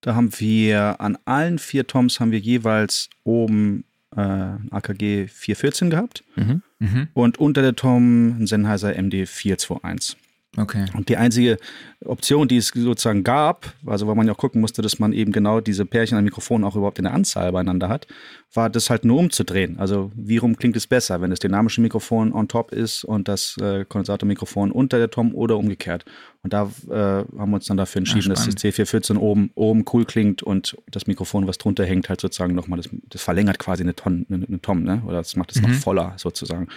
Da 0.00 0.16
haben 0.16 0.30
wir 0.40 1.00
an 1.00 1.16
allen 1.24 1.58
vier 1.58 1.86
Toms 1.86 2.18
haben 2.18 2.32
wir 2.32 2.40
jeweils 2.40 3.08
oben 3.22 3.84
äh, 4.16 4.20
AKG 4.20 5.28
414 5.28 5.90
gehabt 5.90 6.24
mhm. 6.34 6.62
Mhm. 6.80 7.08
und 7.14 7.38
unter 7.38 7.62
der 7.62 7.76
Tom 7.76 8.40
ein 8.40 8.46
Sennheiser 8.46 8.94
MD 9.00 9.26
421. 9.26 10.16
Okay. 10.58 10.84
Und 10.94 11.08
die 11.08 11.16
einzige 11.16 11.56
Option, 12.04 12.46
die 12.46 12.58
es 12.58 12.68
sozusagen 12.68 13.24
gab, 13.24 13.72
also 13.86 14.06
weil 14.06 14.14
man 14.14 14.26
ja 14.26 14.34
auch 14.34 14.38
gucken 14.38 14.60
musste, 14.60 14.82
dass 14.82 14.98
man 14.98 15.14
eben 15.14 15.32
genau 15.32 15.60
diese 15.60 15.86
Pärchen 15.86 16.18
an 16.18 16.24
Mikrofonen 16.24 16.64
auch 16.64 16.76
überhaupt 16.76 16.98
in 16.98 17.04
der 17.04 17.14
Anzahl 17.14 17.52
beieinander 17.52 17.88
hat, 17.88 18.06
war 18.52 18.68
das 18.68 18.90
halt 18.90 19.06
nur 19.06 19.18
umzudrehen. 19.18 19.78
Also 19.78 20.12
wie 20.14 20.36
rum 20.36 20.56
klingt 20.56 20.76
es 20.76 20.86
besser, 20.86 21.22
wenn 21.22 21.30
das 21.30 21.38
dynamische 21.38 21.80
Mikrofon 21.80 22.34
on 22.34 22.48
top 22.48 22.70
ist 22.70 23.02
und 23.02 23.28
das 23.28 23.56
äh, 23.62 23.86
Kondensatormikrofon 23.86 24.72
unter 24.72 24.98
der 24.98 25.10
Tom 25.10 25.34
oder 25.34 25.56
umgekehrt. 25.56 26.04
Und 26.42 26.52
da 26.52 26.70
äh, 26.90 26.92
haben 26.92 27.50
wir 27.50 27.54
uns 27.54 27.66
dann 27.66 27.78
dafür 27.78 28.00
entschieden, 28.00 28.28
ja, 28.28 28.34
dass 28.34 28.44
das 28.44 28.56
C414 28.56 29.16
oben, 29.16 29.52
oben 29.54 29.86
cool 29.94 30.04
klingt 30.04 30.42
und 30.42 30.76
das 30.90 31.06
Mikrofon, 31.06 31.46
was 31.46 31.56
drunter 31.56 31.86
hängt, 31.86 32.10
halt 32.10 32.20
sozusagen 32.20 32.54
nochmal, 32.54 32.76
das, 32.78 32.90
das 33.08 33.22
verlängert 33.22 33.58
quasi 33.58 33.84
eine, 33.84 33.96
Ton, 33.96 34.26
eine, 34.28 34.44
eine 34.46 34.60
Tom, 34.60 34.82
ne? 34.82 35.02
Oder 35.06 35.18
das 35.18 35.34
macht 35.36 35.52
es 35.52 35.62
mhm. 35.62 35.70
noch 35.70 35.78
voller 35.78 36.12
sozusagen. 36.16 36.68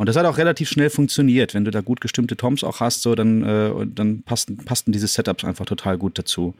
Und 0.00 0.06
das 0.06 0.16
hat 0.16 0.24
auch 0.24 0.38
relativ 0.38 0.70
schnell 0.70 0.88
funktioniert. 0.88 1.52
Wenn 1.52 1.66
du 1.66 1.70
da 1.70 1.82
gut 1.82 2.00
gestimmte 2.00 2.34
Toms 2.34 2.64
auch 2.64 2.80
hast, 2.80 3.02
so, 3.02 3.14
dann, 3.14 3.42
äh, 3.44 3.86
dann 3.86 4.22
passten, 4.22 4.56
passten 4.56 4.92
diese 4.92 5.06
Setups 5.06 5.44
einfach 5.44 5.66
total 5.66 5.98
gut 5.98 6.18
dazu. 6.18 6.54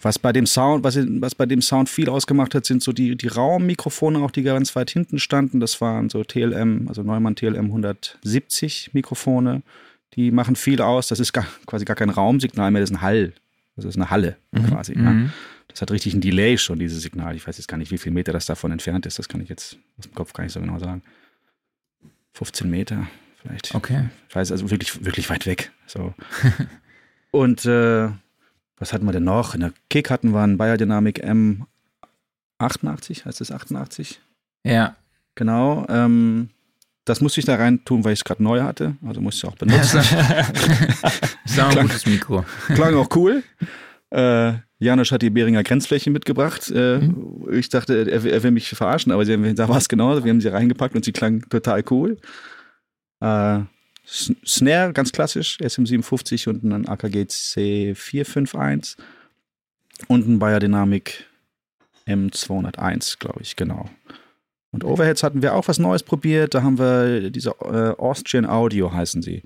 Was 0.00 0.16
bei 0.16 0.32
dem 0.32 0.46
Sound, 0.46 0.84
was, 0.84 0.96
was 0.96 1.34
bei 1.34 1.44
dem 1.44 1.60
Sound 1.60 1.88
viel 1.88 2.08
ausgemacht 2.08 2.54
hat, 2.54 2.66
sind 2.66 2.84
so 2.84 2.92
die, 2.92 3.16
die 3.16 3.26
Raummikrofone, 3.26 4.20
auch 4.20 4.30
die 4.30 4.44
ganz 4.44 4.76
weit 4.76 4.90
hinten 4.90 5.18
standen. 5.18 5.58
Das 5.58 5.80
waren 5.80 6.08
so 6.08 6.22
TLM, 6.22 6.86
also 6.86 7.02
Neumann 7.02 7.34
TLM 7.34 7.66
170 7.66 8.90
Mikrofone. 8.92 9.62
Die 10.14 10.30
machen 10.30 10.54
viel 10.54 10.80
aus. 10.82 11.08
Das 11.08 11.18
ist 11.18 11.32
gar, 11.32 11.48
quasi 11.66 11.84
gar 11.84 11.96
kein 11.96 12.10
Raumsignal 12.10 12.70
mehr, 12.70 12.80
das 12.80 12.90
ist 12.90 12.96
ein 12.96 13.02
Hall. 13.02 13.32
Das 13.74 13.86
ist 13.86 13.96
eine 13.96 14.08
Halle 14.08 14.36
mhm. 14.52 14.66
quasi. 14.68 14.94
Ja. 14.94 15.00
Mhm. 15.00 15.32
Das 15.66 15.82
hat 15.82 15.90
richtig 15.90 16.14
ein 16.14 16.20
Delay 16.20 16.58
schon, 16.58 16.78
dieses 16.78 17.02
Signal. 17.02 17.34
Ich 17.34 17.44
weiß 17.44 17.58
jetzt 17.58 17.66
gar 17.66 17.76
nicht, 17.76 17.90
wie 17.90 17.98
viel 17.98 18.12
Meter 18.12 18.32
das 18.32 18.46
davon 18.46 18.70
entfernt 18.70 19.04
ist. 19.04 19.18
Das 19.18 19.28
kann 19.28 19.40
ich 19.40 19.48
jetzt 19.48 19.78
aus 19.98 20.04
dem 20.04 20.14
Kopf 20.14 20.32
gar 20.32 20.44
nicht 20.44 20.52
so 20.52 20.60
genau 20.60 20.78
sagen. 20.78 21.02
15 22.32 22.68
Meter 22.68 23.06
vielleicht. 23.40 23.74
Okay. 23.74 24.08
Ich 24.28 24.34
weiß, 24.34 24.52
also 24.52 24.70
wirklich, 24.70 25.04
wirklich 25.04 25.30
weit 25.30 25.46
weg. 25.46 25.72
So. 25.86 26.14
Und 27.30 27.64
äh, 27.66 28.08
was 28.76 28.92
hatten 28.92 29.06
wir 29.06 29.12
denn 29.12 29.24
noch? 29.24 29.54
In 29.54 29.60
der 29.60 29.72
Kick 29.90 30.10
hatten 30.10 30.32
wir 30.32 30.40
einen 30.40 30.58
Bayer 30.58 30.76
Dynamic 30.76 31.24
M88, 31.24 33.24
heißt 33.24 33.40
das 33.40 33.52
88? 33.52 34.20
Ja. 34.64 34.96
Genau. 35.34 35.86
Ähm, 35.88 36.50
das 37.04 37.20
musste 37.20 37.40
ich 37.40 37.46
da 37.46 37.56
rein 37.56 37.84
tun, 37.84 38.04
weil 38.04 38.12
ich 38.12 38.20
es 38.20 38.24
gerade 38.24 38.42
neu 38.42 38.62
hatte. 38.62 38.96
Also 39.04 39.20
musste 39.20 39.46
ich 39.46 39.52
auch 39.52 39.56
benutzen. 39.56 39.98
ist 41.44 41.60
auch 41.60 41.76
ein 41.76 41.86
gutes 41.86 42.06
Mikro. 42.06 42.44
Klang 42.74 42.94
auch 42.94 43.08
cool. 43.16 43.42
Äh, 44.10 44.54
Janusz 44.82 45.12
hat 45.12 45.22
die 45.22 45.30
Beringer 45.30 45.62
Grenzfläche 45.62 46.10
mitgebracht. 46.10 46.70
Äh, 46.74 46.98
mhm. 46.98 47.48
Ich 47.52 47.68
dachte, 47.68 48.10
er, 48.10 48.24
er, 48.24 48.42
will 48.42 48.50
mich 48.50 48.68
verarschen, 48.70 49.12
aber 49.12 49.24
sie, 49.24 49.54
da 49.54 49.68
war 49.68 49.78
es 49.78 49.88
genauso. 49.88 50.24
Wir 50.24 50.30
haben 50.30 50.40
sie 50.40 50.48
reingepackt 50.48 50.94
und 50.94 51.04
sie 51.04 51.12
klang 51.12 51.48
total 51.48 51.84
cool. 51.90 52.18
Äh, 53.20 53.60
Snare, 54.04 54.92
ganz 54.92 55.12
klassisch, 55.12 55.58
SM57 55.60 56.48
und 56.48 56.64
ein 56.64 56.88
AKG 56.88 57.22
C451 57.22 58.96
und 60.08 60.26
ein 60.28 60.38
Bayer 60.40 60.58
Dynamic 60.58 61.26
M201, 62.06 63.20
glaube 63.20 63.42
ich, 63.42 63.54
genau. 63.54 63.88
Und 64.72 64.84
Overheads 64.84 65.22
hatten 65.22 65.42
wir 65.42 65.54
auch 65.54 65.68
was 65.68 65.78
Neues 65.78 66.02
probiert. 66.02 66.54
Da 66.54 66.62
haben 66.62 66.78
wir 66.78 67.30
diese 67.30 67.50
äh, 67.60 67.94
Austrian 68.00 68.46
Audio 68.46 68.92
heißen 68.92 69.22
sie 69.22 69.42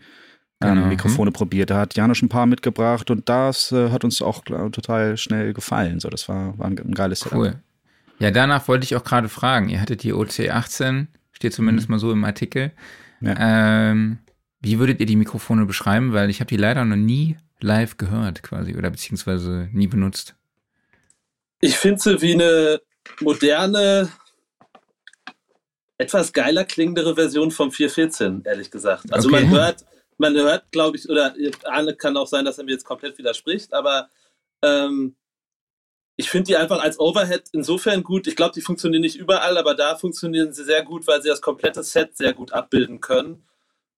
ähm, 0.63 0.75
genau. 0.75 0.87
Mikrofone 0.87 1.29
hm. 1.29 1.35
probiert. 1.35 1.71
Da 1.71 1.79
hat 1.79 1.97
Janusz 1.97 2.23
ein 2.23 2.29
paar 2.29 2.47
mitgebracht 2.47 3.11
und 3.11 3.29
das 3.29 3.73
äh, 3.73 3.91
hat 3.91 4.05
uns 4.05 4.23
auch 4.23 4.45
klar, 4.45 4.71
total 4.73 5.17
schnell 5.17 5.53
gefallen. 5.53 6.01
So, 6.01 6.09
das 6.09 6.29
war, 6.29 6.59
war 6.59 6.67
ein, 6.67 6.79
ein 6.79 6.95
geiles 6.95 7.27
Cool. 7.31 7.47
Setup. 7.47 7.61
Ja, 8.19 8.31
danach 8.31 8.67
wollte 8.69 8.85
ich 8.85 8.97
auch 8.97 9.05
gerade 9.05 9.29
fragen. 9.29 9.69
Ihr 9.69 9.81
hattet 9.81 10.03
die 10.03 10.15
OC18, 10.15 11.07
steht 11.33 11.53
zumindest 11.53 11.89
mhm. 11.89 11.95
mal 11.95 11.99
so 11.99 12.11
im 12.13 12.25
Artikel. 12.25 12.73
Ja. 13.21 13.91
Ähm, 13.91 14.19
wie 14.61 14.79
würdet 14.79 15.01
ihr 15.01 15.07
die 15.07 15.17
Mikrofone 15.17 15.67
beschreiben? 15.67 16.13
Weil 16.13 16.31
ich 16.31 16.41
habe 16.41 16.49
die 16.49 16.57
leider 16.57 16.85
noch 16.85 16.97
nie 16.97 17.37
live 17.61 17.97
gehört, 17.99 18.43
quasi, 18.43 18.77
oder 18.77 18.91
beziehungsweise 18.91 19.69
nie 19.73 19.87
benutzt. 19.87 20.35
Ich 21.61 21.77
finde 21.77 22.01
sie 22.01 22.21
wie 22.23 22.35
eine 22.35 22.81
moderne, 23.21 24.11
etwas 25.99 26.33
geiler 26.33 26.65
klingendere 26.65 27.15
Version 27.15 27.51
vom 27.51 27.71
414, 27.71 28.43
ehrlich 28.45 28.71
gesagt. 28.71 29.13
Also 29.13 29.29
okay. 29.29 29.43
man 29.43 29.51
hört, 29.51 29.85
man 30.19 30.35
hört, 30.35 30.71
glaube 30.73 30.97
ich, 30.97 31.09
oder 31.09 31.35
Arne 31.65 31.95
kann 31.95 32.17
auch 32.17 32.27
sein, 32.27 32.45
dass 32.45 32.59
er 32.59 32.65
mir 32.65 32.73
jetzt 32.73 32.85
komplett 32.85 33.19
widerspricht, 33.19 33.73
aber 33.73 34.09
ähm, 34.63 35.17
ich 36.17 36.31
finde 36.31 36.47
die 36.47 36.57
einfach 36.57 36.81
als 36.81 36.99
Overhead 36.99 37.45
insofern 37.53 38.03
gut. 38.03 38.27
Ich 38.27 38.37
glaube, 38.37 38.55
die 38.55 38.63
funktionieren 38.63 39.03
nicht 39.03 39.17
überall, 39.17 39.59
aber 39.59 39.75
da 39.75 39.97
funktionieren 39.97 40.53
sie 40.53 40.65
sehr 40.65 40.83
gut, 40.83 41.07
weil 41.07 41.21
sie 41.21 41.29
das 41.29 41.43
komplette 41.43 41.83
Set 41.83 42.17
sehr 42.17 42.33
gut 42.33 42.53
abbilden 42.53 43.01
können. 43.01 43.47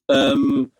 Ähm, 0.08 0.72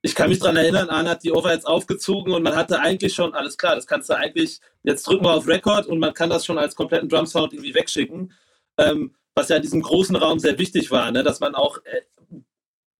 ich 0.00 0.14
kann 0.14 0.30
mich 0.30 0.38
daran 0.38 0.56
erinnern, 0.56 0.88
Arne 0.88 1.10
hat 1.10 1.24
die 1.24 1.32
Overheads 1.32 1.66
aufgezogen 1.66 2.32
und 2.32 2.42
man 2.42 2.56
hatte 2.56 2.80
eigentlich 2.80 3.12
schon, 3.12 3.34
alles 3.34 3.58
klar, 3.58 3.74
das 3.74 3.86
kannst 3.86 4.08
du 4.08 4.16
eigentlich, 4.16 4.60
jetzt 4.84 5.06
drücken 5.06 5.24
wir 5.24 5.34
auf 5.34 5.48
Record 5.48 5.86
und 5.86 5.98
man 5.98 6.14
kann 6.14 6.30
das 6.30 6.46
schon 6.46 6.58
als 6.58 6.76
kompletten 6.76 7.08
Drum 7.08 7.26
Sound 7.26 7.52
irgendwie 7.52 7.74
wegschicken. 7.74 8.32
Ähm, 8.78 9.14
was 9.34 9.48
ja 9.48 9.56
in 9.56 9.62
diesem 9.62 9.82
großen 9.82 10.16
Raum 10.16 10.38
sehr 10.38 10.58
wichtig 10.58 10.90
war, 10.90 11.10
ne? 11.10 11.22
dass 11.22 11.40
man 11.40 11.54
auch 11.54 11.78
äh, 11.84 12.00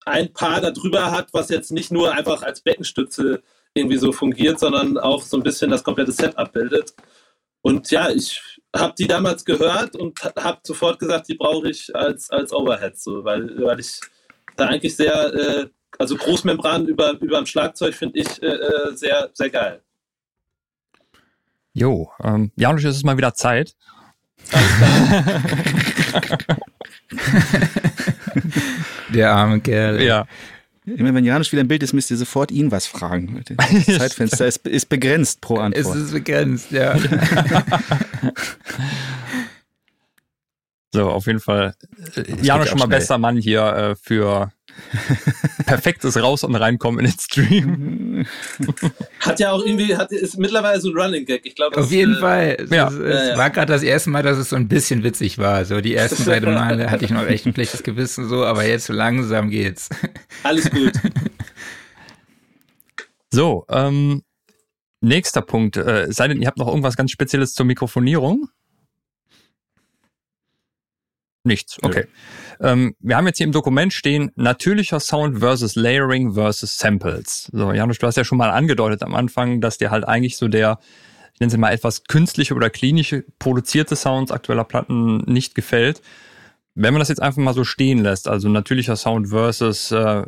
ein 0.06 0.32
Paar 0.32 0.60
darüber 0.60 1.10
hat, 1.10 1.34
was 1.34 1.50
jetzt 1.50 1.72
nicht 1.72 1.90
nur 1.90 2.12
einfach 2.12 2.42
als 2.42 2.60
Beckenstütze 2.60 3.42
irgendwie 3.74 3.98
so 3.98 4.12
fungiert, 4.12 4.58
sondern 4.58 4.96
auch 4.96 5.22
so 5.22 5.36
ein 5.36 5.42
bisschen 5.42 5.70
das 5.70 5.84
komplette 5.84 6.12
Set 6.12 6.38
abbildet. 6.38 6.94
Und 7.60 7.90
ja, 7.90 8.08
ich 8.10 8.40
habe 8.74 8.94
die 8.96 9.08
damals 9.08 9.44
gehört 9.44 9.96
und 9.96 10.22
habe 10.24 10.60
sofort 10.62 10.98
gesagt, 10.98 11.28
die 11.28 11.34
brauche 11.34 11.68
ich 11.68 11.94
als, 11.94 12.30
als 12.30 12.52
Overhead, 12.52 12.98
so, 12.98 13.24
weil, 13.24 13.62
weil 13.62 13.80
ich 13.80 14.00
da 14.56 14.68
eigentlich 14.68 14.96
sehr, 14.96 15.34
äh, 15.34 15.66
also 15.98 16.16
Großmembran 16.16 16.86
über, 16.86 17.12
über 17.20 17.38
dem 17.38 17.46
Schlagzeug 17.46 17.94
finde 17.94 18.20
ich 18.20 18.42
äh, 18.42 18.46
äh, 18.46 18.94
sehr, 18.94 19.30
sehr 19.34 19.50
geil. 19.50 19.82
Jo, 21.72 22.10
ähm, 22.22 22.52
Janusz, 22.56 22.84
es 22.84 22.96
ist 22.96 23.04
mal 23.04 23.16
wieder 23.16 23.34
Zeit. 23.34 23.74
Der 29.12 29.30
arme 29.30 29.60
Kerl. 29.60 30.02
Ja. 30.02 30.26
Immer 30.84 31.14
wenn 31.14 31.24
Janusz 31.24 31.50
wieder 31.50 31.62
im 31.62 31.68
Bild 31.68 31.82
ist, 31.82 31.92
müsst 31.92 32.12
ihr 32.12 32.16
sofort 32.16 32.52
ihn 32.52 32.70
was 32.70 32.86
fragen. 32.86 33.42
Das 33.58 33.98
Zeitfenster 33.98 34.46
ist, 34.46 34.66
ist 34.66 34.88
begrenzt 34.88 35.40
pro 35.40 35.58
Antwort. 35.58 35.96
Es 35.96 36.02
ist 36.02 36.12
begrenzt, 36.12 36.70
ja. 36.70 36.94
So, 40.96 41.10
auf 41.10 41.26
jeden 41.26 41.40
Fall. 41.40 41.74
Äh, 42.16 42.22
Janusz 42.40 42.68
schon 42.70 42.78
mal 42.78 42.86
schnell. 42.86 42.98
bester 42.98 43.18
Mann 43.18 43.36
hier 43.36 43.62
äh, 43.66 43.96
für 43.96 44.50
perfektes 45.66 46.16
Raus- 46.16 46.42
und 46.42 46.54
Reinkommen 46.54 47.00
in 47.04 47.10
den 47.10 47.18
Stream. 47.18 48.26
Hat 49.20 49.38
ja 49.38 49.52
auch 49.52 49.62
irgendwie, 49.62 49.94
hat, 49.94 50.10
ist 50.10 50.38
mittlerweile 50.38 50.80
so 50.80 50.88
ein 50.88 50.96
Running 50.96 51.26
Gag. 51.26 51.44
Ich 51.44 51.54
glaube, 51.54 51.76
Auf 51.76 51.90
jeden 51.90 52.16
Fall. 52.16 52.56
Es, 52.58 52.70
ja. 52.70 52.88
es, 52.88 52.94
Ja, 52.94 53.04
es 53.04 53.28
ja. 53.28 53.36
war 53.36 53.50
gerade 53.50 53.74
das 53.74 53.82
erste 53.82 54.08
Mal, 54.08 54.22
dass 54.22 54.38
es 54.38 54.48
so 54.48 54.56
ein 54.56 54.68
bisschen 54.68 55.02
witzig 55.04 55.36
war. 55.36 55.66
So 55.66 55.82
die 55.82 55.94
ersten 55.94 56.24
beiden 56.24 56.54
Male 56.54 56.90
hatte 56.90 57.04
ich 57.04 57.10
noch 57.10 57.26
echt 57.26 57.44
ein 57.44 57.52
schlechtes 57.52 57.82
Gewissen 57.82 58.26
so, 58.26 58.46
aber 58.46 58.64
jetzt 58.66 58.86
so 58.86 58.94
langsam 58.94 59.50
geht's. 59.50 59.90
Alles 60.44 60.70
gut. 60.70 60.92
So, 63.32 63.66
ähm, 63.68 64.22
nächster 65.02 65.42
Punkt. 65.42 65.76
Äh, 65.76 66.04
es 66.04 66.16
sei 66.16 66.28
denn, 66.28 66.40
ihr 66.40 66.46
habt 66.46 66.56
noch 66.56 66.68
irgendwas 66.68 66.96
ganz 66.96 67.10
Spezielles 67.10 67.52
zur 67.52 67.66
Mikrofonierung? 67.66 68.48
Nichts, 71.46 71.78
okay. 71.84 72.06
Ähm, 72.58 72.96
wir 72.98 73.16
haben 73.16 73.26
jetzt 73.28 73.36
hier 73.36 73.46
im 73.46 73.52
Dokument 73.52 73.92
stehen, 73.92 74.32
natürlicher 74.34 74.98
Sound 74.98 75.38
versus 75.38 75.76
Layering 75.76 76.34
versus 76.34 76.76
Samples. 76.76 77.48
So, 77.52 77.72
Janusz, 77.72 77.98
du 77.98 78.06
hast 78.08 78.16
ja 78.16 78.24
schon 78.24 78.38
mal 78.38 78.50
angedeutet 78.50 79.04
am 79.04 79.14
Anfang, 79.14 79.60
dass 79.60 79.78
dir 79.78 79.92
halt 79.92 80.02
eigentlich 80.02 80.38
so 80.38 80.48
der, 80.48 80.80
ich 81.34 81.38
nenne 81.38 81.52
es 81.52 81.56
mal 81.56 81.72
etwas 81.72 82.02
künstliche 82.02 82.54
oder 82.54 82.68
klinische 82.68 83.24
produzierte 83.38 83.94
Sounds 83.94 84.32
aktueller 84.32 84.64
Platten 84.64 85.18
nicht 85.18 85.54
gefällt. 85.54 86.02
Wenn 86.74 86.92
man 86.92 86.98
das 86.98 87.10
jetzt 87.10 87.22
einfach 87.22 87.40
mal 87.40 87.54
so 87.54 87.62
stehen 87.62 88.00
lässt, 88.00 88.26
also 88.26 88.48
natürlicher 88.48 88.96
Sound 88.96 89.28
versus, 89.28 89.92
äh, 89.92 90.24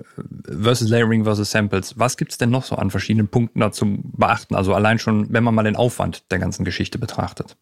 versus 0.47 0.89
Layering 0.89 1.25
versus 1.25 1.51
Samples, 1.51 1.99
was 1.99 2.17
gibt's 2.17 2.39
denn 2.39 2.51
noch 2.51 2.63
so 2.63 2.77
an 2.77 2.93
verschiedenen 2.93 3.27
Punkten 3.27 3.59
da 3.59 3.73
zu 3.73 3.99
beachten? 4.05 4.55
Also 4.55 4.73
allein 4.73 5.01
schon, 5.01 5.33
wenn 5.33 5.43
man 5.43 5.57
mal 5.57 5.65
den 5.65 5.75
Aufwand 5.75 6.31
der 6.31 6.39
ganzen 6.39 6.65
Geschichte 6.65 7.01
betrachtet. 7.01 7.57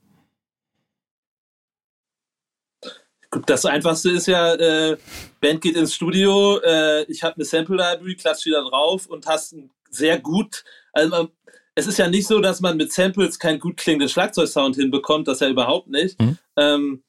Gut, 3.25 3.25
das 3.46 3.64
Einfachste 3.64 4.10
ist 4.10 4.26
ja, 4.26 4.54
äh, 4.54 4.96
Band 5.40 5.60
geht 5.60 5.76
ins 5.76 5.94
Studio, 5.94 6.58
äh, 6.60 7.04
ich 7.04 7.22
habe 7.22 7.36
eine 7.36 7.44
Sample 7.44 7.76
Library, 7.76 8.16
klatsch 8.16 8.44
die 8.44 8.50
da 8.50 8.62
drauf 8.62 9.06
und 9.06 9.26
hast 9.26 9.52
ein 9.52 9.70
sehr 9.90 10.18
gut, 10.18 10.64
also 10.92 11.10
man, 11.10 11.28
es 11.74 11.86
ist 11.86 11.98
ja 11.98 12.08
nicht 12.08 12.26
so, 12.26 12.40
dass 12.40 12.60
man 12.60 12.76
mit 12.76 12.92
Samples 12.92 13.38
keinen 13.38 13.60
gut 13.60 13.76
klingenden 13.76 14.08
Schlagzeugsound 14.08 14.76
hinbekommt, 14.76 15.28
das 15.28 15.40
ja 15.40 15.48
überhaupt 15.48 15.88
nicht. 15.88 16.18
Mhm. 16.20 16.38
Ähm, 16.56 17.04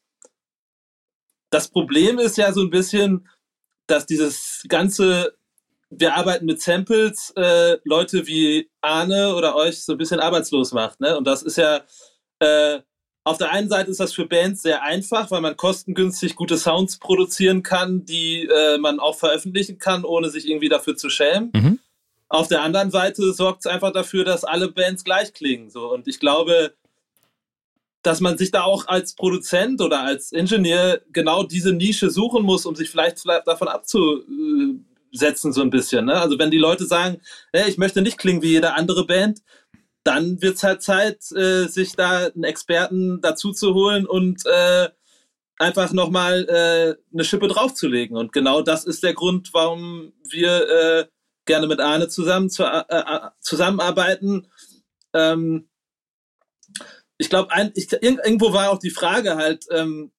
das 1.50 1.70
Problem 1.70 2.20
ist 2.20 2.38
ja 2.38 2.52
so 2.52 2.62
ein 2.62 2.70
bisschen, 2.70 3.30
dass 3.88 4.06
dieses 4.06 4.66
ganze, 4.68 5.38
wir 5.90 6.16
arbeiten 6.16 6.46
mit 6.46 6.62
Samples, 6.62 7.32
äh, 7.38 7.78
Leute 7.86 8.28
wie 8.28 8.70
Arne 8.82 9.34
oder 9.36 9.56
euch 9.56 9.84
so 9.84 9.94
ein 9.94 9.98
bisschen 9.98 10.20
arbeitslos 10.20 10.74
macht. 10.74 11.00
Ne? 11.00 11.18
Und 11.18 11.26
das 11.26 11.44
ist 11.44 11.56
ja, 11.56 11.86
äh, 12.40 12.82
auf 13.28 13.38
der 13.38 13.52
einen 13.52 13.68
Seite 13.68 13.92
ist 13.92 14.00
das 14.00 14.14
für 14.14 14.26
Bands 14.26 14.62
sehr 14.62 14.84
einfach, 14.84 15.30
weil 15.32 15.42
man 15.42 15.58
kostengünstig 15.58 16.36
gute 16.36 16.58
Sounds 16.58 16.98
produzieren 16.98 17.62
kann, 17.62 18.06
die 18.06 18.44
äh, 18.44 18.78
man 18.78 19.02
auch 19.02 19.18
veröffentlichen 19.18 19.80
kann, 19.80 20.06
ohne 20.06 20.30
sich 20.30 20.48
irgendwie 20.48 20.70
dafür 20.70 20.96
zu 20.96 21.10
schämen. 21.10 21.52
Mhm. 21.54 21.80
Auf 22.30 22.48
der 22.48 22.62
anderen 22.62 22.90
Seite 22.90 23.34
sorgt 23.34 23.66
es 23.66 23.68
einfach 23.68 23.92
dafür, 23.92 24.24
dass 24.24 24.46
alle 24.46 24.70
Bands 24.70 25.04
gleich 25.04 25.34
klingen. 25.34 25.70
So. 25.70 25.92
Und 25.92 26.08
ich 26.08 26.22
glaube, 26.22 26.74
dass 28.02 28.22
man 28.22 28.38
sich 28.38 28.52
da 28.52 28.64
auch 28.64 28.88
als 28.88 29.14
Produzent 29.14 29.82
oder 29.82 30.04
als 30.04 30.32
Ingenieur 30.32 31.02
genau 31.12 31.44
diese 31.44 31.74
Nische 31.74 32.10
suchen 32.10 32.44
muss, 32.44 32.66
um 32.66 32.76
sich 32.76 32.90
vielleicht, 32.90 33.20
vielleicht 33.20 33.46
davon 33.46 33.68
abzusetzen, 33.68 35.52
so 35.52 35.62
ein 35.62 35.70
bisschen. 35.70 36.06
Ne? 36.06 36.14
Also 36.14 36.40
wenn 36.40 36.52
die 36.52 36.58
Leute 36.58 36.86
sagen, 36.86 37.20
hey, 37.52 37.70
ich 37.70 37.78
möchte 37.78 38.02
nicht 38.02 38.18
klingen 38.18 38.42
wie 38.42 38.52
jede 38.52 38.76
andere 38.76 39.06
Band, 39.06 39.42
dann 40.08 40.42
wird 40.42 40.56
es 40.56 40.64
halt 40.64 40.82
Zeit, 40.82 41.32
äh, 41.34 41.66
sich 41.68 41.92
da 41.94 42.28
einen 42.28 42.46
Experten 42.46 43.20
dazu 43.22 43.52
zu 43.52 43.74
holen 43.74 44.06
und 44.06 44.46
äh, 44.46 44.90
einfach 45.58 45.92
nochmal 45.92 46.46
äh, 46.48 46.96
eine 47.14 47.24
Schippe 47.24 47.48
draufzulegen. 47.48 48.16
Und 48.16 48.32
genau 48.32 48.62
das 48.62 48.86
ist 48.86 49.04
der 49.04 49.14
Grund, 49.14 49.50
warum 49.54 50.14
wir 50.30 50.70
äh, 50.70 51.06
gerne 51.46 51.68
mit 51.68 51.82
Arne 51.82 52.08
zusammen 52.08 52.50
zu, 52.50 52.64
äh, 52.64 52.84
äh, 52.90 53.30
zusammenarbeiten. 53.42 54.48
Ähm, 55.14 55.68
ich 57.18 57.30
glaube, 57.30 57.54
irgendwo 57.56 58.54
war 58.54 58.70
auch 58.70 58.80
die 58.80 58.92
Frage 58.92 59.36
halt, 59.36 59.66
ähm, 59.72 60.12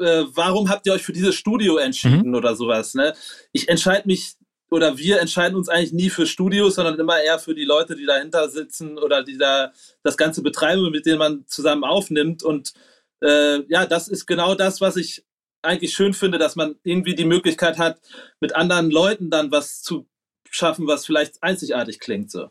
äh, 0.00 0.24
warum 0.34 0.68
habt 0.68 0.86
ihr 0.86 0.92
euch 0.92 1.02
für 1.02 1.12
dieses 1.12 1.34
Studio 1.34 1.76
entschieden 1.78 2.28
Mhm. 2.28 2.34
oder 2.34 2.56
sowas? 2.56 2.94
Ne? 2.94 3.14
Ich 3.52 3.68
entscheide 3.68 4.06
mich 4.06 4.34
oder 4.72 4.96
wir 4.96 5.20
entscheiden 5.20 5.56
uns 5.56 5.68
eigentlich 5.68 5.92
nie 5.92 6.08
für 6.08 6.26
Studios, 6.26 6.76
sondern 6.76 6.98
immer 6.98 7.20
eher 7.20 7.38
für 7.38 7.54
die 7.54 7.64
Leute, 7.64 7.94
die 7.94 8.06
dahinter 8.06 8.48
sitzen 8.48 8.96
oder 8.98 9.22
die 9.22 9.36
da 9.36 9.70
das 10.02 10.16
Ganze 10.16 10.42
betreiben, 10.42 10.90
mit 10.90 11.04
denen 11.04 11.18
man 11.18 11.44
zusammen 11.46 11.84
aufnimmt. 11.84 12.42
Und 12.42 12.72
äh, 13.20 13.62
ja, 13.68 13.84
das 13.84 14.08
ist 14.08 14.26
genau 14.26 14.54
das, 14.54 14.80
was 14.80 14.96
ich 14.96 15.24
eigentlich 15.60 15.92
schön 15.92 16.14
finde, 16.14 16.38
dass 16.38 16.56
man 16.56 16.76
irgendwie 16.84 17.14
die 17.14 17.26
Möglichkeit 17.26 17.78
hat, 17.78 18.00
mit 18.40 18.56
anderen 18.56 18.90
Leuten 18.90 19.28
dann 19.28 19.52
was 19.52 19.82
zu 19.82 20.08
schaffen, 20.50 20.86
was 20.86 21.04
vielleicht 21.04 21.42
einzigartig 21.42 22.00
klingt. 22.00 22.30
So. 22.30 22.48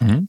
Mhm. 0.00 0.28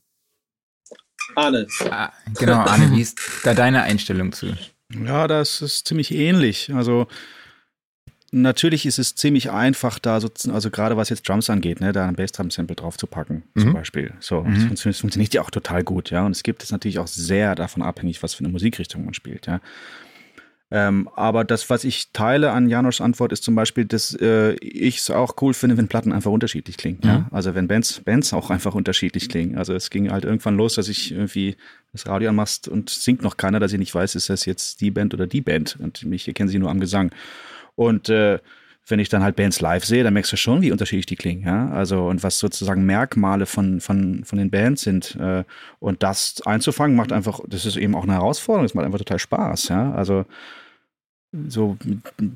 Arne. 1.35 1.67
Ah, 1.91 2.13
genau, 2.39 2.59
Arne, 2.59 2.91
wie 2.95 3.01
ist 3.01 3.19
da 3.43 3.53
deine 3.53 3.83
Einstellung 3.83 4.31
zu? 4.31 4.55
Ja, 4.91 5.27
das 5.27 5.61
ist 5.61 5.85
ziemlich 5.85 6.11
ähnlich. 6.11 6.73
Also 6.73 7.07
natürlich 8.31 8.85
ist 8.85 8.99
es 8.99 9.15
ziemlich 9.15 9.51
einfach, 9.51 9.99
da 9.99 10.19
so, 10.21 10.29
also 10.51 10.69
gerade 10.69 10.97
was 10.97 11.09
jetzt 11.09 11.27
Drums 11.27 11.49
angeht, 11.49 11.81
ne, 11.81 11.91
da 11.91 12.07
ein 12.07 12.15
Bassdrum-Sample 12.15 12.75
drauf 12.75 12.97
zu 12.97 13.07
packen, 13.07 13.43
Mhm. 13.53 13.61
zum 13.61 13.73
Beispiel. 13.73 14.13
So, 14.19 14.41
Mhm. 14.43 14.53
das 14.53 14.63
funktioniert, 14.63 14.97
funktioniert 14.99 15.33
ja 15.33 15.41
auch 15.41 15.51
total 15.51 15.83
gut, 15.83 16.09
ja. 16.09 16.25
Und 16.25 16.31
es 16.31 16.43
gibt 16.43 16.63
es 16.63 16.71
natürlich 16.71 16.99
auch 16.99 17.07
sehr 17.07 17.55
davon 17.55 17.81
abhängig, 17.83 18.21
was 18.23 18.33
für 18.33 18.43
eine 18.43 18.49
Musikrichtung 18.53 19.05
man 19.05 19.13
spielt, 19.13 19.47
ja. 19.47 19.59
Ähm, 20.71 21.09
aber 21.15 21.45
das, 21.45 21.67
was 21.71 21.83
ich 21.83 22.11
teile 22.13 22.51
an 22.51 22.69
Janos 22.69 23.01
Antwort, 23.01 23.31
ist 23.31 23.43
zum 23.43 23.55
Beispiel, 23.55 23.85
dass 23.85 24.13
äh, 24.21 24.53
ich 24.61 24.97
es 24.99 25.09
auch 25.09 25.33
cool 25.41 25.55
finde, 25.55 25.77
wenn 25.77 25.87
Platten 25.87 26.11
einfach 26.11 26.29
unterschiedlich 26.29 26.77
klingen. 26.77 26.99
Ja? 27.03 27.19
Mhm. 27.21 27.25
Also 27.31 27.55
wenn 27.55 27.67
Bands, 27.67 28.01
Bands 28.05 28.33
auch 28.33 28.51
einfach 28.51 28.75
unterschiedlich 28.75 29.29
klingen. 29.29 29.57
Also 29.57 29.73
es 29.73 29.89
ging 29.89 30.11
halt 30.11 30.25
irgendwann 30.25 30.57
los, 30.57 30.75
dass 30.75 30.87
ich 30.87 31.11
irgendwie 31.11 31.55
das 31.91 32.05
Radio 32.05 32.29
anmachst 32.29 32.67
und 32.67 32.91
singt 32.91 33.23
noch 33.23 33.35
keiner, 33.35 33.59
dass 33.59 33.73
ich 33.73 33.79
nicht 33.79 33.95
weiß, 33.95 34.13
ist 34.13 34.29
das 34.29 34.45
jetzt 34.45 34.81
die 34.81 34.91
Band 34.91 35.15
oder 35.15 35.25
die 35.25 35.41
Band. 35.41 35.75
Und 35.79 36.05
mich 36.05 36.31
kennen 36.35 36.49
sie 36.49 36.59
nur 36.59 36.69
am 36.69 36.79
Gesang. 36.79 37.09
Und 37.79 38.09
äh, 38.09 38.39
wenn 38.87 38.99
ich 38.99 39.07
dann 39.07 39.23
halt 39.23 39.37
Bands 39.37 39.61
live 39.61 39.85
sehe, 39.85 40.03
dann 40.03 40.13
merkst 40.13 40.33
du 40.33 40.35
schon, 40.35 40.61
wie 40.61 40.71
unterschiedlich 40.73 41.05
die 41.05 41.15
klingen, 41.15 41.45
ja. 41.45 41.69
Also 41.69 42.07
und 42.07 42.23
was 42.23 42.37
sozusagen 42.39 42.85
Merkmale 42.85 43.45
von, 43.45 43.79
von, 43.79 44.25
von 44.25 44.37
den 44.37 44.51
Bands 44.51 44.81
sind. 44.81 45.15
Äh, 45.15 45.45
und 45.79 46.03
das 46.03 46.41
einzufangen, 46.45 46.97
macht 46.97 47.13
einfach, 47.13 47.39
das 47.47 47.65
ist 47.65 47.77
eben 47.77 47.95
auch 47.95 48.03
eine 48.03 48.13
Herausforderung, 48.13 48.65
das 48.65 48.73
macht 48.73 48.85
einfach 48.85 48.97
total 48.97 49.19
Spaß, 49.19 49.69
ja. 49.69 49.93
Also 49.93 50.25
so 51.47 51.77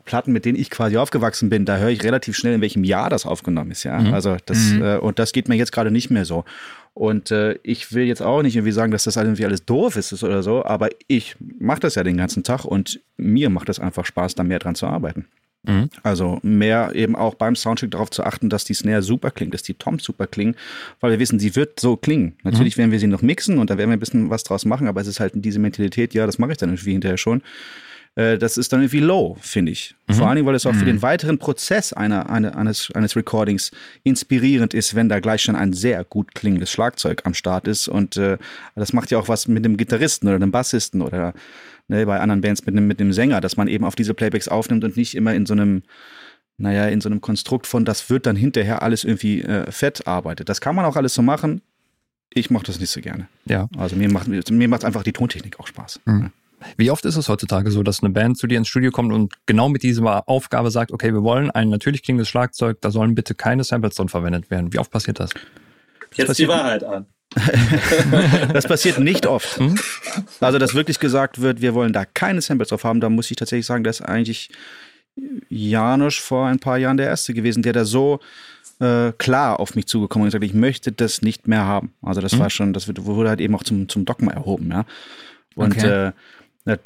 Platten, 0.05 0.31
mit 0.31 0.45
denen 0.45 0.57
ich 0.57 0.69
quasi 0.69 0.97
aufgewachsen 0.97 1.49
bin, 1.49 1.65
da 1.65 1.77
höre 1.77 1.89
ich 1.89 2.03
relativ 2.03 2.37
schnell, 2.37 2.53
in 2.53 2.61
welchem 2.61 2.83
Jahr 2.83 3.09
das 3.09 3.25
aufgenommen 3.25 3.71
ist, 3.71 3.83
ja. 3.83 3.99
Mhm. 3.99 4.13
Also 4.13 4.37
das, 4.45 4.71
Mhm. 4.71 4.81
äh, 4.81 4.97
und 4.97 5.19
das 5.19 5.33
geht 5.33 5.49
mir 5.49 5.55
jetzt 5.55 5.71
gerade 5.73 5.91
nicht 5.91 6.09
mehr 6.09 6.23
so. 6.23 6.45
Und 6.93 7.31
äh, 7.31 7.57
ich 7.63 7.91
will 7.91 8.03
jetzt 8.05 8.21
auch 8.21 8.43
nicht 8.43 8.55
irgendwie 8.55 8.71
sagen, 8.71 8.91
dass 8.91 9.05
das 9.05 9.15
irgendwie 9.17 9.45
alles 9.45 9.65
doof 9.65 9.97
ist 9.97 10.23
oder 10.23 10.43
so, 10.43 10.63
aber 10.63 10.89
ich 11.07 11.35
mache 11.59 11.79
das 11.81 11.95
ja 11.95 12.03
den 12.03 12.17
ganzen 12.17 12.43
Tag 12.43 12.65
und 12.65 13.01
mir 13.17 13.49
macht 13.49 13.67
es 13.69 13.79
einfach 13.79 14.05
Spaß, 14.05 14.35
da 14.35 14.43
mehr 14.43 14.59
dran 14.59 14.75
zu 14.75 14.85
arbeiten. 14.85 15.25
Mhm. 15.65 15.89
Also 16.03 16.39
mehr 16.43 16.91
eben 16.93 17.15
auch 17.15 17.35
beim 17.35 17.55
Soundcheck 17.55 17.91
darauf 17.91 18.11
zu 18.11 18.23
achten, 18.23 18.49
dass 18.49 18.65
die 18.65 18.73
Snare 18.73 19.01
super 19.01 19.31
klingt, 19.31 19.53
dass 19.53 19.63
die 19.63 19.73
Toms 19.75 20.03
super 20.03 20.27
klingen, 20.27 20.55
weil 20.99 21.11
wir 21.11 21.19
wissen, 21.19 21.39
sie 21.39 21.55
wird 21.55 21.79
so 21.79 21.95
klingen. 21.95 22.35
Natürlich 22.43 22.77
werden 22.77 22.91
wir 22.91 22.99
sie 22.99 23.07
noch 23.07 23.21
mixen 23.21 23.57
und 23.59 23.69
da 23.69 23.77
werden 23.77 23.89
wir 23.89 23.97
ein 23.97 23.99
bisschen 24.01 24.29
was 24.29 24.43
draus 24.43 24.65
machen, 24.65 24.87
aber 24.87 25.01
es 25.01 25.07
ist 25.07 25.19
halt 25.19 25.33
diese 25.35 25.59
Mentalität, 25.59 26.13
ja, 26.13 26.25
das 26.25 26.37
mache 26.37 26.51
ich 26.51 26.57
dann 26.57 26.69
irgendwie 26.69 26.91
hinterher 26.91 27.17
schon. 27.17 27.41
Äh, 28.15 28.37
Das 28.37 28.57
ist 28.57 28.71
dann 28.73 28.81
irgendwie 28.81 28.99
low, 28.99 29.37
finde 29.41 29.71
ich. 29.71 29.95
Vor 30.09 30.27
allen 30.27 30.35
Dingen, 30.35 30.45
weil 30.45 30.53
es 30.53 30.65
auch 30.65 30.75
für 30.75 30.85
den 30.85 31.01
weiteren 31.01 31.39
Prozess 31.39 31.93
einer, 31.93 32.29
eine, 32.29 32.55
eines, 32.55 32.91
eines 32.93 33.15
Recordings 33.15 33.71
inspirierend 34.03 34.73
ist, 34.73 34.93
wenn 34.95 35.09
da 35.09 35.19
gleich 35.19 35.41
schon 35.41 35.55
ein 35.55 35.73
sehr 35.73 36.03
gut 36.03 36.35
klingendes 36.35 36.69
Schlagzeug 36.69 37.21
am 37.23 37.33
Start 37.33 37.67
ist. 37.67 37.87
Und 37.87 38.17
äh, 38.17 38.37
das 38.75 38.93
macht 38.93 39.09
ja 39.11 39.17
auch 39.17 39.29
was 39.29 39.47
mit 39.47 39.63
dem 39.65 39.77
Gitarristen 39.77 40.27
oder 40.27 40.37
dem 40.39 40.51
Bassisten 40.51 41.01
oder 41.01 41.33
ne, 41.87 42.05
bei 42.05 42.19
anderen 42.19 42.41
Bands 42.41 42.65
mit 42.65 42.75
einem, 42.75 42.87
mit 42.87 42.99
einem 42.99 43.13
Sänger, 43.13 43.41
dass 43.41 43.57
man 43.57 43.67
eben 43.67 43.85
auf 43.85 43.95
diese 43.95 44.13
Playbacks 44.13 44.47
aufnimmt 44.47 44.83
und 44.83 44.97
nicht 44.97 45.15
immer 45.15 45.33
in 45.33 45.45
so 45.45 45.53
einem, 45.53 45.83
naja, 46.57 46.87
in 46.87 47.01
so 47.01 47.09
einem 47.09 47.21
Konstrukt 47.21 47.67
von, 47.67 47.85
das 47.85 48.09
wird 48.09 48.25
dann 48.25 48.35
hinterher 48.35 48.81
alles 48.83 49.03
irgendwie 49.03 49.41
äh, 49.41 49.71
fett 49.71 50.07
arbeitet. 50.07 50.49
Das 50.49 50.61
kann 50.61 50.75
man 50.75 50.85
auch 50.85 50.95
alles 50.95 51.13
so 51.13 51.21
machen. 51.21 51.61
Ich 52.33 52.49
mache 52.49 52.65
das 52.65 52.79
nicht 52.79 52.89
so 52.89 53.01
gerne. 53.01 53.27
Ja. 53.45 53.67
Also 53.77 53.95
mir 53.95 54.11
macht, 54.11 54.27
mir 54.27 54.67
macht 54.67 54.85
einfach 54.85 55.03
die 55.03 55.13
Tontechnik 55.13 55.59
auch 55.59 55.67
Spaß. 55.67 56.01
Mhm. 56.05 56.31
Wie 56.77 56.91
oft 56.91 57.05
ist 57.05 57.17
es 57.17 57.27
heutzutage 57.29 57.71
so, 57.71 57.83
dass 57.83 58.01
eine 58.01 58.11
Band 58.11 58.37
zu 58.37 58.47
dir 58.47 58.57
ins 58.57 58.67
Studio 58.67 58.91
kommt 58.91 59.11
und 59.11 59.33
genau 59.45 59.69
mit 59.69 59.83
dieser 59.83 60.27
Aufgabe 60.27 60.71
sagt, 60.71 60.91
okay, 60.91 61.13
wir 61.13 61.23
wollen 61.23 61.51
ein 61.51 61.69
natürlich 61.69 62.03
klingendes 62.03 62.29
Schlagzeug, 62.29 62.79
da 62.81 62.89
sollen 62.89 63.15
bitte 63.15 63.35
keine 63.35 63.63
Samples 63.63 63.95
drin 63.95 64.09
verwendet 64.09 64.49
werden. 64.49 64.73
Wie 64.73 64.79
oft 64.79 64.91
passiert 64.91 65.19
das? 65.19 65.31
Jetzt 66.15 66.39
die 66.39 66.47
Wahrheit 66.47 66.83
an. 66.83 67.07
das 68.53 68.67
passiert 68.67 68.99
nicht 68.99 69.25
oft. 69.25 69.57
Hm? 69.57 69.75
Also, 70.39 70.59
dass 70.59 70.73
wirklich 70.73 70.99
gesagt 70.99 71.41
wird, 71.41 71.61
wir 71.61 71.73
wollen 71.73 71.93
da 71.93 72.05
keine 72.05 72.41
Samples 72.41 72.69
drauf 72.69 72.83
haben, 72.83 73.01
da 73.01 73.09
muss 73.09 73.31
ich 73.31 73.37
tatsächlich 73.37 73.65
sagen, 73.65 73.83
dass 73.83 74.01
eigentlich 74.01 74.49
Janusz 75.49 76.17
vor 76.17 76.47
ein 76.47 76.59
paar 76.59 76.77
Jahren 76.77 76.97
der 76.97 77.07
Erste 77.07 77.33
gewesen, 77.33 77.63
der 77.63 77.73
da 77.73 77.85
so 77.85 78.19
äh, 78.79 79.11
klar 79.17 79.59
auf 79.59 79.75
mich 79.75 79.87
zugekommen 79.87 80.23
und 80.23 80.27
gesagt, 80.29 80.43
ich 80.43 80.53
möchte 80.53 80.91
das 80.91 81.21
nicht 81.21 81.47
mehr 81.47 81.65
haben. 81.65 81.93
Also 82.01 82.21
das 82.21 82.33
mhm. 82.33 82.39
war 82.39 82.49
schon, 82.49 82.73
das 82.73 82.87
wurde 82.87 83.29
halt 83.29 83.41
eben 83.41 83.55
auch 83.55 83.63
zum, 83.63 83.87
zum 83.89 84.05
Dogma 84.05 84.31
erhoben, 84.31 84.71
ja. 84.71 84.85
Und 85.55 85.77
okay. 85.77 86.11
äh, 86.65 86.77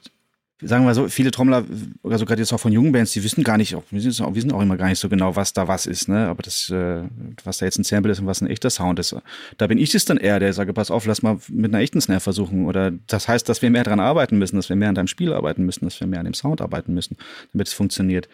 sagen 0.62 0.86
wir 0.86 0.94
so, 0.96 1.08
viele 1.08 1.30
Trommler, 1.30 1.66
also 2.04 2.26
gerade 2.26 2.42
jetzt 2.42 2.52
auch 2.52 2.60
von 2.60 2.72
jungen 2.72 2.92
Bands, 2.92 3.12
die 3.12 3.24
wissen 3.24 3.44
gar 3.44 3.58
nicht, 3.58 3.74
wir 3.74 3.84
wissen 3.92 4.52
auch, 4.52 4.62
immer 4.62 4.78
gar 4.78 4.88
nicht 4.88 5.00
so 5.00 5.08
genau, 5.08 5.36
was 5.36 5.54
da 5.54 5.68
was 5.68 5.86
ist, 5.86 6.10
ne? 6.10 6.28
Aber 6.28 6.42
das, 6.42 6.70
äh, 6.70 7.04
was 7.44 7.60
da 7.60 7.66
jetzt 7.66 7.78
ein 7.78 7.84
Sample 7.84 8.12
ist 8.12 8.20
und 8.20 8.26
was 8.26 8.42
ein 8.42 8.48
echter 8.48 8.70
Sound 8.70 8.98
ist. 9.00 9.16
Da 9.58 9.68
bin 9.68 9.78
ich 9.78 9.94
es 9.94 10.06
dann 10.06 10.18
eher, 10.18 10.40
der 10.40 10.54
sage, 10.54 10.74
pass 10.74 10.90
auf, 10.90 11.06
lass 11.06 11.22
mal 11.22 11.38
mit 11.50 11.74
einer 11.74 11.84
echten 11.84 12.02
Snare 12.02 12.22
versuchen. 12.22 12.66
Oder 12.66 12.92
das 13.08 13.28
heißt, 13.28 13.48
dass 13.48 13.62
wir 13.62 13.70
mehr 13.70 13.84
dran 13.84 14.00
arbeiten 14.00 14.40
müssen, 14.40 14.56
dass 14.56 14.70
wir 14.70 14.76
mehr 14.76 14.90
an 14.90 14.96
deinem 14.96 15.08
Spiel 15.08 15.32
arbeiten 15.34 15.64
müssen, 15.64 15.86
dass 15.86 16.00
wir 16.00 16.08
mehr 16.08 16.20
an 16.20 16.26
dem 16.26 16.34
Sound 16.34 16.62
arbeiten 16.62 16.94
müssen, 16.94 17.18
damit 17.54 17.68
es 17.68 17.74
funktioniert. 17.74 18.28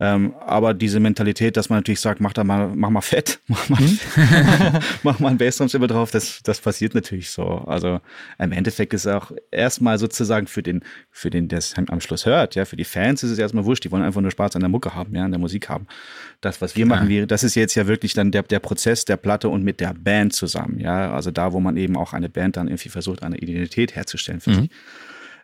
Ähm, 0.00 0.34
aber 0.44 0.74
diese 0.74 0.98
Mentalität, 1.00 1.56
dass 1.56 1.68
man 1.68 1.78
natürlich 1.78 2.00
sagt, 2.00 2.20
mach 2.20 2.32
da 2.32 2.42
mal, 2.42 2.72
mach 2.74 2.90
mal 2.90 3.00
fett, 3.00 3.40
mach 3.46 3.68
mal, 3.68 3.78
hm? 3.78 3.98
mach 5.02 5.20
mal 5.20 5.28
ein 5.28 5.38
Bassdrum 5.38 5.68
drauf, 5.68 6.10
das, 6.10 6.40
das 6.42 6.60
passiert 6.60 6.94
natürlich 6.94 7.30
so. 7.30 7.44
Also 7.44 8.00
im 8.38 8.52
Endeffekt 8.52 8.94
ist 8.94 9.06
auch 9.06 9.30
erstmal 9.50 9.98
sozusagen 9.98 10.46
für 10.46 10.62
den, 10.62 10.82
für 11.10 11.30
den, 11.30 11.48
der 11.48 11.58
es 11.58 11.74
am 11.76 12.00
Schluss 12.00 12.26
hört, 12.26 12.54
ja, 12.54 12.64
für 12.64 12.76
die 12.76 12.84
Fans 12.84 13.22
ist 13.22 13.30
es 13.30 13.38
erstmal 13.38 13.64
wurscht, 13.64 13.84
die 13.84 13.92
wollen 13.92 14.02
einfach 14.02 14.20
nur 14.20 14.30
Spaß 14.30 14.56
an 14.56 14.60
der 14.62 14.70
Mucke 14.70 14.94
haben, 14.94 15.14
ja, 15.14 15.24
an 15.24 15.30
der 15.30 15.40
Musik 15.40 15.68
haben. 15.68 15.86
Das, 16.40 16.60
was 16.60 16.74
wir 16.74 16.86
machen, 16.86 17.08
wir, 17.08 17.26
das 17.26 17.44
ist 17.44 17.54
jetzt 17.54 17.74
ja 17.74 17.86
wirklich 17.86 18.14
dann 18.14 18.32
der, 18.32 18.42
der 18.42 18.58
Prozess 18.58 19.04
der 19.04 19.16
Platte 19.16 19.48
und 19.48 19.62
mit 19.62 19.80
der 19.80 19.94
Band 19.94 20.32
zusammen, 20.32 20.80
ja. 20.80 21.12
Also 21.12 21.30
da, 21.30 21.52
wo 21.52 21.60
man 21.60 21.76
eben 21.76 21.96
auch 21.96 22.12
eine 22.12 22.28
Band 22.28 22.56
dann 22.56 22.68
irgendwie 22.68 22.88
versucht, 22.88 23.22
eine 23.22 23.38
Identität 23.38 23.94
herzustellen 23.94 24.40
für 24.40 24.50
mhm. 24.50 24.60
sich. 24.62 24.70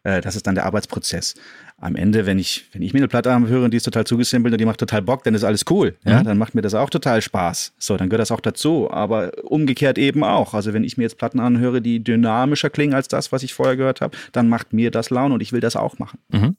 Äh, 0.09 0.21
das 0.21 0.37
ist 0.37 0.47
dann 0.47 0.55
der 0.55 0.65
Arbeitsprozess. 0.65 1.35
Am 1.81 1.95
Ende, 1.95 2.27
wenn 2.27 2.39
ich, 2.39 2.67
wenn 2.73 2.83
ich 2.83 2.93
mir 2.93 2.99
eine 2.99 3.09
Platte 3.09 3.31
höre 3.47 3.65
und 3.65 3.73
die 3.73 3.77
ist 3.77 3.85
total 3.85 4.05
zugesimpelt 4.05 4.53
und 4.53 4.59
die 4.59 4.65
macht 4.65 4.81
total 4.81 5.03
Bock, 5.03 5.23
dann 5.25 5.35
ist 5.35 5.45
alles 5.45 5.65
cool. 5.71 5.97
Ja, 6.05 6.21
mhm. 6.21 6.25
dann 6.25 6.39
macht 6.39 6.55
mir 6.55 6.63
das 6.63 6.75
auch 6.75 6.91
total 6.91 7.23
Spaß. 7.23 7.75
So, 7.79 7.97
dann 7.97 8.09
gehört 8.09 8.23
das 8.23 8.33
auch 8.33 8.41
dazu. 8.41 8.91
Aber 8.91 9.33
umgekehrt 9.45 9.99
eben 9.99 10.25
auch. 10.25 10.55
Also 10.55 10.73
wenn 10.73 10.83
ich 10.83 10.97
mir 10.97 11.05
jetzt 11.05 11.19
Platten 11.19 11.41
anhöre, 11.41 11.83
die 11.83 12.03
dynamischer 12.03 12.71
klingen 12.71 12.95
als 12.95 13.09
das, 13.09 13.33
was 13.33 13.43
ich 13.43 13.55
vorher 13.55 13.77
gehört 13.77 14.01
habe, 14.01 14.17
dann 14.33 14.49
macht 14.49 14.73
mir 14.73 14.91
das 14.91 15.11
Laune 15.11 15.35
und 15.35 15.43
ich 15.43 15.53
will 15.53 15.61
das 15.61 15.77
auch 15.77 15.99
machen. 15.99 16.19
Mhm. 16.31 16.57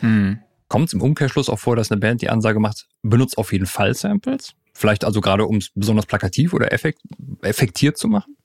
Mhm. 0.00 0.38
Kommt 0.68 0.88
es 0.88 0.94
im 0.94 1.02
Umkehrschluss 1.02 1.50
auch 1.50 1.58
vor, 1.58 1.76
dass 1.76 1.90
eine 1.90 2.00
Band 2.00 2.22
die 2.22 2.30
Ansage 2.30 2.58
macht, 2.58 2.86
benutzt 3.02 3.36
auf 3.36 3.52
jeden 3.52 3.66
Fall 3.66 3.94
Samples? 3.94 4.52
Vielleicht 4.72 5.04
also 5.04 5.20
gerade, 5.20 5.44
um 5.44 5.56
es 5.56 5.70
besonders 5.74 6.06
plakativ 6.06 6.54
oder 6.54 6.72
effekt, 6.72 7.00
effektiert 7.42 7.98
zu 7.98 8.08
machen? 8.08 8.36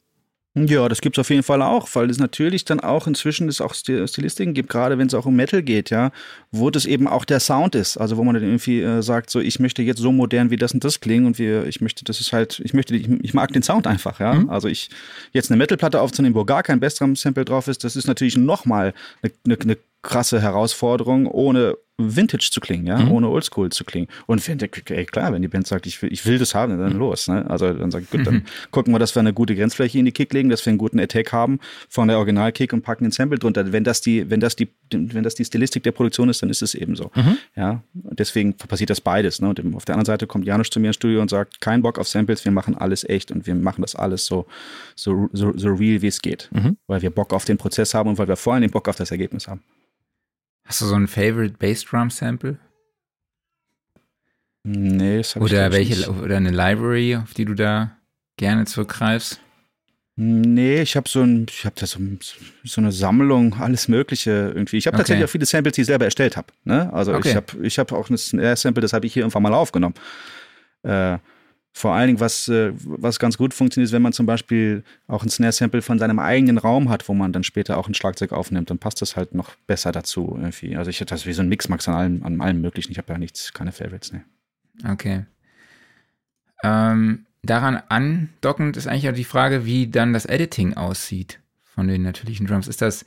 Ja, 0.66 0.90
das 0.90 1.02
gibt's 1.02 1.20
auf 1.20 1.30
jeden 1.30 1.44
Fall 1.44 1.62
auch, 1.62 1.88
weil 1.94 2.10
es 2.10 2.18
natürlich 2.18 2.66
dann 2.66 2.80
auch 2.80 3.06
inzwischen 3.06 3.48
es 3.48 3.62
auch 3.62 3.74
Stilistiken 3.74 4.54
gibt, 4.54 4.70
gerade 4.70 4.98
wenn 4.98 5.08
es 5.08 5.14
auch 5.14 5.26
um 5.26 5.36
Metal 5.36 5.62
geht, 5.62 5.90
ja, 5.90 6.12
wo 6.52 6.70
das 6.70 6.86
eben 6.86 7.08
auch 7.08 7.26
der 7.26 7.40
Sound 7.40 7.76
ist, 7.76 7.98
also 7.98 8.18
wo 8.18 8.24
man 8.24 8.34
dann 8.34 8.44
irgendwie 8.44 8.82
äh, 8.82 9.02
sagt, 9.02 9.30
so 9.30 9.40
ich 9.40 9.60
möchte 9.60 9.82
jetzt 9.84 10.00
so 10.00 10.12
modern 10.12 10.50
wie 10.50 10.58
das 10.58 10.74
und 10.74 10.84
das 10.84 11.00
klingen 11.00 11.26
und 11.28 11.38
wir, 11.38 11.68
ich 11.68 11.82
möchte, 11.82 12.04
das 12.06 12.20
ist 12.20 12.34
halt, 12.34 12.60
ich 12.64 12.74
möchte, 12.74 12.96
ich, 12.96 13.08
ich 13.22 13.34
mag 13.34 13.52
den 13.52 13.62
Sound 13.62 13.86
einfach, 13.88 14.20
ja, 14.20 14.34
mhm. 14.34 14.50
also 14.50 14.68
ich 14.68 14.90
jetzt 15.32 15.52
eine 15.52 15.58
Metalplatte 15.58 16.02
aufzunehmen, 16.02 16.36
wo 16.36 16.46
gar 16.46 16.64
kein 16.64 16.80
Bassdrum-Sample 16.80 17.46
drauf 17.46 17.68
ist, 17.68 17.84
das 17.84 17.96
ist 17.96 18.08
natürlich 18.08 18.38
nochmal 18.38 18.94
eine, 19.22 19.34
eine, 19.46 19.58
eine 19.62 19.78
krasse 20.08 20.42
Herausforderung, 20.42 21.28
ohne 21.28 21.76
Vintage 22.00 22.50
zu 22.52 22.60
klingen, 22.60 22.86
ja, 22.86 23.00
mhm. 23.00 23.12
ohne 23.12 23.30
Oldschool 23.30 23.72
zu 23.72 23.84
klingen. 23.84 24.08
Und 24.28 24.48
wenn, 24.48 24.60
ey, 24.60 25.06
klar, 25.06 25.34
wenn 25.34 25.42
die 25.42 25.48
Band 25.48 25.66
sagt, 25.66 25.88
ich 25.88 26.00
will, 26.00 26.14
ich 26.14 26.28
will 26.28 26.38
das 26.38 26.54
haben, 26.54 26.78
dann 26.78 26.94
mhm. 26.94 27.00
los, 27.00 27.28
ne? 27.28 27.50
Also 27.50 27.74
dann 27.74 27.90
sagt, 27.90 28.12
gut, 28.12 28.26
dann 28.26 28.36
mhm. 28.36 28.44
gucken 28.70 28.94
wir, 28.94 29.00
dass 29.00 29.16
wir 29.16 29.22
eine 29.22 29.34
gute 29.34 29.56
Grenzfläche 29.56 29.98
in 29.98 30.06
die 30.06 30.12
Kick 30.12 30.32
legen, 30.32 30.50
dass 30.50 30.64
wir 30.64 30.70
einen 30.70 30.78
guten 30.78 31.00
Attack 31.00 31.34
haben 31.34 31.60
von 31.90 32.08
der 32.08 32.18
Original-Kick 32.18 32.72
und 32.72 32.84
packen 32.84 33.06
den 33.06 33.12
Sample 33.12 33.40
drunter. 33.40 33.72
Wenn 33.72 33.84
das 33.84 34.02
die, 34.02 34.30
wenn 34.30 34.40
das 34.40 34.56
die, 34.56 34.70
wenn 34.92 35.24
das 35.24 35.34
die 35.34 35.46
Stilistik 35.46 35.82
der 35.84 35.92
Produktion 35.92 36.30
ist, 36.30 36.44
dann 36.44 36.52
ist 36.52 36.62
es 36.62 36.76
eben 36.76 36.96
so. 36.96 37.10
Mhm. 37.16 37.38
Ja, 37.56 37.82
deswegen 37.94 38.54
passiert 38.54 38.92
das 38.92 39.02
beides. 39.02 39.42
Ne? 39.42 39.50
Und 39.50 39.76
auf 39.76 39.86
der 39.86 39.96
anderen 39.96 40.06
Seite 40.06 40.28
kommt 40.28 40.46
Janusz 40.46 40.70
zu 40.70 40.80
mir 40.80 40.88
ins 40.88 40.98
Studio 40.98 41.20
und 41.20 41.32
sagt, 41.32 41.62
kein 41.62 41.82
Bock 41.82 41.98
auf 41.98 42.08
Samples, 42.08 42.46
wir 42.46 42.52
machen 42.52 42.78
alles 42.78 43.10
echt 43.10 43.32
und 43.32 43.48
wir 43.48 43.56
machen 43.56 43.82
das 43.82 43.96
alles 43.96 44.28
so, 44.28 44.46
so, 44.96 45.30
so, 45.34 45.52
so 45.58 45.70
real, 45.70 46.04
wie 46.04 46.08
es 46.08 46.22
geht. 46.22 46.50
Mhm. 46.54 46.78
Weil 46.86 47.02
wir 47.02 47.10
Bock 47.10 47.34
auf 47.34 47.46
den 47.46 47.58
Prozess 47.58 47.96
haben 47.96 48.08
und 48.08 48.20
weil 48.20 48.28
wir 48.28 48.36
vor 48.36 48.54
allem 48.54 48.70
Bock 48.70 48.88
auf 48.88 48.98
das 48.98 49.10
Ergebnis 49.10 49.48
haben. 49.48 49.62
Hast 50.68 50.82
du 50.82 50.86
so 50.86 50.96
ein 50.96 51.08
Favorite 51.08 51.56
Bass 51.58 51.86
Drum 51.86 52.10
Sample? 52.10 52.60
Nee, 54.64 55.18
das 55.18 55.38
Oder 55.38 55.72
welche 55.72 55.96
nicht. 55.96 56.10
oder 56.10 56.36
eine 56.36 56.52
Library, 56.52 57.16
auf 57.16 57.34
die 57.34 57.46
du 57.46 57.54
da 57.54 57.92
gerne 58.36 58.66
zurückgreifst? 58.66 59.40
Nee, 60.18 60.82
ich 60.82 60.98
habe 60.98 61.08
so 61.08 61.22
ein, 61.22 61.46
ich 61.50 61.64
habe 61.64 61.76
da 61.80 61.86
so, 61.86 62.00
so, 62.64 62.82
eine 62.82 62.92
Sammlung, 62.92 63.54
alles 63.54 63.88
Mögliche 63.88 64.52
irgendwie. 64.54 64.78
Ich 64.78 64.88
habe 64.88 64.96
okay. 64.96 65.04
tatsächlich 65.04 65.26
auch 65.26 65.30
viele 65.30 65.46
Samples, 65.46 65.76
die 65.76 65.82
ich 65.82 65.88
selber 65.88 66.06
erstellt 66.06 66.36
habe. 66.36 66.48
Ne? 66.66 66.92
Also 66.92 67.14
okay. 67.14 67.30
ich 67.30 67.36
habe 67.36 67.66
ich 67.66 67.80
hab 67.80 67.92
auch 67.94 68.10
ein 68.10 68.18
Sample, 68.18 68.82
das 68.82 68.92
habe 68.92 69.06
ich 69.06 69.14
hier 69.14 69.22
irgendwann 69.22 69.44
mal 69.44 69.54
aufgenommen. 69.54 69.96
Äh, 70.84 71.20
vor 71.78 71.94
allen 71.94 72.08
Dingen, 72.08 72.20
was, 72.20 72.48
äh, 72.48 72.74
was 72.84 73.20
ganz 73.20 73.38
gut 73.38 73.54
funktioniert, 73.54 73.90
ist, 73.90 73.94
wenn 73.94 74.02
man 74.02 74.12
zum 74.12 74.26
Beispiel 74.26 74.84
auch 75.08 75.24
ein 75.24 75.30
Snare-Sample 75.30 75.84
von 75.84 76.00
seinem 76.00 76.18
eigenen 76.18 76.58
Raum 76.58 76.90
hat, 76.90 77.08
wo 77.08 77.14
man 77.14 77.32
dann 77.32 77.44
später 77.44 77.78
auch 77.78 77.88
ein 77.88 77.94
Schlagzeug 77.94 78.32
aufnimmt, 78.32 78.72
dann 78.72 78.80
passt 78.80 79.02
das 79.02 79.16
halt 79.16 79.36
noch 79.36 79.56
besser 79.68 79.92
dazu 79.92 80.36
irgendwie. 80.40 80.76
Also 80.76 80.90
ich 80.90 81.00
hätte 81.00 81.14
das 81.14 81.28
wie 81.28 81.34
so 81.34 81.44
ein 81.44 81.50
Mixmax 81.50 81.88
an 81.88 81.94
allem, 81.94 82.24
an 82.24 82.42
allem 82.42 82.62
möglichen. 82.62 82.92
Ich 82.92 82.98
habe 82.98 83.14
ja 83.14 83.20
nichts, 83.20 83.54
keine 83.54 83.72
Favorites, 83.72 84.12
ne. 84.12 84.24
Okay. 84.90 85.26
Ähm, 86.64 87.26
daran 87.44 87.82
andockend 87.90 88.76
ist 88.76 88.88
eigentlich 88.88 89.10
auch 89.10 89.14
die 89.14 89.24
Frage, 89.24 89.66
wie 89.66 89.88
dann 89.88 90.14
das 90.14 90.26
Editing 90.26 90.74
aussieht 90.74 91.40
von 91.64 91.88
den 91.88 92.02
natürlichen 92.02 92.48
Drums. 92.48 92.68
Ist 92.68 92.82
das 92.82 93.06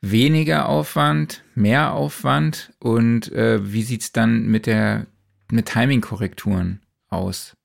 weniger 0.00 0.68
Aufwand, 0.68 1.42
mehr 1.56 1.92
Aufwand 1.92 2.72
und 2.78 3.32
äh, 3.32 3.72
wie 3.72 3.82
sieht 3.82 4.02
es 4.02 4.12
dann 4.12 4.46
mit 4.46 4.66
der 4.66 5.06
mit 5.50 5.66
Timing-Korrekturen 5.66 6.80
aus? 7.08 7.56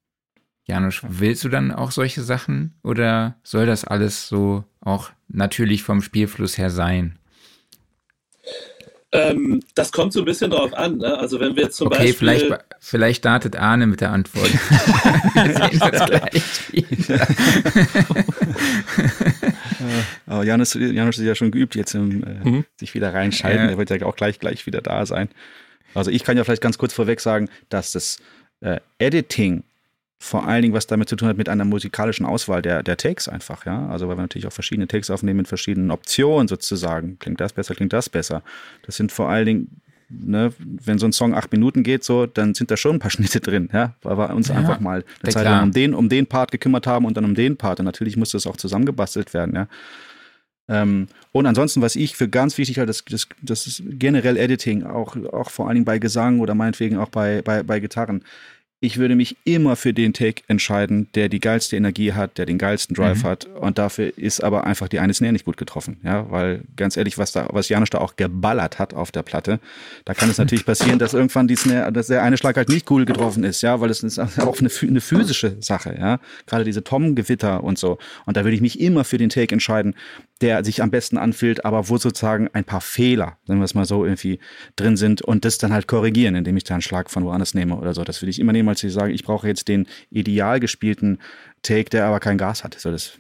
Janusz, 0.70 1.02
willst 1.08 1.44
du 1.44 1.50
dann 1.50 1.72
auch 1.72 1.90
solche 1.92 2.22
Sachen 2.22 2.76
oder 2.84 3.36
soll 3.44 3.66
das 3.66 3.86
alles 3.86 4.28
so 4.28 4.64
auch 4.82 5.10
natürlich 5.28 5.82
vom 5.82 6.02
Spielfluss 6.04 6.60
her 6.60 6.70
sein? 6.70 7.18
Ähm, 9.12 9.64
das 9.74 9.92
kommt 9.92 10.14
so 10.14 10.20
ein 10.20 10.26
bisschen 10.26 10.52
drauf 10.52 10.72
an. 10.76 11.00
Ne? 11.00 11.18
Also 11.18 11.40
wenn 11.40 11.56
wir 11.56 11.64
jetzt 11.64 11.78
zum 11.78 11.88
okay, 11.88 12.14
Beispiel... 12.14 12.14
Vielleicht, 12.14 12.66
vielleicht 12.80 13.18
startet 13.18 13.56
Arne 13.56 13.88
mit 13.88 14.02
der 14.02 14.12
Antwort. 14.12 14.54
wir 15.34 15.70
sehen 15.70 15.80
das 15.80 16.06
gleich 16.10 16.72
wieder. 16.72 17.28
Aber 20.28 20.44
Janusz, 20.44 20.76
Janusz 20.76 21.18
ist 21.18 21.26
ja 21.26 21.34
schon 21.34 21.50
geübt, 21.50 21.74
jetzt 21.74 21.96
im, 21.96 22.24
äh, 22.24 22.48
mhm. 22.48 22.66
sich 22.76 22.94
wieder 22.94 23.12
reinschalten. 23.12 23.66
Ja. 23.66 23.72
Er 23.72 23.80
wird 23.80 23.90
ja 23.90 24.06
auch 24.06 24.16
gleich, 24.16 24.38
gleich 24.38 24.68
wieder 24.68 24.82
da 24.82 25.04
sein. 25.08 25.30
Also 25.96 26.12
ich 26.12 26.24
kann 26.24 26.38
ja 26.38 26.44
vielleicht 26.44 26.62
ganz 26.62 26.78
kurz 26.78 26.94
vorweg 26.94 27.20
sagen, 27.20 27.50
dass 27.70 27.92
das 27.92 28.20
äh, 28.62 28.80
Editing 29.00 29.64
vor 30.22 30.46
allen 30.46 30.62
Dingen, 30.62 30.74
was 30.74 30.86
damit 30.86 31.08
zu 31.08 31.16
tun 31.16 31.30
hat, 31.30 31.38
mit 31.38 31.48
einer 31.48 31.64
musikalischen 31.64 32.26
Auswahl 32.26 32.62
der, 32.62 32.84
der 32.84 32.98
Takes 32.98 33.30
einfach, 33.30 33.66
ja. 33.66 33.88
Also 33.88 34.10
weil 34.10 34.18
wir 34.18 34.22
natürlich 34.22 34.48
auch 34.48 34.54
verschiedene 34.54 34.86
Takes 34.86 35.10
aufnehmen 35.10 35.38
mit 35.38 35.48
verschiedenen 35.48 35.92
Optionen 35.92 36.50
sozusagen. 36.50 37.18
Klingt 37.20 37.40
das 37.40 37.54
besser, 37.54 37.74
klingt 37.74 37.94
das 37.94 38.10
besser. 38.10 38.44
Das 38.86 38.98
sind 38.98 39.14
vor 39.14 39.30
allen 39.30 39.46
Dingen, 39.46 39.82
ne, 40.10 40.52
wenn 40.60 41.00
so 41.00 41.06
ein 41.06 41.14
Song 41.14 41.34
acht 41.34 41.54
Minuten 41.54 41.84
geht, 41.84 42.04
so, 42.04 42.26
dann 42.26 42.54
sind 42.54 42.70
da 42.70 42.76
schon 42.76 42.98
ein 42.98 43.00
paar 43.00 43.12
Schnitte 43.12 43.40
drin, 43.40 43.70
ja. 43.72 43.96
Weil 44.02 44.18
wir 44.18 44.36
uns 44.36 44.50
ja, 44.50 44.56
einfach 44.56 44.82
mal 44.82 45.06
eine 45.24 45.32
Zeit 45.32 45.46
lang 45.46 45.64
um 45.64 45.72
den, 45.72 45.94
um 45.94 46.10
den 46.10 46.28
Part 46.28 46.52
gekümmert 46.52 46.86
haben 46.86 47.06
und 47.06 47.16
dann 47.16 47.24
um 47.24 47.34
den 47.34 47.56
Part. 47.56 47.80
Und 47.80 47.86
natürlich 47.86 48.18
muss 48.18 48.32
das 48.32 48.46
auch 48.46 48.58
zusammengebastelt 48.58 49.34
werden, 49.34 49.56
ja. 49.56 49.68
Ähm, 50.68 51.08
und 51.32 51.46
ansonsten, 51.46 51.82
was 51.82 51.96
ich 51.96 52.16
für 52.16 52.28
ganz 52.28 52.58
wichtig 52.58 52.78
halte, 52.78 52.88
das, 52.88 53.06
das, 53.06 53.28
das 53.42 53.68
ist 53.68 53.84
generell 53.86 54.38
Editing, 54.38 54.84
auch, 54.84 55.16
auch 55.32 55.50
vor 55.50 55.68
allen 55.68 55.76
Dingen 55.76 55.86
bei 55.86 55.98
Gesang 55.98 56.42
oder 56.42 56.56
meinetwegen 56.56 56.98
auch 56.98 57.10
bei, 57.10 57.42
bei, 57.42 57.64
bei 57.64 57.80
Gitarren 57.80 58.24
ich 58.82 58.98
würde 58.98 59.16
mich 59.16 59.36
immer 59.44 59.76
für 59.76 59.94
den 59.94 60.14
Take 60.14 60.44
entscheiden, 60.48 61.10
der 61.14 61.28
die 61.28 61.42
geilste 61.42 61.76
Energie 61.76 62.14
hat, 62.14 62.38
der 62.38 62.46
den 62.46 62.58
geilsten 62.58 62.96
Drive 62.96 63.24
mhm. 63.24 63.28
hat. 63.28 63.46
Und 63.46 63.78
dafür 63.78 64.18
ist 64.18 64.42
aber 64.42 64.64
einfach 64.66 64.88
die 64.88 65.00
eine 65.00 65.14
Snare 65.14 65.34
nicht 65.34 65.44
gut 65.44 65.58
getroffen. 65.58 65.98
Ja, 66.04 66.32
weil 66.32 66.64
ganz 66.78 66.96
ehrlich, 66.96 67.18
was 67.18 67.34
da, 67.34 67.50
was 67.52 67.68
Janusz 67.68 67.90
da 67.90 67.98
auch 67.98 68.16
geballert 68.16 68.80
hat 68.80 68.94
auf 68.94 69.12
der 69.12 69.24
Platte, 69.24 69.60
da 70.06 70.14
kann 70.14 70.30
es 70.30 70.38
natürlich 70.40 70.66
passieren, 70.66 70.98
dass 70.98 71.14
irgendwann 71.14 71.50
die 71.50 71.58
Snare, 71.58 71.92
dass 71.92 72.08
der 72.08 72.24
eine 72.24 72.38
Schlag 72.38 72.56
halt 72.56 72.70
nicht 72.70 72.90
cool 72.90 73.04
getroffen 73.04 73.44
ist. 73.44 73.62
Ja, 73.62 73.82
weil 73.82 73.90
es 73.90 74.02
ist 74.02 74.18
auch 74.40 74.60
eine, 74.60 74.70
eine 74.82 75.02
physische 75.02 75.58
Sache. 75.60 75.98
Ja, 76.00 76.20
gerade 76.46 76.64
diese 76.64 76.84
Tom-Gewitter 76.84 77.64
und 77.64 77.78
so. 77.78 77.98
Und 78.26 78.38
da 78.38 78.46
würde 78.46 78.56
ich 78.56 78.62
mich 78.62 78.80
immer 78.80 79.04
für 79.04 79.18
den 79.18 79.30
Take 79.30 79.54
entscheiden, 79.54 79.94
der 80.42 80.64
sich 80.64 80.82
am 80.82 80.92
besten 80.92 81.18
anfühlt, 81.18 81.66
aber 81.66 81.90
wo 81.90 81.98
sozusagen 81.98 82.50
ein 82.54 82.64
paar 82.64 82.82
Fehler, 82.82 83.38
sagen 83.46 83.60
wir 83.60 83.66
es 83.66 83.76
mal 83.76 83.86
so, 83.86 84.06
irgendwie 84.06 84.40
drin 84.76 84.96
sind 84.96 85.22
und 85.22 85.44
das 85.46 85.58
dann 85.58 85.74
halt 85.74 85.88
korrigieren, 85.88 86.36
indem 86.36 86.56
ich 86.58 86.64
da 86.64 86.76
einen 86.76 86.82
Schlag 86.82 87.10
von 87.10 87.26
woanders 87.26 87.54
nehme 87.54 87.76
oder 87.76 87.94
so. 87.94 88.04
Das 88.04 88.22
würde 88.22 88.30
ich 88.30 88.40
immer 88.40 88.54
nehmen, 88.54 88.70
als 88.70 88.84
ich 88.84 88.94
sage, 88.94 89.12
ich 89.12 89.24
brauche 89.24 89.48
jetzt 89.48 89.68
den 89.68 89.88
ideal 90.10 90.60
gespielten 90.60 91.20
Take, 91.62 91.90
der 91.90 92.06
aber 92.06 92.20
kein 92.20 92.38
Gas 92.38 92.64
hat. 92.64 92.80
So, 92.80 92.92
das, 92.92 93.20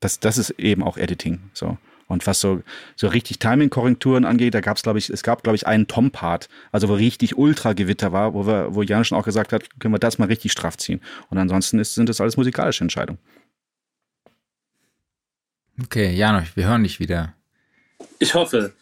das, 0.00 0.20
das 0.20 0.38
ist 0.38 0.50
eben 0.50 0.82
auch 0.82 0.96
Editing. 0.96 1.40
So. 1.54 1.76
Und 2.12 2.26
was 2.26 2.40
so, 2.40 2.62
so 2.94 3.08
richtig 3.08 3.38
Timing-Korrekturen 3.38 4.24
angeht, 4.24 4.54
da 4.54 4.60
gab 4.60 4.76
es, 4.76 4.82
glaube 4.82 4.98
ich, 4.98 5.08
es 5.08 5.22
gab, 5.22 5.42
glaube 5.42 5.56
ich, 5.56 5.66
einen 5.66 5.86
Tom-Part, 5.88 6.48
also 6.70 6.88
wo 6.88 6.94
richtig 6.94 7.38
Ultra-Gewitter 7.38 8.12
war, 8.12 8.34
wo 8.34 8.46
wir, 8.46 8.74
wo 8.74 8.82
Jan 8.82 9.04
schon 9.04 9.16
auch 9.16 9.24
gesagt 9.24 9.52
hat, 9.52 9.80
können 9.80 9.94
wir 9.94 9.98
das 9.98 10.18
mal 10.18 10.26
richtig 10.26 10.52
straff 10.52 10.76
ziehen. 10.76 11.00
Und 11.30 11.38
ansonsten 11.38 11.78
ist, 11.78 11.94
sind 11.94 12.08
das 12.08 12.20
alles 12.20 12.36
musikalische 12.36 12.84
Entscheidungen. 12.84 13.18
Okay, 15.84 16.14
Janosch, 16.14 16.54
wir 16.56 16.66
hören 16.66 16.82
dich 16.82 17.00
wieder. 17.00 17.34
Ich 18.18 18.34
hoffe. 18.34 18.72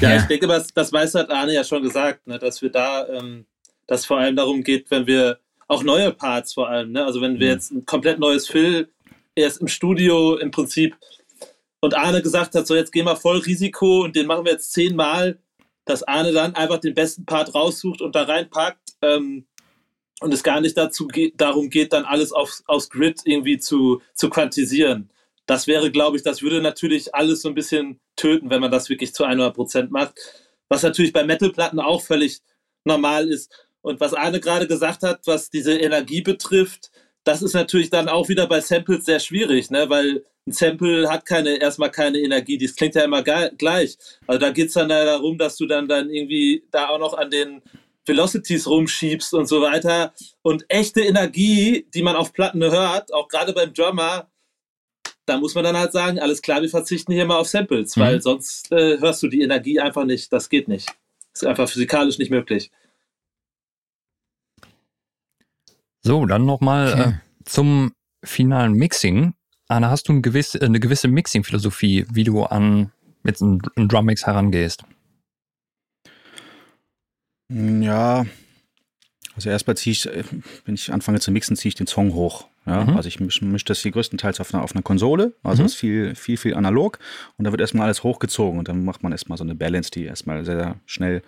Ja, 0.00 0.10
ja. 0.10 0.16
ich 0.16 0.24
denke, 0.24 0.46
das, 0.46 0.72
das 0.72 0.92
weiß 0.92 1.14
hat 1.14 1.30
Arne 1.30 1.54
ja 1.54 1.64
schon 1.64 1.82
gesagt, 1.82 2.26
ne, 2.26 2.38
dass 2.38 2.62
wir 2.62 2.70
da, 2.70 3.06
ähm, 3.08 3.46
dass 3.86 4.06
vor 4.06 4.18
allem 4.18 4.36
darum 4.36 4.62
geht, 4.62 4.90
wenn 4.90 5.06
wir 5.06 5.38
auch 5.68 5.82
neue 5.82 6.12
Parts 6.12 6.54
vor 6.54 6.68
allem, 6.68 6.92
ne, 6.92 7.04
also 7.04 7.20
wenn 7.20 7.38
wir 7.38 7.46
mhm. 7.48 7.52
jetzt 7.52 7.70
ein 7.72 7.86
komplett 7.86 8.18
neues 8.18 8.48
Fill 8.48 8.88
erst 9.34 9.60
im 9.60 9.68
Studio 9.68 10.36
im 10.36 10.50
Prinzip 10.50 10.96
und 11.80 11.94
Arne 11.94 12.22
gesagt 12.22 12.54
hat, 12.54 12.66
so 12.66 12.74
jetzt 12.74 12.92
gehen 12.92 13.06
wir 13.06 13.16
voll 13.16 13.38
Risiko 13.38 14.04
und 14.04 14.16
den 14.16 14.26
machen 14.26 14.44
wir 14.44 14.52
jetzt 14.52 14.72
zehnmal, 14.72 15.38
dass 15.84 16.02
Arne 16.02 16.32
dann 16.32 16.54
einfach 16.54 16.78
den 16.78 16.94
besten 16.94 17.24
Part 17.24 17.54
raussucht 17.54 18.00
und 18.00 18.14
da 18.14 18.24
reinpackt 18.24 18.94
ähm, 19.02 19.46
und 20.20 20.34
es 20.34 20.42
gar 20.42 20.60
nicht 20.60 20.76
dazu 20.76 21.06
geht, 21.06 21.40
darum 21.40 21.70
geht, 21.70 21.92
dann 21.92 22.04
alles 22.04 22.32
auf, 22.32 22.62
aufs 22.66 22.90
Grid 22.90 23.20
irgendwie 23.24 23.58
zu, 23.58 24.02
zu 24.14 24.28
quantisieren. 24.30 25.10
Das 25.50 25.66
wäre, 25.66 25.90
glaube 25.90 26.16
ich, 26.16 26.22
das 26.22 26.42
würde 26.42 26.62
natürlich 26.62 27.12
alles 27.12 27.42
so 27.42 27.48
ein 27.48 27.56
bisschen 27.56 27.98
töten, 28.14 28.50
wenn 28.50 28.60
man 28.60 28.70
das 28.70 28.88
wirklich 28.88 29.12
zu 29.12 29.24
100 29.24 29.52
Prozent 29.52 29.90
macht. 29.90 30.14
Was 30.68 30.84
natürlich 30.84 31.12
bei 31.12 31.24
Metalplatten 31.24 31.80
auch 31.80 32.02
völlig 32.02 32.38
normal 32.84 33.28
ist. 33.28 33.50
Und 33.80 33.98
was 33.98 34.14
Arne 34.14 34.38
gerade 34.38 34.68
gesagt 34.68 35.02
hat, 35.02 35.26
was 35.26 35.50
diese 35.50 35.76
Energie 35.76 36.20
betrifft, 36.20 36.92
das 37.24 37.42
ist 37.42 37.54
natürlich 37.54 37.90
dann 37.90 38.08
auch 38.08 38.28
wieder 38.28 38.46
bei 38.46 38.60
Samples 38.60 39.04
sehr 39.04 39.18
schwierig, 39.18 39.72
ne? 39.72 39.90
weil 39.90 40.24
ein 40.46 40.52
Sample 40.52 41.10
hat 41.10 41.26
keine, 41.26 41.60
erstmal 41.60 41.90
keine 41.90 42.18
Energie, 42.18 42.56
das 42.56 42.76
klingt 42.76 42.94
ja 42.94 43.02
immer 43.02 43.24
gleich. 43.24 43.98
Also 44.28 44.38
da 44.38 44.50
geht 44.50 44.68
es 44.68 44.74
dann 44.74 44.88
darum, 44.88 45.36
dass 45.36 45.56
du 45.56 45.66
dann, 45.66 45.88
dann 45.88 46.10
irgendwie 46.10 46.62
da 46.70 46.90
auch 46.90 47.00
noch 47.00 47.14
an 47.14 47.28
den 47.28 47.60
Velocities 48.06 48.68
rumschiebst 48.68 49.34
und 49.34 49.46
so 49.46 49.60
weiter. 49.62 50.12
Und 50.42 50.64
echte 50.68 51.00
Energie, 51.00 51.88
die 51.92 52.02
man 52.02 52.14
auf 52.14 52.32
Platten 52.32 52.62
hört, 52.62 53.12
auch 53.12 53.26
gerade 53.26 53.52
beim 53.52 53.74
Drummer, 53.74 54.29
da 55.26 55.38
muss 55.38 55.54
man 55.54 55.64
dann 55.64 55.76
halt 55.76 55.92
sagen, 55.92 56.18
alles 56.18 56.42
klar, 56.42 56.62
wir 56.62 56.68
verzichten 56.68 57.12
hier 57.12 57.24
mal 57.24 57.38
auf 57.38 57.48
Samples, 57.48 57.96
mhm. 57.96 58.00
weil 58.00 58.22
sonst 58.22 58.72
äh, 58.72 58.98
hörst 58.98 59.22
du 59.22 59.28
die 59.28 59.42
Energie 59.42 59.80
einfach 59.80 60.04
nicht. 60.04 60.32
Das 60.32 60.48
geht 60.48 60.68
nicht. 60.68 60.88
Ist 61.32 61.46
einfach 61.46 61.68
physikalisch 61.68 62.18
nicht 62.18 62.30
möglich. 62.30 62.70
So, 66.02 66.24
dann 66.26 66.46
nochmal 66.46 66.92
okay. 66.92 67.10
äh, 67.10 67.44
zum 67.44 67.92
finalen 68.24 68.72
Mixing. 68.72 69.34
Anna, 69.68 69.90
hast 69.90 70.08
du 70.08 70.14
ein 70.14 70.22
gewiss, 70.22 70.54
äh, 70.54 70.64
eine 70.64 70.80
gewisse 70.80 71.08
Mixing-Philosophie, 71.08 72.06
wie 72.10 72.24
du 72.24 72.42
an 72.44 72.90
jetzt 73.24 73.42
einen, 73.42 73.60
Drummix 73.76 74.26
herangehst? 74.26 74.84
Ja, 77.48 78.24
also 79.34 79.50
erstmal 79.50 79.76
ziehe 79.76 79.92
ich, 79.92 80.06
äh, 80.06 80.24
wenn 80.64 80.74
ich 80.74 80.92
anfange 80.92 81.20
zu 81.20 81.30
mixen, 81.30 81.56
ziehe 81.56 81.70
ich 81.70 81.74
den 81.74 81.86
Song 81.86 82.14
hoch. 82.14 82.49
Ja, 82.66 82.84
mhm. 82.84 82.96
Also 82.96 83.08
ich 83.08 83.20
mische 83.20 83.44
misch 83.44 83.64
das 83.64 83.80
hier 83.80 83.90
größtenteils 83.90 84.40
auf 84.40 84.52
einer, 84.52 84.62
auf 84.62 84.74
einer 84.74 84.82
Konsole, 84.82 85.32
also 85.42 85.62
mhm. 85.62 85.66
ist 85.66 85.74
viel, 85.74 86.14
viel, 86.14 86.36
viel 86.36 86.54
analog 86.54 86.98
und 87.36 87.44
da 87.44 87.52
wird 87.52 87.60
erstmal 87.60 87.86
alles 87.86 88.02
hochgezogen 88.02 88.58
und 88.58 88.68
dann 88.68 88.84
macht 88.84 89.02
man 89.02 89.12
erstmal 89.12 89.38
so 89.38 89.44
eine 89.44 89.54
Balance, 89.54 89.90
die 89.90 90.04
erstmal 90.04 90.44
sehr, 90.44 90.56
sehr 90.56 90.76
schnell 90.86 91.22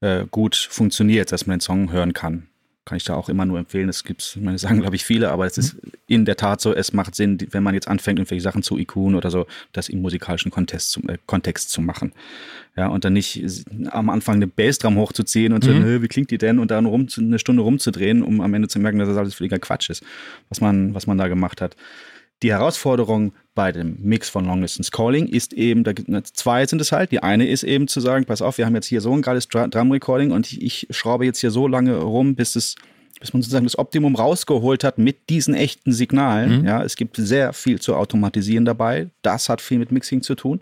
äh, 0.00 0.24
gut 0.30 0.56
funktioniert, 0.56 1.32
dass 1.32 1.46
man 1.46 1.58
den 1.58 1.60
Song 1.60 1.92
hören 1.92 2.12
kann 2.12 2.47
kann 2.88 2.96
ich 2.96 3.04
da 3.04 3.14
auch 3.14 3.28
immer 3.28 3.44
nur 3.44 3.58
empfehlen. 3.58 3.88
Es 3.88 4.02
gibt, 4.02 4.38
meine, 4.40 4.58
sagen 4.58 4.80
glaube 4.80 4.96
ich 4.96 5.04
viele, 5.04 5.30
aber 5.30 5.44
es 5.44 5.58
ist 5.58 5.76
in 6.06 6.24
der 6.24 6.36
Tat 6.36 6.60
so, 6.62 6.74
es 6.74 6.94
macht 6.94 7.14
Sinn, 7.14 7.38
wenn 7.50 7.62
man 7.62 7.74
jetzt 7.74 7.86
anfängt, 7.86 8.18
irgendwelche 8.18 8.42
Sachen 8.42 8.62
zu 8.62 8.78
IQen 8.78 9.14
oder 9.14 9.30
so, 9.30 9.46
das 9.72 9.90
im 9.90 10.00
musikalischen 10.00 10.50
Kontext 10.50 10.90
zu, 10.90 11.02
äh, 11.02 11.18
Kontext 11.26 11.68
zu 11.70 11.82
machen. 11.82 12.12
Ja, 12.76 12.88
und 12.88 13.04
dann 13.04 13.12
nicht 13.12 13.44
am 13.90 14.08
Anfang 14.08 14.36
eine 14.36 14.46
Bassdrum 14.46 14.96
hochzuziehen 14.96 15.52
und 15.52 15.66
mhm. 15.66 15.82
so, 15.82 16.02
wie 16.02 16.08
klingt 16.08 16.30
die 16.30 16.38
denn? 16.38 16.58
Und 16.58 16.70
dann 16.70 16.86
rum, 16.86 17.08
eine 17.18 17.38
Stunde 17.38 17.62
rumzudrehen, 17.62 18.22
um 18.22 18.40
am 18.40 18.54
Ende 18.54 18.68
zu 18.68 18.78
merken, 18.78 18.98
dass 18.98 19.08
das 19.08 19.18
alles 19.18 19.34
völliger 19.34 19.58
Quatsch 19.58 19.90
ist, 19.90 20.02
was 20.48 20.60
man, 20.60 20.94
was 20.94 21.06
man 21.06 21.18
da 21.18 21.28
gemacht 21.28 21.60
hat. 21.60 21.76
Die 22.42 22.52
Herausforderung 22.52 23.32
bei 23.54 23.72
dem 23.72 23.96
Mix 24.00 24.28
von 24.28 24.44
Long 24.44 24.60
Distance 24.60 24.92
Calling 24.92 25.26
ist 25.26 25.52
eben, 25.52 25.82
da 25.82 25.92
gibt 25.92 26.08
es 26.08 26.32
zwei 26.32 26.64
sind 26.66 26.80
es 26.80 26.92
halt. 26.92 27.10
Die 27.10 27.22
eine 27.22 27.48
ist 27.48 27.64
eben 27.64 27.88
zu 27.88 28.00
sagen, 28.00 28.24
pass 28.24 28.42
auf, 28.42 28.58
wir 28.58 28.66
haben 28.66 28.76
jetzt 28.76 28.86
hier 28.86 29.00
so 29.00 29.12
ein 29.12 29.22
geiles 29.22 29.48
Drum 29.48 29.90
Recording 29.90 30.30
und 30.30 30.46
ich, 30.52 30.62
ich 30.62 30.86
schraube 30.90 31.24
jetzt 31.24 31.40
hier 31.40 31.50
so 31.50 31.66
lange 31.66 31.96
rum, 31.96 32.36
bis 32.36 32.54
es 32.54 32.76
bis 33.20 33.32
man 33.32 33.42
sozusagen 33.42 33.66
das 33.66 33.78
Optimum 33.78 34.14
rausgeholt 34.14 34.84
hat 34.84 34.98
mit 34.98 35.28
diesen 35.28 35.54
echten 35.54 35.92
Signalen. 35.92 36.60
Mhm. 36.60 36.66
Ja, 36.66 36.82
es 36.84 36.96
gibt 36.96 37.16
sehr 37.16 37.52
viel 37.52 37.80
zu 37.80 37.96
automatisieren 37.96 38.64
dabei. 38.64 39.08
Das 39.22 39.48
hat 39.48 39.60
viel 39.60 39.78
mit 39.78 39.90
Mixing 39.90 40.22
zu 40.22 40.34
tun. 40.34 40.60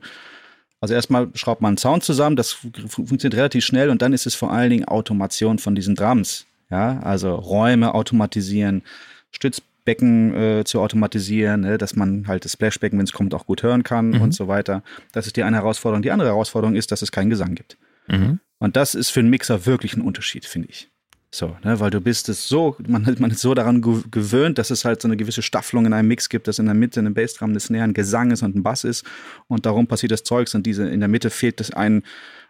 Also 0.81 0.95
erstmal 0.95 1.29
schraubt 1.35 1.63
man 1.63 1.71
einen 1.71 1.79
Sound 1.79 2.05
zusammen, 2.05 2.37
das 2.37 2.53
funktioniert 2.53 3.35
relativ 3.35 3.65
schnell 3.65 3.91
und 3.91 4.03
dann 4.03 4.13
ist 4.13 4.27
es 4.27 4.35
vor 4.35 4.53
allen 4.53 4.71
Dingen 4.71 4.85
Automation 4.85 5.59
von 5.59 5.75
diesen 5.75 5.95
Drums. 5.95 6.47
Ja, 6.71 6.99
also 7.01 7.35
Räume 7.35 7.95
automatisieren, 7.95 8.83
Stütz 9.31 9.63
Becken 9.87 10.35
äh, 10.35 10.65
zu 10.65 10.81
automatisieren, 10.81 11.63
ne, 11.63 11.79
dass 11.79 11.97
man 11.97 12.27
halt 12.29 12.45
das 12.45 12.53
Splashbecken, 12.53 12.99
wenn 12.99 13.07
es 13.07 13.13
kommt, 13.13 13.33
auch 13.33 13.47
gut 13.47 13.63
hören 13.63 13.83
kann 13.83 14.11
mhm. 14.11 14.21
und 14.21 14.35
so 14.35 14.49
weiter. 14.49 14.83
Das 15.13 15.27
ist 15.27 15.37
die 15.37 15.43
eine 15.43 15.57
Herausforderung. 15.57 16.03
Die 16.03 16.11
andere 16.11 16.29
Herausforderung 16.29 16.77
ist, 16.77 16.93
dass 16.93 17.01
es 17.01 17.11
keinen 17.11 17.31
Gesang 17.31 17.55
gibt. 17.55 17.79
Mhm. 18.09 18.41
Und 18.59 18.77
das 18.77 18.95
ist 18.95 19.11
für 19.11 19.21
einen 19.21 19.31
Mixer 19.31 19.65
wirklich 19.65 19.97
ein 19.97 20.03
Unterschied, 20.03 20.45
finde 20.45 20.69
ich. 20.69 20.91
So, 21.31 21.57
ne, 21.65 21.81
weil 21.81 21.91
du 21.91 22.01
bist 22.01 22.29
es 22.29 22.49
so, 22.49 22.77
man, 22.87 23.17
man 23.19 23.31
ist 23.31 23.41
so 23.41 23.55
daran 23.55 23.83
gewöhnt, 23.83 24.59
dass 24.59 24.71
es 24.71 24.85
halt 24.85 25.03
so 25.03 25.09
eine 25.09 25.17
gewisse 25.17 25.43
Staffelung 25.43 25.85
in 25.85 25.93
einem 25.93 26.09
Mix 26.09 26.29
gibt, 26.29 26.49
dass 26.49 26.59
in 26.59 26.67
der 26.67 26.75
Mitte 26.75 27.01
ein 27.01 27.15
Bassdrum, 27.15 27.51
eine 27.51 27.61
Snare, 27.61 27.85
ein 27.85 27.95
Gesang 27.95 28.31
ist 28.31 28.43
und 28.43 28.57
ein 28.57 28.63
Bass 28.63 28.85
ist 28.85 29.05
und 29.47 29.67
darum 29.67 29.87
passiert 29.87 30.13
das 30.13 30.23
Zeugs 30.23 30.55
und 30.55 30.65
diese, 30.65 30.89
in 30.89 31.01
der 31.01 31.09
Mitte 31.09 31.31
fehlt 31.31 31.61
das 31.61 31.73
ein, 31.73 32.05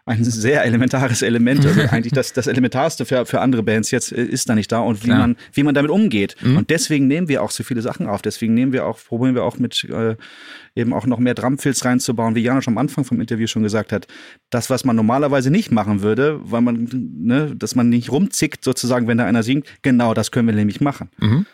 ein 0.07 0.23
sehr 0.23 0.63
elementares 0.63 1.21
Element. 1.21 1.65
Also 1.65 1.81
eigentlich 1.91 2.13
das, 2.13 2.33
das 2.33 2.47
Elementarste 2.47 3.05
für, 3.05 3.25
für 3.25 3.41
andere 3.41 3.61
Bands 3.63 3.91
jetzt 3.91 4.11
äh, 4.11 4.23
ist 4.23 4.49
da 4.49 4.55
nicht 4.55 4.71
da 4.71 4.79
und 4.79 5.03
wie 5.05 5.09
man, 5.09 5.35
wie 5.53 5.63
man 5.63 5.75
damit 5.75 5.91
umgeht. 5.91 6.35
Mhm. 6.41 6.57
Und 6.57 6.69
deswegen 6.69 7.07
nehmen 7.07 7.27
wir 7.27 7.43
auch 7.43 7.51
so 7.51 7.63
viele 7.63 7.81
Sachen 7.81 8.07
auf. 8.07 8.21
Deswegen 8.21 8.53
nehmen 8.53 8.71
wir 8.71 8.85
auch, 8.85 8.99
probieren 8.99 9.35
wir 9.35 9.43
auch 9.43 9.57
mit 9.57 9.83
äh, 9.83 10.15
eben 10.75 10.93
auch 10.93 11.05
noch 11.05 11.19
mehr 11.19 11.33
Drumfills 11.33 11.83
reinzubauen, 11.83 12.35
wie 12.35 12.41
Janosch 12.41 12.67
am 12.67 12.77
Anfang 12.77 13.03
vom 13.03 13.19
Interview 13.19 13.47
schon 13.47 13.63
gesagt 13.63 13.91
hat. 13.91 14.07
Das, 14.49 14.69
was 14.69 14.85
man 14.85 14.95
normalerweise 14.95 15.51
nicht 15.51 15.71
machen 15.71 16.01
würde, 16.01 16.39
weil 16.43 16.61
man, 16.61 16.87
ne, 16.91 17.53
dass 17.55 17.75
man 17.75 17.89
nicht 17.89 18.11
rumzickt 18.11 18.63
sozusagen, 18.63 19.07
wenn 19.07 19.17
da 19.17 19.25
einer 19.25 19.43
singt, 19.43 19.67
genau 19.81 20.13
das 20.13 20.31
können 20.31 20.47
wir 20.47 20.55
nämlich 20.55 20.79
machen. 20.79 21.09
Mhm. 21.17 21.45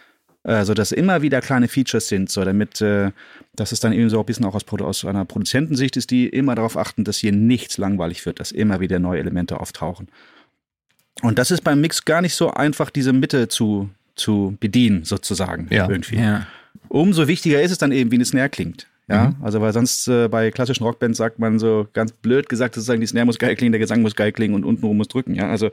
Also, 0.43 0.73
dass 0.73 0.91
immer 0.91 1.21
wieder 1.21 1.39
kleine 1.39 1.69
Features 1.69 2.09
sind, 2.09 2.29
so 2.29 2.43
damit, 2.43 2.81
äh, 2.81 3.11
dass 3.55 3.71
es 3.71 3.79
dann 3.79 3.93
eben 3.93 4.09
so 4.09 4.19
ein 4.19 4.25
bisschen 4.25 4.45
auch 4.45 4.55
aus, 4.55 4.65
aus 4.67 5.05
einer 5.05 5.23
Produzentensicht 5.23 5.95
ist, 5.95 6.11
die 6.11 6.27
immer 6.27 6.53
darauf 6.55 6.75
achten, 6.75 7.05
dass 7.05 7.17
hier 7.17 7.31
nichts 7.31 7.77
langweilig 7.77 8.25
wird, 8.25 8.41
dass 8.41 8.51
immer 8.51 8.81
wieder 8.81 8.99
neue 8.99 9.19
Elemente 9.19 9.59
auftauchen. 9.59 10.09
Und 11.21 11.39
das 11.39 11.51
ist 11.51 11.63
beim 11.63 11.79
Mix 11.79 12.03
gar 12.03 12.21
nicht 12.21 12.35
so 12.35 12.51
einfach, 12.51 12.89
diese 12.89 13.13
Mitte 13.13 13.47
zu, 13.47 13.89
zu 14.15 14.57
bedienen, 14.59 15.05
sozusagen. 15.05 15.67
Ja. 15.69 15.89
Irgendwie. 15.89 16.17
Ja. 16.17 16.47
Umso 16.89 17.27
wichtiger 17.27 17.61
ist 17.61 17.71
es 17.71 17.77
dann 17.77 17.93
eben, 17.93 18.11
wie 18.11 18.15
eine 18.15 18.25
Snare 18.25 18.49
klingt. 18.49 18.87
Ja, 19.09 19.29
mhm. 19.29 19.43
also 19.43 19.59
weil 19.59 19.73
sonst 19.73 20.07
äh, 20.07 20.29
bei 20.29 20.49
klassischen 20.49 20.85
Rockbands 20.85 21.17
sagt 21.17 21.37
man 21.37 21.59
so 21.59 21.87
ganz 21.91 22.13
blöd 22.13 22.47
gesagt, 22.47 22.75
sozusagen 22.75 23.01
die 23.01 23.07
Snare 23.07 23.25
muss 23.25 23.37
geil 23.37 23.55
klingen, 23.55 23.73
der 23.73 23.79
Gesang 23.79 24.01
muss 24.01 24.15
geil 24.15 24.31
klingen 24.31 24.55
und 24.55 24.63
untenrum 24.63 24.95
muss 24.95 25.09
drücken, 25.09 25.35
ja. 25.35 25.49
Also 25.49 25.69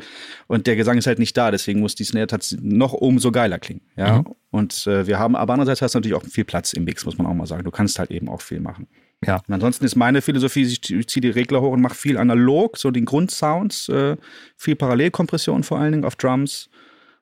und 0.48 0.66
der 0.66 0.74
Gesang 0.74 0.98
ist 0.98 1.06
halt 1.06 1.20
nicht 1.20 1.36
da, 1.36 1.52
deswegen 1.52 1.78
muss 1.78 1.94
die 1.94 2.04
Snare 2.04 2.26
tatsächlich 2.26 2.68
noch 2.68 2.92
umso 2.92 3.30
geiler 3.30 3.60
klingen, 3.60 3.82
ja. 3.96 4.18
Mhm. 4.18 4.34
Und 4.50 4.86
äh, 4.88 5.06
wir 5.06 5.18
haben, 5.20 5.36
aber 5.36 5.52
andererseits 5.52 5.80
hast 5.80 5.94
du 5.94 5.98
natürlich 5.98 6.16
auch 6.16 6.24
viel 6.24 6.44
Platz 6.44 6.72
im 6.72 6.84
Mix, 6.84 7.04
muss 7.04 7.18
man 7.18 7.26
auch 7.28 7.34
mal 7.34 7.46
sagen. 7.46 7.62
Du 7.62 7.70
kannst 7.70 8.00
halt 8.00 8.10
eben 8.10 8.28
auch 8.28 8.40
viel 8.40 8.58
machen. 8.58 8.88
Ja. 9.24 9.42
Und 9.46 9.54
ansonsten 9.54 9.84
ist 9.84 9.96
meine 9.96 10.22
Philosophie, 10.22 10.62
ich 10.62 10.82
ziehe 10.82 11.20
die 11.20 11.30
Regler 11.30 11.60
hoch 11.60 11.72
und 11.72 11.80
mache 11.80 11.94
viel 11.94 12.18
analog, 12.18 12.78
so 12.78 12.90
den 12.90 13.04
Grundsounds, 13.04 13.88
äh, 13.90 14.16
viel 14.56 14.76
Parallelkompression 14.76 15.62
vor 15.62 15.78
allen 15.78 15.92
Dingen 15.92 16.04
auf 16.04 16.16
Drums, 16.16 16.68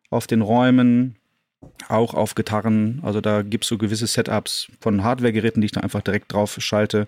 auf 0.08 0.26
den 0.26 0.40
Räumen, 0.40 1.17
auch 1.88 2.14
auf 2.14 2.34
Gitarren. 2.34 3.00
Also 3.02 3.20
da 3.20 3.42
gibt 3.42 3.64
es 3.64 3.68
so 3.68 3.78
gewisse 3.78 4.06
Setups 4.06 4.68
von 4.80 5.02
Hardware-Geräten, 5.02 5.60
die 5.60 5.66
ich 5.66 5.72
da 5.72 5.80
einfach 5.80 6.02
direkt 6.02 6.32
drauf 6.32 6.56
schalte. 6.58 7.06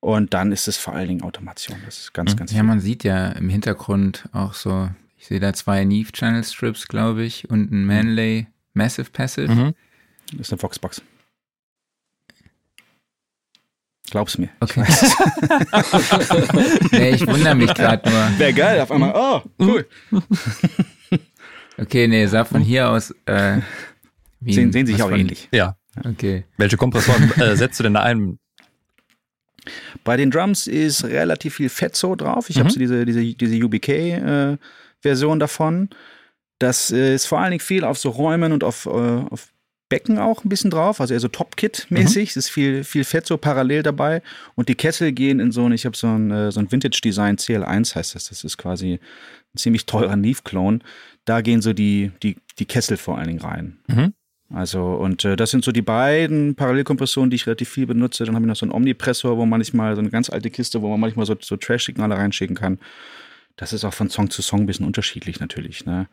Und 0.00 0.32
dann 0.34 0.52
ist 0.52 0.68
es 0.68 0.76
vor 0.76 0.94
allen 0.94 1.08
Dingen 1.08 1.22
Automation. 1.22 1.78
Das 1.84 1.98
ist 1.98 2.14
ganz, 2.14 2.36
ganz 2.36 2.52
Ja, 2.52 2.58
viel. 2.58 2.64
man 2.64 2.80
sieht 2.80 3.02
ja 3.04 3.28
im 3.30 3.48
Hintergrund 3.48 4.28
auch 4.32 4.54
so, 4.54 4.88
ich 5.16 5.26
sehe 5.26 5.40
da 5.40 5.52
zwei 5.52 5.84
Neve 5.84 6.12
Channel 6.12 6.44
Strips, 6.44 6.86
glaube 6.86 7.24
ich, 7.24 7.50
und 7.50 7.72
ein 7.72 7.84
Manley 7.84 8.46
Massive 8.74 9.10
Passive. 9.10 9.52
Mhm. 9.52 9.74
Das 10.32 10.40
ist 10.48 10.52
eine 10.52 10.62
Voxbox. 10.62 11.02
Glaub's 14.10 14.38
mir. 14.38 14.48
Okay. 14.60 14.84
Ich 14.88 14.98
nee, 16.92 17.10
ich 17.10 17.26
wundere 17.26 17.54
mich 17.54 17.74
gerade 17.74 18.08
nur. 18.08 18.38
Wäre 18.38 18.54
geil, 18.54 18.80
auf 18.80 18.90
einmal, 18.90 19.12
oh, 19.14 19.42
cool. 19.58 19.86
Okay, 21.78 22.08
nee, 22.08 22.26
sah 22.26 22.44
von 22.44 22.60
hier 22.60 22.90
aus. 22.90 23.14
Äh, 23.26 23.60
sehen, 24.44 24.72
sehen 24.72 24.86
sich 24.86 25.02
auch 25.02 25.10
von, 25.10 25.20
ähnlich. 25.20 25.48
Ja. 25.52 25.76
Okay. 26.04 26.44
Welche 26.56 26.76
Kompressoren 26.76 27.30
äh, 27.40 27.56
setzt 27.56 27.78
du 27.78 27.84
denn 27.84 27.94
da 27.94 28.02
ein? 28.02 28.38
Bei 30.04 30.16
den 30.16 30.30
Drums 30.30 30.66
ist 30.66 31.04
relativ 31.04 31.56
viel 31.56 31.68
Fetzo 31.68 32.14
drauf. 32.16 32.50
Ich 32.50 32.56
mhm. 32.56 32.60
habe 32.60 32.70
so 32.70 32.78
diese, 32.78 33.04
diese, 33.04 33.22
diese 33.22 33.64
UBK-Version 33.64 35.38
äh, 35.38 35.40
davon. 35.40 35.90
Das 36.58 36.90
äh, 36.90 37.14
ist 37.14 37.26
vor 37.26 37.38
allen 37.38 37.50
Dingen 37.50 37.60
viel 37.60 37.84
auf 37.84 37.98
so 37.98 38.10
Räumen 38.10 38.52
und 38.52 38.64
auf, 38.64 38.86
äh, 38.86 38.88
auf 38.88 39.52
Becken 39.88 40.18
auch 40.18 40.44
ein 40.44 40.48
bisschen 40.48 40.70
drauf, 40.70 41.00
also 41.00 41.14
eher 41.14 41.20
so 41.20 41.28
Top-Kit-mäßig. 41.28 42.24
Mhm. 42.24 42.30
Es 42.30 42.36
ist 42.36 42.50
viel, 42.50 42.84
viel 42.84 43.04
Fett 43.04 43.28
parallel 43.40 43.82
dabei. 43.82 44.22
Und 44.54 44.68
die 44.68 44.74
Kessel 44.74 45.12
gehen 45.12 45.40
in 45.40 45.52
so 45.52 45.64
ein, 45.64 45.72
ich 45.72 45.86
habe 45.86 45.96
so 45.96 46.08
ein, 46.08 46.30
äh, 46.30 46.52
so 46.52 46.60
ein 46.60 46.70
Vintage-Design, 46.70 47.36
CL1 47.36 47.94
heißt 47.94 48.14
das. 48.14 48.28
Das 48.28 48.44
ist 48.44 48.58
quasi 48.58 48.94
ein 48.94 49.58
ziemlich 49.58 49.86
teurer 49.86 50.16
Neve-Clone 50.16 50.80
da 51.28 51.40
gehen 51.40 51.62
so 51.62 51.72
die, 51.72 52.12
die, 52.22 52.36
die 52.58 52.66
Kessel 52.66 52.96
vor 52.96 53.18
allen 53.18 53.28
Dingen 53.28 53.40
rein. 53.40 53.78
Mhm. 53.88 54.14
Also, 54.50 54.94
und 54.94 55.24
äh, 55.24 55.36
das 55.36 55.50
sind 55.50 55.64
so 55.64 55.72
die 55.72 55.82
beiden 55.82 56.54
Parallelkompressionen, 56.54 57.30
die 57.30 57.36
ich 57.36 57.46
relativ 57.46 57.68
viel 57.68 57.86
benutze. 57.86 58.24
Dann 58.24 58.34
habe 58.34 58.46
ich 58.46 58.48
noch 58.48 58.56
so 58.56 58.64
einen 58.64 58.72
Omnipressor, 58.72 59.36
wo 59.36 59.44
manchmal 59.44 59.94
so 59.94 60.00
eine 60.00 60.10
ganz 60.10 60.30
alte 60.30 60.50
Kiste, 60.50 60.80
wo 60.80 60.88
man 60.88 61.00
manchmal 61.00 61.26
so, 61.26 61.36
so 61.38 61.56
Trash-Signale 61.56 62.16
reinschicken 62.16 62.56
kann. 62.56 62.78
Das 63.56 63.72
ist 63.72 63.84
auch 63.84 63.92
von 63.92 64.08
Song 64.08 64.30
zu 64.30 64.40
Song 64.40 64.60
ein 64.60 64.66
bisschen 64.66 64.86
unterschiedlich 64.86 65.38
natürlich. 65.40 65.84
Ne? 65.84 66.08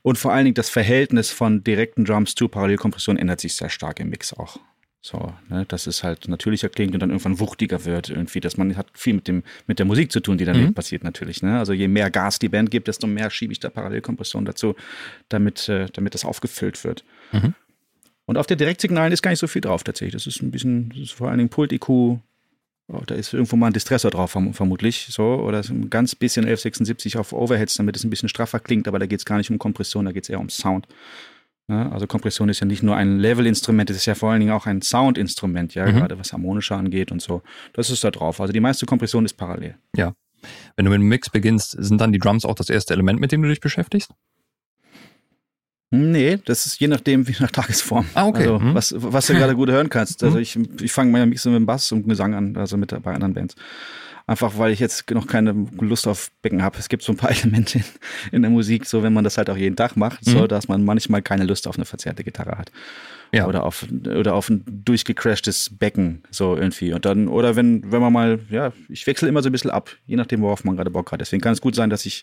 Und 0.00 0.16
vor 0.16 0.32
allen 0.32 0.44
Dingen 0.44 0.54
das 0.54 0.70
Verhältnis 0.70 1.30
von 1.30 1.62
direkten 1.62 2.04
Drums 2.04 2.34
zu 2.34 2.48
Parallelkompression 2.48 3.18
ändert 3.18 3.40
sich 3.40 3.54
sehr 3.54 3.68
stark 3.68 4.00
im 4.00 4.08
Mix 4.08 4.32
auch. 4.32 4.58
So, 5.06 5.34
ne, 5.50 5.66
dass 5.66 5.86
es 5.86 6.02
halt 6.02 6.28
natürlicher 6.28 6.70
klingt 6.70 6.94
und 6.94 7.00
dann 7.00 7.10
irgendwann 7.10 7.38
wuchtiger 7.38 7.84
wird 7.84 8.08
irgendwie. 8.08 8.40
Dass 8.40 8.56
man 8.56 8.74
hat 8.74 8.86
viel 8.94 9.12
mit 9.12 9.28
dem 9.28 9.42
mit 9.66 9.78
der 9.78 9.84
Musik 9.84 10.10
zu 10.10 10.20
tun, 10.20 10.38
die 10.38 10.46
dann 10.46 10.58
mhm. 10.58 10.72
passiert 10.72 11.04
natürlich. 11.04 11.42
Ne? 11.42 11.58
Also 11.58 11.74
je 11.74 11.88
mehr 11.88 12.10
Gas 12.10 12.38
die 12.38 12.48
Band 12.48 12.70
gibt, 12.70 12.88
desto 12.88 13.06
mehr 13.06 13.28
schiebe 13.28 13.52
ich 13.52 13.60
da 13.60 13.68
Parallelkompression 13.68 14.46
dazu, 14.46 14.76
damit 15.28 15.68
äh, 15.68 15.88
damit 15.92 16.14
das 16.14 16.24
aufgefüllt 16.24 16.82
wird. 16.84 17.04
Mhm. 17.32 17.52
Und 18.24 18.38
auf 18.38 18.46
der 18.46 18.56
Direktsignalen 18.56 19.12
ist 19.12 19.20
gar 19.20 19.30
nicht 19.30 19.40
so 19.40 19.46
viel 19.46 19.60
drauf 19.60 19.84
tatsächlich. 19.84 20.14
Das 20.14 20.26
ist 20.26 20.40
ein 20.40 20.50
bisschen, 20.50 20.88
das 20.88 21.00
ist 21.00 21.12
vor 21.12 21.28
allen 21.28 21.36
Dingen 21.36 21.50
Pult-IQ. 21.50 21.86
Oh, 21.90 22.20
da 23.06 23.14
ist 23.14 23.34
irgendwo 23.34 23.56
mal 23.56 23.66
ein 23.66 23.74
Distressor 23.74 24.10
drauf, 24.10 24.30
vermutlich. 24.30 25.08
So, 25.10 25.34
oder 25.34 25.62
ein 25.68 25.90
ganz 25.90 26.14
bisschen 26.14 26.44
1176 26.44 27.18
auf 27.18 27.34
Overheads, 27.34 27.74
damit 27.74 27.94
es 27.96 28.04
ein 28.04 28.10
bisschen 28.10 28.30
straffer 28.30 28.58
klingt, 28.58 28.88
aber 28.88 28.98
da 28.98 29.04
geht 29.04 29.18
es 29.18 29.26
gar 29.26 29.36
nicht 29.36 29.50
um 29.50 29.58
Kompression, 29.58 30.06
da 30.06 30.12
geht 30.12 30.24
es 30.24 30.30
eher 30.30 30.40
um 30.40 30.48
Sound. 30.48 30.86
Ja, 31.68 31.90
also 31.90 32.06
Kompression 32.06 32.50
ist 32.50 32.60
ja 32.60 32.66
nicht 32.66 32.82
nur 32.82 32.94
ein 32.94 33.18
Level-Instrument, 33.18 33.88
es 33.88 33.96
ist 33.96 34.06
ja 34.06 34.14
vor 34.14 34.30
allen 34.30 34.40
Dingen 34.40 34.52
auch 34.52 34.66
ein 34.66 34.82
Sound-Instrument, 34.82 35.74
ja, 35.74 35.86
mhm. 35.86 35.96
gerade 35.96 36.18
was 36.18 36.32
harmonischer 36.32 36.76
angeht 36.76 37.10
und 37.10 37.22
so. 37.22 37.42
Das 37.72 37.88
ist 37.88 38.04
da 38.04 38.10
drauf. 38.10 38.40
Also 38.40 38.52
die 38.52 38.60
meiste 38.60 38.84
Kompression 38.84 39.24
ist 39.24 39.34
parallel. 39.34 39.76
Ja. 39.96 40.14
Wenn 40.76 40.84
du 40.84 40.90
mit 40.90 41.00
dem 41.00 41.08
Mix 41.08 41.30
beginnst, 41.30 41.70
sind 41.70 42.00
dann 42.00 42.12
die 42.12 42.18
Drums 42.18 42.44
auch 42.44 42.54
das 42.54 42.68
erste 42.68 42.92
Element, 42.92 43.18
mit 43.18 43.32
dem 43.32 43.40
du 43.40 43.48
dich 43.48 43.60
beschäftigst? 43.60 44.10
Nee, 45.90 46.38
das 46.44 46.66
ist 46.66 46.80
je 46.80 46.88
nachdem, 46.88 47.28
wie 47.28 47.36
nach 47.40 47.50
Tagesform. 47.50 48.06
Ah, 48.14 48.26
okay. 48.26 48.42
Also, 48.42 48.58
mhm. 48.58 48.74
was, 48.74 48.94
was 48.98 49.26
du 49.26 49.34
gerade 49.34 49.54
gut 49.54 49.70
hören 49.70 49.88
kannst. 49.88 50.22
Also, 50.22 50.36
mhm. 50.36 50.42
ich, 50.42 50.58
ich 50.82 50.92
fange 50.92 51.12
mal 51.12 51.24
Mix 51.24 51.44
mit 51.46 51.54
dem 51.54 51.66
Bass 51.66 51.92
und 51.92 52.06
Gesang 52.08 52.34
an, 52.34 52.56
also 52.56 52.76
mit 52.76 52.90
bei 53.02 53.14
anderen 53.14 53.32
Bands. 53.32 53.54
Einfach 54.26 54.56
weil 54.56 54.72
ich 54.72 54.80
jetzt 54.80 55.10
noch 55.10 55.26
keine 55.26 55.52
Lust 55.80 56.08
auf 56.08 56.30
Becken 56.40 56.62
habe. 56.62 56.78
Es 56.78 56.88
gibt 56.88 57.02
so 57.02 57.12
ein 57.12 57.16
paar 57.16 57.30
Elemente 57.42 57.78
in, 57.78 57.84
in, 58.32 58.42
der 58.42 58.50
Musik, 58.50 58.86
so 58.86 59.02
wenn 59.02 59.12
man 59.12 59.22
das 59.22 59.36
halt 59.36 59.50
auch 59.50 59.56
jeden 59.56 59.76
Tag 59.76 59.96
macht, 59.96 60.26
mhm. 60.26 60.30
so 60.30 60.46
dass 60.46 60.66
man 60.66 60.84
manchmal 60.84 61.20
keine 61.20 61.44
Lust 61.44 61.68
auf 61.68 61.76
eine 61.76 61.84
verzerrte 61.84 62.24
Gitarre 62.24 62.56
hat. 62.56 62.72
Ja. 63.32 63.46
Oder 63.46 63.64
auf, 63.64 63.84
oder 63.90 64.34
auf 64.34 64.48
ein 64.48 64.62
durchgecrashtes 64.66 65.76
Becken, 65.76 66.22
so 66.30 66.56
irgendwie. 66.56 66.94
Und 66.94 67.04
dann, 67.04 67.26
oder 67.26 67.56
wenn, 67.56 67.90
wenn 67.90 68.00
man 68.00 68.12
mal, 68.12 68.38
ja, 68.48 68.72
ich 68.88 69.06
wechsle 69.06 69.28
immer 69.28 69.42
so 69.42 69.48
ein 69.48 69.52
bisschen 69.52 69.72
ab, 69.72 69.90
je 70.06 70.14
nachdem, 70.16 70.40
worauf 70.40 70.62
man 70.62 70.76
gerade 70.76 70.90
Bock 70.90 71.10
hat. 71.10 71.20
Deswegen 71.20 71.42
kann 71.42 71.52
es 71.52 71.60
gut 71.60 71.74
sein, 71.74 71.90
dass 71.90 72.06
ich 72.06 72.22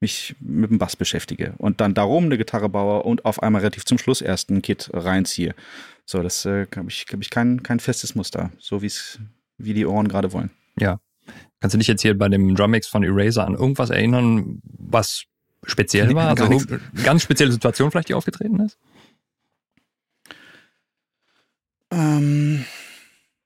mich 0.00 0.34
mit 0.40 0.70
dem 0.70 0.78
Bass 0.78 0.96
beschäftige 0.96 1.54
und 1.58 1.80
dann 1.80 1.94
darum 1.94 2.24
eine 2.24 2.38
Gitarre 2.38 2.68
baue 2.68 3.02
und 3.04 3.24
auf 3.24 3.42
einmal 3.42 3.60
relativ 3.60 3.84
zum 3.84 3.98
Schluss 3.98 4.20
erst 4.20 4.50
ein 4.50 4.60
Kit 4.60 4.90
reinziehe. 4.92 5.54
So, 6.04 6.22
das 6.22 6.44
äh, 6.44 6.66
habe 6.74 6.88
ich, 6.88 7.06
hab 7.12 7.20
ich 7.20 7.30
kein, 7.30 7.62
kein 7.62 7.80
festes 7.80 8.14
Muster, 8.14 8.50
so 8.58 8.82
wie 8.82 8.86
es, 8.86 9.18
wie 9.58 9.74
die 9.74 9.86
Ohren 9.86 10.08
gerade 10.08 10.32
wollen. 10.32 10.50
Ja. 10.78 11.00
Kannst 11.60 11.74
du 11.74 11.78
dich 11.78 11.88
jetzt 11.88 12.02
hier 12.02 12.16
bei 12.16 12.28
dem 12.28 12.54
Drummix 12.54 12.86
von 12.86 13.02
Eraser 13.02 13.46
an 13.46 13.54
irgendwas 13.54 13.90
erinnern, 13.90 14.60
was 14.62 15.24
speziell 15.64 16.14
war? 16.14 16.28
Also 16.28 16.44
eine 16.44 16.80
ganz 17.02 17.22
spezielle 17.22 17.52
Situation 17.52 17.90
vielleicht, 17.90 18.08
die 18.08 18.14
aufgetreten 18.14 18.60
ist? 18.60 18.78
Ähm, 21.90 22.64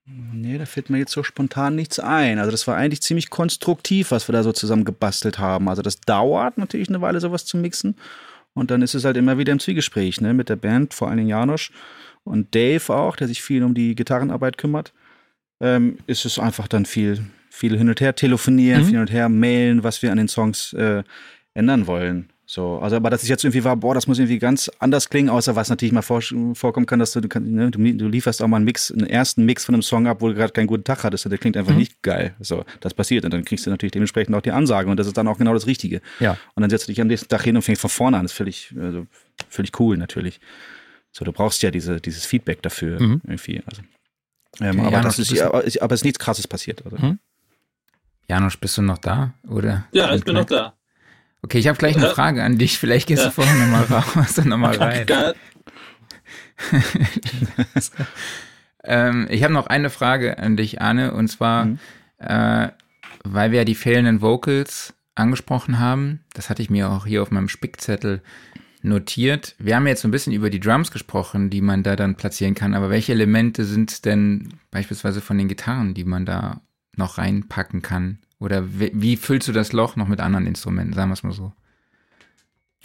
Nee, 0.05 0.59
da 0.59 0.67
fällt 0.67 0.91
mir 0.91 0.99
jetzt 0.99 1.13
so 1.13 1.23
spontan 1.23 1.77
nichts 1.77 2.01
ein. 2.01 2.39
Also 2.39 2.51
das 2.51 2.67
war 2.67 2.77
eigentlich 2.77 3.03
ziemlich 3.03 3.31
konstruktiv, 3.31 4.11
was 4.11 4.29
wir 4.29 4.33
da 4.33 4.43
so 4.43 4.53
zusammen 4.53 4.85
gebastelt 4.85 5.39
haben. 5.39 5.69
Also 5.69 5.83
das 5.83 6.01
dauert 6.01 6.59
natürlich 6.59 6.89
eine 6.89 7.01
Weile, 7.01 7.21
sowas 7.21 7.45
zu 7.45 7.57
mixen. 7.57 7.97
Und 8.53 8.71
dann 8.71 8.83
ist 8.83 8.95
es 8.95 9.05
halt 9.05 9.17
immer 9.17 9.39
wieder 9.39 9.53
im 9.53 9.61
Zwiegespräch, 9.61 10.21
ne, 10.21 10.35
mit 10.35 10.49
der 10.49 10.57
Band, 10.57 10.93
vor 10.93 11.09
allen 11.09 11.19
Dingen 11.19 11.29
Janosch 11.29 11.71
und 12.25 12.55
Dave 12.55 12.93
auch, 12.93 13.17
der 13.17 13.29
sich 13.29 13.43
viel 13.43 13.63
um 13.63 13.75
die 13.75 13.95
Gitarrenarbeit 13.95 14.59
kümmert. 14.59 14.93
Ähm, 15.61 15.99
ist 16.07 16.25
es 16.25 16.39
einfach 16.39 16.69
dann 16.69 16.85
viel, 16.85 17.25
viel 17.53 17.77
hin 17.77 17.89
und 17.89 18.01
her 18.01 18.15
telefonieren, 18.15 18.83
mhm. 18.83 18.89
hin 18.89 18.99
und 18.99 19.13
her 19.13 19.29
mailen, 19.29 19.85
was 19.85 20.01
wir 20.03 20.11
an 20.11 20.17
den 20.17 20.29
Songs 20.29 20.73
äh, 20.73 21.03
ändern 21.53 21.87
wollen. 21.87 22.33
So, 22.47 22.79
also 22.79 22.97
aber 22.97 23.09
dass 23.11 23.23
ich 23.23 23.29
jetzt 23.29 23.45
irgendwie 23.45 23.63
war, 23.63 23.77
boah, 23.77 23.95
das 23.95 24.07
muss 24.07 24.19
irgendwie 24.19 24.39
ganz 24.39 24.71
anders 24.79 25.11
klingen, 25.11 25.29
außer 25.29 25.55
was 25.55 25.69
natürlich 25.69 25.93
mal 25.93 26.03
vor, 26.03 26.23
vorkommen 26.55 26.87
kann, 26.87 26.99
dass 26.99 27.13
du, 27.13 27.21
ne, 27.21 27.71
du, 27.71 27.79
du, 27.79 28.09
lieferst 28.09 28.43
auch 28.43 28.49
mal 28.49 28.57
einen 28.57 28.65
Mix, 28.65 28.91
einen 28.91 29.07
ersten 29.07 29.45
Mix 29.45 29.65
von 29.65 29.75
einem 29.75 29.83
Song 29.83 30.07
ab, 30.07 30.23
wo 30.23 30.29
du 30.29 30.35
gerade 30.35 30.53
keinen 30.53 30.67
guten 30.67 30.85
Tag 30.85 31.05
hattest 31.05 31.25
und 31.25 31.31
der 31.31 31.39
klingt 31.39 31.57
einfach 31.57 31.73
mhm. 31.73 31.79
nicht 31.79 32.03
geil. 32.03 32.35
So, 32.41 32.65
das 32.81 32.95
passiert 32.95 33.25
und 33.25 33.33
dann 33.33 33.45
kriegst 33.45 33.67
du 33.67 33.71
natürlich 33.71 33.93
dementsprechend 33.93 34.35
auch 34.35 34.43
die 34.43 34.51
Ansage 34.51 34.91
und 34.91 34.97
das 34.97 35.07
ist 35.07 35.17
dann 35.17 35.29
auch 35.29 35.39
genau 35.39 35.55
das 35.55 35.67
Richtige. 35.67 36.01
Ja. 36.21 36.37
Und 36.55 36.63
dann 36.63 36.71
setzt 36.71 36.89
du 36.89 36.93
dich 36.93 37.01
am 37.01 37.07
nächsten 37.07 37.29
Tag 37.29 37.43
hin 37.43 37.55
und 37.55 37.63
fängst 37.63 37.81
von 37.81 37.91
vorne 37.91 38.17
an. 38.17 38.25
Das 38.25 38.33
ist 38.33 38.37
völlig, 38.37 38.75
also, 38.79 39.07
völlig 39.49 39.79
cool 39.79 39.97
natürlich. 39.99 40.41
So, 41.13 41.25
du 41.25 41.33
brauchst 41.33 41.63
ja 41.63 41.71
diese, 41.71 42.01
dieses 42.01 42.25
Feedback 42.25 42.63
dafür 42.63 43.01
mhm. 43.01 43.21
irgendwie. 43.25 43.63
Also, 43.67 43.83
ähm, 44.61 44.79
okay, 44.79 44.89
aber, 44.89 44.97
Janusz, 44.97 45.17
das 45.17 45.31
ist, 45.31 45.41
aber, 45.41 45.59
aber 45.81 45.95
es 45.95 46.01
ist 46.01 46.05
nichts 46.05 46.19
Krasses 46.19 46.49
passiert. 46.49 46.85
Also. 46.85 46.97
Mhm. 46.99 47.19
Janusz, 48.29 48.57
bist 48.57 48.79
du 48.79 48.83
noch 48.83 48.99
da? 48.99 49.35
Oder? 49.49 49.85
Ja, 49.93 50.15
ich 50.15 50.25
bin 50.25 50.35
noch 50.35 50.45
da. 50.45 50.75
Okay, 51.43 51.59
ich 51.59 51.67
habe 51.67 51.79
gleich 51.79 51.97
eine 51.97 52.09
Frage 52.11 52.43
an 52.43 52.57
dich. 52.57 52.79
Vielleicht 52.79 53.09
gehst 53.09 53.25
du 53.25 53.31
vorher 53.31 53.55
nochmal 53.55 53.85
raus 53.85 54.39
und 54.39 54.47
nochmal 54.47 54.77
rein. 54.77 55.07
ähm, 58.85 59.27
ich 59.29 59.43
habe 59.43 59.53
noch 59.53 59.67
eine 59.67 59.91
Frage 59.91 60.39
an 60.39 60.57
dich, 60.57 60.81
Arne, 60.81 61.13
und 61.13 61.29
zwar, 61.29 61.65
mhm. 61.65 61.79
äh, 62.19 62.69
weil 63.25 63.51
wir 63.51 63.61
ja 63.61 63.65
die 63.65 63.75
fehlenden 63.75 64.21
Vocals 64.21 64.95
angesprochen 65.15 65.79
haben, 65.79 66.21
das 66.33 66.49
hatte 66.49 66.63
ich 66.63 66.71
mir 66.71 66.91
auch 66.91 67.07
hier 67.07 67.23
auf 67.23 67.31
meinem 67.31 67.49
Spickzettel 67.49 68.23
notiert. 68.83 69.55
Wir 69.59 69.77
haben 69.77 69.87
jetzt 69.87 70.03
so 70.03 70.09
ein 70.09 70.13
bisschen 70.13 70.33
über 70.33 70.51
die 70.51 70.61
Drums 70.61 70.91
gesprochen, 70.91 71.51
die 71.51 71.61
man 71.61 71.83
da 71.83 71.97
dann 71.97 72.17
platzieren 72.17 72.55
kann, 72.55 72.75
aber 72.75 72.91
welche 72.91 73.13
Elemente 73.13 73.65
sind 73.65 74.05
denn 74.05 74.55
beispielsweise 74.71 75.21
von 75.21 75.39
den 75.39 75.49
Gitarren, 75.49 75.95
die 75.95 76.05
man 76.05 76.25
da 76.25 76.61
noch 76.97 77.19
reinpacken 77.19 77.83
kann? 77.83 78.19
Oder 78.39 78.79
wie, 78.79 78.91
wie 78.95 79.17
füllst 79.17 79.49
du 79.49 79.53
das 79.53 79.73
Loch 79.73 79.97
noch 79.97 80.09
mit 80.09 80.21
anderen 80.21 80.47
Instrumenten, 80.47 80.95
sagen 80.95 81.11
wir 81.11 81.15
es 81.15 81.23
mal 81.23 81.33
so? 81.33 81.53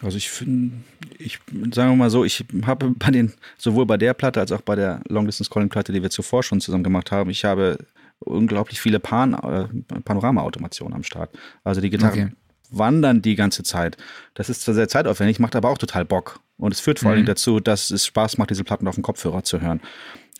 Also 0.01 0.17
ich 0.17 0.29
finde, 0.29 0.75
ich 1.17 1.39
sagen 1.73 1.91
wir 1.91 1.95
mal 1.95 2.11
so, 2.11 2.23
ich 2.23 2.45
habe 2.63 2.91
bei 2.91 3.09
den, 3.09 3.33
sowohl 3.57 3.87
bei 3.87 3.97
der 3.97 4.13
Platte 4.13 4.39
als 4.39 4.51
auch 4.51 4.61
bei 4.61 4.75
der 4.75 5.01
Long 5.09 5.25
Distance 5.25 5.49
Calling 5.49 5.69
Platte, 5.69 5.91
die 5.91 6.03
wir 6.03 6.11
zuvor 6.11 6.43
schon 6.43 6.61
zusammen 6.61 6.83
gemacht 6.83 7.11
haben, 7.11 7.31
ich 7.31 7.45
habe 7.45 7.79
unglaublich 8.19 8.79
viele 8.79 8.99
Pan 8.99 9.33
äh, 9.33 9.67
Panorama-Automationen 10.01 10.93
am 10.93 11.03
Start. 11.03 11.35
Also 11.63 11.81
die 11.81 11.89
Gitarren 11.89 12.27
okay. 12.27 12.31
wandern 12.69 13.23
die 13.23 13.35
ganze 13.35 13.63
Zeit. 13.63 13.97
Das 14.35 14.49
ist 14.49 14.61
zwar 14.61 14.75
sehr 14.75 14.87
zeitaufwendig, 14.87 15.39
macht 15.39 15.55
aber 15.55 15.69
auch 15.69 15.79
total 15.79 16.05
Bock. 16.05 16.39
Und 16.57 16.73
es 16.73 16.79
führt 16.79 16.99
vor 16.99 17.11
mhm. 17.11 17.17
allem 17.17 17.25
dazu, 17.25 17.59
dass 17.59 17.89
es 17.89 18.05
Spaß 18.05 18.37
macht, 18.37 18.51
diese 18.51 18.63
Platten 18.63 18.87
auf 18.87 18.95
dem 18.95 19.03
Kopfhörer 19.03 19.43
zu 19.43 19.61
hören. 19.61 19.81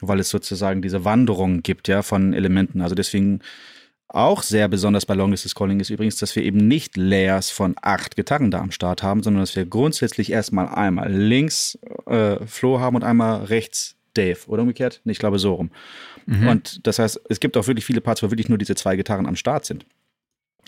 Weil 0.01 0.19
es 0.19 0.29
sozusagen 0.29 0.81
diese 0.81 1.05
Wanderung 1.05 1.63
gibt, 1.63 1.87
ja, 1.87 2.01
von 2.01 2.33
Elementen. 2.33 2.81
Also 2.81 2.95
deswegen 2.95 3.41
auch 4.09 4.41
sehr 4.41 4.69
besonders 4.69 5.05
bei 5.05 5.15
Long 5.15 5.31
Distance 5.31 5.55
Calling 5.55 5.79
ist 5.79 5.89
übrigens, 5.89 6.15
dass 6.15 6.35
wir 6.35 6.43
eben 6.43 6.67
nicht 6.67 6.95
Layers 6.95 7.49
von 7.49 7.75
acht 7.81 8.15
Gitarren 8.15 8.51
da 8.51 8.59
am 8.59 8.71
Start 8.71 9.03
haben, 9.03 9.21
sondern 9.21 9.43
dass 9.43 9.55
wir 9.55 9.65
grundsätzlich 9.65 10.31
erstmal 10.31 10.69
einmal 10.69 11.11
links 11.11 11.77
äh, 12.05 12.37
Flo 12.45 12.79
haben 12.79 12.95
und 12.95 13.03
einmal 13.03 13.45
rechts 13.45 13.95
Dave. 14.13 14.39
Oder 14.47 14.61
umgekehrt? 14.61 15.01
Nee, 15.03 15.11
ich 15.11 15.19
glaube 15.19 15.39
so 15.39 15.53
rum. 15.53 15.71
Mhm. 16.25 16.47
Und 16.47 16.87
das 16.87 16.99
heißt, 16.99 17.21
es 17.29 17.39
gibt 17.39 17.57
auch 17.57 17.67
wirklich 17.67 17.85
viele 17.85 18.01
Parts, 18.01 18.23
wo 18.23 18.31
wirklich 18.31 18.49
nur 18.49 18.57
diese 18.57 18.75
zwei 18.75 18.95
Gitarren 18.95 19.25
am 19.25 19.35
Start 19.35 19.65
sind. 19.65 19.85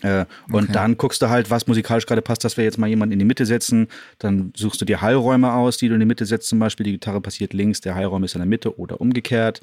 Äh, 0.02 0.26
und 0.48 0.64
okay. 0.64 0.72
dann 0.72 0.96
guckst 0.96 1.20
du 1.22 1.28
halt, 1.28 1.50
was 1.50 1.66
musikalisch 1.66 2.06
gerade 2.06 2.22
passt, 2.22 2.44
dass 2.44 2.56
wir 2.56 2.64
jetzt 2.64 2.78
mal 2.78 2.86
jemanden 2.86 3.12
in 3.12 3.18
die 3.18 3.24
Mitte 3.24 3.46
setzen. 3.46 3.88
Dann 4.18 4.52
suchst 4.56 4.80
du 4.80 4.84
dir 4.84 5.00
Hallräume 5.00 5.52
aus, 5.52 5.76
die 5.76 5.88
du 5.88 5.94
in 5.94 6.00
die 6.00 6.06
Mitte 6.06 6.26
setzt. 6.26 6.48
Zum 6.48 6.58
Beispiel 6.58 6.84
die 6.84 6.92
Gitarre 6.92 7.20
passiert 7.20 7.52
links, 7.52 7.80
der 7.80 7.94
Hallraum 7.94 8.24
ist 8.24 8.34
in 8.34 8.40
der 8.40 8.48
Mitte 8.48 8.78
oder 8.78 9.00
umgekehrt. 9.00 9.60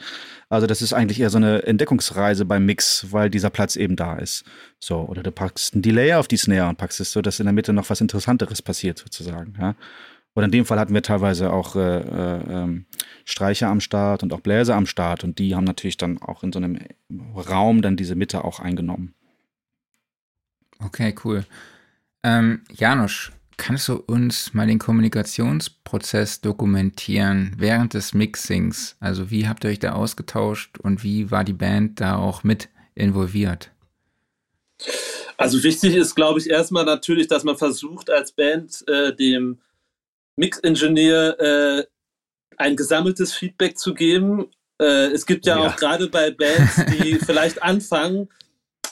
Also 0.50 0.68
das 0.68 0.82
ist 0.82 0.94
eigentlich 0.94 1.20
eher 1.20 1.30
so 1.30 1.38
eine 1.38 1.64
Entdeckungsreise 1.64 2.46
beim 2.46 2.66
Mix, 2.66 3.08
weil 3.12 3.30
dieser 3.30 3.50
Platz 3.50 3.76
eben 3.76 3.96
da 3.96 4.18
ist. 4.18 4.44
So, 4.80 5.00
oder 5.00 5.24
du 5.24 5.32
packst 5.32 5.74
einen 5.74 5.82
Delay 5.82 6.14
auf 6.14 6.28
die 6.28 6.38
Snare 6.38 6.70
und 6.70 6.78
packst 6.78 7.00
es 7.00 7.12
so, 7.12 7.22
dass 7.22 7.40
in 7.40 7.46
der 7.46 7.54
Mitte 7.54 7.74
noch 7.74 7.90
was 7.90 8.02
Interessanteres 8.02 8.62
passiert 8.62 9.00
sozusagen. 9.00 9.56
Ja? 9.60 9.76
Oder 10.38 10.46
in 10.46 10.52
dem 10.52 10.66
Fall 10.66 10.80
hatten 10.80 10.94
wir 10.94 11.02
teilweise 11.02 11.52
auch 11.52 11.76
äh, 11.76 11.98
äh, 11.98 12.42
ähm, 12.48 12.86
Streicher 13.26 13.70
am 13.70 13.82
Start 13.82 14.22
und 14.22 14.32
auch 14.34 14.42
Bläser 14.42 14.76
am 14.76 14.86
Start 14.86 15.24
und 15.24 15.40
die 15.40 15.56
haben 15.56 15.64
natürlich 15.64 15.98
dann 15.98 16.22
auch 16.22 16.44
in 16.44 16.54
so 16.54 16.60
einem 16.60 16.78
Raum 17.36 17.82
dann 17.82 17.98
diese 17.98 18.14
Mitte 18.14 18.44
auch 18.44 18.60
eingenommen. 18.60 19.16
Okay, 20.84 21.16
cool. 21.24 21.46
Ähm, 22.24 22.62
Janusz, 22.72 23.32
kannst 23.58 23.88
du 23.88 23.96
uns 23.96 24.54
mal 24.54 24.68
den 24.68 24.80
Kommunikationsprozess 24.80 26.42
dokumentieren 26.42 27.56
während 27.58 27.94
des 27.94 28.14
Mixings? 28.14 28.96
Also 29.00 29.32
wie 29.32 29.48
habt 29.48 29.64
ihr 29.64 29.72
euch 29.72 29.80
da 29.80 29.94
ausgetauscht 29.94 30.78
und 30.80 31.04
wie 31.04 31.32
war 31.32 31.44
die 31.44 31.54
Band 31.54 32.00
da 32.00 32.18
auch 32.18 32.44
mit 32.44 32.70
involviert? 32.96 33.72
Also 35.38 35.62
wichtig 35.64 35.96
ist, 35.96 36.16
glaube 36.16 36.40
ich, 36.40 36.50
erstmal 36.50 36.86
natürlich, 36.86 37.28
dass 37.28 37.44
man 37.44 37.58
versucht, 37.58 38.10
als 38.10 38.32
Band 38.32 38.84
äh, 38.88 39.16
dem 39.16 39.60
Mix-Ingenieur 40.36 41.40
äh, 41.40 41.86
ein 42.58 42.76
gesammeltes 42.76 43.34
Feedback 43.34 43.78
zu 43.78 43.94
geben. 43.94 44.48
Äh, 44.80 45.12
es 45.12 45.26
gibt 45.26 45.46
ja, 45.46 45.60
ja. 45.60 45.68
auch 45.68 45.76
gerade 45.76 46.08
bei 46.08 46.32
Bands, 46.32 46.82
die 46.92 47.16
vielleicht 47.26 47.62
anfangen, 47.62 48.30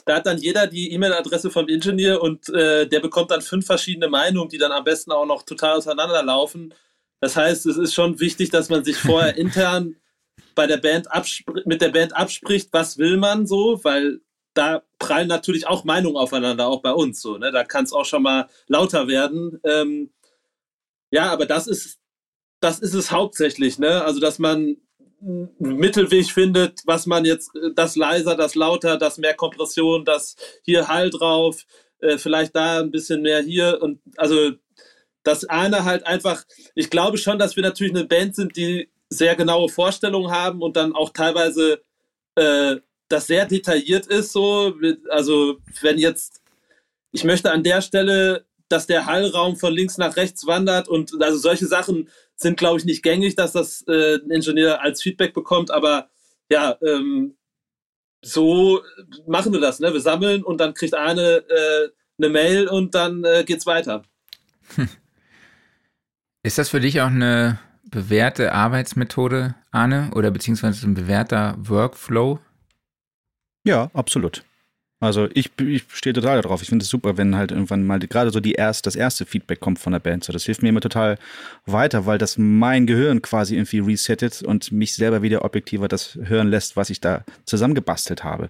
da 0.06 0.16
hat 0.16 0.26
dann 0.26 0.38
jeder 0.38 0.68
die 0.68 0.92
E-Mail-Adresse 0.92 1.50
vom 1.50 1.68
Ingenieur 1.68 2.22
und 2.22 2.50
äh, 2.50 2.88
der 2.88 3.00
bekommt 3.00 3.32
dann 3.32 3.42
fünf 3.42 3.66
verschiedene 3.66 4.08
Meinungen, 4.08 4.50
die 4.50 4.60
dann 4.60 4.72
am 4.72 4.84
besten 4.84 5.12
auch 5.12 5.26
noch 5.26 5.44
total 5.44 5.78
auseinanderlaufen. 5.78 6.74
Das 7.22 7.36
heißt, 7.36 7.66
es 7.66 7.78
ist 7.78 7.94
schon 7.94 8.20
wichtig, 8.20 8.52
dass 8.52 8.70
man 8.70 8.84
sich 8.84 8.98
vorher 8.98 9.36
intern 9.38 9.96
bei 10.54 10.68
der 10.68 10.78
Band 10.78 11.08
mit 11.66 11.82
der 11.82 11.90
Band 11.90 12.16
abspricht, 12.16 12.70
was 12.72 12.98
will 12.98 13.18
man 13.18 13.48
so, 13.48 13.84
weil 13.84 14.22
da 14.54 14.84
prallen 15.00 15.28
natürlich 15.28 15.68
auch 15.68 15.84
Meinungen 15.84 16.18
aufeinander, 16.18 16.68
auch 16.68 16.82
bei 16.82 16.92
uns 16.92 17.22
so. 17.22 17.38
Ne? 17.38 17.52
Da 17.52 17.64
kann 17.64 17.84
es 17.84 17.92
auch 17.92 18.06
schon 18.06 18.24
mal 18.24 18.48
lauter 18.68 19.08
werden. 19.08 19.60
Ähm, 19.64 20.12
ja, 21.12 21.32
aber 21.32 21.46
das 21.46 21.68
ist, 21.68 22.00
das 22.62 22.80
ist 22.80 22.94
es 22.94 23.12
hauptsächlich, 23.12 23.80
ne? 23.80 24.04
Also, 24.04 24.20
dass 24.20 24.40
man 24.40 24.78
Mittelweg 25.60 26.30
findet, 26.32 26.82
was 26.86 27.06
man 27.08 27.26
jetzt, 27.26 27.52
das 27.76 27.96
leiser, 27.96 28.36
das 28.36 28.56
lauter, 28.56 28.98
das 28.98 29.18
mehr 29.18 29.34
Kompression, 29.34 30.06
das 30.06 30.36
hier 30.64 30.88
Hall 30.88 31.10
drauf, 31.10 31.66
äh, 32.00 32.18
vielleicht 32.18 32.56
da 32.56 32.80
ein 32.80 32.92
bisschen 32.92 33.22
mehr 33.22 33.42
hier. 33.42 33.80
Und 33.82 34.00
also 34.18 34.52
das 35.24 35.46
eine 35.46 35.84
halt 35.84 36.06
einfach, 36.06 36.44
ich 36.76 36.90
glaube 36.90 37.18
schon, 37.18 37.40
dass 37.40 37.56
wir 37.56 37.64
natürlich 37.64 37.96
eine 37.96 38.06
Band 38.06 38.36
sind, 38.36 38.56
die 38.56 38.90
sehr 39.10 39.36
genaue 39.36 39.70
Vorstellungen 39.70 40.32
haben 40.32 40.62
und 40.62 40.76
dann 40.76 40.94
auch 40.94 41.10
teilweise 41.10 41.82
äh, 42.36 42.78
das 43.08 43.28
sehr 43.28 43.46
detailliert 43.46 44.08
ist, 44.08 44.32
so, 44.32 44.76
also 45.10 45.58
wenn 45.82 45.98
jetzt, 45.98 46.42
ich 47.12 47.24
möchte 47.24 47.52
an 47.52 47.64
der 47.64 47.82
Stelle, 47.82 48.46
dass 48.68 48.88
der 48.88 49.06
Hallraum 49.06 49.58
von 49.58 49.74
links 49.74 49.98
nach 49.98 50.16
rechts 50.18 50.48
wandert 50.48 50.88
und 50.88 51.22
also 51.22 51.38
solche 51.38 51.68
Sachen 51.68 52.10
sind, 52.36 52.58
glaube 52.58 52.80
ich, 52.80 52.86
nicht 52.86 53.04
gängig, 53.04 53.36
dass 53.36 53.54
das 53.54 53.84
äh, 53.88 54.16
ein 54.16 54.32
Ingenieur 54.32 54.82
als 54.82 55.02
Feedback 55.02 55.34
bekommt, 55.34 55.72
aber 55.72 56.10
ja, 56.50 56.78
ähm, 56.82 57.36
so 58.24 58.82
machen 59.28 59.54
wir 59.54 59.60
das, 59.60 59.80
ne? 59.80 59.94
Wir 59.94 60.02
sammeln 60.02 60.44
und 60.44 60.60
dann 60.60 60.74
kriegt 60.74 60.96
eine 60.96 61.38
äh, 61.38 61.90
eine 62.18 62.30
Mail 62.30 62.68
und 62.68 62.96
dann 62.96 63.24
äh, 63.24 63.44
geht's 63.46 63.66
weiter. 63.66 64.04
Ist 66.44 66.58
das 66.58 66.70
für 66.70 66.80
dich 66.80 67.02
auch 67.02 67.08
eine 67.08 67.60
bewährte 67.90 68.52
Arbeitsmethode, 68.52 69.56
Arne, 69.72 70.12
oder 70.14 70.32
beziehungsweise 70.32 70.88
ein 70.88 70.94
bewährter 70.94 71.56
Workflow? 71.58 72.40
Ja, 73.64 73.90
absolut. 73.94 74.44
Also 75.06 75.28
ich, 75.34 75.52
ich 75.62 75.84
stehe 75.94 76.14
total 76.14 76.42
darauf. 76.42 76.62
Ich 76.62 76.70
finde 76.70 76.84
es 76.84 76.90
super, 76.90 77.18
wenn 77.18 77.36
halt 77.36 77.52
irgendwann 77.52 77.86
mal 77.86 78.00
gerade 78.00 78.32
so 78.32 78.40
die 78.40 78.54
erst, 78.54 78.86
das 78.86 78.96
erste 78.96 79.26
Feedback 79.26 79.60
kommt 79.60 79.80
von 79.80 79.94
der 79.94 80.00
Band. 80.00 80.24
So, 80.24 80.34
das 80.34 80.46
hilft 80.46 80.64
mir 80.64 80.70
immer 80.70 80.82
total 80.82 81.18
weiter, 81.66 82.06
weil 82.06 82.18
das 82.18 82.38
mein 82.38 82.88
Gehirn 82.88 83.22
quasi 83.22 83.56
irgendwie 83.56 83.80
resettet 83.80 84.42
und 84.42 84.72
mich 84.72 84.96
selber 84.96 85.22
wieder 85.22 85.46
objektiver 85.46 85.88
das 85.88 86.18
hören 86.24 86.48
lässt, 86.48 86.76
was 86.76 86.90
ich 86.90 87.02
da 87.02 87.24
zusammengebastelt 87.46 88.24
habe. 88.24 88.50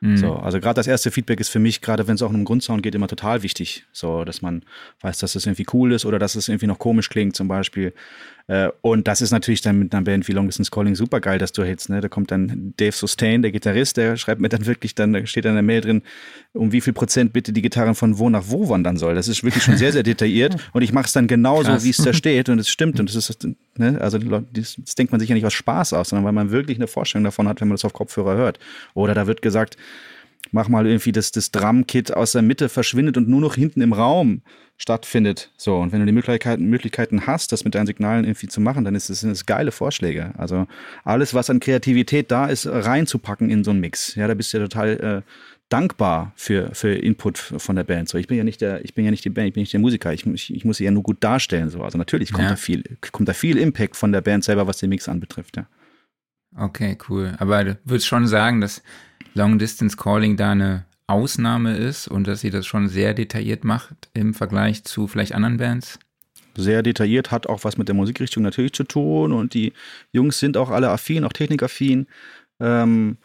Mhm. 0.00 0.16
So, 0.18 0.34
also 0.34 0.60
gerade 0.60 0.74
das 0.74 0.86
erste 0.86 1.10
Feedback 1.10 1.40
ist 1.40 1.48
für 1.48 1.58
mich, 1.58 1.80
gerade 1.80 2.06
wenn 2.06 2.16
es 2.16 2.22
auch 2.22 2.28
um 2.28 2.36
den 2.36 2.44
Grundsound 2.44 2.82
geht, 2.82 2.94
immer 2.94 3.08
total 3.08 3.42
wichtig. 3.42 3.84
So, 3.92 4.24
dass 4.24 4.42
man 4.42 4.62
weiß, 5.00 5.18
dass 5.18 5.34
es 5.34 5.46
irgendwie 5.46 5.66
cool 5.72 5.92
ist 5.92 6.04
oder 6.04 6.18
dass 6.18 6.34
es 6.34 6.48
irgendwie 6.48 6.66
noch 6.66 6.78
komisch 6.78 7.08
klingt, 7.08 7.34
zum 7.36 7.48
Beispiel. 7.48 7.92
Äh, 8.48 8.70
und 8.80 9.08
das 9.08 9.22
ist 9.22 9.32
natürlich 9.32 9.60
dann 9.60 9.78
mit 9.78 9.94
einer 9.94 10.04
Band 10.04 10.28
wie 10.28 10.32
Long 10.32 10.46
Distance 10.46 10.70
Calling 10.70 10.94
super 10.94 11.20
geil, 11.20 11.38
dass 11.38 11.52
du 11.52 11.64
hältst. 11.64 11.88
Ne? 11.88 12.00
Da 12.00 12.08
kommt 12.08 12.30
dann 12.30 12.74
Dave 12.76 12.92
Sustain, 12.92 13.42
der 13.42 13.50
Gitarrist, 13.50 13.96
der 13.96 14.16
schreibt 14.16 14.40
mir 14.40 14.48
dann 14.48 14.66
wirklich, 14.66 14.94
dann 14.94 15.12
da 15.12 15.26
steht 15.26 15.44
dann 15.44 15.52
in 15.52 15.56
der 15.56 15.62
Mail 15.62 15.80
drin, 15.80 16.02
um 16.52 16.70
wie 16.70 16.80
viel 16.80 16.92
Prozent 16.92 17.32
bitte 17.32 17.52
die 17.52 17.62
Gitarren 17.62 17.94
von 17.94 18.18
wo 18.18 18.30
nach 18.30 18.44
wo 18.46 18.68
wandern 18.68 18.96
soll. 18.96 19.14
Das 19.14 19.26
ist 19.26 19.42
wirklich 19.42 19.64
schon 19.64 19.76
sehr, 19.76 19.92
sehr 19.92 20.04
detailliert. 20.04 20.56
und 20.72 20.82
ich 20.82 20.92
mache 20.92 21.06
es 21.06 21.12
dann 21.12 21.26
genauso, 21.26 21.82
wie 21.82 21.90
es 21.90 21.96
da 21.96 22.12
steht. 22.14 22.48
Und 22.48 22.58
es 22.60 22.68
stimmt. 22.68 23.00
Und 23.00 23.10
es 23.10 23.16
ist, 23.16 23.48
ne? 23.76 24.00
also 24.00 24.18
das, 24.18 24.76
das 24.78 24.94
denkt 24.94 25.10
man 25.10 25.20
sich 25.20 25.28
ja 25.28 25.34
nicht 25.34 25.46
aus 25.46 25.54
Spaß 25.54 25.92
aus, 25.92 26.10
sondern 26.10 26.24
weil 26.24 26.32
man 26.32 26.50
wirklich 26.50 26.78
eine 26.78 26.86
Vorstellung 26.86 27.24
davon 27.24 27.48
hat, 27.48 27.60
wenn 27.60 27.68
man 27.68 27.74
das 27.74 27.84
auf 27.84 27.92
Kopfhörer 27.92 28.36
hört. 28.36 28.60
Oder 28.94 29.14
da 29.14 29.26
wird 29.26 29.42
gesagt, 29.42 29.76
mach 30.52 30.68
mal 30.68 30.86
irgendwie, 30.86 31.12
dass 31.12 31.30
das 31.30 31.50
Drumkit 31.50 32.14
aus 32.14 32.32
der 32.32 32.42
Mitte 32.42 32.68
verschwindet 32.68 33.16
und 33.16 33.28
nur 33.28 33.40
noch 33.40 33.54
hinten 33.54 33.80
im 33.80 33.92
Raum 33.92 34.42
stattfindet. 34.78 35.50
So, 35.56 35.78
und 35.78 35.92
wenn 35.92 36.00
du 36.00 36.06
die 36.06 36.12
Möglichkeiten, 36.12 36.66
Möglichkeiten 36.66 37.26
hast, 37.26 37.52
das 37.52 37.64
mit 37.64 37.74
deinen 37.74 37.86
Signalen 37.86 38.24
irgendwie 38.24 38.48
zu 38.48 38.60
machen, 38.60 38.84
dann 38.84 38.94
ist 38.94 39.08
es, 39.08 39.20
sind 39.20 39.30
es 39.30 39.46
geile 39.46 39.72
Vorschläge. 39.72 40.32
Also 40.36 40.66
alles, 41.04 41.34
was 41.34 41.48
an 41.50 41.60
Kreativität 41.60 42.30
da 42.30 42.46
ist, 42.46 42.66
reinzupacken 42.66 43.48
in 43.50 43.64
so 43.64 43.70
einen 43.70 43.80
Mix. 43.80 44.14
Ja, 44.14 44.28
da 44.28 44.34
bist 44.34 44.52
du 44.52 44.58
ja 44.58 44.64
total 44.64 45.24
äh, 45.24 45.30
dankbar 45.68 46.32
für, 46.36 46.74
für 46.74 46.94
Input 46.94 47.38
von 47.38 47.76
der 47.76 47.84
Band. 47.84 48.08
So, 48.08 48.18
ich 48.18 48.26
bin 48.26 48.36
ja 48.36 48.44
nicht 48.44 48.60
der, 48.60 48.84
ich 48.84 48.94
bin 48.94 49.04
ja 49.04 49.10
nicht 49.10 49.24
die 49.24 49.30
Band, 49.30 49.48
ich 49.48 49.54
bin 49.54 49.62
nicht 49.62 49.72
der 49.72 49.80
Musiker. 49.80 50.12
Ich, 50.12 50.26
ich, 50.26 50.54
ich 50.54 50.64
muss 50.64 50.76
sie 50.76 50.84
ja 50.84 50.90
nur 50.90 51.02
gut 51.02 51.18
darstellen. 51.20 51.70
So, 51.70 51.82
also 51.82 51.96
natürlich 51.96 52.32
kommt 52.32 52.44
ja. 52.44 52.50
da 52.50 52.56
viel, 52.56 52.84
kommt 53.12 53.28
da 53.28 53.32
viel 53.32 53.56
Impact 53.56 53.96
von 53.96 54.12
der 54.12 54.20
Band 54.20 54.44
selber, 54.44 54.66
was 54.66 54.78
den 54.78 54.90
Mix 54.90 55.08
anbetrifft. 55.08 55.56
Ja. 55.56 55.66
Okay, 56.58 56.96
cool. 57.08 57.34
Aber 57.38 57.64
du 57.64 57.78
würdest 57.84 58.06
schon 58.06 58.26
sagen, 58.26 58.60
dass 58.60 58.82
Long 59.34 59.58
Distance 59.58 59.96
Calling 59.96 60.36
da 60.36 60.52
eine 60.52 60.84
Ausnahme 61.06 61.76
ist 61.76 62.08
und 62.08 62.26
dass 62.26 62.40
sie 62.40 62.50
das 62.50 62.66
schon 62.66 62.88
sehr 62.88 63.14
detailliert 63.14 63.64
macht 63.64 64.08
im 64.14 64.34
Vergleich 64.34 64.84
zu 64.84 65.06
vielleicht 65.06 65.34
anderen 65.34 65.58
Bands? 65.58 65.98
Sehr 66.56 66.82
detailliert, 66.82 67.30
hat 67.30 67.46
auch 67.46 67.64
was 67.64 67.76
mit 67.76 67.88
der 67.88 67.94
Musikrichtung 67.94 68.42
natürlich 68.42 68.72
zu 68.72 68.84
tun 68.84 69.32
und 69.32 69.52
die 69.52 69.74
Jungs 70.12 70.38
sind 70.38 70.56
auch 70.56 70.70
alle 70.70 70.88
affin, 70.88 71.24
auch 71.24 71.32
technikaffin. 71.32 72.06
Ähm, 72.58 73.18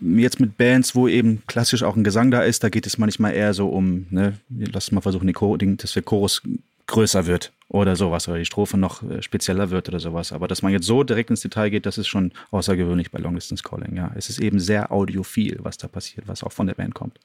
jetzt 0.00 0.38
mit 0.38 0.56
Bands, 0.56 0.94
wo 0.94 1.08
eben 1.08 1.42
klassisch 1.48 1.82
auch 1.82 1.96
ein 1.96 2.04
Gesang 2.04 2.30
da 2.30 2.42
ist, 2.42 2.62
da 2.62 2.68
geht 2.68 2.86
es 2.86 2.98
manchmal 2.98 3.34
eher 3.34 3.52
so 3.52 3.68
um, 3.68 4.06
ne, 4.10 4.38
lass 4.48 4.92
mal 4.92 5.00
versuchen, 5.00 5.32
dass 5.76 5.92
der 5.92 6.02
Chorus 6.02 6.42
größer 6.86 7.26
wird 7.26 7.52
oder 7.68 7.96
sowas 7.96 8.28
oder 8.28 8.38
die 8.38 8.44
Strophe 8.44 8.76
noch 8.76 9.02
äh, 9.02 9.22
spezieller 9.22 9.70
wird 9.70 9.88
oder 9.88 10.00
sowas. 10.00 10.32
Aber 10.32 10.48
dass 10.48 10.62
man 10.62 10.72
jetzt 10.72 10.86
so 10.86 11.02
direkt 11.02 11.30
ins 11.30 11.40
Detail 11.40 11.70
geht, 11.70 11.86
das 11.86 11.98
ist 11.98 12.08
schon 12.08 12.32
außergewöhnlich 12.50 13.10
bei 13.10 13.18
Long 13.18 13.34
Distance 13.34 13.62
Calling. 13.62 13.96
Ja, 13.96 14.12
es 14.14 14.28
ist 14.28 14.38
eben 14.38 14.60
sehr 14.60 14.92
audiophil, 14.92 15.58
was 15.62 15.76
da 15.78 15.88
passiert, 15.88 16.28
was 16.28 16.42
auch 16.44 16.52
von 16.52 16.66
der 16.66 16.74
Band 16.74 16.94
kommt. 16.94 17.18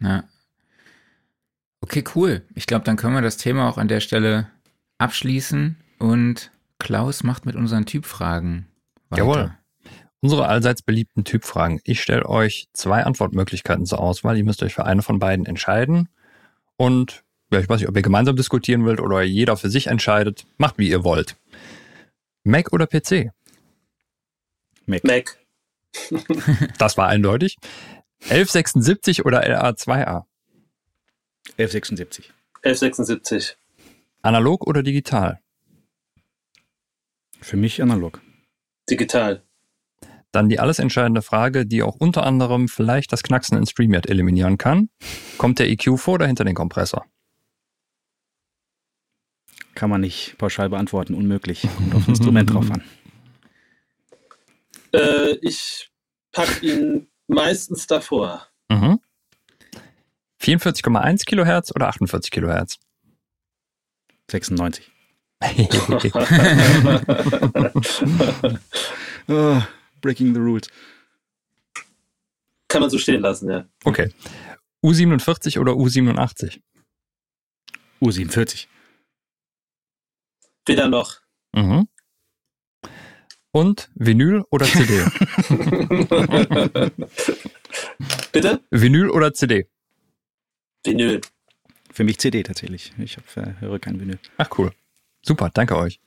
Ja. 0.00 0.24
Okay, 1.80 2.02
cool. 2.14 2.42
Ich 2.54 2.66
glaube, 2.66 2.84
dann 2.84 2.96
können 2.96 3.14
wir 3.14 3.22
das 3.22 3.36
Thema 3.36 3.68
auch 3.68 3.76
an 3.76 3.88
der 3.88 4.00
Stelle 4.00 4.48
abschließen 4.98 5.76
und 5.98 6.50
Klaus 6.78 7.22
macht 7.22 7.46
mit 7.46 7.56
unseren 7.56 7.84
Typfragen 7.84 8.66
weiter. 9.10 9.22
Jawohl. 9.22 9.54
Unsere 10.20 10.46
allseits 10.46 10.80
beliebten 10.80 11.24
Typfragen. 11.24 11.80
Ich 11.84 12.00
stelle 12.00 12.26
euch 12.26 12.68
zwei 12.72 13.04
Antwortmöglichkeiten 13.04 13.84
zur 13.84 14.00
Auswahl. 14.00 14.38
Ihr 14.38 14.44
müsst 14.44 14.62
euch 14.62 14.74
für 14.74 14.86
eine 14.86 15.02
von 15.02 15.18
beiden 15.18 15.44
entscheiden. 15.44 16.08
Und 16.76 17.23
ich 17.60 17.68
weiß 17.68 17.80
nicht, 17.80 17.88
ob 17.88 17.96
ihr 17.96 18.02
gemeinsam 18.02 18.36
diskutieren 18.36 18.84
wollt 18.84 19.00
oder 19.00 19.22
jeder 19.22 19.56
für 19.56 19.70
sich 19.70 19.88
entscheidet. 19.88 20.46
Macht, 20.56 20.78
wie 20.78 20.88
ihr 20.88 21.04
wollt. 21.04 21.36
Mac 22.44 22.72
oder 22.72 22.86
PC? 22.86 23.32
Mac. 24.86 25.04
Mac. 25.04 25.38
das 26.78 26.96
war 26.96 27.08
eindeutig. 27.08 27.56
1176 28.24 29.24
oder 29.24 29.44
LA2A? 29.44 30.24
1176. 31.58 32.32
1176. 32.62 33.56
Analog 34.22 34.66
oder 34.66 34.82
digital? 34.82 35.40
Für 37.40 37.56
mich 37.56 37.82
analog. 37.82 38.22
Digital. 38.88 39.42
Dann 40.32 40.48
die 40.48 40.58
alles 40.58 40.78
entscheidende 40.78 41.22
Frage, 41.22 41.66
die 41.66 41.82
auch 41.82 41.94
unter 41.96 42.24
anderem 42.24 42.68
vielleicht 42.68 43.12
das 43.12 43.22
Knacksen 43.22 43.56
in 43.56 43.66
StreamYard 43.66 44.08
eliminieren 44.08 44.58
kann. 44.58 44.88
Kommt 45.38 45.58
der 45.58 45.68
EQ 45.68 45.98
vor 45.98 46.14
oder 46.14 46.26
hinter 46.26 46.44
den 46.44 46.54
Kompressor? 46.54 47.04
Kann 49.74 49.90
man 49.90 50.00
nicht 50.00 50.36
pauschal 50.38 50.68
beantworten, 50.68 51.14
unmöglich. 51.14 51.62
Kommt 51.76 51.94
aufs 51.94 52.08
Instrument 52.08 52.50
drauf 52.50 52.70
an. 52.70 52.82
Äh, 54.92 55.32
ich 55.42 55.90
packe 56.32 56.64
ihn 56.64 57.08
meistens 57.26 57.86
davor. 57.86 58.46
Mhm. 58.68 59.00
44,1 60.40 61.24
Kilohertz 61.24 61.72
oder 61.74 61.88
48 61.88 62.30
Kilohertz? 62.30 62.78
96. 64.30 64.90
oh, 69.28 69.62
breaking 70.00 70.34
the 70.34 70.40
rules. 70.40 70.68
Kann 72.68 72.80
man 72.80 72.90
so 72.90 72.98
stehen 72.98 73.20
lassen, 73.20 73.50
ja. 73.50 73.66
Okay. 73.84 74.12
U47 74.84 75.58
oder 75.58 75.72
U87? 75.72 76.60
U47. 78.00 78.66
Weder 80.66 80.88
noch. 80.88 81.20
Mhm. 81.52 81.88
Und 83.52 83.90
Vinyl 83.94 84.44
oder 84.50 84.66
CD? 84.66 85.04
Bitte? 88.32 88.60
Vinyl 88.70 89.10
oder 89.10 89.32
CD? 89.32 89.68
Vinyl. 90.84 91.20
Für 91.92 92.02
mich 92.02 92.18
CD 92.18 92.42
tatsächlich. 92.42 92.92
Ich 92.98 93.16
hab, 93.16 93.36
äh, 93.36 93.54
höre 93.60 93.78
kein 93.78 94.00
Vinyl. 94.00 94.18
Ach 94.38 94.50
cool. 94.58 94.72
Super, 95.22 95.50
danke 95.54 95.76
euch. 95.76 96.00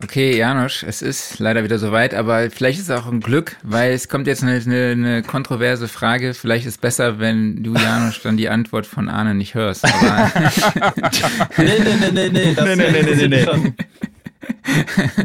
Okay, 0.00 0.36
Janosch, 0.36 0.84
es 0.84 1.02
ist 1.02 1.40
leider 1.40 1.64
wieder 1.64 1.80
soweit, 1.80 2.14
aber 2.14 2.52
vielleicht 2.52 2.78
ist 2.78 2.88
es 2.88 2.96
auch 2.96 3.06
ein 3.06 3.18
Glück, 3.18 3.56
weil 3.64 3.92
es 3.92 4.08
kommt 4.08 4.28
jetzt 4.28 4.44
eine, 4.44 4.52
eine, 4.52 4.92
eine 4.92 5.22
kontroverse 5.24 5.88
Frage. 5.88 6.34
Vielleicht 6.34 6.66
ist 6.66 6.74
es 6.74 6.78
besser, 6.78 7.18
wenn 7.18 7.64
du, 7.64 7.74
Janosch, 7.74 8.22
dann 8.22 8.36
die 8.36 8.48
Antwort 8.48 8.86
von 8.86 9.08
Arne 9.08 9.34
nicht 9.34 9.54
hörst. 9.54 9.84
Aber 9.84 10.30
nee, 11.58 11.80
nee, 11.80 11.96
nee, 12.00 12.10
nee, 12.12 12.28
nee. 12.28 12.54
Das 12.54 12.64
nee, 12.64 12.76
nee, 12.76 13.02
nee, 13.02 13.26
nee, 13.26 13.44
nee. 13.44 13.72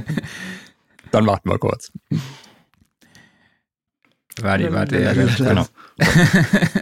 Dann 1.11 1.28
warten 1.28 1.49
wir 1.51 1.59
kurz. 1.59 1.91
Warte, 4.41 4.74
warte, 4.74 4.99
ja, 4.99 5.13
genau. 5.13 5.67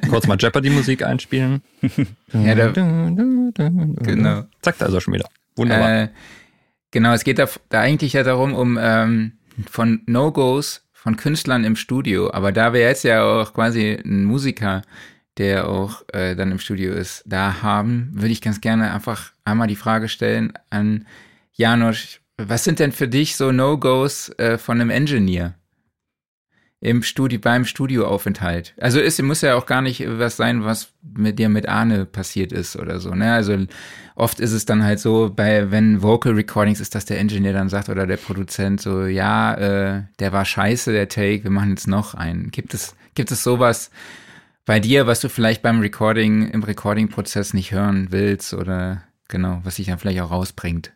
kurz 0.10 0.28
mal 0.28 0.38
Jeopardy-Musik 0.40 1.04
einspielen. 1.04 1.62
ja, 2.32 2.56
da, 2.56 2.68
genau. 2.70 4.46
Zack, 4.62 4.78
da 4.78 4.86
ist 4.86 4.94
er 4.94 5.02
schon 5.02 5.14
wieder. 5.14 5.28
Wunderbar. 5.58 6.04
Äh, 6.04 6.08
genau, 6.92 7.14
es 7.14 7.24
geht 7.24 7.40
da, 7.40 7.48
da 7.70 7.80
eigentlich 7.80 8.14
ja 8.14 8.24
darum, 8.24 8.54
um 8.54 8.78
ähm, 8.80 9.34
von 9.70 10.02
No-Gos 10.06 10.88
von 10.94 11.18
Künstlern 11.18 11.64
im 11.64 11.76
Studio. 11.76 12.32
Aber 12.32 12.52
da 12.52 12.74
wir 12.74 12.82
jetzt 12.82 13.04
ja 13.04 13.24
auch 13.24 13.54
quasi 13.54 13.98
einen 14.04 14.26
Musiker, 14.26 14.84
der 15.38 15.68
auch 15.68 16.04
äh, 16.14 16.36
dann 16.36 16.52
im 16.52 16.60
Studio 16.60 16.94
ist, 16.94 17.24
da 17.26 17.62
haben, 17.62 18.12
würde 18.14 18.32
ich 18.32 18.42
ganz 18.42 18.62
gerne 18.62 18.94
einfach 18.94 19.32
einmal 19.46 19.68
die 19.68 19.76
Frage 19.76 20.10
stellen 20.10 20.54
an 20.70 21.08
Janosch, 21.54 22.22
was 22.38 22.64
sind 22.64 22.80
denn 22.80 22.92
für 22.92 23.08
dich 23.08 23.36
so 23.36 23.52
No-Gos 23.52 24.30
äh, 24.38 24.58
von 24.58 24.80
einem 24.80 24.90
Engineer? 24.90 25.56
Im 26.82 27.04
Studio, 27.04 27.40
beim 27.40 27.64
Studioaufenthalt. 27.64 28.74
Also 28.82 29.00
es 29.00 29.22
muss 29.22 29.42
ja 29.42 29.56
auch 29.56 29.68
gar 29.68 29.84
nicht 29.84 30.04
was 30.08 30.36
sein, 30.36 30.66
was 30.66 30.92
mit 31.04 31.38
dir 31.38 31.48
mit 31.48 31.70
Arne 31.70 32.08
passiert 32.08 32.52
ist 32.52 32.76
oder 32.76 33.00
so. 33.00 33.12
Ne? 33.12 33.32
Also 33.32 33.56
oft 34.16 34.40
ist 34.40 34.52
es 34.52 34.66
dann 34.66 34.84
halt 34.84 35.00
so, 35.00 35.32
bei 35.34 35.70
wenn 35.70 36.02
Vocal 36.02 36.34
Recordings 36.34 36.80
ist, 36.80 36.96
dass 36.96 37.06
der 37.06 37.20
Engineer 37.20 37.54
dann 37.54 37.70
sagt 37.70 37.90
oder 37.90 38.08
der 38.08 38.18
Produzent 38.18 38.82
so, 38.82 39.06
ja, 39.06 39.54
äh, 39.54 40.04
der 40.20 40.34
war 40.34 40.44
scheiße, 40.44 40.92
der 40.92 41.08
Take, 41.08 41.44
wir 41.44 41.52
machen 41.52 41.70
jetzt 41.70 41.88
noch 41.88 42.16
einen. 42.16 42.50
Gibt 42.50 42.74
es, 42.74 42.96
gibt 43.14 43.32
es 43.32 43.44
sowas 43.44 43.92
bei 44.66 44.80
dir, 44.80 45.06
was 45.06 45.22
du 45.22 45.30
vielleicht 45.30 45.62
beim 45.62 45.82
Recording, 45.82 46.50
im 46.50 46.64
Recording-Prozess 46.64 47.54
nicht 47.54 47.72
hören 47.72 48.08
willst 48.10 48.56
oder 48.56 49.04
genau, 49.28 49.62
was 49.64 49.76
sich 49.76 49.86
dann 49.86 50.00
vielleicht 50.00 50.22
auch 50.22 50.32
rausbringt? 50.32 50.94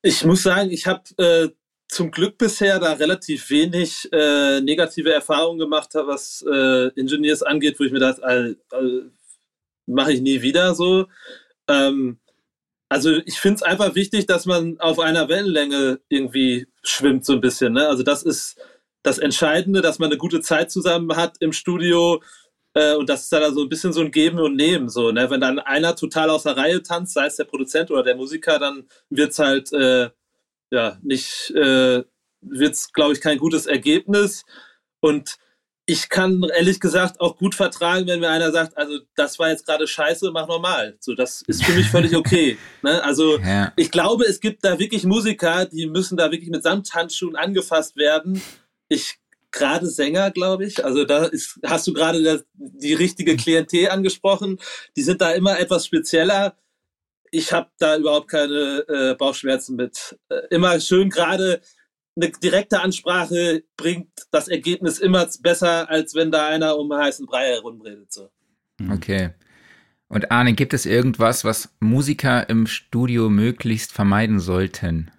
Ich 0.00 0.24
muss 0.24 0.42
sagen, 0.42 0.70
ich 0.70 0.86
habe 0.86 1.02
äh, 1.18 1.48
zum 1.92 2.10
Glück 2.10 2.38
bisher 2.38 2.78
da 2.78 2.94
relativ 2.94 3.50
wenig 3.50 4.08
äh, 4.12 4.62
negative 4.62 5.12
Erfahrungen 5.12 5.58
gemacht 5.58 5.94
habe, 5.94 6.08
was 6.08 6.42
äh, 6.50 6.88
Engineers 6.98 7.42
angeht, 7.42 7.78
wo 7.78 7.84
ich 7.84 7.92
mir 7.92 7.98
dachte, 7.98 8.56
mache 9.86 10.14
ich 10.14 10.22
nie 10.22 10.40
wieder 10.40 10.74
so. 10.74 11.06
Ähm, 11.68 12.18
also 12.88 13.10
ich 13.26 13.38
finde 13.38 13.56
es 13.56 13.62
einfach 13.62 13.94
wichtig, 13.94 14.26
dass 14.26 14.46
man 14.46 14.80
auf 14.80 15.00
einer 15.00 15.28
Wellenlänge 15.28 16.00
irgendwie 16.08 16.66
schwimmt 16.82 17.26
so 17.26 17.34
ein 17.34 17.42
bisschen. 17.42 17.74
Ne? 17.74 17.86
Also 17.86 18.02
das 18.02 18.22
ist 18.22 18.56
das 19.02 19.18
Entscheidende, 19.18 19.82
dass 19.82 19.98
man 19.98 20.08
eine 20.08 20.18
gute 20.18 20.40
Zeit 20.40 20.70
zusammen 20.70 21.14
hat 21.16 21.36
im 21.40 21.52
Studio 21.52 22.22
äh, 22.72 22.94
und 22.94 23.10
das 23.10 23.24
ist 23.24 23.32
dann 23.32 23.42
so 23.42 23.48
also 23.48 23.62
ein 23.64 23.68
bisschen 23.68 23.92
so 23.92 24.00
ein 24.00 24.10
Geben 24.10 24.38
und 24.38 24.56
Nehmen. 24.56 24.88
So, 24.88 25.12
ne? 25.12 25.28
Wenn 25.28 25.42
dann 25.42 25.58
einer 25.58 25.94
total 25.94 26.30
aus 26.30 26.44
der 26.44 26.56
Reihe 26.56 26.82
tanzt, 26.82 27.12
sei 27.12 27.26
es 27.26 27.36
der 27.36 27.44
Produzent 27.44 27.90
oder 27.90 28.02
der 28.02 28.16
Musiker, 28.16 28.58
dann 28.58 28.88
wird 29.10 29.32
es 29.32 29.38
halt 29.38 29.72
äh, 29.74 30.08
ja, 30.72 30.98
nicht, 31.02 31.50
äh, 31.54 32.02
wird 32.40 32.74
es, 32.74 32.92
glaube 32.92 33.12
ich, 33.12 33.20
kein 33.20 33.38
gutes 33.38 33.66
Ergebnis. 33.66 34.44
Und 35.00 35.36
ich 35.84 36.08
kann 36.08 36.42
ehrlich 36.56 36.80
gesagt 36.80 37.20
auch 37.20 37.36
gut 37.36 37.54
vertragen, 37.54 38.06
wenn 38.06 38.20
mir 38.20 38.30
einer 38.30 38.52
sagt, 38.52 38.78
also 38.78 39.00
das 39.14 39.38
war 39.38 39.50
jetzt 39.50 39.66
gerade 39.66 39.86
scheiße, 39.86 40.30
mach 40.32 40.48
normal. 40.48 40.96
So, 41.00 41.14
das 41.14 41.42
ist 41.46 41.62
für 41.64 41.72
mich 41.72 41.88
völlig 41.90 42.16
okay. 42.16 42.56
ne? 42.82 43.02
Also 43.04 43.38
ja. 43.38 43.72
ich 43.76 43.90
glaube, 43.90 44.24
es 44.24 44.40
gibt 44.40 44.64
da 44.64 44.78
wirklich 44.78 45.04
Musiker, 45.04 45.66
die 45.66 45.86
müssen 45.86 46.16
da 46.16 46.30
wirklich 46.30 46.50
mit 46.50 46.62
Samthandschuhen 46.62 47.36
angefasst 47.36 47.96
werden. 47.96 48.40
Ich 48.88 49.18
gerade 49.50 49.86
Sänger, 49.86 50.30
glaube 50.30 50.64
ich. 50.64 50.82
Also 50.82 51.04
da 51.04 51.26
ist, 51.26 51.60
hast 51.64 51.86
du 51.86 51.92
gerade 51.92 52.44
die 52.54 52.94
richtige 52.94 53.36
Klientel 53.36 53.90
angesprochen. 53.90 54.58
Die 54.96 55.02
sind 55.02 55.20
da 55.20 55.32
immer 55.32 55.60
etwas 55.60 55.84
spezieller 55.84 56.56
ich 57.32 57.52
habe 57.52 57.70
da 57.78 57.96
überhaupt 57.96 58.28
keine 58.28 58.84
äh, 58.88 59.14
Bauchschmerzen 59.16 59.74
mit. 59.74 60.16
Äh, 60.28 60.42
immer 60.50 60.78
schön 60.80 61.10
gerade 61.10 61.60
eine 62.14 62.30
direkte 62.30 62.80
Ansprache 62.80 63.64
bringt 63.76 64.10
das 64.30 64.48
Ergebnis 64.48 64.98
immer 64.98 65.26
besser, 65.40 65.88
als 65.88 66.14
wenn 66.14 66.30
da 66.30 66.46
einer 66.46 66.76
um 66.76 66.92
heißen 66.92 67.26
Brei 67.26 67.46
herumredet. 67.46 68.12
So. 68.12 68.30
Mhm. 68.78 68.92
Okay. 68.92 69.30
Und 70.08 70.30
Arne, 70.30 70.52
gibt 70.52 70.74
es 70.74 70.84
irgendwas, 70.84 71.42
was 71.42 71.74
Musiker 71.80 72.50
im 72.50 72.66
Studio 72.66 73.30
möglichst 73.30 73.92
vermeiden 73.92 74.40
sollten? 74.40 75.10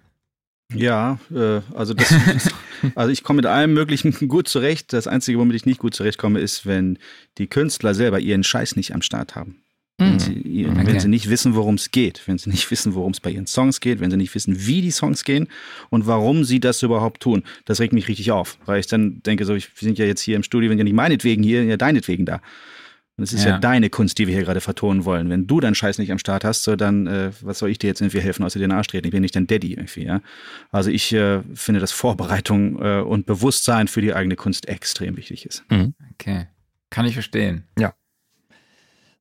Ja, 0.72 1.18
äh, 1.34 1.62
also 1.74 1.94
das, 1.94 2.14
also 2.94 3.10
ich 3.10 3.24
komme 3.24 3.38
mit 3.38 3.46
allem 3.46 3.74
Möglichen 3.74 4.28
gut 4.28 4.46
zurecht. 4.46 4.92
Das 4.92 5.08
Einzige, 5.08 5.40
womit 5.40 5.56
ich 5.56 5.66
nicht 5.66 5.80
gut 5.80 5.96
zurechtkomme, 5.96 6.38
ist, 6.38 6.64
wenn 6.64 7.00
die 7.38 7.48
Künstler 7.48 7.92
selber 7.94 8.20
ihren 8.20 8.44
Scheiß 8.44 8.76
nicht 8.76 8.94
am 8.94 9.02
Start 9.02 9.34
haben. 9.34 9.63
Wenn, 9.98 10.14
mhm. 10.14 10.18
sie, 10.18 10.66
okay. 10.68 10.86
wenn 10.86 11.00
sie 11.00 11.08
nicht 11.08 11.30
wissen, 11.30 11.54
worum 11.54 11.76
es 11.76 11.92
geht, 11.92 12.26
wenn 12.26 12.36
sie 12.36 12.50
nicht 12.50 12.68
wissen, 12.70 12.94
worum 12.94 13.12
es 13.12 13.20
bei 13.20 13.30
ihren 13.30 13.46
Songs 13.46 13.80
geht, 13.80 14.00
wenn 14.00 14.10
sie 14.10 14.16
nicht 14.16 14.34
wissen, 14.34 14.66
wie 14.66 14.82
die 14.82 14.90
Songs 14.90 15.22
gehen 15.22 15.46
und 15.90 16.06
warum 16.06 16.42
sie 16.44 16.58
das 16.58 16.82
überhaupt 16.82 17.22
tun, 17.22 17.44
das 17.64 17.78
regt 17.78 17.92
mich 17.92 18.08
richtig 18.08 18.32
auf, 18.32 18.58
weil 18.66 18.80
ich 18.80 18.88
dann 18.88 19.22
denke, 19.22 19.44
so, 19.44 19.54
wir 19.54 19.62
sind 19.76 19.98
ja 19.98 20.04
jetzt 20.04 20.20
hier 20.20 20.34
im 20.34 20.42
Studio, 20.42 20.68
wenn 20.70 20.78
ja 20.78 20.84
nicht 20.84 20.96
meinetwegen 20.96 21.44
hier, 21.44 21.62
ja 21.64 21.76
deinetwegen 21.76 22.26
da. 22.26 22.40
Und 23.16 23.22
es 23.22 23.32
ist 23.32 23.44
ja. 23.44 23.50
ja. 23.50 23.58
deine 23.58 23.90
Kunst, 23.90 24.18
die 24.18 24.26
wir 24.26 24.34
hier 24.34 24.42
gerade 24.42 24.60
vertonen 24.60 25.04
wollen. 25.04 25.30
Wenn 25.30 25.46
du 25.46 25.60
deinen 25.60 25.76
Scheiß 25.76 25.98
nicht 25.98 26.10
am 26.10 26.18
Start 26.18 26.42
hast, 26.42 26.64
so 26.64 26.74
dann, 26.74 27.06
äh, 27.06 27.30
was 27.42 27.60
soll 27.60 27.70
ich 27.70 27.78
dir 27.78 27.86
jetzt 27.86 28.00
irgendwie 28.00 28.20
helfen, 28.20 28.42
außer 28.42 28.58
dir 28.58 28.66
den 28.66 28.72
Arsch 28.72 28.88
treten? 28.88 29.06
Ich 29.06 29.12
bin 29.12 29.22
nicht 29.22 29.36
dein 29.36 29.46
Daddy 29.46 29.74
irgendwie, 29.74 30.04
ja. 30.04 30.20
Also 30.72 30.90
ich 30.90 31.12
äh, 31.12 31.42
finde, 31.54 31.78
dass 31.78 31.92
Vorbereitung 31.92 32.82
äh, 32.82 33.00
und 33.02 33.26
Bewusstsein 33.26 33.86
für 33.86 34.00
die 34.00 34.12
eigene 34.12 34.34
Kunst 34.34 34.68
extrem 34.68 35.16
wichtig 35.16 35.46
ist. 35.46 35.64
Mhm. 35.70 35.94
Okay. 36.14 36.48
Kann 36.90 37.06
ich 37.06 37.14
verstehen. 37.14 37.68
Ja. 37.78 37.94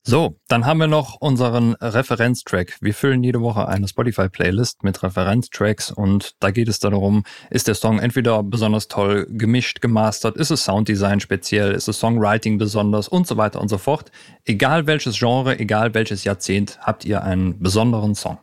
So, 0.06 0.38
dann 0.50 0.66
haben 0.66 0.80
wir 0.80 0.88
noch 0.88 1.16
unseren 1.22 1.76
Referenztrack. 1.76 2.76
Wir 2.82 2.94
füllen 2.94 3.24
jede 3.24 3.40
Woche 3.40 3.70
eine 3.70 3.88
Spotify-Playlist 3.88 4.84
mit 4.84 5.02
Referenztracks 5.02 5.92
und 5.92 6.36
da 6.42 6.52
geht 6.52 6.68
es 6.68 6.80
darum, 6.80 7.24
ist 7.50 7.70
der 7.70 7.76
Song 7.76 8.00
entweder 8.00 8.44
besonders 8.44 8.90
toll 8.90 9.26
gemischt, 9.30 9.80
gemastert, 9.80 10.36
ist 10.36 10.52
es 10.52 10.66
Sounddesign 10.66 11.22
speziell, 11.22 11.72
ist 11.72 11.88
es 11.88 12.02
Songwriting 12.02 12.58
besonders 12.58 13.08
und 13.08 13.28
so 13.28 13.38
weiter 13.38 13.62
und 13.62 13.70
so 13.70 13.78
fort. 13.78 14.12
Egal 14.44 14.88
welches 14.88 15.18
Genre, 15.18 15.58
egal 15.58 15.94
welches 15.94 16.26
Jahrzehnt, 16.26 16.80
habt 16.82 17.06
ihr 17.06 17.24
einen 17.24 17.60
besonderen 17.60 18.14
Song. 18.14 18.40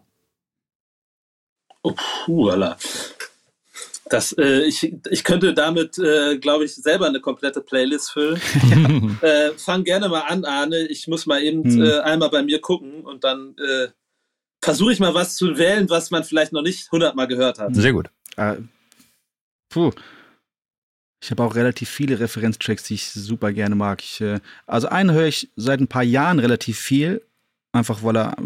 Oh, 1.83 1.93
puh, 2.25 2.49
Allah. 2.49 2.79
Das, 4.11 4.33
äh, 4.33 4.63
ich, 4.63 4.93
ich 5.09 5.25
könnte 5.25 5.55
damit, 5.55 5.97
äh, 5.99 6.37
glaube 6.39 6.65
ich, 6.65 6.75
selber 6.75 7.07
eine 7.07 7.21
komplette 7.21 7.61
Playlist 7.61 8.11
füllen. 8.11 8.41
äh, 9.23 9.53
fang 9.57 9.85
gerne 9.85 10.09
mal 10.09 10.23
an, 10.23 10.45
Arne. 10.45 10.89
Ich 10.89 11.07
muss 11.07 11.27
mal 11.27 11.41
eben 11.41 11.63
hm. 11.63 11.83
äh, 11.83 12.01
einmal 12.01 12.29
bei 12.29 12.43
mir 12.43 12.61
gucken 12.61 13.03
und 13.05 13.23
dann 13.23 13.55
äh, 13.57 13.89
versuche 14.61 14.93
ich 14.93 14.99
mal 14.99 15.15
was 15.15 15.37
zu 15.37 15.57
wählen, 15.57 15.89
was 15.89 16.11
man 16.11 16.25
vielleicht 16.25 16.53
noch 16.53 16.63
nicht 16.63 16.91
hundertmal 16.91 17.29
gehört 17.29 17.61
hat. 17.61 17.75
Sehr 17.77 17.93
gut. 17.93 18.11
Äh, 18.37 18.57
puh. 19.69 19.93
Ich 21.23 21.31
habe 21.31 21.45
auch 21.45 21.55
relativ 21.55 21.89
viele 21.89 22.19
Referenztracks, 22.19 22.83
die 22.83 22.95
ich 22.95 23.11
super 23.13 23.53
gerne 23.53 23.77
mag. 23.77 24.03
Ich, 24.03 24.21
äh, 24.21 24.41
also 24.67 24.89
einen 24.89 25.13
höre 25.13 25.27
ich 25.27 25.51
seit 25.55 25.81
ein 25.81 25.87
paar 25.87 26.03
Jahren 26.03 26.41
relativ 26.41 26.81
viel, 26.81 27.23
einfach 27.73 28.03
weil 28.03 28.17
er 28.17 28.37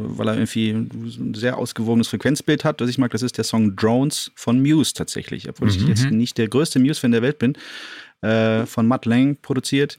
weil 0.00 0.28
er 0.28 0.34
irgendwie 0.34 0.70
ein 0.70 1.34
sehr 1.34 1.58
ausgewogenes 1.58 2.08
Frequenzbild 2.08 2.64
hat. 2.64 2.80
Was 2.80 2.88
ich 2.88 2.98
mag, 2.98 3.10
das 3.10 3.22
ist 3.22 3.36
der 3.36 3.44
Song 3.44 3.76
Drones 3.76 4.30
von 4.34 4.60
Muse 4.60 4.94
tatsächlich, 4.94 5.48
obwohl 5.48 5.68
mhm. 5.68 5.74
ich 5.74 5.88
jetzt 5.88 6.10
nicht 6.10 6.38
der 6.38 6.48
größte 6.48 6.78
Muse-Fan 6.78 7.12
der 7.12 7.22
Welt 7.22 7.38
bin. 7.38 7.54
Äh, 8.20 8.66
von 8.66 8.86
Matt 8.86 9.06
Lang 9.06 9.36
produziert. 9.40 9.98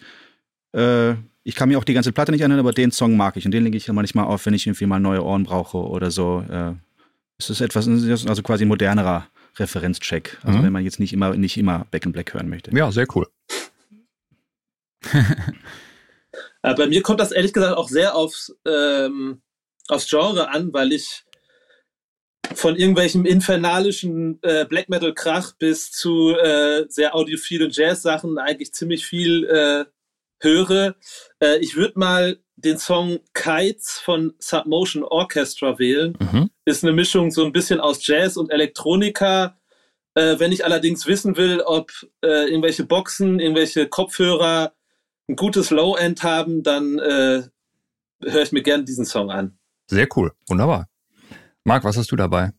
Äh, 0.74 1.14
ich 1.44 1.56
kann 1.56 1.70
mir 1.70 1.78
auch 1.78 1.84
die 1.84 1.94
ganze 1.94 2.12
Platte 2.12 2.32
nicht 2.32 2.44
anhören, 2.44 2.60
aber 2.60 2.74
den 2.74 2.92
Song 2.92 3.16
mag 3.16 3.38
ich 3.38 3.46
und 3.46 3.52
den 3.52 3.64
lege 3.64 3.78
ich 3.78 3.88
manchmal 3.92 4.26
auf, 4.26 4.46
wenn 4.46 4.54
ich 4.54 4.68
irgendwie 4.68 4.86
mal 4.86 5.00
neue 5.00 5.24
Ohren 5.24 5.44
brauche 5.44 5.78
oder 5.78 6.12
so. 6.12 6.44
Äh, 6.50 6.74
es 7.38 7.50
ist 7.50 7.62
etwas, 7.62 7.88
also 7.88 8.44
quasi 8.44 8.66
ein 8.66 8.68
modernerer 8.68 9.28
Referenzcheck. 9.58 10.38
Also 10.44 10.60
mhm. 10.60 10.64
wenn 10.64 10.74
man 10.74 10.84
jetzt 10.84 11.00
nicht 11.00 11.14
immer, 11.14 11.36
nicht 11.36 11.58
immer 11.58 11.86
Back 11.92 12.06
in 12.06 12.12
Black 12.12 12.34
hören 12.34 12.50
möchte. 12.50 12.76
Ja, 12.76 12.92
sehr 12.92 13.08
cool. 13.16 13.28
Äh, 16.62 16.76
bei 16.76 16.88
mir 16.88 17.02
kommt 17.02 17.20
das 17.20 17.32
ehrlich 17.32 17.54
gesagt 17.54 17.76
auch 17.76 17.88
sehr 17.88 18.16
aufs 18.16 18.56
ähm, 18.66 19.42
aufs 19.90 20.10
Genre 20.10 20.50
an, 20.50 20.74
weil 20.74 20.92
ich 20.92 21.24
von 22.56 22.76
irgendwelchen 22.76 23.26
infernalischen 23.26 24.40
äh, 24.42 24.66
Black 24.66 24.90
Metal 24.90 25.14
Krach 25.14 25.54
bis 25.58 25.92
zu 25.92 26.36
äh, 26.36 26.86
sehr 26.90 27.16
audiophilen 27.16 27.72
Jazz 27.72 28.02
Sachen 28.02 28.38
eigentlich 28.38 28.74
ziemlich 28.74 29.06
viel 29.06 29.46
äh, 29.46 29.86
höre. 30.42 30.96
Äh, 31.40 31.60
ich 31.60 31.76
würde 31.76 32.00
mal 32.00 32.40
den 32.56 32.78
Song 32.78 33.20
Kites 33.34 34.00
von 34.00 34.34
Submotion 34.40 35.04
Orchestra 35.04 35.80
wählen. 35.80 36.18
Mhm. 36.20 36.50
Ist 36.66 36.84
eine 36.84 36.94
Mischung 36.94 37.32
so 37.32 37.46
ein 37.46 37.54
bisschen 37.54 37.80
aus 37.80 38.06
Jazz 38.06 38.36
und 38.36 38.52
Elektronika. 38.52 39.58
Äh, 40.16 40.40
wenn 40.40 40.52
ich 40.52 40.66
allerdings 40.66 41.06
wissen 41.06 41.38
will, 41.38 41.62
ob 41.62 41.92
äh, 42.22 42.50
irgendwelche 42.50 42.84
Boxen, 42.84 43.40
irgendwelche 43.40 43.88
Kopfhörer 43.88 44.74
ein 45.30 45.36
gutes 45.36 45.70
Low-End 45.70 46.24
haben, 46.24 46.64
dann 46.64 47.00
höre 47.00 47.52
ich 48.42 48.52
mir 48.52 48.64
gerne 48.64 48.84
diesen 48.84 49.06
Song 49.06 49.30
an. 49.30 49.59
Sehr 49.90 50.08
cool. 50.16 50.32
Wunderbar. 50.48 50.88
Marc, 51.64 51.84
was 51.84 51.98
hast 51.98 52.12
du 52.12 52.16
dabei? 52.16 52.52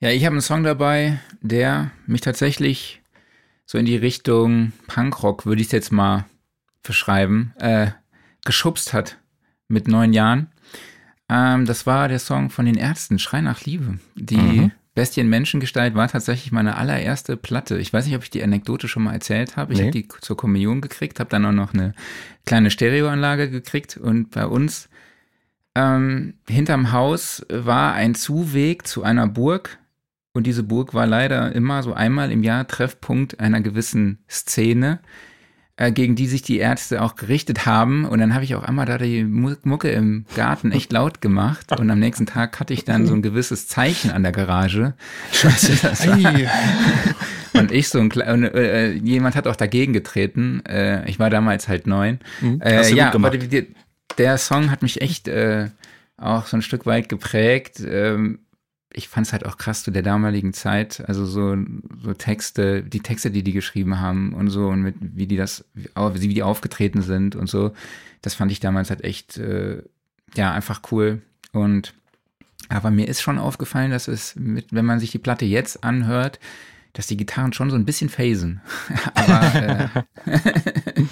Ja, 0.00 0.10
ich 0.10 0.24
habe 0.24 0.34
einen 0.34 0.42
Song 0.42 0.64
dabei, 0.64 1.20
der 1.40 1.92
mich 2.06 2.22
tatsächlich 2.22 3.02
so 3.66 3.78
in 3.78 3.86
die 3.86 3.96
Richtung 3.96 4.72
Punkrock, 4.88 5.46
würde 5.46 5.60
ich 5.60 5.68
es 5.68 5.72
jetzt 5.72 5.92
mal 5.92 6.26
beschreiben, 6.82 7.54
äh, 7.58 7.92
geschubst 8.44 8.92
hat 8.92 9.18
mit 9.68 9.86
neun 9.86 10.12
Jahren. 10.12 10.48
Ähm, 11.28 11.66
das 11.66 11.86
war 11.86 12.08
der 12.08 12.18
Song 12.18 12.50
von 12.50 12.66
den 12.66 12.76
Ärzten, 12.76 13.20
Schrei 13.20 13.40
nach 13.40 13.64
Liebe. 13.64 14.00
Die 14.16 14.36
mhm. 14.36 14.72
Bestien 14.94 15.28
Menschengestalt 15.28 15.94
war 15.94 16.08
tatsächlich 16.08 16.50
meine 16.50 16.76
allererste 16.76 17.36
Platte. 17.36 17.78
Ich 17.78 17.92
weiß 17.92 18.06
nicht, 18.06 18.16
ob 18.16 18.24
ich 18.24 18.30
die 18.30 18.42
Anekdote 18.42 18.88
schon 18.88 19.04
mal 19.04 19.12
erzählt 19.12 19.56
habe. 19.56 19.72
Ich 19.72 19.78
nee. 19.78 19.86
habe 19.86 19.92
die 19.92 20.08
zur 20.20 20.36
Kommunion 20.36 20.80
gekriegt, 20.80 21.20
habe 21.20 21.30
dann 21.30 21.46
auch 21.46 21.52
noch 21.52 21.74
eine 21.74 21.94
kleine 22.44 22.72
Stereoanlage 22.72 23.50
gekriegt 23.50 23.96
und 23.96 24.30
bei 24.32 24.46
uns 24.46 24.89
Ähm, 25.74 26.34
hinterm 26.48 26.92
Haus 26.92 27.44
war 27.48 27.94
ein 27.94 28.14
Zuweg 28.14 28.86
zu 28.86 29.02
einer 29.02 29.26
Burg. 29.26 29.78
Und 30.32 30.46
diese 30.46 30.62
Burg 30.62 30.94
war 30.94 31.06
leider 31.06 31.52
immer 31.52 31.82
so 31.82 31.92
einmal 31.92 32.30
im 32.30 32.42
Jahr 32.42 32.66
Treffpunkt 32.66 33.40
einer 33.40 33.60
gewissen 33.60 34.18
Szene, 34.30 35.00
äh, 35.76 35.90
gegen 35.90 36.14
die 36.14 36.28
sich 36.28 36.42
die 36.42 36.58
Ärzte 36.58 37.02
auch 37.02 37.16
gerichtet 37.16 37.66
haben. 37.66 38.04
Und 38.04 38.20
dann 38.20 38.32
habe 38.34 38.44
ich 38.44 38.54
auch 38.54 38.62
einmal 38.62 38.86
da 38.86 38.96
die 38.96 39.24
Mucke 39.24 39.90
im 39.90 40.26
Garten 40.36 40.70
echt 40.70 40.92
laut 40.92 41.20
gemacht. 41.20 41.78
Und 41.78 41.90
am 41.90 41.98
nächsten 41.98 42.26
Tag 42.26 42.60
hatte 42.60 42.74
ich 42.74 42.84
dann 42.84 43.06
so 43.06 43.14
ein 43.14 43.22
gewisses 43.22 43.66
Zeichen 43.66 44.12
an 44.12 44.22
der 44.22 44.32
Garage. 44.32 44.94
Scheiße, 45.32 45.78
das 45.82 46.06
war, 46.06 46.32
und 47.60 47.72
ich 47.72 47.88
so 47.88 47.98
ein 47.98 48.08
kleiner, 48.08 48.54
äh, 48.54 48.92
jemand 48.92 49.34
hat 49.34 49.48
auch 49.48 49.56
dagegen 49.56 49.92
getreten. 49.92 50.62
Äh, 50.64 51.08
ich 51.08 51.18
war 51.18 51.30
damals 51.30 51.66
halt 51.68 51.88
neun. 51.88 52.20
Mhm. 52.40 52.60
Äh, 52.60 52.92
ja, 52.94 53.12
aber 53.12 53.30
die, 53.30 53.74
der 54.20 54.36
Song 54.36 54.70
hat 54.70 54.82
mich 54.82 55.00
echt 55.00 55.28
äh, 55.28 55.70
auch 56.18 56.44
so 56.46 56.58
ein 56.58 56.62
Stück 56.62 56.84
weit 56.84 57.08
geprägt. 57.08 57.80
Ähm, 57.80 58.40
ich 58.92 59.08
fand 59.08 59.26
es 59.26 59.32
halt 59.32 59.46
auch 59.46 59.56
krass 59.56 59.82
zu 59.82 59.90
der 59.90 60.02
damaligen 60.02 60.52
Zeit, 60.52 61.02
also 61.08 61.24
so, 61.24 61.56
so 62.02 62.12
Texte, 62.12 62.82
die 62.82 63.00
Texte, 63.00 63.30
die 63.30 63.42
die 63.42 63.52
geschrieben 63.52 63.98
haben 63.98 64.34
und 64.34 64.50
so 64.50 64.68
und 64.68 64.82
mit 64.82 64.96
wie 65.00 65.26
die 65.26 65.36
das, 65.36 65.64
wie 65.74 66.34
die 66.34 66.42
aufgetreten 66.42 67.00
sind 67.00 67.34
und 67.34 67.48
so, 67.48 67.72
das 68.20 68.34
fand 68.34 68.52
ich 68.52 68.60
damals 68.60 68.90
halt 68.90 69.04
echt, 69.04 69.38
äh, 69.38 69.82
ja, 70.34 70.52
einfach 70.52 70.82
cool 70.90 71.22
und 71.52 71.94
aber 72.68 72.90
mir 72.90 73.08
ist 73.08 73.22
schon 73.22 73.38
aufgefallen, 73.38 73.90
dass 73.90 74.06
es, 74.06 74.36
mit, 74.36 74.66
wenn 74.72 74.84
man 74.84 75.00
sich 75.00 75.12
die 75.12 75.18
Platte 75.18 75.44
jetzt 75.44 75.82
anhört, 75.82 76.38
dass 76.92 77.06
die 77.06 77.16
Gitarren 77.16 77.52
schon 77.52 77.70
so 77.70 77.76
ein 77.76 77.84
bisschen 77.84 78.08
phasen. 78.08 78.60
aber 79.14 79.90
äh, 80.26 80.42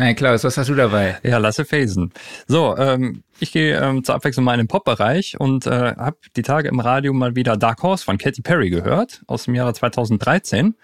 Nein, 0.00 0.14
Klaus, 0.14 0.44
was 0.44 0.56
hast 0.56 0.68
du 0.68 0.76
dabei? 0.76 1.18
Ja, 1.24 1.38
lasse 1.38 1.64
phasen. 1.64 2.12
So, 2.46 2.76
ähm, 2.76 3.24
ich 3.40 3.50
gehe 3.50 3.76
ähm, 3.80 4.04
zur 4.04 4.14
Abwechslung 4.14 4.44
mal 4.44 4.54
in 4.54 4.60
den 4.60 4.68
Pop-Bereich 4.68 5.40
und 5.40 5.66
äh, 5.66 5.96
habe 5.96 6.18
die 6.36 6.42
Tage 6.42 6.68
im 6.68 6.78
Radio 6.78 7.12
mal 7.12 7.34
wieder 7.34 7.56
Dark 7.56 7.82
Horse 7.82 8.04
von 8.04 8.16
Katy 8.16 8.42
Perry 8.42 8.70
gehört, 8.70 9.22
aus 9.26 9.46
dem 9.46 9.56
Jahre 9.56 9.74
2013. 9.74 10.76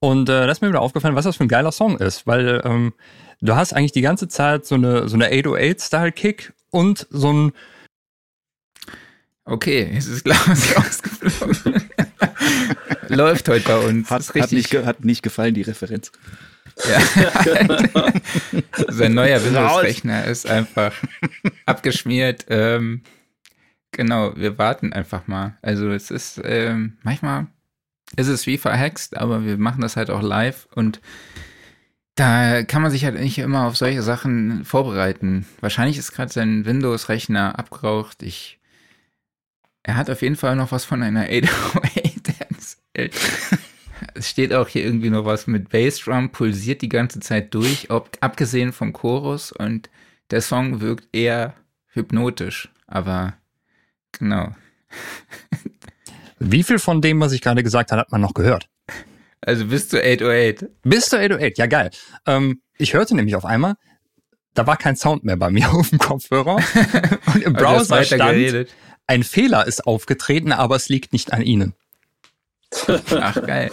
Und 0.00 0.28
äh, 0.28 0.46
da 0.46 0.50
ist 0.50 0.62
mir 0.62 0.68
wieder 0.68 0.82
aufgefallen, 0.82 1.14
was 1.14 1.24
das 1.24 1.36
für 1.36 1.44
ein 1.44 1.48
geiler 1.48 1.70
Song 1.70 1.96
ist, 1.98 2.26
weil 2.26 2.60
ähm, 2.64 2.92
du 3.40 3.54
hast 3.54 3.72
eigentlich 3.72 3.92
die 3.92 4.00
ganze 4.00 4.26
Zeit 4.26 4.66
so 4.66 4.74
eine, 4.74 5.08
so 5.08 5.14
eine 5.14 5.28
808-Style-Kick 5.30 6.52
und 6.72 7.06
so 7.10 7.32
ein 7.32 7.52
Okay, 9.44 9.88
jetzt 9.94 10.08
ist 10.08 10.24
Klaus 10.24 10.76
ausgeflogen. 10.76 11.88
Läuft 13.06 13.48
heute 13.48 13.64
bei 13.64 13.78
uns. 13.78 14.10
Hat, 14.10 14.22
ist 14.22 14.30
hat, 14.30 14.34
richtig. 14.34 14.72
nicht, 14.72 14.84
hat 14.84 15.04
nicht 15.04 15.22
gefallen, 15.22 15.54
die 15.54 15.62
Referenz. 15.62 16.10
Ja. 16.84 17.00
Sein 18.88 19.14
neuer 19.14 19.42
Windows-Rechner 19.44 20.24
ist 20.24 20.46
einfach 20.46 20.92
abgeschmiert. 21.66 22.46
Ähm, 22.48 23.02
genau, 23.92 24.36
wir 24.36 24.58
warten 24.58 24.92
einfach 24.92 25.26
mal. 25.26 25.56
Also 25.62 25.90
es 25.90 26.10
ist 26.10 26.40
ähm, 26.44 26.98
manchmal 27.02 27.46
ist 28.16 28.28
es 28.28 28.46
wie 28.46 28.58
verhext, 28.58 29.16
aber 29.16 29.44
wir 29.44 29.58
machen 29.58 29.80
das 29.80 29.96
halt 29.96 30.10
auch 30.10 30.22
live 30.22 30.68
und 30.74 31.00
da 32.14 32.62
kann 32.62 32.80
man 32.80 32.90
sich 32.90 33.04
halt 33.04 33.18
nicht 33.20 33.38
immer 33.38 33.66
auf 33.66 33.76
solche 33.76 34.02
Sachen 34.02 34.64
vorbereiten. 34.64 35.46
Wahrscheinlich 35.60 35.98
ist 35.98 36.12
gerade 36.12 36.32
sein 36.32 36.64
Windows-Rechner 36.64 37.58
abgeraucht. 37.58 38.22
Ich, 38.22 38.58
er 39.82 39.96
hat 39.96 40.08
auf 40.08 40.22
jeden 40.22 40.36
Fall 40.36 40.56
noch 40.56 40.72
was 40.72 40.86
von 40.86 41.02
einer 41.02 41.24
808 41.24 42.40
erzählt. 42.96 43.14
Es 44.16 44.30
steht 44.30 44.52
auch 44.52 44.68
hier 44.68 44.84
irgendwie 44.84 45.10
noch 45.10 45.24
was 45.24 45.46
mit 45.46 45.68
Bassdrum, 45.68 46.30
pulsiert 46.30 46.82
die 46.82 46.88
ganze 46.88 47.20
Zeit 47.20 47.54
durch, 47.54 47.90
ob, 47.90 48.10
abgesehen 48.20 48.72
vom 48.72 48.92
Chorus 48.92 49.52
und 49.52 49.90
der 50.30 50.40
Song 50.40 50.80
wirkt 50.80 51.08
eher 51.14 51.54
hypnotisch, 51.88 52.68
aber 52.86 53.34
genau. 54.12 54.54
Wie 56.38 56.62
viel 56.62 56.78
von 56.78 57.00
dem, 57.00 57.20
was 57.20 57.32
ich 57.32 57.40
gerade 57.40 57.62
gesagt 57.62 57.92
habe, 57.92 58.00
hat 58.00 58.12
man 58.12 58.20
noch 58.20 58.34
gehört? 58.34 58.68
Also 59.40 59.66
bis 59.66 59.88
zu 59.88 60.02
808. 60.02 60.66
Bis 60.82 61.06
zur 61.06 61.20
808, 61.20 61.58
ja 61.58 61.66
geil. 61.66 61.90
Ähm, 62.26 62.60
ich 62.78 62.94
hörte 62.94 63.14
nämlich 63.14 63.36
auf 63.36 63.44
einmal, 63.44 63.74
da 64.54 64.66
war 64.66 64.76
kein 64.76 64.96
Sound 64.96 65.24
mehr 65.24 65.36
bei 65.36 65.50
mir 65.50 65.70
auf 65.72 65.90
dem 65.90 65.98
Kopfhörer. 65.98 66.56
Und 67.34 67.42
im 67.42 67.52
Browser 67.52 68.02
stand, 68.04 68.22
geredet. 68.22 68.74
ein 69.06 69.22
Fehler 69.22 69.66
ist 69.66 69.86
aufgetreten, 69.86 70.52
aber 70.52 70.76
es 70.76 70.88
liegt 70.88 71.12
nicht 71.12 71.32
an 71.32 71.42
Ihnen. 71.42 71.74
Ach, 73.20 73.42
geil. 73.46 73.70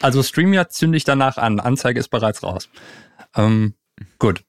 Also 0.00 0.22
StreamYard 0.22 0.72
zünde 0.72 0.96
ich 0.96 1.04
danach 1.04 1.36
an. 1.38 1.60
Anzeige 1.60 2.00
ist 2.00 2.08
bereits 2.08 2.42
raus. 2.42 2.68
Ähm, 3.36 3.74
gut. 4.18 4.44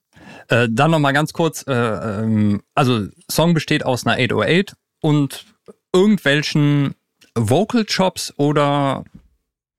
Äh, 0.48 0.68
dann 0.70 0.92
noch 0.92 1.00
mal 1.00 1.12
ganz 1.12 1.34
kurz. 1.34 1.64
Äh, 1.68 1.74
ähm, 1.74 2.62
also 2.74 3.08
Song 3.30 3.54
besteht 3.54 3.86
aus 3.86 4.06
einer 4.06 4.18
808 4.18 4.76
und 5.02 5.46
irgendwelchen 5.94 6.96
Vocal 7.36 7.86
Chops 7.86 8.34
oder 8.38 9.04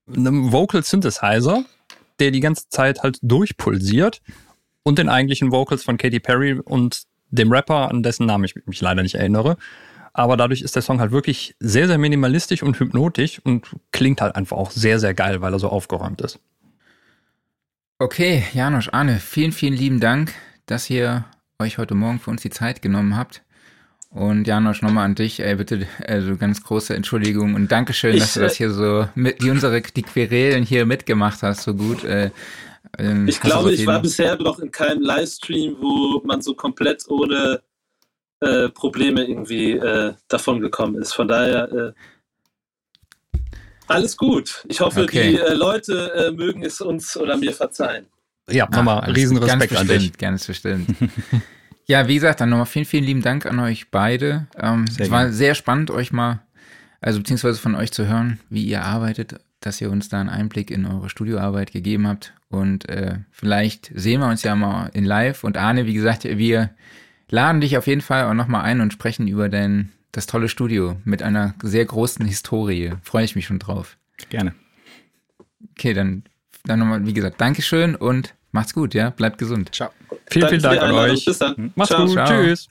einem 0.08 0.52
Vocal 0.52 0.82
Synthesizer, 0.82 1.64
der 2.18 2.30
die 2.30 2.40
ganze 2.40 2.68
Zeit 2.68 3.02
halt 3.02 3.18
durchpulsiert 3.22 4.22
und 4.82 4.98
den 4.98 5.08
eigentlichen 5.08 5.50
Vocals 5.50 5.84
von 5.84 5.98
Katy 5.98 6.20
Perry 6.20 6.52
und 6.52 7.04
dem 7.30 7.52
Rapper, 7.52 7.90
an 7.90 8.02
dessen 8.02 8.26
Namen 8.26 8.44
ich 8.44 8.54
mich 8.66 8.80
leider 8.80 9.02
nicht 9.02 9.16
erinnere. 9.16 9.56
Aber 10.18 10.38
dadurch 10.38 10.62
ist 10.62 10.74
der 10.74 10.80
Song 10.80 10.98
halt 10.98 11.12
wirklich 11.12 11.54
sehr, 11.60 11.88
sehr 11.88 11.98
minimalistisch 11.98 12.62
und 12.62 12.80
hypnotisch 12.80 13.38
und 13.44 13.66
klingt 13.92 14.22
halt 14.22 14.34
einfach 14.34 14.56
auch 14.56 14.70
sehr, 14.70 14.98
sehr 14.98 15.12
geil, 15.12 15.42
weil 15.42 15.52
er 15.52 15.58
so 15.58 15.68
aufgeräumt 15.68 16.22
ist. 16.22 16.38
Okay, 17.98 18.42
Janosch, 18.54 18.88
Arne, 18.92 19.18
vielen, 19.18 19.52
vielen 19.52 19.74
lieben 19.74 20.00
Dank, 20.00 20.32
dass 20.64 20.88
ihr 20.88 21.26
euch 21.58 21.76
heute 21.76 21.94
Morgen 21.94 22.18
für 22.18 22.30
uns 22.30 22.40
die 22.40 22.48
Zeit 22.48 22.80
genommen 22.80 23.14
habt. 23.14 23.42
Und 24.08 24.46
Janosch, 24.46 24.80
nochmal 24.80 25.04
an 25.04 25.16
dich, 25.16 25.40
ey, 25.40 25.54
bitte, 25.56 25.86
also 26.06 26.38
ganz 26.38 26.62
große 26.62 26.96
Entschuldigung 26.96 27.54
und 27.54 27.70
Dankeschön, 27.70 28.14
Ich, 28.14 28.20
dass 28.20 28.34
du 28.34 28.40
das 28.40 28.54
äh, 28.54 28.56
hier 28.56 28.70
so, 28.70 29.06
mit, 29.14 29.42
die 29.42 29.50
unsere, 29.50 29.82
die 29.82 30.02
Querelen 30.02 30.64
hier 30.64 30.86
mitgemacht 30.86 31.42
hast, 31.42 31.60
so 31.60 31.74
gut. 31.74 32.04
Äh, 32.04 32.30
ähm, 32.96 33.28
Ich 33.28 33.38
glaube, 33.38 33.70
ich 33.74 33.84
war 33.86 34.00
bisher 34.00 34.36
noch 34.36 34.60
in 34.60 34.70
keinem 34.70 35.02
Livestream, 35.02 35.76
wo 35.78 36.22
man 36.24 36.40
so 36.40 36.54
komplett 36.54 37.06
ohne 37.08 37.60
äh, 38.40 38.68
Probleme 38.68 39.24
irgendwie 39.24 39.72
äh, 39.72 40.14
davon 40.28 40.60
gekommen 40.60 40.96
ist. 41.00 41.12
Von 41.14 41.28
daher 41.28 41.72
äh, 41.72 41.92
alles 43.88 44.16
gut. 44.16 44.64
Ich 44.68 44.80
hoffe, 44.80 45.02
Okay. 45.02 45.32
die 45.32 45.38
äh, 45.38 45.54
Leute 45.54 46.12
äh, 46.14 46.30
mögen 46.32 46.64
es 46.64 46.80
uns 46.80 47.16
oder 47.16 47.36
mir 47.36 47.52
verzeihen. 47.52 48.06
Ja, 48.50 48.66
Ach, 48.70 48.76
nochmal 48.76 49.00
alles- 49.00 49.16
riesen 49.16 49.40
ganz 49.40 49.62
Respekt 49.62 49.76
an 49.76 49.86
dich. 49.88 50.18
Ganz 50.18 50.46
bestimmt. 50.46 50.88
ja, 51.86 52.08
wie 52.08 52.14
gesagt, 52.14 52.40
dann 52.40 52.48
nochmal 52.50 52.66
vielen, 52.66 52.84
vielen 52.84 53.04
lieben 53.04 53.22
Dank 53.22 53.46
an 53.46 53.58
euch 53.60 53.90
beide. 53.90 54.48
Ähm, 54.56 54.86
es 54.88 55.10
war 55.10 55.22
gerne. 55.22 55.32
sehr 55.32 55.54
spannend, 55.54 55.90
euch 55.90 56.12
mal, 56.12 56.40
also 57.00 57.18
beziehungsweise 57.20 57.60
von 57.60 57.74
euch 57.76 57.92
zu 57.92 58.06
hören, 58.08 58.40
wie 58.50 58.64
ihr 58.64 58.82
arbeitet, 58.82 59.36
dass 59.60 59.80
ihr 59.80 59.90
uns 59.90 60.08
da 60.08 60.20
einen 60.20 60.28
Einblick 60.28 60.70
in 60.70 60.84
eure 60.86 61.08
Studioarbeit 61.08 61.72
gegeben 61.72 62.06
habt. 62.08 62.34
Und 62.48 62.88
äh, 62.88 63.18
vielleicht 63.30 63.90
sehen 63.94 64.20
wir 64.20 64.28
uns 64.28 64.42
ja 64.42 64.54
mal 64.56 64.90
in 64.94 65.04
live. 65.04 65.44
Und 65.44 65.56
Arne, 65.56 65.86
wie 65.86 65.94
gesagt, 65.94 66.24
wir 66.24 66.70
laden 67.28 67.60
dich 67.60 67.76
auf 67.76 67.86
jeden 67.86 68.00
Fall 68.00 68.24
auch 68.24 68.34
nochmal 68.34 68.62
ein 68.62 68.80
und 68.80 68.92
sprechen 68.92 69.28
über 69.28 69.48
dein 69.48 69.92
das 70.12 70.26
tolle 70.26 70.48
Studio 70.48 70.96
mit 71.04 71.22
einer 71.22 71.54
sehr 71.62 71.84
großen 71.84 72.24
Historie. 72.24 72.92
Freue 73.02 73.24
ich 73.24 73.36
mich 73.36 73.46
schon 73.46 73.58
drauf. 73.58 73.98
Gerne. 74.30 74.54
Okay, 75.72 75.92
dann, 75.92 76.24
dann 76.64 76.78
nochmal, 76.78 77.04
wie 77.06 77.12
gesagt, 77.12 77.40
Dankeschön 77.40 77.94
und 77.94 78.34
macht's 78.50 78.72
gut, 78.72 78.94
ja? 78.94 79.10
Bleibt 79.10 79.36
gesund. 79.36 79.74
Ciao. 79.74 79.90
Vielen, 80.30 80.48
vielen 80.48 80.62
Dank 80.62 80.80
an 80.80 80.92
euch. 80.92 81.24
Bis 81.24 81.38
dann. 81.38 81.72
Macht's 81.74 81.90
Ciao. 81.90 82.06
gut. 82.06 82.14
Ciao. 82.14 82.26
Tschüss. 82.26 82.68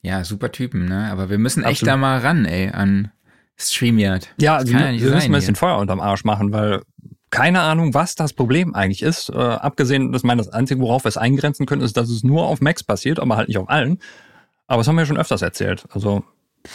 Ja, 0.00 0.24
super 0.24 0.52
Typen, 0.52 0.86
ne? 0.86 1.10
Aber 1.10 1.28
wir 1.28 1.38
müssen 1.38 1.64
echt 1.64 1.82
Absolut. 1.82 1.92
da 1.92 1.96
mal 1.96 2.18
ran, 2.18 2.44
ey, 2.46 2.70
an 2.70 3.10
StreamYard. 3.58 4.28
Ja, 4.38 4.64
wir, 4.66 4.72
ja 4.72 4.92
müssen 4.92 5.16
ein 5.16 5.32
bisschen. 5.32 5.56
Feuer 5.56 5.78
unterm 5.78 6.00
Arsch 6.00 6.24
machen, 6.24 6.52
weil 6.52 6.82
keine 7.30 7.60
Ahnung, 7.62 7.92
was 7.94 8.14
das 8.14 8.32
Problem 8.32 8.74
eigentlich 8.74 9.02
ist. 9.02 9.30
Äh, 9.30 9.34
abgesehen, 9.36 10.12
dass 10.12 10.22
man 10.22 10.38
das 10.38 10.48
Einzige, 10.48 10.80
worauf 10.80 11.04
wir 11.04 11.08
es 11.08 11.16
eingrenzen 11.16 11.66
können, 11.66 11.82
ist, 11.82 11.96
dass 11.96 12.08
es 12.08 12.22
nur 12.24 12.46
auf 12.46 12.60
Macs 12.60 12.84
passiert, 12.84 13.18
aber 13.18 13.36
halt 13.36 13.48
nicht 13.48 13.58
auf 13.58 13.68
allen. 13.68 13.98
Aber 14.66 14.78
das 14.78 14.88
haben 14.88 14.96
wir 14.96 15.02
ja 15.02 15.06
schon 15.06 15.18
öfters 15.18 15.42
erzählt. 15.42 15.84
Also 15.90 16.24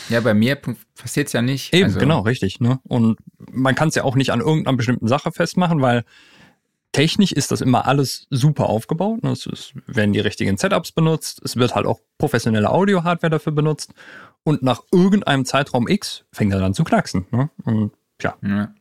Ja, 0.09 0.19
bei 0.21 0.33
mir 0.33 0.55
p- 0.55 0.75
passiert's 0.97 1.33
ja 1.33 1.41
nicht. 1.41 1.73
eben, 1.73 1.85
also, 1.85 1.99
genau, 1.99 2.19
richtig. 2.21 2.59
Ne? 2.59 2.79
Und 2.83 3.17
man 3.51 3.75
kann 3.75 3.89
es 3.89 3.95
ja 3.95 4.03
auch 4.03 4.15
nicht 4.15 4.31
an 4.31 4.39
irgendeiner 4.41 4.77
bestimmten 4.77 5.07
Sache 5.07 5.31
festmachen, 5.31 5.81
weil 5.81 6.03
technisch 6.93 7.31
ist 7.31 7.51
das 7.51 7.61
immer 7.61 7.87
alles 7.87 8.27
super 8.29 8.67
aufgebaut. 8.67 9.23
Ne? 9.23 9.31
Es 9.31 9.45
ist, 9.45 9.73
werden 9.87 10.11
die 10.13 10.19
richtigen 10.19 10.57
Setups 10.57 10.91
benutzt. 10.91 11.41
Es 11.43 11.55
wird 11.55 11.75
halt 11.75 11.85
auch 11.85 11.99
professionelle 12.17 12.69
Audio-Hardware 12.69 13.31
dafür 13.31 13.53
benutzt. 13.53 13.93
Und 14.43 14.63
nach 14.63 14.81
irgendeinem 14.91 15.45
Zeitraum 15.45 15.87
X 15.87 16.25
fängt 16.31 16.53
er 16.53 16.59
dann 16.59 16.73
zu 16.73 16.83
knacksen. 16.83 17.25
Ne? 17.31 17.49
Und 17.63 17.91
ja, 18.21 18.35
Ja. 18.41 18.73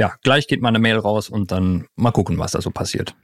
Ja, 0.00 0.14
gleich 0.22 0.48
geht 0.48 0.60
mal 0.62 0.68
eine 0.70 0.78
Mail 0.78 0.96
raus 0.96 1.28
und 1.28 1.52
dann 1.52 1.86
mal 1.94 2.10
gucken, 2.10 2.38
was 2.38 2.52
da 2.52 2.60
so 2.60 2.70
passiert. 2.70 3.14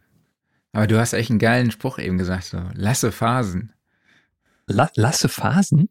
Aber 0.72 0.86
du 0.86 0.98
hast 0.98 1.14
echt 1.14 1.30
einen 1.30 1.38
geilen 1.38 1.70
Spruch 1.70 1.98
eben 1.98 2.18
gesagt, 2.18 2.44
so. 2.44 2.62
Lasse 2.74 3.10
Phasen. 3.10 3.72
La 4.66 4.90
lasse 4.94 5.28
Phasen? 5.28 5.88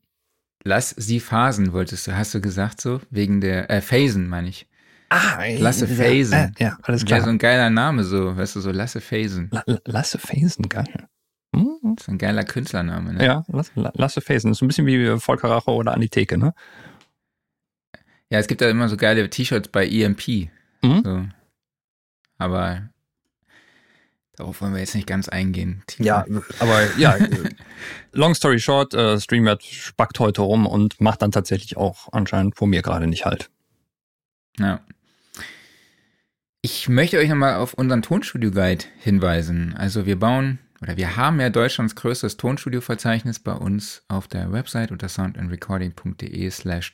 Lass 0.63 0.91
sie 0.91 1.19
Phasen, 1.19 1.73
wolltest 1.73 2.07
du, 2.07 2.15
hast 2.15 2.33
du 2.35 2.41
gesagt 2.41 2.81
so? 2.81 3.01
Wegen 3.09 3.41
der, 3.41 3.69
äh, 3.69 3.81
Phasen, 3.81 4.27
meine 4.27 4.49
ich. 4.49 4.67
Ah, 5.09 5.43
Lasse 5.57 5.87
Phasen. 5.87 6.53
Äh, 6.57 6.63
ja, 6.63 6.77
alles 6.83 7.01
Wäre 7.01 7.07
klar. 7.07 7.21
so 7.21 7.29
ein 7.29 7.37
geiler 7.37 7.69
Name, 7.69 8.03
so, 8.03 8.35
weißt 8.37 8.55
du, 8.55 8.59
so 8.61 8.71
Lasse 8.71 9.01
Phasen. 9.01 9.49
La 9.51 9.63
la- 9.65 9.79
lasse 9.85 10.17
Phasen, 10.19 10.67
geil. 10.69 11.07
So 11.55 12.11
ein 12.11 12.17
geiler 12.17 12.43
Künstlername, 12.43 13.13
ne? 13.13 13.25
Ja, 13.25 13.43
Lasse 13.93 14.19
Facen. 14.21 14.49
Das 14.51 14.57
ist 14.57 14.61
ein 14.61 14.67
bisschen 14.67 14.85
wie 14.87 15.17
Volker 15.19 15.49
Rache 15.49 15.71
oder 15.71 15.93
Anitheke, 15.93 16.37
ne? 16.37 16.53
Ja, 18.29 18.39
es 18.39 18.47
gibt 18.47 18.59
da 18.61 18.69
immer 18.69 18.89
so 18.89 18.97
geile 18.97 19.29
T-Shirts 19.29 19.69
bei 19.69 19.87
EMP. 19.87 20.49
Mhm. 20.85 21.01
So. 21.03 21.25
Aber 22.37 22.89
darauf 24.35 24.61
wollen 24.61 24.73
wir 24.73 24.79
jetzt 24.79 24.95
nicht 24.95 25.07
ganz 25.07 25.29
eingehen. 25.29 25.83
Ja, 25.97 26.25
aber 26.59 26.95
ja, 26.97 27.17
long 28.11 28.35
story 28.35 28.59
short, 28.59 28.93
äh, 28.93 29.19
StreamYard 29.19 29.63
spackt 29.63 30.19
heute 30.19 30.41
rum 30.41 30.65
und 30.67 30.99
macht 30.99 31.21
dann 31.21 31.31
tatsächlich 31.31 31.77
auch 31.77 32.09
anscheinend 32.11 32.55
vor 32.55 32.67
mir 32.67 32.81
gerade 32.81 33.07
nicht 33.07 33.25
halt. 33.25 33.49
Ja. 34.59 34.81
Ich 36.61 36.89
möchte 36.89 37.17
euch 37.19 37.29
nochmal 37.29 37.55
auf 37.55 37.75
unseren 37.75 38.01
Tonstudio-Guide 38.01 38.85
hinweisen. 38.99 39.75
Also 39.77 40.05
wir 40.05 40.17
bauen 40.17 40.59
oder 40.81 40.97
wir 40.97 41.15
haben 41.15 41.39
ja 41.39 41.49
Deutschlands 41.49 41.95
größtes 41.95 42.37
Tonstudio-Verzeichnis 42.37 43.39
bei 43.39 43.53
uns 43.53 44.03
auf 44.07 44.27
der 44.27 44.51
Website 44.51 44.91
unter 44.91 45.07
soundandrecording.de 45.07 46.49
slash 46.49 46.93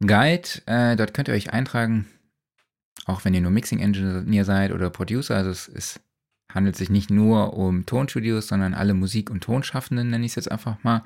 tonstudio-guide. 0.00 0.48
Äh, 0.66 0.96
dort 0.96 1.14
könnt 1.14 1.28
ihr 1.28 1.34
euch 1.34 1.52
eintragen, 1.52 2.06
auch 3.06 3.24
wenn 3.24 3.34
ihr 3.34 3.40
nur 3.40 3.50
Mixing 3.50 3.80
Engineer 3.80 4.44
seid 4.44 4.72
oder 4.72 4.90
Producer. 4.90 5.36
Also 5.36 5.50
es, 5.50 5.68
es 5.68 6.00
handelt 6.52 6.76
sich 6.76 6.90
nicht 6.90 7.10
nur 7.10 7.54
um 7.54 7.86
Tonstudios, 7.86 8.48
sondern 8.48 8.74
alle 8.74 8.94
Musik- 8.94 9.30
und 9.30 9.42
Tonschaffenden, 9.42 10.10
nenne 10.10 10.24
ich 10.24 10.32
es 10.32 10.36
jetzt 10.36 10.50
einfach 10.50 10.82
mal. 10.84 11.02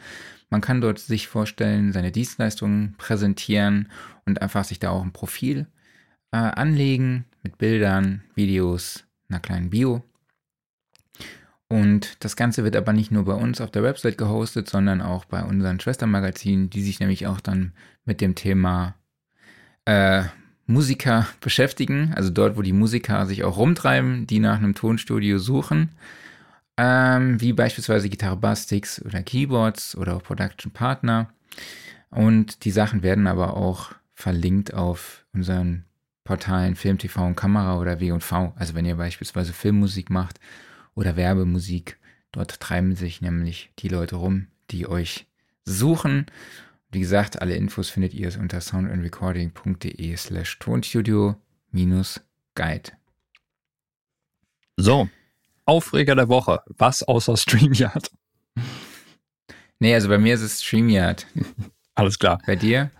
Man 0.48 0.60
kann 0.60 0.80
dort 0.80 0.98
sich 0.98 1.28
vorstellen, 1.28 1.92
seine 1.92 2.12
Dienstleistungen 2.12 2.94
präsentieren 2.98 3.88
und 4.26 4.42
einfach 4.42 4.64
sich 4.64 4.78
da 4.78 4.90
auch 4.90 5.02
ein 5.02 5.12
Profil 5.12 5.66
äh, 6.32 6.36
anlegen 6.36 7.24
mit 7.42 7.58
Bildern, 7.58 8.22
Videos, 8.34 9.04
einer 9.28 9.40
kleinen 9.40 9.70
Bio. 9.70 10.04
Und 11.70 12.16
das 12.24 12.34
Ganze 12.34 12.64
wird 12.64 12.74
aber 12.74 12.92
nicht 12.92 13.12
nur 13.12 13.24
bei 13.24 13.32
uns 13.32 13.60
auf 13.60 13.70
der 13.70 13.84
Website 13.84 14.18
gehostet, 14.18 14.68
sondern 14.68 15.00
auch 15.00 15.24
bei 15.24 15.44
unseren 15.44 15.78
Schwestermagazinen, 15.78 16.68
die 16.68 16.82
sich 16.82 16.98
nämlich 16.98 17.28
auch 17.28 17.40
dann 17.40 17.72
mit 18.04 18.20
dem 18.20 18.34
Thema 18.34 18.96
äh, 19.84 20.24
Musiker 20.66 21.28
beschäftigen. 21.40 22.12
Also 22.16 22.30
dort, 22.30 22.56
wo 22.56 22.62
die 22.62 22.72
Musiker 22.72 23.24
sich 23.24 23.44
auch 23.44 23.56
rumtreiben, 23.56 24.26
die 24.26 24.40
nach 24.40 24.56
einem 24.56 24.74
Tonstudio 24.74 25.38
suchen. 25.38 25.90
Ähm, 26.76 27.40
wie 27.40 27.52
beispielsweise 27.52 28.08
Gitarre 28.08 28.36
Bastics 28.36 29.00
oder 29.04 29.22
Keyboards 29.22 29.96
oder 29.96 30.18
Production 30.18 30.72
Partner. 30.72 31.28
Und 32.10 32.64
die 32.64 32.72
Sachen 32.72 33.04
werden 33.04 33.28
aber 33.28 33.56
auch 33.56 33.92
verlinkt 34.12 34.74
auf 34.74 35.24
unseren 35.32 35.84
Portalen 36.24 36.74
Film, 36.74 36.98
TV 36.98 37.24
und 37.24 37.36
Kamera 37.36 37.78
oder 37.78 38.00
W&V. 38.00 38.54
Also 38.56 38.74
wenn 38.74 38.86
ihr 38.86 38.96
beispielsweise 38.96 39.52
Filmmusik 39.52 40.10
macht 40.10 40.40
oder 41.00 41.16
Werbemusik. 41.16 41.98
Dort 42.30 42.60
treiben 42.60 42.94
sich 42.94 43.22
nämlich 43.22 43.70
die 43.78 43.88
Leute 43.88 44.16
rum, 44.16 44.48
die 44.70 44.86
euch 44.86 45.26
suchen. 45.64 46.26
Wie 46.92 47.00
gesagt, 47.00 47.40
alle 47.40 47.54
Infos 47.54 47.88
findet 47.88 48.12
ihr 48.12 48.30
unter 48.38 48.60
soundandrecording.de 48.60 50.16
slash 50.16 50.58
tonstudio 50.58 51.36
minus 51.72 52.20
guide. 52.54 52.92
So, 54.76 55.08
Aufreger 55.64 56.14
der 56.14 56.28
Woche. 56.28 56.60
Was 56.66 57.02
außer 57.02 57.36
StreamYard? 57.36 58.10
Nee, 59.78 59.94
also 59.94 60.08
bei 60.08 60.18
mir 60.18 60.34
ist 60.34 60.42
es 60.42 60.62
StreamYard. 60.62 61.26
Alles 61.94 62.18
klar. 62.18 62.40
Bei 62.46 62.56
dir? 62.56 62.90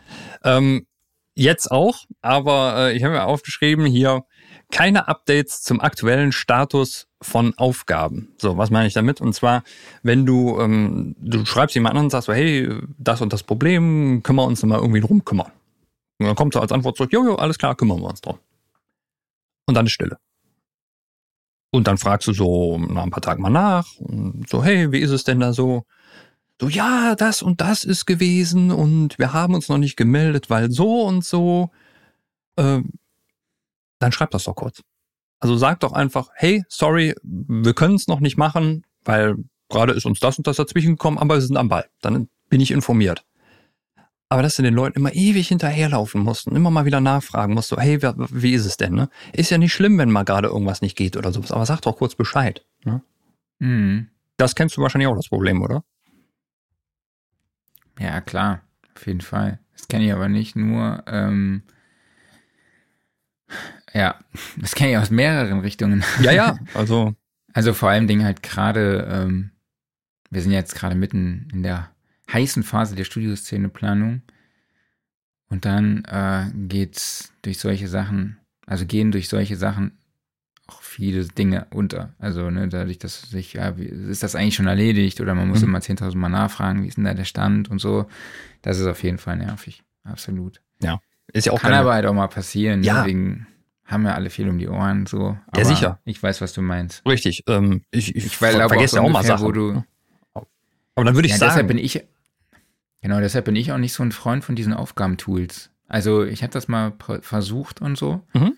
Ähm, 0.43 0.87
jetzt 1.35 1.71
auch, 1.71 2.07
aber 2.23 2.77
äh, 2.79 2.97
ich 2.97 3.05
habe 3.05 3.15
mir 3.15 3.25
aufgeschrieben 3.25 3.85
hier 3.85 4.25
keine 4.71 5.09
Updates 5.09 5.63
zum 5.63 5.81
aktuellen 5.81 6.33
Status 6.33 7.09
von 7.23 7.55
Aufgaben. 7.59 8.33
So, 8.39 8.57
was 8.57 8.71
meine 8.71 8.87
ich 8.87 8.95
damit? 8.95 9.21
Und 9.21 9.35
zwar, 9.35 9.63
wenn 10.03 10.25
du, 10.25 10.59
ähm, 10.61 11.15
du 11.19 11.45
schreibst 11.45 11.75
jemanden 11.75 11.99
an 11.99 12.05
und 12.05 12.11
sagst 12.11 12.27
so, 12.27 12.33
hey, 12.33 12.69
das 12.99 13.21
und 13.21 13.33
das 13.33 13.43
Problem, 13.43 14.23
können 14.23 14.37
wir 14.37 14.45
uns 14.45 14.63
mal 14.63 14.79
irgendwie 14.79 15.01
drum 15.01 15.25
kümmern. 15.25 15.53
Und 16.19 16.27
dann 16.27 16.37
kommt 16.37 16.55
so 16.55 16.61
als 16.61 16.73
Antwort 16.73 16.97
zurück, 16.97 17.13
jojo, 17.13 17.35
alles 17.37 17.59
klar, 17.59 17.75
kümmern 17.75 18.01
wir 18.01 18.09
uns 18.09 18.21
drum. 18.21 18.39
Und 19.67 19.75
dann 19.75 19.87
ist 19.87 19.93
Stille. 19.93 20.19
Und 21.71 21.87
dann 21.87 21.99
fragst 21.99 22.27
du 22.27 22.33
so 22.33 22.79
nach 22.79 23.05
ein 23.05 23.11
paar 23.11 23.23
Tagen 23.23 23.43
mal 23.43 23.51
nach, 23.51 23.87
so, 24.49 24.65
hey, 24.65 24.91
wie 24.93 24.99
ist 24.99 25.11
es 25.11 25.25
denn 25.25 25.41
da 25.41 25.53
so? 25.53 25.85
So, 26.61 26.69
ja, 26.69 27.15
das 27.15 27.43
und 27.43 27.61
das 27.61 27.85
ist 27.85 28.05
gewesen 28.05 28.71
und 28.71 29.19
wir 29.19 29.33
haben 29.33 29.55
uns 29.55 29.69
noch 29.69 29.79
nicht 29.79 29.97
gemeldet, 29.97 30.51
weil 30.51 30.71
so 30.71 31.03
und 31.03 31.25
so. 31.25 31.71
Ähm, 32.59 32.91
dann 34.01 34.11
schreib 34.11 34.33
das 34.33 34.45
doch 34.45 34.57
kurz. 34.57 34.83
Also 35.39 35.57
sag 35.57 35.81
doch 35.81 35.93
einfach, 35.93 36.31
hey, 36.35 36.65
sorry, 36.69 37.15
wir 37.23 37.75
können 37.75 37.95
es 37.95 38.09
noch 38.09 38.21
nicht 38.21 38.37
machen, 38.37 38.85
weil 39.05 39.37
gerade 39.69 39.93
ist 39.93 40.05
uns 40.05 40.21
das 40.21 40.37
und 40.37 40.47
das 40.47 40.57
dazwischen 40.57 40.93
gekommen, 40.93 41.19
aber 41.19 41.37
wir 41.37 41.41
sind 41.41 41.57
am 41.57 41.69
Ball. 41.69 41.89
Dann 42.03 42.29
bin 42.49 42.61
ich 42.61 42.73
informiert. 42.73 43.25
Aber 44.29 44.43
dass 44.43 44.57
du 44.57 44.63
den 44.63 44.75
Leuten 44.75 44.99
immer 44.99 45.13
ewig 45.13 45.49
hinterherlaufen 45.49 46.23
musst 46.23 46.47
und 46.47 46.55
immer 46.55 46.71
mal 46.71 46.85
wieder 46.85 47.01
nachfragen 47.01 47.55
musst, 47.55 47.69
so, 47.69 47.79
hey, 47.79 48.01
wie 48.01 48.53
ist 48.53 48.65
es 48.65 48.77
denn? 48.77 48.95
Ne? 48.95 49.09
Ist 49.33 49.51
ja 49.51 49.59
nicht 49.59 49.73
schlimm, 49.73 49.99
wenn 49.99 50.11
mal 50.11 50.25
gerade 50.25 50.49
irgendwas 50.49 50.83
nicht 50.83 50.97
geht 50.97 51.17
oder 51.17 51.33
sowas, 51.33 51.51
aber 51.51 51.67
sag 51.67 51.81
doch 51.81 51.97
kurz 51.97 52.15
Bescheid. 52.15 52.65
Ne? 52.85 53.03
Mhm. 53.59 54.09
Das 54.37 54.55
kennst 54.55 54.77
du 54.77 54.83
wahrscheinlich 54.83 55.09
auch 55.09 55.17
das 55.17 55.29
Problem, 55.29 55.63
oder? 55.63 55.85
Ja, 57.99 58.21
klar, 58.21 58.63
auf 58.95 59.07
jeden 59.07 59.21
Fall. 59.21 59.59
Das 59.73 59.89
kenne 59.89 60.07
ich 60.07 60.13
aber 60.13 60.29
nicht 60.29 60.55
nur. 60.55 61.03
Ähm 61.07 61.63
ja, 63.93 64.19
das 64.57 64.75
kenne 64.75 64.93
ich 64.93 64.99
aus 64.99 65.11
mehreren 65.11 65.61
Richtungen. 65.61 66.05
Ja, 66.23 66.33
ja, 66.33 66.59
also. 66.75 67.15
Also 67.53 67.75
vor 67.75 67.89
allem 67.89 68.07
Dingen 68.07 68.25
halt 68.25 68.45
gerade, 68.45 69.09
ähm, 69.11 69.51
wir 70.31 70.41
sind 70.41 70.53
jetzt 70.53 70.77
gerade 70.77 70.95
mitten 70.95 71.49
in 71.53 71.65
der 71.65 71.91
heißen 72.33 72.63
Phase 72.63 72.95
der 72.95 73.05
Studioszeneplanung. 73.05 74.23
Und 75.49 75.65
dann 75.65 76.05
äh, 76.05 76.47
geht's 76.55 77.33
durch 77.43 77.59
solche 77.59 77.89
Sachen, 77.89 78.39
also 78.67 78.87
gehen 78.87 79.11
durch 79.11 79.29
solche 79.29 79.57
Sachen 79.57 79.99
auch 80.69 80.81
viele 80.83 81.25
Dinge 81.25 81.67
unter. 81.71 82.15
Also 82.21 82.51
ne, 82.51 82.69
dadurch, 82.69 82.99
dass 82.99 83.23
sich, 83.23 83.55
ja, 83.55 83.77
wie, 83.77 83.87
ist 83.87 84.23
das 84.23 84.37
eigentlich 84.37 84.55
schon 84.55 84.69
erledigt 84.69 85.21
oder 85.21 85.35
man 85.35 85.49
muss 85.49 85.63
mhm. 85.63 85.71
immer 85.71 85.79
10.000 85.81 86.17
Mal 86.17 86.29
nachfragen, 86.29 86.85
wie 86.85 86.89
ist 86.89 86.97
denn 86.97 87.05
da 87.05 87.15
der 87.15 87.25
Stand 87.25 87.69
und 87.69 87.81
so. 87.81 88.07
Das 88.63 88.79
ist 88.79 88.87
auf 88.87 89.03
jeden 89.03 89.19
Fall 89.19 89.39
nervig, 89.39 89.83
absolut. 90.05 90.61
Ja, 90.81 91.01
ist 91.33 91.47
ja 91.47 91.53
auch 91.53 91.61
Kann 91.61 91.73
aber 91.73 91.95
halt 91.95 92.07
auch 92.07 92.15
mal 92.15 92.29
passieren, 92.29 92.85
ja. 92.85 93.03
deswegen 93.03 93.49
haben 93.91 94.05
ja 94.05 94.15
alle 94.15 94.31
viel 94.31 94.49
um 94.49 94.59
die 94.59 94.69
Ohren 94.69 95.07
so. 95.07 95.37
Ja, 95.57 95.65
sicher. 95.65 96.01
Ich 96.05 96.23
weiß, 96.23 96.41
was 96.41 96.53
du 96.53 96.63
meinst. 96.63 97.05
Richtig. 97.07 97.45
Ähm, 97.47 97.83
ich 97.91 98.15
ich, 98.15 98.27
ich 98.27 98.37
vergesse 98.37 98.97
ja 98.97 99.03
auch 99.03 99.09
mal 99.09 99.25
Sachen. 99.25 99.47
Wo 99.47 99.53
du, 99.53 99.83
aber 101.01 101.05
dann 101.05 101.15
würde 101.15 101.27
ich 101.27 101.33
ja, 101.33 101.39
sagen. 101.39 101.51
Deshalb 101.51 101.69
bin 101.69 101.79
ich, 101.79 102.05
genau, 103.01 103.21
deshalb 103.21 103.47
bin 103.47 103.57
ich 103.57 103.73
auch 103.73 103.79
nicht 103.79 103.93
so 103.93 104.03
ein 104.03 104.13
Freund 104.13 104.45
von 104.45 104.55
diesen 104.55 104.75
Aufgabentools. 104.75 105.71
Also 105.89 106.25
ich 106.25 106.43
habe 106.43 106.53
das 106.53 106.69
mal 106.69 106.93
versucht 107.23 107.81
und 107.81 107.97
so. 107.97 108.23
Mhm. 108.35 108.57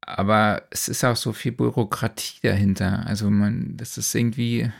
Aber 0.00 0.64
es 0.70 0.88
ist 0.88 1.04
auch 1.04 1.16
so 1.16 1.32
viel 1.32 1.52
Bürokratie 1.52 2.40
dahinter. 2.42 3.06
Also 3.06 3.30
man, 3.30 3.76
das 3.76 3.96
ist 3.96 4.14
irgendwie 4.14 4.70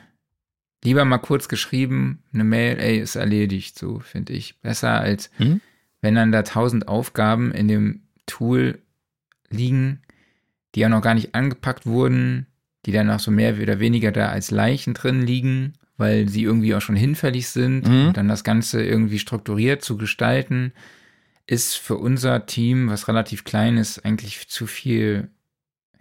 lieber 0.83 1.05
mal 1.05 1.19
kurz 1.19 1.49
geschrieben, 1.49 2.23
eine 2.33 2.45
Mail, 2.45 2.79
ey, 2.79 2.99
ist 2.99 3.17
erledigt, 3.17 3.79
so 3.79 4.01
finde 4.01 4.35
ich. 4.35 4.61
Besser 4.61 5.01
als 5.01 5.31
mhm. 5.39 5.61
wenn 6.03 6.15
dann 6.15 6.33
da 6.33 6.43
tausend 6.43 6.89
Aufgaben 6.89 7.53
in 7.53 7.69
dem 7.69 8.03
Tool 8.27 8.83
liegen, 9.51 10.01
die 10.75 10.81
ja 10.81 10.89
noch 10.89 11.03
gar 11.03 11.15
nicht 11.15 11.35
angepackt 11.35 11.87
wurden, 11.87 12.47
die 12.87 12.93
dann 12.93 13.11
auch 13.11 13.21
so 13.21 13.31
mehr 13.31 13.59
oder 13.61 13.81
weniger 13.81 14.13
da 14.13 14.29
als 14.29 14.51
Leichen 14.51 14.95
drin 14.95 15.23
liegen, 15.23 15.75
weil 15.97 16.29
sie 16.29 16.43
irgendwie 16.43 16.75
auch 16.75 16.81
schon 16.81 16.97
hinfällig 16.97 17.49
sind 17.49 17.89
mhm. 17.89 18.13
dann 18.13 18.29
das 18.29 18.45
Ganze 18.45 18.85
irgendwie 18.85 19.19
strukturiert 19.19 19.83
zu 19.83 19.97
gestalten, 19.97 20.73
ist 21.47 21.77
für 21.77 21.97
unser 21.97 22.47
Team, 22.47 22.89
was 22.89 23.09
relativ 23.09 23.45
klein 23.45 23.77
ist, 23.77 24.05
eigentlich 24.05 24.49
zu 24.49 24.67
viel 24.67 25.29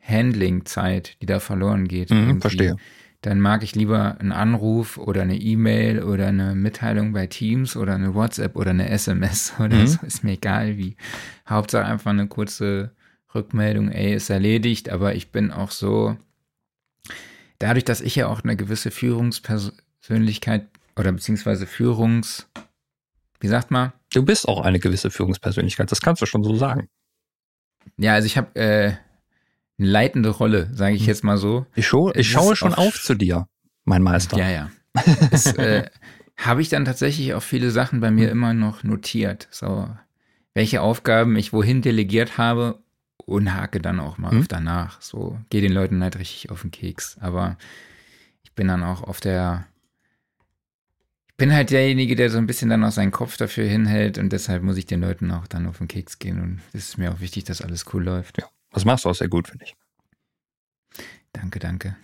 Handling-Zeit, 0.01 1.17
die 1.21 1.25
da 1.25 1.39
verloren 1.39 1.87
geht. 1.87 2.11
Mhm, 2.11 2.41
verstehe. 2.41 2.75
Dann 3.21 3.39
mag 3.39 3.63
ich 3.63 3.73
lieber 3.73 4.17
einen 4.19 4.33
Anruf 4.33 4.97
oder 4.97 5.21
eine 5.21 5.37
E-Mail 5.37 6.03
oder 6.03 6.27
eine 6.27 6.55
Mitteilung 6.55 7.13
bei 7.13 7.27
Teams 7.27 7.77
oder 7.77 7.95
eine 7.95 8.13
WhatsApp 8.15 8.57
oder 8.57 8.71
eine 8.71 8.89
SMS 8.89 9.53
oder 9.59 9.77
mhm. 9.77 9.87
so, 9.87 10.05
ist 10.05 10.23
mir 10.23 10.33
egal 10.33 10.77
wie. 10.77 10.97
Hauptsache 11.47 11.85
einfach 11.85 12.11
eine 12.11 12.27
kurze 12.27 12.91
Rückmeldung, 13.35 13.89
ey, 13.89 14.13
ist 14.13 14.29
erledigt, 14.29 14.89
aber 14.89 15.15
ich 15.15 15.31
bin 15.31 15.51
auch 15.51 15.71
so, 15.71 16.17
dadurch, 17.59 17.85
dass 17.85 18.01
ich 18.01 18.15
ja 18.15 18.27
auch 18.27 18.43
eine 18.43 18.55
gewisse 18.55 18.91
Führungspersönlichkeit 18.91 20.67
oder 20.95 21.11
beziehungsweise 21.11 21.65
Führungs, 21.65 22.47
wie 23.39 23.47
sagt 23.47 23.71
man? 23.71 23.93
Du 24.11 24.23
bist 24.23 24.47
auch 24.47 24.61
eine 24.61 24.79
gewisse 24.79 25.09
Führungspersönlichkeit, 25.09 25.91
das 25.91 26.01
kannst 26.01 26.21
du 26.21 26.25
schon 26.25 26.43
so 26.43 26.55
sagen. 26.55 26.89
Ja, 27.97 28.13
also 28.13 28.25
ich 28.25 28.37
habe 28.37 28.55
äh, 28.55 28.93
eine 29.77 29.87
leitende 29.87 30.29
Rolle, 30.29 30.69
sage 30.73 30.95
ich 30.95 31.01
hm. 31.01 31.07
jetzt 31.07 31.23
mal 31.23 31.37
so. 31.37 31.65
Ich, 31.75 31.87
schaue, 31.87 32.13
ich 32.15 32.29
schaue 32.29 32.55
schon 32.55 32.73
auf 32.73 33.01
zu 33.01 33.15
dir, 33.15 33.47
mein 33.85 34.01
Meister. 34.01 34.37
Ja, 34.37 34.49
ja. 34.49 34.71
Das 35.31 35.47
äh, 35.57 35.89
habe 36.37 36.61
ich 36.61 36.69
dann 36.69 36.85
tatsächlich 36.85 37.33
auch 37.33 37.43
viele 37.43 37.71
Sachen 37.71 37.99
bei 37.99 38.11
mir 38.11 38.27
hm. 38.27 38.31
immer 38.31 38.53
noch 38.53 38.83
notiert. 38.83 39.47
So, 39.51 39.89
welche 40.53 40.81
Aufgaben 40.81 41.35
ich 41.35 41.53
wohin 41.53 41.81
delegiert 41.81 42.37
habe 42.37 42.82
und 43.25 43.53
hake 43.53 43.79
dann 43.79 43.99
auch 43.99 44.17
mal 44.17 44.31
hm? 44.31 44.41
öfter 44.41 44.59
nach. 44.59 45.01
So, 45.01 45.39
gehe 45.49 45.61
den 45.61 45.73
Leuten 45.73 46.03
halt 46.03 46.17
richtig 46.17 46.49
auf 46.49 46.61
den 46.61 46.71
Keks. 46.71 47.17
Aber 47.19 47.57
ich 48.43 48.53
bin 48.53 48.67
dann 48.67 48.83
auch 48.83 49.03
auf 49.03 49.19
der 49.19 49.65
ich 51.33 51.37
bin 51.37 51.51
halt 51.51 51.71
derjenige, 51.71 52.15
der 52.15 52.29
so 52.29 52.37
ein 52.37 52.45
bisschen 52.45 52.69
dann 52.69 52.83
auch 52.83 52.91
seinen 52.91 53.11
Kopf 53.11 53.37
dafür 53.37 53.67
hinhält 53.67 54.19
und 54.19 54.31
deshalb 54.31 54.61
muss 54.61 54.77
ich 54.77 54.85
den 54.85 55.01
Leuten 55.01 55.31
auch 55.31 55.47
dann 55.47 55.65
auf 55.65 55.79
den 55.79 55.87
Keks 55.87 56.19
gehen 56.19 56.39
und 56.39 56.61
es 56.73 56.89
ist 56.89 56.97
mir 56.99 57.11
auch 57.11 57.21
wichtig, 57.21 57.43
dass 57.43 57.61
alles 57.61 57.85
cool 57.91 58.03
läuft. 58.03 58.37
Ja, 58.37 58.45
das 58.71 58.85
machst 58.85 59.03
du 59.03 59.09
auch 59.09 59.15
sehr 59.15 59.29
gut, 59.29 59.47
finde 59.47 59.65
ich. 59.65 59.75
Danke, 61.33 61.57
danke. 61.57 61.95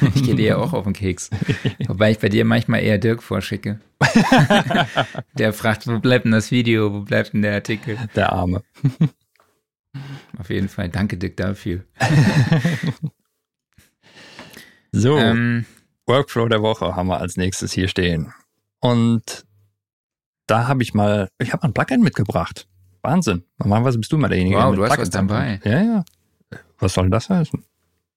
Ich 0.14 0.24
gehe 0.24 0.34
dir 0.34 0.46
ja 0.46 0.56
auch 0.56 0.72
auf 0.72 0.84
den 0.84 0.94
Keks. 0.94 1.28
Wobei 1.86 2.10
ich 2.12 2.18
bei 2.18 2.30
dir 2.30 2.46
manchmal 2.46 2.82
eher 2.82 2.96
Dirk 2.96 3.22
vorschicke. 3.22 3.78
der 5.34 5.52
fragt, 5.52 5.86
wo 5.86 5.98
bleibt 5.98 6.24
denn 6.24 6.32
das 6.32 6.50
Video, 6.50 6.92
wo 6.92 7.00
bleibt 7.00 7.34
denn 7.34 7.42
der 7.42 7.54
Artikel? 7.54 7.98
Der 8.16 8.32
Arme. 8.32 8.62
Auf 10.38 10.50
jeden 10.50 10.68
Fall, 10.68 10.88
danke 10.88 11.16
Dirk 11.16 11.36
dafür. 11.36 11.84
so, 14.92 15.18
ähm, 15.18 15.64
Workflow 16.06 16.48
der 16.48 16.62
Woche 16.62 16.96
haben 16.96 17.08
wir 17.08 17.20
als 17.20 17.36
nächstes 17.36 17.72
hier 17.72 17.88
stehen. 17.88 18.32
Und 18.80 19.44
da 20.46 20.68
habe 20.68 20.82
ich 20.82 20.94
mal, 20.94 21.28
ich 21.38 21.52
habe 21.52 21.62
mal 21.62 21.70
ein 21.70 21.74
Plugin 21.74 22.00
mitgebracht. 22.02 22.66
Wahnsinn. 23.02 23.44
Normalerweise 23.58 23.98
bist 23.98 24.12
du 24.12 24.18
mal 24.18 24.28
derjenige. 24.28 24.56
Wow, 24.56 24.74
du 24.74 24.84
hast 24.84 24.98
was 24.98 25.10
dabei. 25.10 25.60
Ja, 25.64 25.82
ja. 25.82 26.04
Was 26.78 26.94
soll 26.94 27.10
das 27.10 27.28
heißen? 27.28 27.64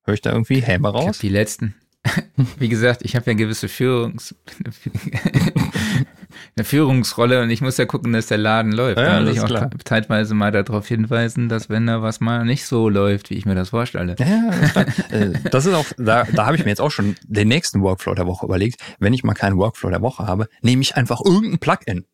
Höre 0.04 0.14
ich 0.14 0.22
da 0.22 0.32
irgendwie 0.32 0.62
Häme 0.62 0.90
raus? 0.90 1.20
die 1.20 1.30
letzten. 1.30 1.76
Wie 2.58 2.70
gesagt, 2.70 3.04
ich 3.04 3.16
habe 3.16 3.30
ja 3.32 3.38
gewisse 3.38 3.68
Führungs 3.68 4.36
eine 6.56 6.66
Führungsrolle 6.66 7.42
und 7.42 7.50
ich 7.50 7.62
muss 7.62 7.78
ja 7.78 7.86
gucken, 7.86 8.12
dass 8.14 8.28
der 8.28 8.38
Laden 8.38 8.72
läuft. 8.72 8.98
Ja, 8.98 9.20
da 9.20 9.22
muss 9.22 9.32
ich 9.32 9.40
auch 9.42 9.48
klar. 9.48 9.70
zeitweise 9.86 10.34
mal 10.34 10.52
darauf 10.52 10.88
hinweisen, 10.88 11.48
dass 11.48 11.70
wenn 11.70 11.88
da 11.88 12.02
was 12.02 12.20
mal 12.20 12.44
nicht 12.46 12.66
so 12.66 12.90
läuft, 12.90 13.30
wie 13.30 13.36
ich 13.36 13.46
mir 13.46 13.56
das 13.56 13.70
vorstelle. 13.70 14.16
Ja, 14.20 14.86
äh, 15.12 15.34
das 15.50 15.66
ist 15.66 15.74
auch, 15.74 15.86
da, 15.98 16.26
da 16.26 16.46
habe 16.46 16.58
ich 16.58 16.64
mir 16.66 16.70
jetzt 16.70 16.82
auch 16.82 16.92
schon 16.92 17.16
den 17.24 17.48
nächsten 17.48 17.82
Workflow 17.82 18.16
der 18.16 18.28
Woche 18.28 18.46
überlegt. 18.46 18.82
Wenn 19.00 19.14
ich 19.14 19.24
mal 19.24 19.34
keinen 19.34 19.58
Workflow 19.58 19.90
der 19.90 20.02
Woche 20.02 20.28
habe, 20.28 20.48
nehme 20.62 20.82
ich 20.82 20.96
einfach 20.96 21.22
irgendein 21.24 21.60
Plugin. 21.60 22.06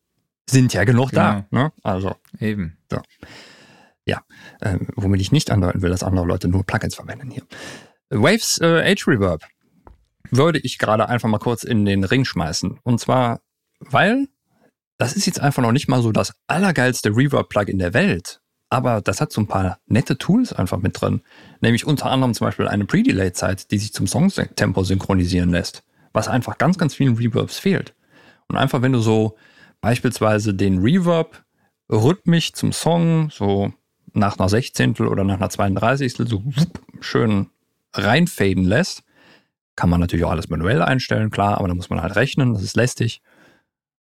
Sind 0.49 0.73
ja 0.73 0.83
genug 0.83 1.09
genau. 1.09 1.21
da. 1.21 1.45
Ne? 1.49 1.71
Also 1.83 2.15
eben. 2.39 2.77
So. 2.91 3.01
Ja, 4.05 4.21
äh, 4.61 4.77
womit 4.95 5.19
ich 5.19 5.31
nicht 5.31 5.51
andeuten 5.51 5.81
will, 5.81 5.89
dass 5.89 6.03
andere 6.03 6.25
Leute 6.25 6.47
nur 6.47 6.63
Plugins 6.63 6.95
verwenden 6.95 7.31
hier. 7.31 7.43
Waves 8.09 8.59
äh, 8.61 8.91
Age 8.91 9.07
Reverb 9.07 9.43
würde 10.31 10.59
ich 10.59 10.77
gerade 10.77 11.09
einfach 11.09 11.29
mal 11.29 11.39
kurz 11.39 11.63
in 11.63 11.85
den 11.85 12.03
Ring 12.03 12.25
schmeißen. 12.25 12.79
Und 12.83 12.99
zwar, 12.99 13.41
weil 13.79 14.27
das 14.97 15.15
ist 15.15 15.25
jetzt 15.25 15.39
einfach 15.39 15.61
noch 15.61 15.71
nicht 15.71 15.87
mal 15.87 16.01
so 16.01 16.11
das 16.11 16.33
allergeilste 16.47 17.09
Reverb-Plugin 17.09 17.79
der 17.79 17.93
Welt. 17.93 18.41
Aber 18.69 19.01
das 19.01 19.21
hat 19.21 19.31
so 19.31 19.41
ein 19.41 19.47
paar 19.47 19.79
nette 19.85 20.17
Tools 20.17 20.51
einfach 20.51 20.79
mit 20.79 20.99
drin. 20.99 21.21
Nämlich 21.61 21.85
unter 21.85 22.07
anderem 22.07 22.33
zum 22.33 22.45
Beispiel 22.45 22.67
eine 22.67 22.85
Pre-Delay-Zeit, 22.85 23.71
die 23.71 23.77
sich 23.77 23.93
zum 23.93 24.07
Songtempo 24.07 24.83
synchronisieren 24.83 25.51
lässt. 25.51 25.83
Was 26.11 26.27
einfach 26.27 26.57
ganz, 26.57 26.77
ganz 26.77 26.95
vielen 26.95 27.15
Reverbs 27.15 27.59
fehlt. 27.59 27.93
Und 28.47 28.57
einfach, 28.57 28.81
wenn 28.81 28.91
du 28.91 28.99
so 28.99 29.37
beispielsweise 29.81 30.53
den 30.53 30.79
Reverb 30.79 31.43
rhythmisch 31.89 32.53
zum 32.53 32.73
Song 32.73 33.29
so 33.29 33.71
nach 34.13 34.37
einer 34.37 34.49
Sechzehntel 34.49 35.07
oder 35.07 35.23
nach 35.23 35.35
einer 35.35 35.49
32. 35.49 36.15
so 36.15 36.43
schön 36.99 37.47
reinfaden 37.93 38.65
lässt. 38.65 39.03
Kann 39.75 39.89
man 39.89 39.99
natürlich 39.99 40.25
auch 40.25 40.31
alles 40.31 40.49
manuell 40.49 40.81
einstellen, 40.81 41.29
klar, 41.29 41.59
aber 41.59 41.67
da 41.67 41.75
muss 41.75 41.89
man 41.89 42.01
halt 42.01 42.15
rechnen, 42.15 42.53
das 42.53 42.63
ist 42.63 42.75
lästig. 42.75 43.21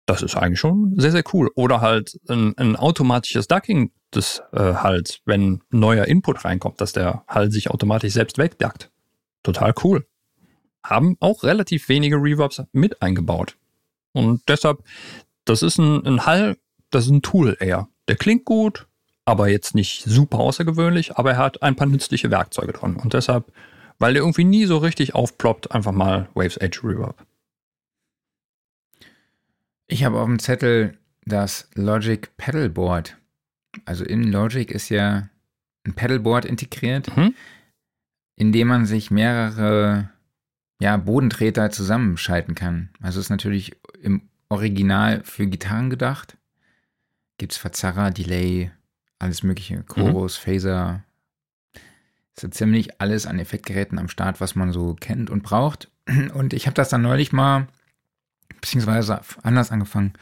Das 0.09 0.23
ist 0.23 0.35
eigentlich 0.35 0.59
schon 0.59 0.95
sehr, 0.97 1.11
sehr 1.11 1.23
cool. 1.33 1.51
Oder 1.53 1.81
halt 1.81 2.19
ein, 2.27 2.57
ein 2.57 2.75
automatisches 2.75 3.47
Ducking, 3.47 3.91
das 4.09 4.41
äh, 4.53 4.73
halt, 4.73 5.21
wenn 5.25 5.61
neuer 5.69 6.05
Input 6.05 6.43
reinkommt, 6.45 6.81
dass 6.81 6.93
der 6.93 7.23
halt 7.27 7.53
sich 7.53 7.69
automatisch 7.69 8.13
selbst 8.13 8.39
wegduckt. 8.39 8.89
Total 9.43 9.71
cool. 9.83 10.07
Haben 10.83 11.15
auch 11.19 11.43
relativ 11.43 11.89
wenige 11.89 12.15
Reverbs 12.15 12.63
mit 12.71 13.03
eingebaut. 13.03 13.55
Und 14.11 14.41
deshalb, 14.47 14.79
das 15.45 15.61
ist 15.61 15.77
ein, 15.77 16.03
ein 16.07 16.25
Hall, 16.25 16.57
das 16.89 17.05
ist 17.05 17.11
ein 17.11 17.21
Tool 17.21 17.55
eher. 17.59 17.87
Der 18.07 18.15
klingt 18.15 18.45
gut, 18.45 18.87
aber 19.25 19.47
jetzt 19.47 19.75
nicht 19.75 20.01
super 20.05 20.39
außergewöhnlich, 20.39 21.17
aber 21.17 21.33
er 21.33 21.37
hat 21.37 21.61
ein 21.61 21.75
paar 21.75 21.85
nützliche 21.85 22.31
Werkzeuge 22.31 22.73
drin. 22.73 22.95
Und 22.95 23.13
deshalb, 23.13 23.53
weil 23.99 24.13
der 24.13 24.23
irgendwie 24.23 24.43
nie 24.43 24.65
so 24.65 24.79
richtig 24.79 25.13
aufploppt, 25.13 25.71
einfach 25.71 25.91
mal 25.91 26.29
Waves 26.33 26.57
Edge 26.57 26.79
Reverb. 26.83 27.23
Ich 29.89 30.03
habe 30.03 30.19
auf 30.19 30.27
dem 30.27 30.39
Zettel 30.39 30.97
das 31.25 31.67
Logic 31.73 32.29
Pedalboard. 32.37 33.17
Also 33.85 34.05
in 34.05 34.23
Logic 34.31 34.69
ist 34.69 34.89
ja 34.89 35.29
ein 35.83 35.93
Pedalboard 35.93 36.45
integriert, 36.45 37.15
mhm. 37.17 37.33
in 38.35 38.51
dem 38.51 38.67
man 38.67 38.85
sich 38.85 39.09
mehrere 39.09 40.09
ja, 40.79 40.95
Bodentreter 40.95 41.71
zusammenschalten 41.71 42.53
kann. 42.53 42.89
Also 43.01 43.19
ist 43.19 43.31
natürlich 43.31 43.75
im 44.01 44.29
Original 44.47 45.23
für 45.23 45.47
Gitarren 45.47 45.89
gedacht. 45.89 46.37
Gibt 47.39 47.53
es 47.53 47.57
Verzerrer, 47.57 48.11
Delay, 48.11 48.71
alles 49.17 49.41
mögliche. 49.41 49.83
Chorus, 49.83 50.39
mhm. 50.39 50.43
Phaser. 50.43 51.03
Ist 52.35 52.41
so 52.41 52.47
ziemlich 52.47 53.01
alles 53.01 53.25
an 53.25 53.39
Effektgeräten 53.39 53.97
am 53.97 54.07
Start, 54.07 54.39
was 54.39 54.55
man 54.55 54.71
so 54.71 54.93
kennt 54.93 55.31
und 55.31 55.41
braucht. 55.41 55.89
Und 56.35 56.53
ich 56.53 56.67
habe 56.67 56.75
das 56.75 56.89
dann 56.89 57.01
neulich 57.01 57.31
mal, 57.31 57.67
beziehungsweise 58.61 59.21
anders 59.43 59.71
angefangen. 59.71 60.13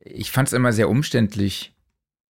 Ich 0.00 0.30
fand 0.30 0.48
es 0.48 0.54
immer 0.54 0.72
sehr 0.72 0.88
umständlich, 0.88 1.74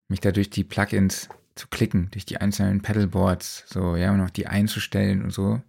mich 0.08 0.20
da 0.20 0.32
durch 0.32 0.50
die 0.50 0.64
Plugins 0.64 1.28
zu 1.54 1.68
klicken, 1.68 2.08
durch 2.10 2.26
die 2.26 2.38
einzelnen 2.38 2.82
Pedalboards, 2.82 3.64
so, 3.66 3.96
ja, 3.96 4.10
und 4.10 4.18
noch 4.18 4.30
die 4.30 4.46
einzustellen 4.46 5.22
und 5.22 5.30
so. 5.30 5.60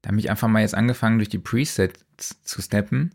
Da 0.00 0.08
habe 0.08 0.18
ich 0.18 0.30
einfach 0.30 0.48
mal 0.48 0.62
jetzt 0.62 0.74
angefangen, 0.74 1.18
durch 1.18 1.28
die 1.28 1.38
Presets 1.38 2.42
zu 2.42 2.62
steppen 2.62 3.14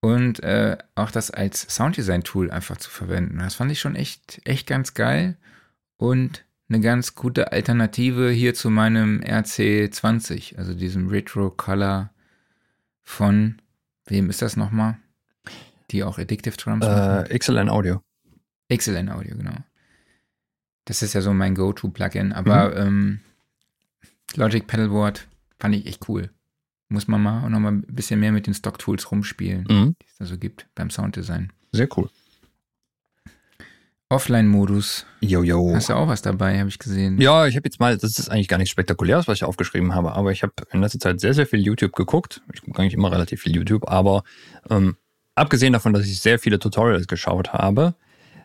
und 0.00 0.42
äh, 0.42 0.78
auch 0.94 1.10
das 1.10 1.30
als 1.30 1.62
Sounddesign-Tool 1.62 2.50
einfach 2.50 2.78
zu 2.78 2.90
verwenden. 2.90 3.38
Das 3.38 3.54
fand 3.54 3.70
ich 3.70 3.80
schon 3.80 3.96
echt, 3.96 4.40
echt 4.44 4.66
ganz 4.66 4.94
geil 4.94 5.36
und 5.96 6.44
eine 6.68 6.80
ganz 6.80 7.14
gute 7.14 7.52
Alternative 7.52 8.30
hier 8.30 8.54
zu 8.54 8.70
meinem 8.70 9.20
RC20, 9.20 10.56
also 10.56 10.72
diesem 10.72 11.08
Retro 11.08 11.50
Color 11.50 12.10
von, 13.02 13.60
wem 14.10 14.30
ist 14.30 14.42
das 14.42 14.56
nochmal? 14.56 14.98
Die 15.90 16.04
auch 16.04 16.18
Addictive 16.18 16.56
Drums 16.56 16.84
äh, 16.86 17.38
XLN 17.38 17.68
Audio. 17.68 18.02
XLN 18.72 19.08
Audio, 19.08 19.36
genau. 19.36 19.56
Das 20.84 21.02
ist 21.02 21.14
ja 21.14 21.20
so 21.20 21.32
mein 21.32 21.54
Go-To-Plugin, 21.54 22.32
aber 22.32 22.70
mhm. 22.70 22.86
ähm, 22.86 23.20
Logic 24.36 24.66
Pedalboard 24.66 25.26
fand 25.58 25.74
ich 25.74 25.86
echt 25.86 26.08
cool 26.08 26.30
muss 26.90 27.08
man 27.08 27.22
mal 27.22 27.44
auch 27.44 27.48
noch 27.48 27.60
mal 27.60 27.72
ein 27.72 27.82
bisschen 27.82 28.20
mehr 28.20 28.32
mit 28.32 28.46
den 28.46 28.54
Stock-Tools 28.54 29.10
rumspielen, 29.10 29.64
mhm. 29.68 29.96
die 30.02 30.06
es 30.06 30.16
da 30.18 30.24
so 30.26 30.36
gibt 30.36 30.68
beim 30.74 30.90
Sounddesign. 30.90 31.52
Sehr 31.72 31.88
cool. 31.96 32.10
Offline-Modus. 34.10 35.06
Jojo. 35.20 35.72
Hast 35.74 35.88
du 35.88 35.94
auch 35.94 36.08
was 36.08 36.20
dabei, 36.20 36.58
habe 36.58 36.68
ich 36.68 36.78
gesehen. 36.78 37.20
Ja, 37.20 37.46
ich 37.46 37.54
habe 37.54 37.66
jetzt 37.66 37.78
mal, 37.78 37.96
das 37.96 38.18
ist 38.18 38.28
eigentlich 38.28 38.48
gar 38.48 38.58
nichts 38.58 38.72
Spektakuläres, 38.72 39.28
was 39.28 39.38
ich 39.38 39.44
aufgeschrieben 39.44 39.94
habe, 39.94 40.12
aber 40.12 40.32
ich 40.32 40.42
habe 40.42 40.52
in 40.72 40.80
letzter 40.80 40.98
Zeit 40.98 41.20
sehr, 41.20 41.32
sehr 41.32 41.46
viel 41.46 41.60
YouTube 41.60 41.94
geguckt. 41.94 42.42
Ich 42.52 42.60
gucke 42.62 42.82
eigentlich 42.82 42.94
immer 42.94 43.12
relativ 43.12 43.40
viel 43.40 43.54
YouTube, 43.54 43.88
aber 43.88 44.24
ähm, 44.68 44.96
abgesehen 45.36 45.72
davon, 45.72 45.92
dass 45.92 46.06
ich 46.06 46.20
sehr 46.20 46.40
viele 46.40 46.58
Tutorials 46.58 47.06
geschaut 47.06 47.52
habe, 47.52 47.94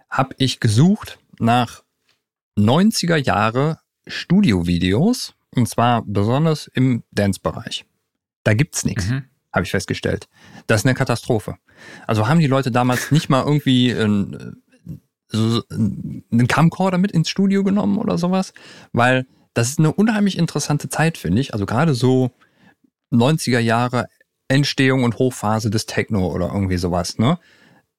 habe 0.08 0.36
ich 0.38 0.60
gesucht 0.60 1.18
nach 1.40 1.84
90er 2.58 3.18
Jahre 3.18 3.80
Studio-Videos 4.06 5.34
und 5.56 5.68
zwar 5.68 6.04
besonders 6.06 6.68
im 6.68 7.04
Dance-Bereich. 7.12 7.86
Da 8.44 8.54
gibt's 8.54 8.86
nichts, 8.86 9.10
mhm. 9.10 9.24
habe 9.52 9.66
ich 9.66 9.72
festgestellt. 9.72 10.28
Das 10.68 10.82
ist 10.82 10.86
eine 10.86 10.94
Katastrophe. 10.94 11.56
Also 12.06 12.28
haben 12.28 12.40
die 12.40 12.48
Leute 12.48 12.72
damals 12.72 13.12
nicht 13.12 13.30
mal 13.30 13.44
irgendwie 13.44 13.92
ein, 13.92 14.62
so 15.36 15.64
einen 15.70 16.48
Camcorder 16.48 16.98
mit 16.98 17.12
ins 17.12 17.30
Studio 17.30 17.64
genommen 17.64 17.98
oder 17.98 18.18
sowas, 18.18 18.54
weil 18.94 19.28
das 19.54 19.70
ist 19.70 19.80
eine 19.80 19.94
unheimlich 19.94 20.38
interessante 20.38 20.90
Zeit, 20.90 21.18
finde 21.18 21.42
ich. 21.42 21.54
Also 21.54 21.66
gerade 21.66 21.94
so 21.94 22.32
90er 23.12 23.60
Jahre 23.60 24.08
Entstehung 24.48 25.04
und 25.04 25.18
Hochphase 25.18 25.70
des 25.70 25.86
Techno 25.86 26.28
oder 26.28 26.52
irgendwie 26.54 26.78
sowas, 26.78 27.18
ne? 27.18 27.40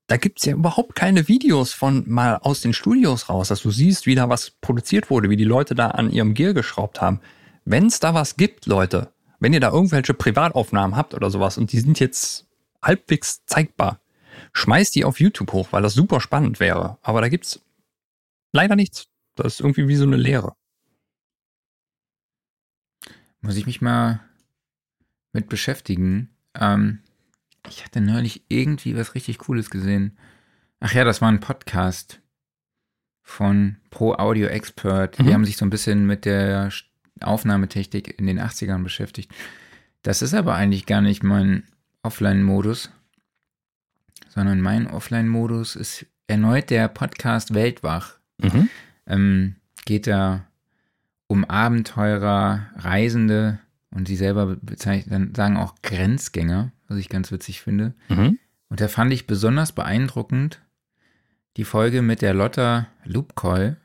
Da 0.09 0.19
gibt's 0.19 0.45
ja 0.45 0.53
überhaupt 0.53 0.95
keine 0.95 1.27
Videos 1.27 1.73
von 1.73 2.05
mal 2.07 2.37
aus 2.37 2.61
den 2.61 2.73
Studios 2.73 3.29
raus, 3.29 3.49
dass 3.49 3.63
du 3.63 3.73
siehst, 3.73 4.07
wie 4.07 4.15
da 4.15 4.29
was 4.29 4.51
produziert 4.61 5.11
wurde, 5.11 5.31
wie 5.31 5.37
die 5.37 5.43
Leute 5.43 5.75
da 5.75 5.89
an 5.89 6.11
ihrem 6.11 6.35
Gear 6.35 6.55
geschraubt 6.55 7.01
haben. 7.01 7.21
Wenn's 7.65 7.99
da 7.99 8.15
was 8.15 8.37
gibt, 8.37 8.67
Leute, 8.67 9.11
wenn 9.41 9.53
ihr 9.53 9.59
da 9.59 9.73
irgendwelche 9.73 10.15
Privataufnahmen 10.15 10.97
habt 10.97 11.15
oder 11.15 11.29
sowas 11.31 11.59
und 11.59 11.73
die 11.73 11.81
sind 11.81 11.99
jetzt 11.99 12.47
halbwegs 12.81 13.45
zeigbar, 13.47 13.99
schmeißt 14.53 14.95
die 14.95 15.05
auf 15.05 15.21
YouTube 15.21 15.53
hoch, 15.53 15.69
weil 15.73 15.83
das 15.83 15.95
super 15.95 16.21
spannend 16.21 16.61
wäre. 16.61 16.99
Aber 17.03 17.21
da 17.21 17.29
gibt's 17.29 17.61
leider 18.53 18.77
nichts. 18.77 19.09
Das 19.35 19.55
ist 19.55 19.61
irgendwie 19.61 19.89
wie 19.89 19.97
so 19.97 20.05
eine 20.05 20.17
Lehre. 20.17 20.55
Muss 23.41 23.57
ich 23.57 23.67
mich 23.67 23.81
mal 23.81 24.21
mit 25.33 25.49
beschäftigen. 25.49 26.31
Ähm, 26.55 27.01
ich 27.69 27.85
hatte 27.85 28.01
neulich 28.01 28.45
irgendwie 28.49 28.97
was 28.97 29.15
richtig 29.15 29.39
Cooles 29.39 29.71
gesehen. 29.71 30.17
Ach 30.81 30.93
ja, 30.93 31.05
das 31.05 31.21
war 31.21 31.29
ein 31.29 31.41
Podcast 31.41 32.21
von 33.23 33.77
Pro 33.91 34.15
Audio 34.15 34.47
Expert. 34.47 35.19
Mhm. 35.19 35.27
Die 35.27 35.35
haben 35.35 35.45
sich 35.45 35.57
so 35.57 35.65
ein 35.65 35.71
bisschen 35.71 36.07
mit 36.07 36.25
der 36.25 36.71
Aufnahmetechnik 37.21 38.19
in 38.19 38.27
den 38.27 38.41
80ern 38.41 38.83
beschäftigt. 38.83 39.33
Das 40.03 40.23
ist 40.23 40.35
aber 40.35 40.55
eigentlich 40.55 40.87
gar 40.87 41.01
nicht 41.01 41.23
mein 41.23 41.65
Offline-Modus, 42.03 42.91
sondern 44.37 44.61
mein 44.61 44.87
Offline-Modus 44.87 45.77
ist 45.77 46.05
erneut 46.27 46.69
der 46.69 46.89
Podcast 46.89 47.55
Weltwach. 47.55 48.19
Mhm. 48.37 48.69
Ähm, 49.07 49.57
geht 49.87 50.07
da 50.07 50.45
um 51.27 51.47
Abenteurer, 51.47 52.67
Reisende 52.77 53.59
und 53.91 54.07
sie 54.07 54.15
selber 54.15 54.57
bezeichnen, 54.57 55.35
sagen 55.35 55.57
auch 55.57 55.77
Grenzgänger, 55.83 56.71
was 56.87 56.99
ich 56.99 57.09
ganz 57.09 57.33
witzig 57.33 57.63
finde. 57.63 57.95
Mhm. 58.11 58.39
Und 58.69 58.83
da 58.83 58.89
fand 58.89 59.11
ich 59.11 59.27
besonders 59.27 59.73
beeindruckend 59.73 60.61
die 61.57 61.65
Folge 61.65 62.03
mit 62.03 62.21
der 62.21 62.35
Lotta 62.35 62.89
Lubkoll, 63.05 63.79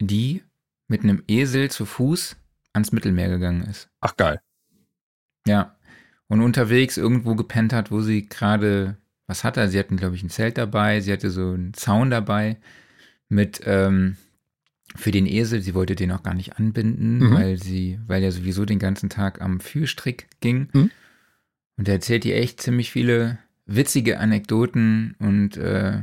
die 0.00 0.44
mit 0.86 1.02
einem 1.02 1.24
Esel 1.26 1.68
zu 1.68 1.84
Fuß 1.84 2.36
ans 2.74 2.92
Mittelmeer 2.92 3.28
gegangen 3.28 3.62
ist. 3.62 3.90
Ach 4.00 4.16
geil. 4.16 4.40
Ja. 5.48 5.74
Und 6.28 6.42
unterwegs 6.42 6.96
irgendwo 6.96 7.34
gepennt 7.34 7.72
hat, 7.72 7.90
wo 7.90 8.02
sie 8.02 8.28
gerade 8.28 8.96
was 9.30 9.44
hatte. 9.44 9.68
Sie 9.68 9.78
hatten, 9.78 9.96
glaube 9.96 10.16
ich, 10.16 10.22
ein 10.22 10.28
Zelt 10.30 10.58
dabei, 10.58 11.00
sie 11.00 11.12
hatte 11.12 11.30
so 11.30 11.52
einen 11.52 11.72
Zaun 11.74 12.10
dabei 12.10 12.56
mit 13.28 13.60
ähm, 13.64 14.16
für 14.96 15.12
den 15.12 15.26
Esel. 15.26 15.62
Sie 15.62 15.74
wollte 15.74 15.94
den 15.94 16.10
auch 16.12 16.22
gar 16.22 16.34
nicht 16.34 16.56
anbinden, 16.58 17.18
Mhm. 17.18 17.34
weil 17.34 17.56
sie, 17.62 17.98
weil 18.06 18.22
er 18.22 18.32
sowieso 18.32 18.64
den 18.64 18.78
ganzen 18.80 19.08
Tag 19.08 19.40
am 19.40 19.60
Fühlstrick 19.60 20.26
ging. 20.40 20.68
Mhm. 20.72 20.90
Und 21.76 21.88
er 21.88 21.94
erzählt 21.94 22.24
ihr 22.24 22.36
echt 22.36 22.60
ziemlich 22.60 22.90
viele 22.90 23.38
witzige 23.66 24.18
Anekdoten 24.18 25.14
und 25.20 25.56
äh, 25.56 26.02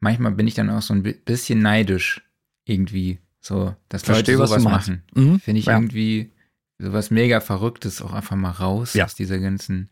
manchmal 0.00 0.32
bin 0.32 0.48
ich 0.48 0.54
dann 0.54 0.68
auch 0.68 0.82
so 0.82 0.92
ein 0.94 1.04
bi- 1.04 1.12
bisschen 1.24 1.60
neidisch 1.60 2.22
irgendwie, 2.64 3.20
so, 3.40 3.74
dass 3.88 4.02
Verstehe, 4.02 4.34
Leute 4.36 4.48
sowas 4.48 4.62
machen. 4.64 5.02
Mhm. 5.14 5.38
Finde 5.38 5.60
ich 5.60 5.66
Ja. 5.66 5.74
irgendwie 5.74 6.32
sowas 6.78 7.12
mega 7.12 7.40
Verrücktes 7.40 8.02
auch 8.02 8.12
einfach 8.12 8.34
mal 8.34 8.50
raus 8.50 8.94
Ja. 8.94 9.04
aus 9.04 9.14
dieser 9.14 9.38
ganzen 9.38 9.88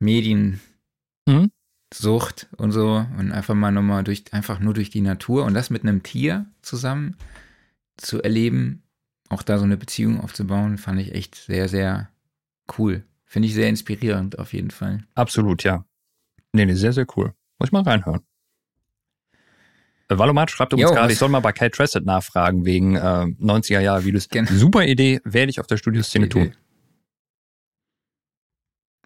Mediensucht 0.00 0.60
Mhm. 1.26 1.50
und 2.56 2.72
so 2.72 3.06
und 3.18 3.32
einfach 3.32 3.54
mal 3.54 3.70
nochmal 3.70 4.04
durch, 4.04 4.24
einfach 4.32 4.60
nur 4.60 4.74
durch 4.74 4.90
die 4.90 5.00
Natur 5.00 5.44
und 5.44 5.54
das 5.54 5.70
mit 5.70 5.82
einem 5.82 6.02
Tier 6.02 6.46
zusammen 6.62 7.16
zu 7.96 8.22
erleben, 8.22 8.82
auch 9.28 9.42
da 9.42 9.58
so 9.58 9.64
eine 9.64 9.76
Beziehung 9.76 10.20
aufzubauen, 10.20 10.78
fand 10.78 11.00
ich 11.00 11.14
echt 11.14 11.34
sehr, 11.34 11.68
sehr 11.68 12.10
cool. 12.78 13.04
Finde 13.24 13.48
ich 13.48 13.54
sehr 13.54 13.68
inspirierend 13.68 14.38
auf 14.38 14.52
jeden 14.52 14.70
Fall. 14.70 15.04
Absolut, 15.14 15.62
ja. 15.64 15.84
Nee, 16.52 16.66
nee, 16.66 16.74
sehr, 16.74 16.92
sehr 16.92 17.06
cool. 17.16 17.34
Muss 17.58 17.68
ich 17.68 17.72
mal 17.72 17.82
reinhören. 17.82 18.20
Äh, 20.08 20.18
Valomat 20.18 20.50
schreibt 20.50 20.74
uns 20.74 20.82
gerade, 20.82 21.12
ich 21.12 21.18
soll 21.18 21.28
mal 21.28 21.40
bei 21.40 21.52
Kate 21.52 21.70
Tressett 21.70 22.04
nachfragen 22.04 22.64
wegen 22.64 22.96
äh, 22.96 23.00
90er-Jahre-Videos. 23.00 24.28
Gerne. 24.28 24.48
Super 24.48 24.84
Idee, 24.84 25.20
werde 25.24 25.50
ich 25.50 25.60
auf 25.60 25.66
der 25.66 25.76
Studioszene 25.76 26.28
tun. 26.28 26.54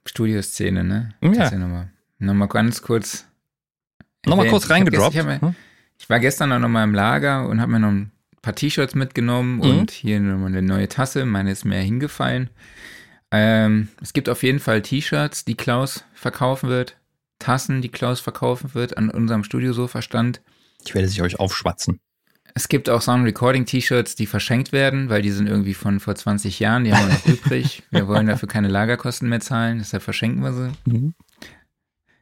Studioszene, 0.05 0.85
ne? 0.85 1.15
Ja. 1.21 1.31
Das 1.31 1.47
ist 1.47 1.53
ja 1.53 1.59
nochmal, 1.59 1.93
nochmal 2.19 2.49
ganz 2.49 2.83
kurz. 2.83 3.27
Nochmal 4.27 4.49
kurz 4.49 4.65
Ich 4.65 4.71
reingedroppt. 4.71 5.13
gestern- 5.15 5.35
Ich, 5.37 5.41
mir, 5.43 5.49
Hm? 5.49 5.55
ich 5.99 6.11
war 6.11 6.21
gestern 6.21 6.53
auch 6.53 6.59
nochmal 6.59 6.85
im 6.85 6.95
Lager 6.95 7.49
und 7.49 7.61
habe 7.61 7.73
mir 7.73 7.81
noch 7.81 7.89
ein 7.91 8.11
paar 8.43 8.55
T-Shirts 8.55 8.95
mitgenommen 8.95 9.57
Mhm. 9.57 9.61
und 9.63 9.91
hier 9.91 10.21
nochmal 10.21 10.49
eine 10.49 10.63
neue 10.63 10.89
Tasse. 10.89 11.25
Meine 11.25 11.51
ist 11.53 11.65
mir 11.65 11.79
hingefallen. 11.79 12.51
Ähm, 13.31 13.89
es 14.03 14.13
gibt 14.13 14.29
auf 14.29 14.43
jeden 14.43 14.61
Fall 14.61 14.83
T-Shirts, 14.83 15.45
die 15.45 15.57
Klaus 15.57 16.05
verkaufen 16.15 16.69
wird. 16.69 16.97
Tassen, 17.39 17.83
die 17.83 17.89
Klaus 17.91 18.21
verkaufen 18.21 18.75
wird, 18.75 18.97
an 18.97 19.11
unserem 19.11 19.45
Studiosofa-Stand. 19.45 20.41
Ich 20.85 20.95
werde 20.95 21.09
sie 21.09 21.21
euch 21.23 21.39
aufschwatzen. 21.39 22.01
Es 22.55 22.69
gibt 22.69 22.89
auch 22.89 23.03
Sound 23.03 23.27
Recording 23.27 23.67
T-Shirts, 23.67 24.15
die 24.15 24.25
verschenkt 24.27 24.73
werden, 24.73 25.11
weil 25.11 25.21
die 25.21 25.31
sind 25.31 25.47
irgendwie 25.47 25.75
von 25.75 26.01
vor 26.01 26.15
20 26.15 26.59
Jahren, 26.61 26.85
die 26.85 26.95
haben 26.95 27.07
wir 27.09 27.15
noch 27.15 27.27
übrig. 27.27 27.83
Wir 27.91 28.09
wollen 28.09 28.27
dafür 28.27 28.49
keine 28.49 28.69
Lagerkosten 28.69 29.29
mehr 29.29 29.41
zahlen, 29.41 29.79
deshalb 29.79 30.03
verschenken 30.03 30.43
wir 30.43 30.53
sie. 30.55 30.73
Mhm. 30.91 31.15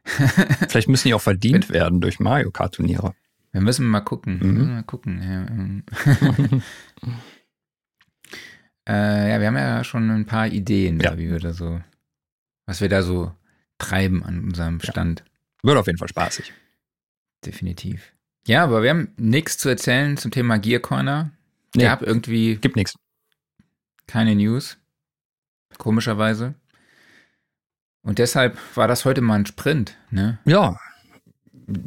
Vielleicht 0.69 0.87
müssen 0.87 1.07
die 1.07 1.13
auch 1.13 1.21
verdient 1.21 1.69
werden 1.69 1.99
durch 2.01 2.19
Mario 2.19 2.51
Kart 2.51 2.75
Turniere. 2.75 3.15
Wir 3.51 3.61
müssen 3.61 3.87
mal 3.87 4.01
gucken. 4.01 4.39
Mhm. 4.39 4.67
Mal 4.73 4.83
gucken. 4.83 5.21
Ja, 5.21 5.47
ähm. 5.47 5.83
äh, 8.87 9.31
ja, 9.31 9.39
wir 9.39 9.47
haben 9.47 9.57
ja 9.57 9.83
schon 9.83 10.09
ein 10.09 10.25
paar 10.25 10.47
Ideen, 10.47 10.99
Ja. 10.99 11.11
da, 11.11 11.17
wie 11.17 11.29
wir 11.29 11.39
da 11.39 11.53
so, 11.53 11.81
was 12.65 12.81
wir 12.81 12.89
da 12.89 13.01
so 13.01 13.31
treiben 13.77 14.23
an 14.23 14.43
unserem 14.43 14.79
Ja. 14.83 14.91
Stand. 14.91 15.23
Wird 15.63 15.77
auf 15.77 15.87
jeden 15.87 15.97
Fall 15.97 16.07
spaßig. 16.09 16.53
Definitiv. 17.45 18.13
Ja, 18.47 18.63
aber 18.63 18.83
wir 18.83 18.91
haben 18.91 19.09
nichts 19.17 19.57
zu 19.57 19.69
erzählen 19.69 20.17
zum 20.17 20.31
Thema 20.31 20.59
Gear 20.59 20.79
Corner. 20.79 21.31
Nee. 21.75 21.83
Gab 21.83 22.01
irgendwie 22.03 22.57
Gibt 22.57 22.75
nichts. 22.75 22.95
keine 24.07 24.35
News. 24.35 24.77
Komischerweise. 25.77 26.53
Und 28.05 28.19
deshalb 28.19 28.57
war 28.75 28.87
das 28.87 29.03
heute 29.03 29.19
mal 29.21 29.35
ein 29.35 29.45
Sprint, 29.45 29.97
ne? 30.11 30.37
Ja, 30.45 30.79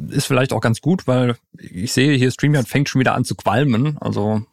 ist 0.09 0.27
vielleicht 0.27 0.51
auch 0.53 0.59
ganz 0.61 0.81
gut, 0.81 1.07
weil 1.07 1.35
ich 1.57 1.93
sehe 1.93 2.15
hier 2.17 2.29
StreamYard 2.29 2.67
fängt 2.67 2.89
schon 2.89 2.99
wieder 2.99 3.15
an 3.15 3.23
zu 3.23 3.35
qualmen. 3.35 3.97
Also 3.99 4.45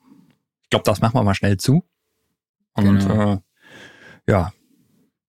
ich 0.63 0.71
glaube, 0.71 0.85
das 0.85 1.01
machen 1.01 1.15
wir 1.15 1.25
mal 1.25 1.35
schnell 1.35 1.57
zu. 1.59 1.85
Und 2.75 3.01
Genau. 3.01 3.33
äh, 3.33 3.39
ja, 4.29 4.53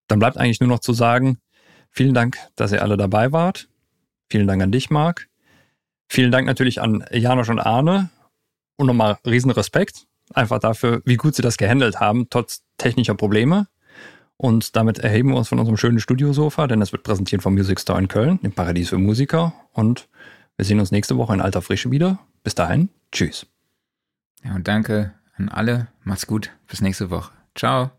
dann 0.08 0.20
bleibt 0.20 0.38
eigentlich 0.38 0.60
nur 0.60 0.70
noch 0.70 0.80
zu 0.80 0.94
sagen, 0.94 1.40
vielen 1.90 2.14
Dank, 2.14 2.38
dass 2.56 2.72
ihr 2.72 2.82
alle 2.84 2.98
dabei 2.98 3.32
wart. 3.32 3.68
Vielen 4.30 4.48
Dank 4.48 4.62
an 4.62 4.72
dich, 4.72 4.90
Marc. 4.92 5.28
Vielen 6.08 6.32
Dank 6.32 6.46
natürlich 6.46 6.82
an 6.82 7.04
Janosch 7.12 7.50
und 7.50 7.60
Arne. 7.60 8.10
Und 8.76 8.86
nochmal 8.88 9.18
riesen 9.26 9.50
Respekt. 9.50 10.06
Einfach 10.34 10.60
dafür, 10.60 11.02
wie 11.06 11.16
gut 11.18 11.34
sie 11.36 11.42
das 11.42 11.58
gehandelt 11.58 12.00
haben, 12.00 12.30
trotz 12.30 12.62
technischer 12.78 13.16
Probleme. 13.16 13.68
Und 14.38 14.76
damit 14.76 15.00
erheben 15.00 15.30
wir 15.30 15.38
uns 15.38 15.50
von 15.50 15.60
unserem 15.60 15.78
schönen 15.78 16.00
Studiosofa, 16.00 16.68
denn 16.68 16.82
es 16.82 16.92
wird 16.92 17.04
präsentiert 17.04 17.42
vom 17.42 17.54
Music 17.54 17.80
Store 17.80 18.00
in 18.00 18.08
Köln, 18.08 18.40
dem 18.42 18.52
Paradies 18.52 18.90
für 18.90 19.00
Musiker. 19.00 19.54
Und 19.74 20.08
wir 20.58 20.66
sehen 20.66 20.80
uns 20.80 20.92
nächste 20.92 21.18
Woche 21.18 21.34
in 21.34 21.42
alter 21.42 21.62
Frische 21.62 21.90
wieder. 21.90 22.20
Bis 22.44 22.54
dahin, 22.54 22.90
tschüss. 23.12 23.48
Ja, 24.44 24.56
und 24.56 24.68
danke 24.68 25.14
an 25.36 25.50
alle. 25.50 25.88
Macht's 26.04 26.28
gut. 26.28 26.52
Bis 26.68 26.82
nächste 26.82 27.10
Woche. 27.10 27.32
Ciao. 27.56 27.97